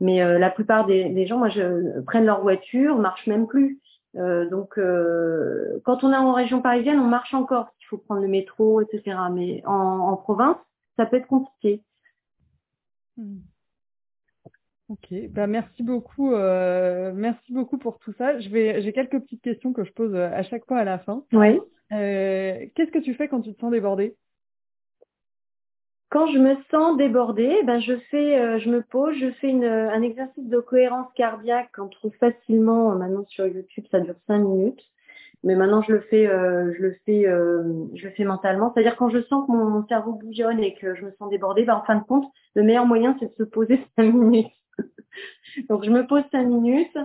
Mais 0.01 0.23
euh, 0.23 0.39
la 0.39 0.51
plupart 0.51 0.87
des, 0.87 1.27
gens, 1.27 1.39
moi, 1.39 1.51
je 1.51 2.01
prennent 2.03 2.25
leur 2.25 2.41
voiture, 2.41 2.97
marchent 2.97 3.27
même 3.27 3.47
plus. 3.47 3.79
Euh, 4.17 4.49
donc, 4.49 4.79
euh, 4.79 5.81
quand 5.85 6.03
on 6.03 6.13
est 6.13 6.17
en 6.17 6.33
région 6.33 6.63
parisienne, 6.63 6.99
on 6.99 7.07
marche 7.07 7.35
encore. 7.35 7.69
Il 7.81 7.85
faut 7.87 7.99
prendre 7.99 8.23
le 8.23 8.29
métro, 8.29 8.81
etc. 8.81 9.17
Mais 9.33 9.63
en, 9.67 9.73
en 9.73 10.17
province, 10.17 10.57
ça 10.97 11.07
peut 11.07 11.17
être 11.17 11.27
compliqué. 11.27 11.83
Hmm. 13.17 13.41
Ok, 14.91 15.15
bah 15.31 15.47
merci 15.47 15.85
beaucoup, 15.85 16.35
euh, 16.35 17.13
merci 17.15 17.53
beaucoup 17.53 17.79
pour 17.79 18.01
tout 18.01 18.13
ça. 18.19 18.41
Je 18.41 18.49
vais, 18.49 18.83
j'ai 18.83 18.93
quelques 18.93 19.21
petites 19.21 19.41
questions 19.41 19.73
que 19.73 19.85
je 19.85 19.93
pose 19.93 20.17
à 20.17 20.43
chaque 20.43 20.67
fois 20.67 20.79
à 20.79 20.85
la 20.85 20.99
fin. 20.99 21.23
Oui. 21.33 21.61
Euh, 21.93 22.67
qu'est-ce 22.75 22.91
que 22.91 22.99
tu 22.99 23.15
fais 23.15 23.29
quand 23.29 23.41
tu 23.41 23.55
te 23.55 23.61
sens 23.61 23.71
débordée? 23.71 24.17
Quand 26.09 26.27
je 26.27 26.41
me 26.41 26.57
sens 26.73 26.97
débordée, 26.97 27.63
ben 27.63 27.79
je 27.79 27.97
fais, 28.11 28.37
euh, 28.37 28.59
je 28.59 28.69
me 28.69 28.83
pose, 28.83 29.15
je 29.15 29.31
fais 29.31 29.51
une, 29.51 29.63
un 29.63 30.03
exercice 30.03 30.49
de 30.49 30.59
cohérence 30.59 31.07
cardiaque 31.15 31.71
qu'on 31.73 31.87
trouve 31.87 32.13
facilement 32.19 32.97
maintenant 32.97 33.25
sur 33.29 33.47
YouTube. 33.47 33.85
Ça 33.93 34.01
dure 34.01 34.17
cinq 34.27 34.41
minutes, 34.41 34.83
mais 35.45 35.55
maintenant 35.55 35.83
je 35.83 35.93
le 35.93 36.01
fais, 36.01 36.27
euh, 36.27 36.75
je 36.77 36.83
le 36.83 36.97
fais, 37.07 37.27
je 37.27 38.09
le 38.09 38.11
fais 38.17 38.25
mentalement. 38.25 38.73
C'est-à-dire 38.75 38.97
quand 38.97 39.09
je 39.09 39.23
sens 39.23 39.47
que 39.47 39.53
mon, 39.53 39.87
cerveau 39.87 40.15
bouillonne 40.15 40.59
et 40.59 40.75
que 40.75 40.97
je 40.97 41.05
me 41.05 41.13
sens 41.13 41.31
débordée, 41.31 41.63
ben 41.63 41.77
en 41.77 41.85
fin 41.85 41.95
de 41.95 42.03
compte, 42.03 42.27
le 42.57 42.65
meilleur 42.65 42.87
moyen 42.87 43.17
c'est 43.21 43.27
de 43.27 43.35
se 43.39 43.49
poser 43.49 43.81
cinq 43.97 44.13
minutes. 44.13 44.51
Donc 45.69 45.85
je 45.85 45.91
me 45.91 46.07
pose 46.07 46.23
cinq 46.31 46.45
minutes. 46.45 46.97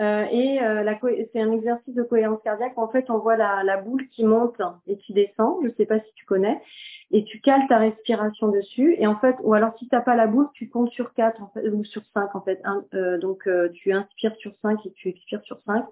Euh, 0.00 0.24
et 0.30 0.62
euh, 0.62 0.90
c'est 1.32 1.40
un 1.40 1.52
exercice 1.52 1.94
de 1.94 2.02
cohérence 2.02 2.40
cardiaque. 2.42 2.72
En 2.76 2.88
fait, 2.88 3.10
on 3.10 3.18
voit 3.18 3.36
la, 3.36 3.62
la, 3.62 3.76
boule 3.76 4.08
qui 4.08 4.24
monte 4.24 4.60
et 4.86 4.96
qui 4.96 5.12
descend. 5.12 5.58
Je 5.62 5.68
ne 5.68 5.74
sais 5.74 5.84
pas 5.84 6.00
si 6.00 6.12
tu 6.14 6.24
connais. 6.24 6.62
Et 7.10 7.24
tu 7.24 7.40
cales 7.40 7.66
ta 7.68 7.78
respiration 7.78 8.48
dessus. 8.48 8.96
Et 8.98 9.06
en 9.06 9.16
fait, 9.16 9.36
ou 9.42 9.52
alors 9.52 9.76
si 9.78 9.88
tu 9.88 9.94
n'as 9.94 10.00
pas 10.00 10.16
la 10.16 10.26
boule, 10.26 10.48
tu 10.54 10.68
comptes 10.70 10.90
sur 10.90 11.12
4 11.12 11.42
en 11.42 11.48
fait, 11.48 11.68
ou 11.68 11.84
sur 11.84 12.02
5 12.14 12.34
en 12.34 12.40
fait. 12.40 12.62
Euh, 12.94 13.18
donc 13.18 13.46
euh, 13.46 13.68
tu 13.74 13.92
inspires 13.92 14.34
sur 14.36 14.52
5 14.62 14.84
et 14.86 14.92
tu 14.92 15.10
expires 15.10 15.42
sur 15.44 15.60
5 15.60 15.84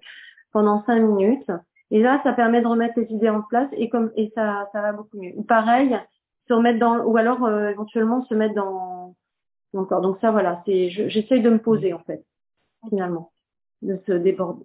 pendant 0.53 0.83
5 0.87 0.99
minutes. 1.01 1.51
Et 1.91 2.01
là, 2.01 2.21
ça 2.23 2.33
permet 2.33 2.63
de 2.63 2.67
remettre 2.67 2.99
les 2.99 3.13
idées 3.13 3.29
en 3.29 3.43
place 3.43 3.69
et 3.73 3.91
comme 3.91 4.13
et 4.17 4.33
ça, 4.35 4.69
ça 4.73 4.81
va 4.81 4.93
beaucoup 4.93 5.19
mieux. 5.19 5.33
Ou 5.37 5.43
pareil, 5.43 5.99
se 6.49 6.55
remettre 6.55 6.79
dans 6.79 7.05
ou 7.05 7.17
alors 7.19 7.45
euh, 7.45 7.69
éventuellement 7.69 8.25
se 8.25 8.35
mettre 8.35 8.55
dans, 8.55 9.15
corps. 9.73 10.01
Donc 10.01 10.19
ça, 10.21 10.31
voilà, 10.31 10.63
c'est 10.67 10.91
j'essaye 10.91 11.43
de 11.43 11.51
me 11.51 11.59
poser 11.59 11.93
en 11.93 12.01
fait 12.01 12.25
finalement 12.89 13.33
de 13.83 13.99
se 14.07 14.13
déborder. 14.13 14.65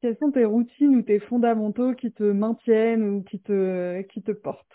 Quelles 0.00 0.16
sont 0.18 0.32
tes 0.32 0.44
routines 0.44 0.96
ou 0.96 1.02
tes 1.02 1.20
fondamentaux 1.20 1.94
qui 1.94 2.10
te 2.10 2.24
maintiennent 2.24 3.04
ou 3.04 3.22
qui 3.22 3.38
te, 3.38 4.02
qui 4.02 4.22
te 4.22 4.32
portent? 4.32 4.66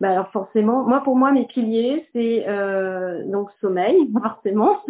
Bah 0.00 0.10
alors 0.10 0.30
forcément, 0.32 0.82
moi 0.82 1.00
pour 1.04 1.16
moi 1.16 1.30
mes 1.30 1.46
piliers 1.46 2.06
c'est 2.12 2.48
euh, 2.48 3.24
donc 3.24 3.50
sommeil 3.60 3.96
forcément, 4.22 4.80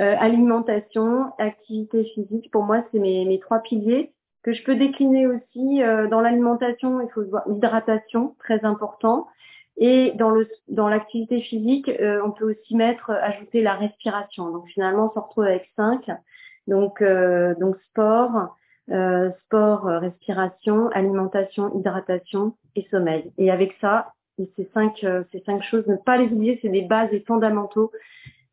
euh, 0.00 0.14
alimentation, 0.18 1.32
activité 1.38 2.04
physique. 2.14 2.50
Pour 2.52 2.62
moi 2.62 2.84
c'est 2.90 3.00
mes, 3.00 3.24
mes 3.24 3.40
trois 3.40 3.58
piliers 3.58 4.12
que 4.44 4.52
je 4.52 4.62
peux 4.62 4.76
décliner 4.76 5.26
aussi 5.26 5.82
euh, 5.82 6.06
dans 6.06 6.20
l'alimentation. 6.20 7.00
Il 7.00 7.08
faut 7.10 7.24
voir 7.24 7.42
l'hydratation 7.48 8.36
très 8.38 8.64
important 8.64 9.26
et 9.76 10.12
dans 10.12 10.30
le 10.30 10.48
dans 10.68 10.88
l'activité 10.88 11.40
physique 11.40 11.88
euh, 11.88 12.20
on 12.24 12.30
peut 12.30 12.50
aussi 12.50 12.76
mettre 12.76 13.10
ajouter 13.10 13.62
la 13.62 13.74
respiration. 13.74 14.50
Donc 14.50 14.66
finalement 14.68 15.06
on 15.06 15.14
se 15.14 15.18
retrouve 15.18 15.44
avec 15.44 15.68
cinq 15.76 16.08
donc, 16.66 17.02
euh, 17.02 17.54
donc 17.56 17.76
sport, 17.90 18.56
euh, 18.90 19.30
sport, 19.44 19.86
euh, 19.86 19.98
respiration, 19.98 20.88
alimentation, 20.90 21.76
hydratation 21.78 22.56
et 22.76 22.86
sommeil. 22.90 23.32
Et 23.38 23.50
avec 23.50 23.74
ça, 23.80 24.12
ces 24.38 24.68
cinq, 24.74 25.06
ces 25.30 25.42
cinq 25.46 25.62
choses, 25.62 25.86
ne 25.86 25.96
pas 25.96 26.16
les 26.16 26.26
oublier, 26.32 26.58
c'est 26.60 26.68
des 26.68 26.82
bases 26.82 27.12
et 27.12 27.20
fondamentaux. 27.20 27.92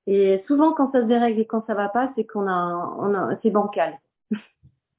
Et 0.05 0.43
souvent, 0.47 0.73
quand 0.73 0.91
ça 0.91 1.01
se 1.01 1.07
dérègle 1.07 1.39
et 1.39 1.45
quand 1.45 1.65
ça 1.65 1.73
va 1.73 1.89
pas, 1.89 2.11
c'est 2.15 2.23
qu'on 2.23 2.47
a, 2.47 2.95
on 2.99 3.13
a, 3.15 3.35
c'est 3.41 3.49
bancal. 3.49 3.97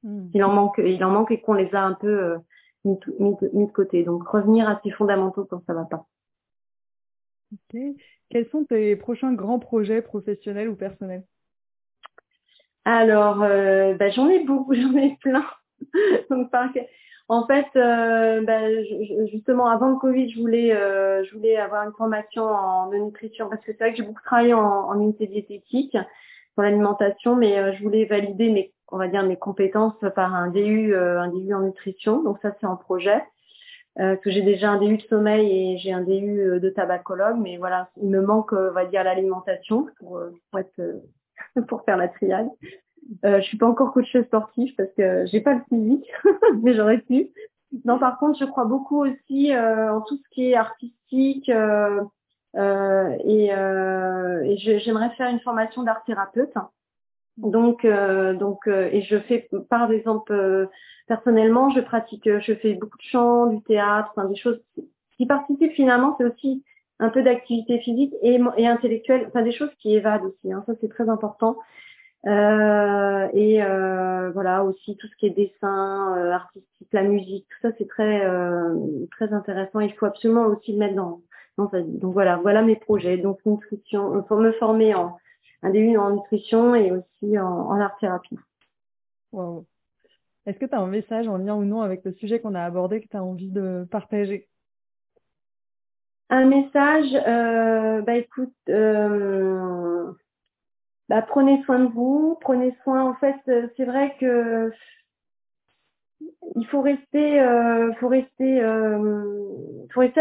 Hmm. 0.05 0.27
il 0.35 0.43
en 0.43 0.53
manque, 0.53 0.81
il 0.85 1.05
en 1.05 1.11
manque 1.11 1.31
et 1.31 1.41
qu'on 1.41 1.55
les 1.55 1.73
a 1.77 1.83
un 1.83 1.93
peu 1.93 2.37
mis, 2.85 2.99
mis, 3.18 3.37
mis, 3.53 3.66
de 3.66 3.72
côté. 3.72 4.03
Donc, 4.03 4.26
revenir 4.28 4.68
à 4.68 4.80
ces 4.83 4.91
fondamentaux 4.91 5.45
quand 5.45 5.62
ça 5.66 5.74
va 5.74 5.85
pas. 5.85 6.07
Quels 8.30 8.49
sont 8.51 8.64
tes 8.64 8.97
prochains 8.97 9.33
grands 9.33 9.59
projets 9.59 10.03
professionnels 10.03 10.68
ou 10.68 10.76
personnels? 10.76 11.24
Alors, 12.85 13.43
euh, 13.43 13.95
bah, 13.95 14.11
j'en 14.11 14.28
ai 14.28 14.45
beaucoup, 14.45 14.74
j'en 14.74 14.95
ai 14.97 15.16
plein. 15.20 15.45
Donc, 16.30 16.51
par, 16.51 16.68
en 17.28 17.47
fait, 17.47 17.66
euh, 17.76 18.43
ben, 18.43 18.85
justement, 19.30 19.66
avant 19.68 19.91
le 19.91 19.97
Covid, 19.97 20.30
je 20.30 20.41
voulais, 20.41 20.74
euh, 20.74 21.24
je 21.24 21.37
voulais 21.37 21.57
avoir 21.57 21.85
une 21.85 21.93
formation 21.93 22.45
en 22.45 22.91
nutrition 22.91 23.49
parce 23.49 23.62
que 23.64 23.72
c'est 23.72 23.78
vrai 23.78 23.93
que 23.93 23.99
j'ai 23.99 24.03
beaucoup 24.03 24.22
travaillé 24.22 24.55
en, 24.55 24.61
en 24.61 25.01
unité 25.01 25.26
diététique 25.26 25.97
pour 26.55 26.62
l'alimentation, 26.64 27.37
mais 27.37 27.76
je 27.76 27.83
voulais 27.83 28.05
valider 28.05 28.51
mes, 28.51 28.72
on 28.89 28.99
va 28.99 29.09
dire, 29.09 29.22
mes 29.22 29.37
compétences 29.37 29.99
par 30.14 30.35
un 30.35 30.49
DU, 30.49 30.95
un 30.95 31.28
DU 31.28 31.55
en 31.55 31.61
nutrition. 31.61 32.22
Donc 32.22 32.39
ça, 32.43 32.53
c'est 32.61 32.66
en 32.66 32.76
projet. 32.76 33.22
que 33.97 34.30
j'ai 34.30 34.43
déjà 34.43 34.70
un 34.70 34.78
DU 34.78 34.99
de 34.99 35.03
sommeil 35.03 35.51
et 35.51 35.78
j'ai 35.78 35.93
un 35.93 36.03
DU 36.03 36.61
de 36.61 36.70
tabacologue, 36.70 37.39
mais 37.39 37.57
voilà, 37.57 37.89
il 37.97 38.11
me 38.11 38.20
manque, 38.20 38.53
on 38.53 38.72
va 38.72 38.85
dire, 38.85 39.05
l'alimentation 39.05 39.87
pour, 39.99 40.20
pour 41.68 41.85
faire 41.85 41.97
la 41.97 42.09
triade. 42.09 42.49
Euh, 43.24 43.41
je 43.41 43.47
suis 43.47 43.59
pas 43.59 43.66
encore 43.66 43.93
coach 43.93 44.16
sportif 44.26 44.74
parce 44.76 44.93
que 44.97 45.26
j'ai 45.26 45.41
pas 45.41 45.55
le 45.55 45.62
physique, 45.68 46.11
mais 46.62 46.74
j'aurais 46.74 46.99
pu. 46.99 47.30
Non, 47.85 47.99
par 47.99 48.18
contre, 48.18 48.39
je 48.39 48.45
crois 48.45 48.64
beaucoup 48.64 49.05
aussi 49.05 49.53
euh, 49.53 49.93
en 49.93 50.03
tout 50.03 50.16
ce 50.16 50.28
qui 50.30 50.51
est 50.51 50.55
artistique 50.55 51.49
euh, 51.49 52.03
euh 52.57 53.16
et, 53.24 53.55
euh, 53.55 54.43
et 54.43 54.57
j'aimerais 54.59 55.11
faire 55.11 55.30
une 55.30 55.41
formation 55.41 55.83
d'art 55.83 56.05
thérapeute. 56.05 56.55
Donc, 57.39 57.87
donc, 57.87 58.66
et 58.66 59.03
je 59.03 59.18
fais, 59.18 59.49
par 59.68 59.91
exemple, 59.91 60.68
personnellement, 61.09 61.70
je 61.70 61.80
pratique, 61.80 62.28
je 62.41 62.55
fais 62.55 62.74
beaucoup 62.74 62.99
de 62.99 63.03
chant, 63.03 63.47
du 63.47 63.62
théâtre, 63.62 64.12
enfin, 64.14 64.28
des 64.28 64.37
choses 64.37 64.61
qui 65.16 65.26
participent 65.26 65.72
finalement. 65.72 66.14
C'est 66.18 66.24
aussi 66.24 66.62
un 66.99 67.09
peu 67.09 67.22
d'activité 67.22 67.78
physique 67.80 68.14
et, 68.22 68.39
et 68.57 68.66
intellectuelle, 68.66 69.24
enfin 69.28 69.43
des 69.43 69.53
choses 69.53 69.74
qui 69.80 69.95
évadent 69.95 70.24
aussi. 70.24 70.53
Hein, 70.53 70.62
ça, 70.66 70.74
c'est 70.80 70.89
très 70.89 71.09
important. 71.09 71.57
Euh, 72.24 73.28
et 73.33 73.64
euh, 73.64 74.30
voilà 74.30 74.62
aussi 74.62 74.97
tout 74.97 75.09
ce 75.09 75.16
qui 75.16 75.26
est 75.26 75.30
dessin 75.30 76.16
euh, 76.16 76.30
artistique, 76.30 76.89
la 76.93 77.03
musique, 77.03 77.45
tout 77.49 77.68
ça 77.68 77.74
c'est 77.76 77.89
très 77.89 78.24
euh, 78.24 78.76
très 79.11 79.33
intéressant. 79.33 79.80
Il 79.80 79.93
faut 79.95 80.07
absolument 80.07 80.47
aussi 80.47 80.72
le 80.72 80.78
mettre 80.78 80.95
dans 80.95 81.20
dans 81.59 81.68
sa 81.70 81.80
vie. 81.80 81.99
Donc 81.99 82.12
voilà, 82.12 82.37
voilà 82.37 82.62
mes 82.62 82.76
projets. 82.76 83.16
Donc 83.16 83.39
nutrition, 83.45 84.24
me 84.30 84.53
former 84.53 84.95
en 84.95 85.16
un 85.62 85.70
début 85.70 85.96
en 85.96 86.10
nutrition 86.10 86.74
et 86.74 86.90
aussi 86.90 87.38
en, 87.38 87.46
en 87.46 87.80
art 87.80 87.96
thérapie. 87.98 88.38
Wow. 89.32 89.64
Est-ce 90.46 90.58
que 90.58 90.66
tu 90.66 90.74
as 90.74 90.80
un 90.80 90.86
message 90.86 91.28
en 91.28 91.36
lien 91.36 91.54
ou 91.54 91.64
non 91.64 91.82
avec 91.82 92.04
le 92.04 92.12
sujet 92.12 92.40
qu'on 92.40 92.54
a 92.54 92.62
abordé 92.64 93.00
que 93.00 93.08
tu 93.08 93.16
as 93.16 93.22
envie 93.22 93.50
de 93.50 93.86
partager? 93.90 94.48
Un 96.30 96.46
message, 96.46 97.14
euh, 97.26 98.00
bah 98.02 98.16
écoute, 98.16 98.54
euh, 98.68 100.10
bah, 101.08 101.22
prenez 101.22 101.62
soin 101.64 101.80
de 101.80 101.92
vous, 101.92 102.38
prenez 102.40 102.74
soin. 102.82 103.02
En 103.02 103.14
fait, 103.14 103.36
euh, 103.48 103.68
c'est 103.76 103.84
vrai 103.84 104.16
que 104.18 104.72
il 106.57 106.66
faut 106.66 106.83
rester, 106.83 107.41
euh, 107.41 107.93
faut 107.95 108.09
rester, 108.09 108.62
euh, 108.62 109.41
faut 109.93 110.01
rester 110.01 110.20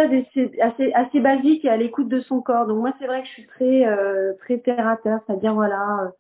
assez, 0.62 0.94
assez, 0.94 1.20
basique 1.20 1.66
et 1.66 1.70
à 1.70 1.78
l'écoute 1.78 2.08
de 2.10 2.20
son 2.22 2.42
corps. 2.42 2.68
Donc 2.68 2.80
moi, 2.80 2.94
c'est 3.00 3.08
vrai 3.08 3.22
que 3.22 3.28
je 3.28 3.34
suis 3.34 3.48
très, 3.48 3.86
euh, 3.86 4.34
très 4.40 4.60
terre 4.60 4.98
c'est-à-dire 5.04 5.54
voilà, 5.54 6.12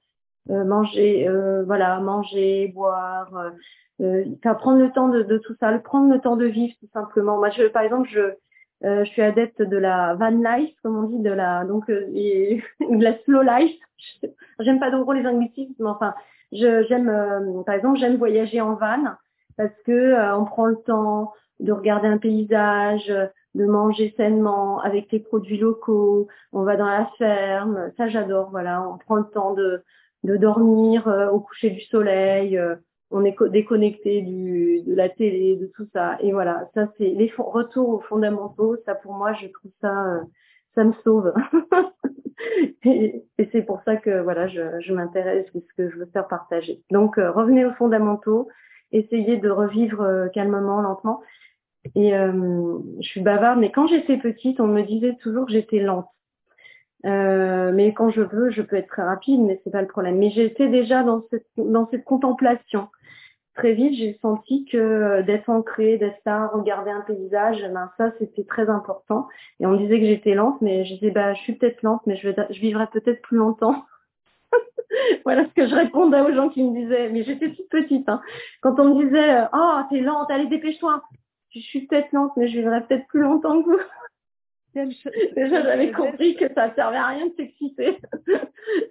euh, 0.49 0.63
manger, 0.65 1.27
voilà, 1.65 1.99
manger, 1.99 2.71
boire, 2.73 3.51
euh, 4.01 4.23
prendre 4.59 4.79
le 4.79 4.91
temps 4.91 5.09
de, 5.09 5.23
de, 5.23 5.37
tout 5.37 5.55
ça, 5.59 5.71
prendre 5.79 6.13
le 6.13 6.19
temps 6.19 6.35
de 6.35 6.45
vivre 6.45 6.73
tout 6.79 6.89
simplement. 6.93 7.37
Moi, 7.37 7.49
je, 7.51 7.67
par 7.67 7.83
exemple, 7.83 8.09
je 8.09 8.35
euh, 8.83 9.05
je 9.05 9.11
suis 9.11 9.21
adepte 9.21 9.61
de 9.61 9.77
la 9.77 10.15
van 10.15 10.29
life, 10.29 10.73
comme 10.81 10.97
on 10.97 11.03
dit, 11.03 11.19
de 11.19 11.29
la 11.29 11.65
donc 11.65 11.89
euh, 11.89 12.07
et, 12.15 12.63
de 12.79 13.03
la 13.03 13.17
slow 13.23 13.43
life. 13.43 13.79
J'aime 14.59 14.79
pas 14.79 14.89
trop 14.89 15.13
les 15.13 15.27
anglicismes, 15.27 15.75
mais 15.79 15.89
enfin, 15.89 16.15
j'aime 16.51 17.09
euh, 17.09 17.61
par 17.63 17.75
exemple 17.75 17.99
j'aime 17.99 18.17
voyager 18.17 18.59
en 18.59 18.73
van 18.73 19.03
parce 19.61 19.81
que 19.85 19.91
euh, 19.91 20.37
on 20.37 20.45
prend 20.45 20.65
le 20.65 20.77
temps 20.77 21.33
de 21.59 21.71
regarder 21.71 22.07
un 22.07 22.17
paysage, 22.17 23.13
de 23.53 23.65
manger 23.65 24.13
sainement 24.17 24.79
avec 24.81 25.11
les 25.11 25.19
produits 25.19 25.57
locaux. 25.57 26.27
On 26.53 26.63
va 26.63 26.77
dans 26.77 26.87
la 26.87 27.05
ferme, 27.17 27.91
ça 27.97 28.07
j'adore. 28.07 28.49
Voilà, 28.49 28.81
on 28.87 28.97
prend 28.97 29.15
le 29.15 29.25
temps 29.25 29.53
de 29.53 29.83
de 30.23 30.37
dormir 30.37 31.07
au 31.33 31.39
coucher 31.39 31.71
du 31.71 31.81
soleil 31.81 32.59
on 33.11 33.25
est 33.25 33.35
déconnecté 33.49 34.21
du, 34.21 34.81
de 34.83 34.95
la 34.95 35.09
télé, 35.09 35.57
de 35.57 35.67
tout 35.75 35.85
ça. 35.93 36.17
Et 36.21 36.31
voilà, 36.31 36.69
ça 36.73 36.87
c'est 36.97 37.09
les 37.09 37.31
retours 37.37 37.89
aux 37.89 37.99
fondamentaux. 37.99 38.77
Ça 38.85 38.95
pour 38.95 39.13
moi, 39.13 39.33
je 39.33 39.47
trouve 39.47 39.71
ça, 39.81 40.15
euh, 40.15 40.21
ça 40.75 40.83
me 40.83 40.93
sauve. 41.03 41.33
et, 42.85 43.25
c'est 43.51 43.63
pour 43.63 43.81
ça 43.83 43.97
que 43.97 44.21
voilà, 44.21 44.47
je, 44.47 44.61
je 44.79 44.93
m'intéresse, 44.93 45.45
c'est 45.51 45.59
ce 45.59 45.73
que 45.77 45.89
je 45.89 45.97
veux 45.97 46.09
faire 46.13 46.27
partager. 46.27 46.81
Donc 46.89 47.17
euh, 47.17 47.31
revenez 47.31 47.65
aux 47.65 47.73
fondamentaux, 47.73 48.47
essayez 48.91 49.37
de 49.37 49.49
revivre 49.49 50.01
euh, 50.01 50.27
calmement, 50.29 50.81
lentement. 50.81 51.21
Et 51.95 52.11
je 52.11 53.07
suis 53.07 53.21
bavarde, 53.21 53.59
mais 53.59 53.71
quand 53.71 53.87
j'étais 53.87 54.17
petite, 54.17 54.59
on 54.59 54.67
me 54.67 54.83
disait 54.83 55.17
toujours 55.19 55.47
que 55.47 55.51
j'étais 55.51 55.79
lente. 55.79 56.05
mais 57.03 57.91
quand 57.95 58.11
je 58.11 58.21
veux, 58.21 58.51
je 58.51 58.61
peux 58.61 58.75
être 58.75 58.87
très 58.87 59.01
rapide, 59.01 59.41
mais 59.41 59.59
c'est 59.63 59.71
pas 59.71 59.81
le 59.81 59.87
problème. 59.87 60.19
Mais 60.19 60.29
j'étais 60.29 60.67
déjà 60.67 61.01
dans 61.01 61.25
cette 61.31 61.47
dans 61.57 61.89
cette 61.89 62.03
contemplation 62.03 62.87
très 63.55 63.73
vite, 63.73 63.93
j'ai 63.93 64.17
senti 64.21 64.65
que 64.65 64.77
euh, 64.77 65.23
d'être 65.23 65.49
ancrée, 65.49 65.97
d'être 65.97 66.21
là, 66.25 66.47
regarder 66.53 66.91
un 66.91 67.01
paysage, 67.01 67.61
ben 67.61 67.91
ça 67.97 68.11
c'était 68.19 68.43
très 68.43 68.69
important. 68.69 69.27
Et 69.59 69.65
on 69.65 69.71
me 69.71 69.77
disait 69.77 69.99
que 69.99 70.05
j'étais 70.05 70.33
lente, 70.33 70.61
mais 70.61 70.85
je 70.85 70.95
disais 70.95 71.11
bah 71.11 71.33
je 71.33 71.41
suis 71.41 71.53
peut-être 71.53 71.81
lente, 71.83 72.01
mais 72.05 72.15
je 72.15 72.59
vivrai 72.59 72.87
peut-être 72.87 73.21
plus 73.21 73.37
longtemps. 73.37 73.85
voilà 75.25 75.45
ce 75.45 75.53
que 75.53 75.67
je 75.67 75.75
répondais 75.75 76.21
aux 76.21 76.33
gens 76.33 76.49
qui 76.49 76.63
me 76.63 76.73
disaient, 76.79 77.09
mais 77.09 77.23
j'étais 77.23 77.53
toute 77.53 77.69
petite. 77.69 78.07
Hein. 78.09 78.21
Quand 78.61 78.79
on 78.79 78.95
me 78.95 79.03
disait 79.03 79.43
oh 79.53 79.79
t'es 79.89 79.99
lente, 79.99 80.29
allez 80.31 80.47
dépêche-toi. 80.47 81.01
Je 81.53 81.59
suis 81.59 81.85
peut-être 81.85 82.11
lente, 82.13 82.31
mais 82.37 82.47
je 82.47 82.57
vivrai 82.57 82.81
peut-être 82.85 83.07
plus 83.07 83.21
longtemps 83.21 83.61
que 83.61 83.69
vous. 83.69 83.79
Déjà, 85.35 85.63
j'avais 85.63 85.91
compris 85.91 86.35
que 86.35 86.51
ça 86.53 86.73
servait 86.75 86.97
à 86.97 87.07
rien 87.07 87.27
de 87.27 87.33
s'exciter. 87.35 87.97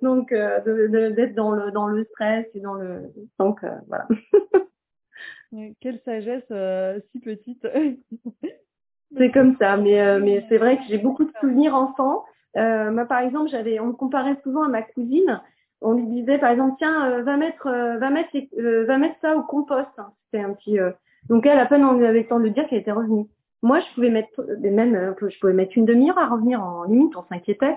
donc, 0.02 0.30
euh, 0.32 1.10
d'être 1.10 1.34
dans 1.34 1.52
le 1.52 1.70
dans 1.70 1.86
le 1.86 2.04
stress 2.04 2.46
et 2.54 2.60
dans 2.60 2.74
le 2.74 3.10
donc 3.38 3.64
euh, 3.64 3.70
voilà. 3.88 4.06
Quelle 5.80 5.98
sagesse 6.04 6.44
euh, 6.50 7.00
si 7.10 7.20
petite. 7.20 7.66
c'est 9.16 9.30
comme 9.32 9.56
ça, 9.58 9.76
mais 9.76 10.20
mais 10.20 10.44
c'est 10.48 10.58
vrai 10.58 10.76
que 10.76 10.82
j'ai 10.88 10.98
beaucoup 10.98 11.24
de 11.24 11.32
souvenirs 11.40 11.74
enfants. 11.74 12.24
Moi, 12.56 13.04
par 13.06 13.20
exemple, 13.20 13.50
j'avais 13.50 13.80
on 13.80 13.86
me 13.86 13.92
comparait 13.92 14.36
souvent 14.42 14.64
à 14.64 14.68
ma 14.68 14.82
cousine. 14.82 15.40
On 15.82 15.94
lui 15.94 16.06
disait 16.06 16.38
par 16.38 16.50
exemple 16.50 16.74
tiens 16.78 17.22
va 17.22 17.36
mettre 17.36 17.68
va 17.70 18.10
mettre 18.10 18.36
va 18.86 18.98
mettre 18.98 19.16
ça 19.20 19.36
au 19.36 19.42
compost. 19.42 19.88
C'était 20.26 20.44
un 20.44 20.52
petit 20.52 20.78
donc 21.28 21.46
elle 21.46 21.58
à 21.58 21.66
peine 21.66 21.84
on 21.84 22.02
avait 22.02 22.20
le 22.20 22.26
temps 22.26 22.40
de 22.40 22.48
dire 22.48 22.66
qu'elle 22.68 22.80
était 22.80 22.92
revenue. 22.92 23.26
Moi, 23.62 23.80
je 23.80 23.94
pouvais 23.94 24.10
mettre, 24.10 24.42
même, 24.60 24.94
euh, 24.94 25.28
je 25.28 25.38
pouvais 25.38 25.52
mettre 25.52 25.76
une 25.76 25.84
demi-heure 25.84 26.18
à 26.18 26.28
revenir 26.28 26.62
en 26.62 26.84
limite, 26.84 27.14
on 27.16 27.24
s'inquiétait. 27.24 27.76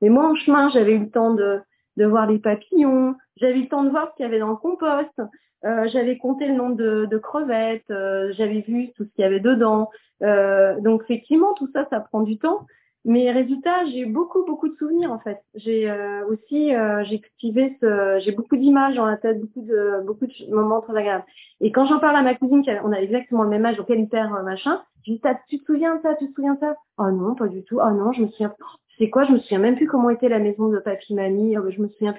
Mais 0.00 0.08
moi, 0.08 0.26
en 0.26 0.34
chemin, 0.34 0.70
j'avais 0.70 0.92
eu 0.92 1.00
le 1.00 1.10
temps 1.10 1.34
de, 1.34 1.60
de 1.96 2.06
voir 2.06 2.26
les 2.26 2.38
papillons, 2.38 3.14
j'avais 3.36 3.58
eu 3.58 3.62
le 3.62 3.68
temps 3.68 3.82
de 3.82 3.90
voir 3.90 4.10
ce 4.10 4.16
qu'il 4.16 4.24
y 4.24 4.28
avait 4.28 4.38
dans 4.38 4.48
le 4.48 4.56
compost, 4.56 5.20
euh, 5.64 5.86
j'avais 5.88 6.16
compté 6.16 6.46
le 6.46 6.54
nombre 6.54 6.76
de, 6.76 7.06
de 7.06 7.18
crevettes, 7.18 7.90
euh, 7.90 8.32
j'avais 8.32 8.60
vu 8.60 8.92
tout 8.96 9.04
ce 9.04 9.10
qu'il 9.10 9.22
y 9.22 9.24
avait 9.24 9.40
dedans. 9.40 9.90
Euh, 10.22 10.80
donc, 10.80 11.02
effectivement, 11.02 11.52
tout 11.54 11.68
ça, 11.74 11.86
ça 11.90 12.00
prend 12.00 12.22
du 12.22 12.38
temps. 12.38 12.66
Mais 13.04 13.30
résultat, 13.30 13.86
j'ai 13.86 14.04
beaucoup, 14.04 14.44
beaucoup 14.44 14.68
de 14.68 14.74
souvenirs 14.76 15.12
en 15.12 15.18
fait. 15.20 15.40
J'ai 15.54 15.90
euh, 15.90 16.26
aussi, 16.26 16.74
euh, 16.74 17.04
j'ai 17.04 17.20
cultivé 17.20 17.76
ce, 17.80 18.18
j'ai 18.24 18.32
beaucoup 18.32 18.56
d'images 18.56 18.96
dans 18.96 19.06
la 19.06 19.16
tête, 19.16 19.40
beaucoup 19.40 19.62
de, 19.62 20.02
beaucoup 20.04 20.26
de 20.26 20.54
moments 20.54 20.80
très 20.80 20.96
agréables. 20.96 21.24
Et 21.60 21.72
quand 21.72 21.86
j'en 21.86 22.00
parle 22.00 22.16
à 22.16 22.22
ma 22.22 22.34
cousine, 22.34 22.62
on 22.84 22.92
a 22.92 23.00
exactement 23.00 23.44
le 23.44 23.50
même 23.50 23.64
âge, 23.64 23.76
donc 23.76 23.88
elle 23.88 24.00
hyper 24.00 24.34
euh, 24.34 24.42
machin, 24.42 24.82
je 25.06 25.12
dis, 25.12 25.22
tu 25.48 25.58
te 25.58 25.64
souviens 25.64 25.96
de 25.96 26.02
ça, 26.02 26.16
tu 26.16 26.28
te 26.28 26.34
souviens 26.34 26.54
de 26.54 26.60
ça? 26.60 26.76
Oh 26.98 27.10
non, 27.10 27.34
pas 27.34 27.48
du 27.48 27.64
tout. 27.64 27.78
Oh 27.80 27.90
non, 27.92 28.12
je 28.12 28.22
me 28.22 28.28
souviens. 28.28 28.54
C'est 28.98 29.10
quoi 29.10 29.24
Je 29.24 29.32
me 29.32 29.38
souviens 29.38 29.58
même 29.60 29.76
plus 29.76 29.86
comment 29.86 30.10
était 30.10 30.28
la 30.28 30.40
maison 30.40 30.68
de 30.68 30.78
papy 30.78 31.14
mamie. 31.14 31.56
Oh, 31.56 31.70
je 31.70 31.80
me 31.80 31.88
souviens. 31.88 32.14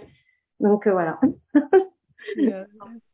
Donc 0.59 0.88
voilà. 0.88 1.19
Euh, 2.38 2.65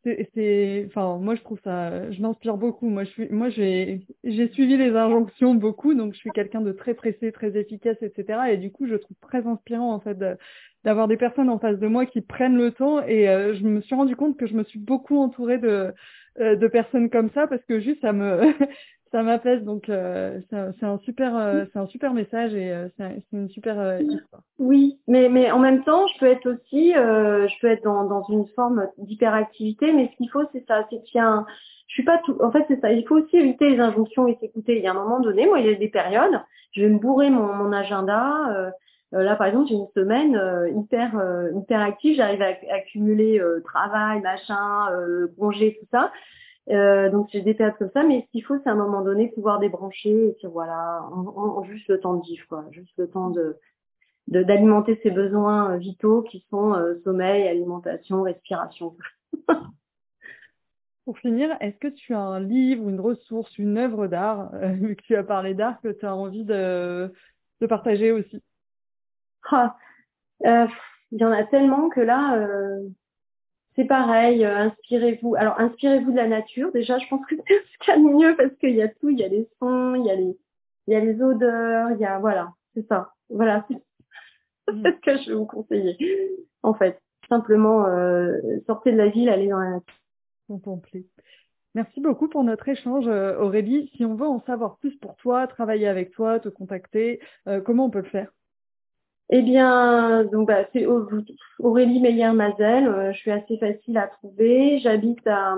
c'est, 0.03 0.86
enfin, 0.88 1.18
moi 1.18 1.36
je 1.36 1.41
trouve 1.41 1.59
ça, 1.63 2.11
je 2.11 2.22
m'inspire 2.22 2.57
beaucoup. 2.57 2.89
Moi, 2.89 3.03
je 3.05 3.09
suis, 3.11 3.30
moi 3.30 3.49
j'ai, 3.49 4.05
j'ai 4.24 4.49
suivi 4.49 4.78
les 4.78 4.95
injonctions 4.95 5.55
beaucoup, 5.55 5.93
donc 5.93 6.13
je 6.13 6.20
suis 6.20 6.32
quelqu'un 6.32 6.61
de 6.61 6.72
très 6.72 6.93
pressé, 6.93 7.32
très 7.32 7.57
efficace, 7.57 7.97
etc. 8.01 8.39
Et 8.51 8.57
du 8.57 8.72
coup, 8.72 8.88
je 8.88 8.95
trouve 8.95 9.18
très 9.22 9.45
inspirant 9.47 9.93
en 9.93 9.99
fait 9.99 10.18
d'avoir 10.84 11.07
des 11.07 11.18
personnes 11.18 11.49
en 11.49 11.59
face 11.59 11.80
de 11.80 11.88
moi 11.88 12.05
qui 12.05 12.22
prennent 12.22 12.57
le 12.57 12.72
temps. 12.72 13.01
Et 13.05 13.28
euh, 13.30 13.55
je 13.55 13.63
me 13.63 13.82
suis 13.82 13.95
rendu 13.95 14.16
compte 14.16 14.38
que 14.38 14.47
je 14.47 14.53
me 14.53 14.63
suis 14.63 14.80
beaucoup 14.80 15.18
entourée 15.18 15.57
de, 15.57 15.93
euh, 16.39 16.55
de 16.55 16.68
personnes 16.68 17.09
comme 17.09 17.30
ça 17.32 17.47
parce 17.47 17.63
que 17.66 17.80
juste 17.80 18.01
ça 18.01 18.13
me 18.13 18.41
ça 19.16 19.24
m'apaise, 19.24 19.63
donc 19.63 19.88
euh, 19.88 20.41
c'est 20.49 20.86
un 20.86 20.97
super, 20.97 21.38
euh, 21.38 21.63
c'est 21.72 21.80
un 21.80 21.88
super 21.88 22.13
message 22.13 22.53
et 22.53 22.74
euh, 22.74 22.89
c'est 22.97 23.24
une 23.32 23.49
super 23.49 24.01
histoire. 24.01 24.41
Oui, 24.59 24.99
mais 25.07 25.30
mais 25.30 25.51
en 25.51 25.59
même 25.59 25.86
temps, 25.86 26.05
je 26.07 26.20
peux 26.20 26.26
être 26.26 26.49
aussi, 26.51 26.91
je 26.91 27.61
peux 27.61 27.68
être 27.68 27.86
dans, 27.86 28.03
dans 28.03 28.24
une 28.28 28.45
forme 28.57 28.88
d'hyperactivité, 28.97 29.93
mais 29.93 30.09
ce 30.11 30.18
qu'il 30.18 30.30
faut, 30.30 30.43
c'est 30.51 30.66
ça, 30.68 30.86
c'est 30.89 31.01
qu'il 31.03 31.18
y 31.18 31.22
a 31.22 31.30
un, 31.30 31.45
je 31.88 31.93
suis 31.93 32.03
pas 32.03 32.20
tout, 32.26 32.38
en 32.41 32.51
fait, 32.51 32.66
c'est 32.68 32.82
ça. 32.82 32.91
Il 32.91 33.07
faut 33.07 33.16
aussi 33.16 33.38
éviter 33.38 33.70
les 33.70 33.80
injonctions 33.80 34.28
et 34.28 34.38
s'écouter. 34.41 34.80
Il 34.80 34.84
y 34.84 34.88
a 34.88 34.91
un 34.91 34.95
moment 34.95 35.22
donné, 35.22 35.45
moi, 35.45 35.61
il 35.61 35.66
y 35.66 35.70
a 35.74 35.76
des 35.76 35.88
périodes, 35.88 36.41
je 36.74 36.82
vais 36.82 36.89
me 36.89 36.99
bourrer 36.99 37.30
mon, 37.30 37.53
mon 37.53 37.72
agenda. 37.72 38.74
là, 39.13 39.36
par 39.38 39.47
exemple, 39.47 39.70
j'ai 39.70 39.76
une 39.76 39.88
semaine 39.95 40.38
hyper 40.76 41.13
hyper 41.55 41.80
active. 41.80 42.18
J'arrive 42.18 42.41
à, 42.41 42.49
accumuler 42.76 43.41
travail, 43.63 44.20
machin, 44.20 44.89
congé, 45.39 45.78
tout 45.80 45.88
ça. 45.89 46.11
Euh, 46.70 47.11
donc 47.11 47.30
j'ai 47.32 47.41
des 47.41 47.53
périodes 47.53 47.78
comme 47.78 47.91
ça, 47.91 48.03
mais 48.03 48.24
ce 48.26 48.32
qu'il 48.32 48.43
faut, 48.43 48.57
c'est 48.63 48.70
à 48.70 48.72
un 48.72 48.76
moment 48.76 49.01
donné 49.01 49.30
pouvoir 49.30 49.59
débrancher 49.59 50.30
et 50.30 50.34
puis 50.34 50.47
voilà, 50.47 51.03
en, 51.11 51.63
juste 51.63 51.88
le 51.89 51.99
temps 51.99 52.16
de 52.16 52.26
vivre, 52.26 52.45
quoi, 52.47 52.66
juste 52.72 52.93
le 52.97 53.09
temps 53.09 53.30
de 53.30 53.57
d'alimenter 54.28 54.99
ses 55.03 55.11
besoins 55.11 55.74
euh, 55.74 55.78
vitaux 55.78 56.24
qui 56.24 56.43
sont 56.49 56.74
euh, 56.74 56.95
sommeil, 57.03 57.47
alimentation, 57.47 58.24
respiration. 58.24 58.97
Pour 61.05 61.20
finir, 61.20 61.55
est-ce 61.59 61.78
que 61.78 61.88
tu 61.88 62.16
as 62.16 62.20
un 62.20 62.39
livre, 62.39 62.89
une 62.89 62.99
ressource, 62.99 63.55
une 63.59 63.78
œuvre 63.78 64.07
d'art, 64.07 64.49
vu 64.55 64.95
que 64.95 65.03
tu 65.03 65.16
as 65.16 65.24
parlé 65.24 65.53
d'art, 65.53 65.80
que 65.82 65.89
tu 65.89 66.03
as 66.07 66.16
envie 66.16 66.43
de, 66.43 67.13
de 67.61 67.68
partager 67.68 68.11
aussi? 68.11 68.41
Ah, 69.51 69.78
Il 70.41 70.68
y 71.11 71.24
en 71.24 71.32
a 71.32 71.43
tellement 71.43 71.89
que 71.89 72.01
là, 72.01 72.47
c'est 73.76 73.86
pareil, 73.86 74.46
euh, 74.46 74.58
inspirez-vous. 74.58 75.36
Alors, 75.36 75.60
inspirez-vous 75.60 76.12
de 76.12 76.16
la 76.16 76.28
nature. 76.28 76.72
Déjà, 76.72 76.98
je 76.98 77.08
pense 77.08 77.26
que 77.26 77.36
c'est 77.48 77.54
ce 77.54 77.78
qu'il 77.80 77.90
y 77.90 77.92
a 77.92 77.98
de 77.98 78.16
mieux 78.16 78.36
parce 78.36 78.56
qu'il 78.58 78.76
y 78.76 78.82
a 78.82 78.88
tout. 78.88 79.10
Il 79.10 79.20
y 79.20 79.24
a 79.24 79.28
les 79.28 79.50
sons, 79.60 79.96
il 79.96 80.06
y 80.06 80.12
a 80.12 80.16
les, 80.16 80.38
il 80.88 80.94
y 80.94 80.96
a 80.96 81.00
les 81.00 81.22
odeurs, 81.22 81.92
il 81.92 82.00
y 82.00 82.06
a, 82.06 82.20
voilà, 82.20 82.54
c'est 82.74 82.88
ça. 82.88 83.12
Voilà, 83.30 83.66
c'est 84.68 84.74
ce 84.74 85.02
que 85.02 85.18
je 85.24 85.30
vais 85.30 85.36
vous 85.36 85.46
conseiller. 85.46 85.98
En 86.64 86.74
fait, 86.74 87.02
simplement, 87.30 87.86
euh, 87.88 88.40
sortez 88.66 88.92
de 88.92 88.98
la 88.98 89.10
ville, 89.10 89.30
allez 89.30 89.48
dans 89.48 89.60
la 89.60 89.72
nature. 89.72 89.96
Contempler. 90.48 91.06
Merci 91.74 92.00
beaucoup 92.00 92.30
pour 92.30 92.44
notre 92.44 92.70
échange, 92.70 93.08
euh, 93.08 93.38
Aurélie. 93.40 93.92
Si 93.98 94.06
on 94.06 94.16
veut 94.16 94.28
en 94.28 94.42
savoir 94.46 94.78
plus 94.78 94.96
pour 94.98 95.16
toi, 95.18 95.48
travailler 95.48 95.88
avec 95.88 96.12
toi, 96.12 96.40
te 96.40 96.48
contacter, 96.48 97.20
comment 97.66 97.86
on 97.86 97.90
peut 97.90 98.00
le 98.00 98.10
faire? 98.10 98.32
Eh 99.30 99.42
bien, 99.42 100.24
donc 100.26 100.48
bah, 100.48 100.66
c'est 100.72 100.86
Aurélie 101.60 102.00
Meyer-Mazel. 102.00 102.88
Euh, 102.88 103.12
je 103.12 103.18
suis 103.18 103.32
assez 103.32 103.58
facile 103.58 103.98
à 103.98 104.08
trouver. 104.08 104.80
J'habite 104.80 105.26
à 105.28 105.56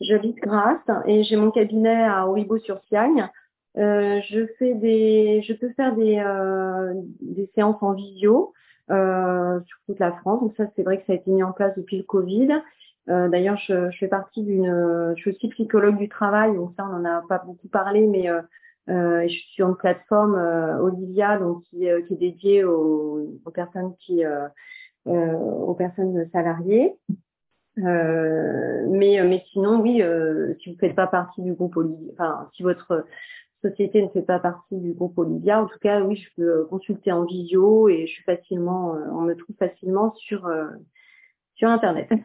j'habite 0.00 0.36
Grasse 0.36 0.78
et 1.06 1.22
j'ai 1.24 1.36
mon 1.36 1.50
cabinet 1.50 2.04
à 2.04 2.26
Auribeau-sur-Siagne. 2.28 3.28
Euh, 3.78 4.20
je 4.28 4.46
fais 4.58 4.74
des, 4.74 5.42
je 5.42 5.52
peux 5.54 5.70
faire 5.70 5.94
des 5.96 6.18
euh, 6.18 6.92
des 7.20 7.50
séances 7.54 7.82
en 7.82 7.92
visio 7.94 8.52
euh, 8.90 9.60
sur 9.66 9.78
toute 9.86 9.98
la 9.98 10.12
France. 10.12 10.40
Donc 10.40 10.54
ça, 10.56 10.64
c'est 10.76 10.82
vrai 10.82 10.98
que 10.98 11.06
ça 11.06 11.12
a 11.14 11.16
été 11.16 11.30
mis 11.30 11.42
en 11.42 11.52
place 11.52 11.74
depuis 11.76 11.98
le 11.98 12.04
Covid. 12.04 12.48
Euh, 13.08 13.28
D'ailleurs, 13.28 13.56
je, 13.56 13.90
je, 13.90 13.98
fais 13.98 14.08
partie 14.08 14.42
d'une, 14.42 15.14
je 15.16 15.20
suis 15.20 15.30
aussi 15.30 15.48
psychologue 15.48 15.98
du 15.98 16.08
travail. 16.08 16.54
Donc 16.54 16.72
ça, 16.76 16.86
on 16.88 16.96
en 16.96 17.04
a 17.04 17.22
pas 17.28 17.38
beaucoup 17.38 17.68
parlé, 17.68 18.06
mais 18.06 18.28
euh, 18.28 18.42
je 18.88 19.28
suis 19.28 19.52
sur 19.54 19.68
une 19.68 19.76
plateforme 19.76 20.34
euh, 20.34 20.78
Olivia, 20.78 21.38
donc 21.38 21.62
qui, 21.64 21.88
euh, 21.88 22.02
qui 22.02 22.14
est 22.14 22.16
dédiée 22.16 22.64
aux, 22.64 23.40
aux 23.44 23.50
personnes 23.50 23.94
qui, 23.98 24.24
euh, 24.24 24.48
aux 25.06 25.74
personnes 25.74 26.28
salariées. 26.32 26.94
mais, 27.76 29.22
mais 29.24 29.44
sinon, 29.52 29.80
oui, 29.80 30.02
si 30.60 30.68
vous 30.68 30.74
ne 30.74 30.78
faites 30.80 30.96
pas 30.96 31.06
partie 31.06 31.42
du 31.42 31.54
groupe 31.54 31.76
Olivia, 31.76 32.12
enfin, 32.12 32.50
si 32.56 32.62
votre 32.62 33.06
société 33.62 34.02
ne 34.02 34.08
fait 34.08 34.22
pas 34.22 34.40
partie 34.40 34.76
du 34.76 34.92
groupe 34.92 35.16
Olivia, 35.18 35.62
en 35.62 35.66
tout 35.66 35.78
cas, 35.78 36.00
oui, 36.02 36.16
je 36.16 36.28
peux 36.36 36.64
consulter 36.64 37.12
en 37.12 37.24
visio 37.24 37.88
et 37.88 38.06
je 38.06 38.12
suis 38.12 38.24
facilement, 38.24 38.92
on 39.12 39.22
me 39.22 39.34
trouve 39.34 39.56
facilement 39.56 40.12
sur 40.14 40.50
sur 41.54 41.68
Internet. 41.68 42.08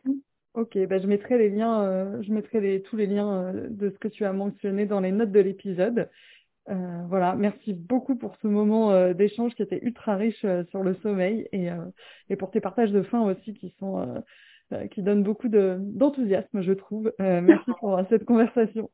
Ok, 0.53 0.75
bah 0.87 0.97
je 0.97 1.05
mettrai 1.05 1.37
les 1.37 1.49
liens, 1.49 2.19
je 2.23 2.33
mettrai 2.33 2.59
les, 2.59 2.81
tous 2.81 2.95
les 2.95 3.05
liens 3.05 3.53
de 3.69 3.91
ce 3.91 3.99
que 3.99 4.07
tu 4.07 4.25
as 4.25 4.33
mentionné 4.33 4.87
dans 4.87 5.01
les 5.01 5.11
notes 5.11 5.31
de 5.31 5.39
l'épisode. 5.39 6.09
Euh, 6.69 7.03
voilà, 7.07 7.35
merci 7.35 7.73
beaucoup 7.73 8.15
pour 8.15 8.35
ce 8.41 8.47
moment 8.47 8.91
euh, 8.91 9.13
d'échange 9.13 9.55
qui 9.55 9.61
était 9.61 9.79
ultra 9.81 10.15
riche 10.15 10.43
euh, 10.43 10.65
sur 10.65 10.83
le 10.83 10.95
sommeil 10.95 11.47
et, 11.53 11.69
et 12.29 12.35
pour 12.35 12.51
tes 12.51 12.59
partages 12.59 12.91
de 12.91 13.03
fin 13.03 13.21
aussi 13.21 13.53
qui 13.53 13.73
sont 13.79 14.23
qui 14.91 15.01
donnent 15.01 15.23
beaucoup 15.23 15.47
d'enthousiasme, 15.47 16.59
je 16.59 16.73
trouve. 16.73 17.13
merci 17.19 17.71
pour 17.79 18.01
cette 18.09 18.25
conversation. 18.25 18.89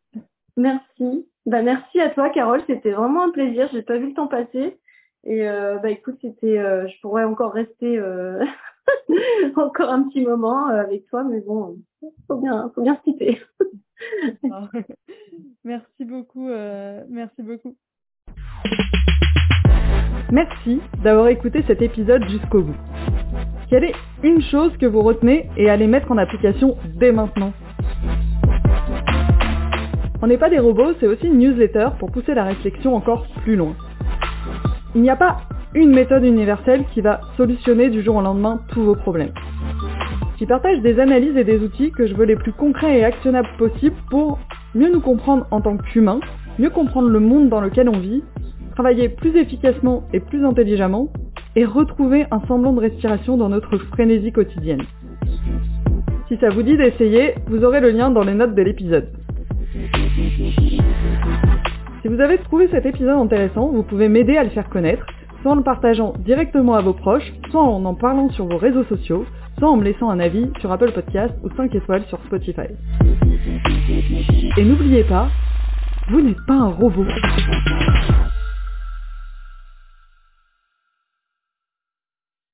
Merci. 0.56 1.28
Bah 1.48 1.64
merci 1.64 2.00
à 2.00 2.10
toi, 2.12 2.30
Carole. 2.30 2.62
C'était 2.68 2.92
vraiment 2.92 3.24
un 3.24 3.32
plaisir. 3.32 3.68
J'ai 3.74 3.82
pas 3.82 3.98
vu 3.98 4.10
le 4.10 4.14
temps 4.14 4.28
passer. 4.28 4.78
Et 5.24 5.44
bah 5.44 5.90
écoute, 5.90 6.18
c'était, 6.22 6.58
je 6.58 7.02
pourrais 7.02 7.24
encore 7.24 7.54
rester 7.54 8.00
encore 9.56 9.90
un 9.90 10.04
petit 10.04 10.22
moment 10.22 10.68
avec 10.68 11.08
toi, 11.08 11.24
mais 11.24 11.42
bon, 11.42 11.80
faut 12.28 12.38
bien, 12.38 12.72
faut 12.76 12.84
bien 12.84 12.96
se 12.98 13.02
quitter. 13.02 13.42
merci 15.64 16.06
beaucoup, 16.06 16.50
euh, 16.50 17.04
merci 17.10 17.42
beaucoup. 17.42 17.76
Merci 20.32 20.82
d'avoir 21.04 21.28
écouté 21.28 21.64
cet 21.68 21.82
épisode 21.82 22.28
jusqu'au 22.28 22.64
bout. 22.64 22.76
Quelle 23.70 23.84
est 23.84 23.96
une 24.24 24.42
chose 24.42 24.76
que 24.78 24.86
vous 24.86 25.02
retenez 25.02 25.50
et 25.58 25.70
allez 25.70 25.88
mettre 25.88 26.12
en 26.12 26.18
application 26.18 26.78
dès 26.96 27.12
maintenant? 27.12 27.54
On 30.22 30.28
n'est 30.28 30.38
pas 30.38 30.50
des 30.50 30.60
robots, 30.60 30.94
c'est 31.00 31.08
aussi 31.08 31.28
une 31.28 31.38
newsletter 31.38 31.90
pour 32.00 32.12
pousser 32.12 32.34
la 32.34 32.46
réflexion 32.46 32.96
encore 32.96 33.28
plus 33.44 33.56
loin. 33.56 33.76
Il 34.96 35.02
n'y 35.02 35.10
a 35.10 35.16
pas 35.16 35.38
une 35.76 35.90
méthode 35.90 36.24
universelle 36.24 36.86
qui 36.94 37.02
va 37.02 37.22
solutionner 37.36 37.90
du 37.90 38.02
jour 38.04 38.16
au 38.16 38.22
lendemain 38.22 38.62
tous 38.70 38.84
vos 38.84 38.96
problèmes. 38.96 39.34
J'y 40.44 40.48
partage 40.48 40.82
des 40.82 41.00
analyses 41.00 41.38
et 41.38 41.46
des 41.46 41.60
outils 41.60 41.92
que 41.92 42.06
je 42.06 42.14
veux 42.16 42.26
les 42.26 42.36
plus 42.36 42.52
concrets 42.52 43.00
et 43.00 43.06
actionnables 43.06 43.48
possibles 43.58 43.96
pour 44.10 44.40
mieux 44.76 44.92
nous 44.92 45.00
comprendre 45.00 45.48
en 45.52 45.62
tant 45.62 45.78
qu'humains, 45.78 46.20
mieux 46.60 46.70
comprendre 46.70 47.08
le 47.08 47.22
monde 47.22 47.48
dans 47.48 47.62
lequel 47.62 47.88
on 47.88 47.98
vit, 47.98 48.24
travailler 48.76 49.08
plus 49.08 49.38
efficacement 49.38 50.04
et 50.12 50.20
plus 50.20 50.44
intelligemment, 50.44 51.08
et 51.56 51.64
retrouver 51.64 52.26
un 52.30 52.42
semblant 52.46 52.74
de 52.74 52.82
respiration 52.82 53.38
dans 53.38 53.48
notre 53.48 53.78
frénésie 53.78 54.34
quotidienne. 54.34 54.82
Si 56.28 56.36
ça 56.36 56.50
vous 56.50 56.64
dit 56.64 56.76
d'essayer, 56.76 57.36
vous 57.48 57.64
aurez 57.64 57.80
le 57.80 57.92
lien 57.92 58.10
dans 58.10 58.24
les 58.26 58.34
notes 58.34 58.54
de 58.54 58.64
l'épisode. 58.64 59.08
Si 62.02 62.10
vous 62.10 62.20
avez 62.20 62.38
trouvé 62.40 62.68
cet 62.68 62.86
épisode 62.86 63.18
intéressant, 63.18 63.70
vous 63.70 63.84
pouvez 63.84 64.10
m'aider 64.10 64.36
à 64.36 64.44
le 64.44 64.50
faire 64.50 64.70
connaître, 64.70 65.06
soit 65.42 65.54
en 65.54 65.56
le 65.56 65.64
partageant 65.64 66.12
directement 66.20 66.74
à 66.74 66.82
vos 66.82 66.92
proches, 66.92 67.34
soit 67.50 67.64
en 67.64 67.86
en 67.86 67.96
parlant 67.96 68.30
sur 68.32 68.46
vos 68.46 68.58
réseaux 68.58 68.84
sociaux, 68.84 69.26
soit 69.60 69.70
en 69.70 69.78
me 69.78 69.84
laissant 69.84 70.10
un 70.10 70.20
avis 70.20 70.50
sur 70.60 70.72
Apple 70.72 70.92
Podcast 70.92 71.34
ou 71.44 71.50
5 71.56 71.74
étoiles 71.76 72.04
sur 72.08 72.20
Spotify. 72.26 72.68
Et 74.58 74.64
n'oubliez 74.66 75.04
pas, 75.04 75.30
vous 76.10 76.22
n'êtes 76.22 76.46
pas 76.48 76.56
un 76.56 76.70
robot. 76.70 77.06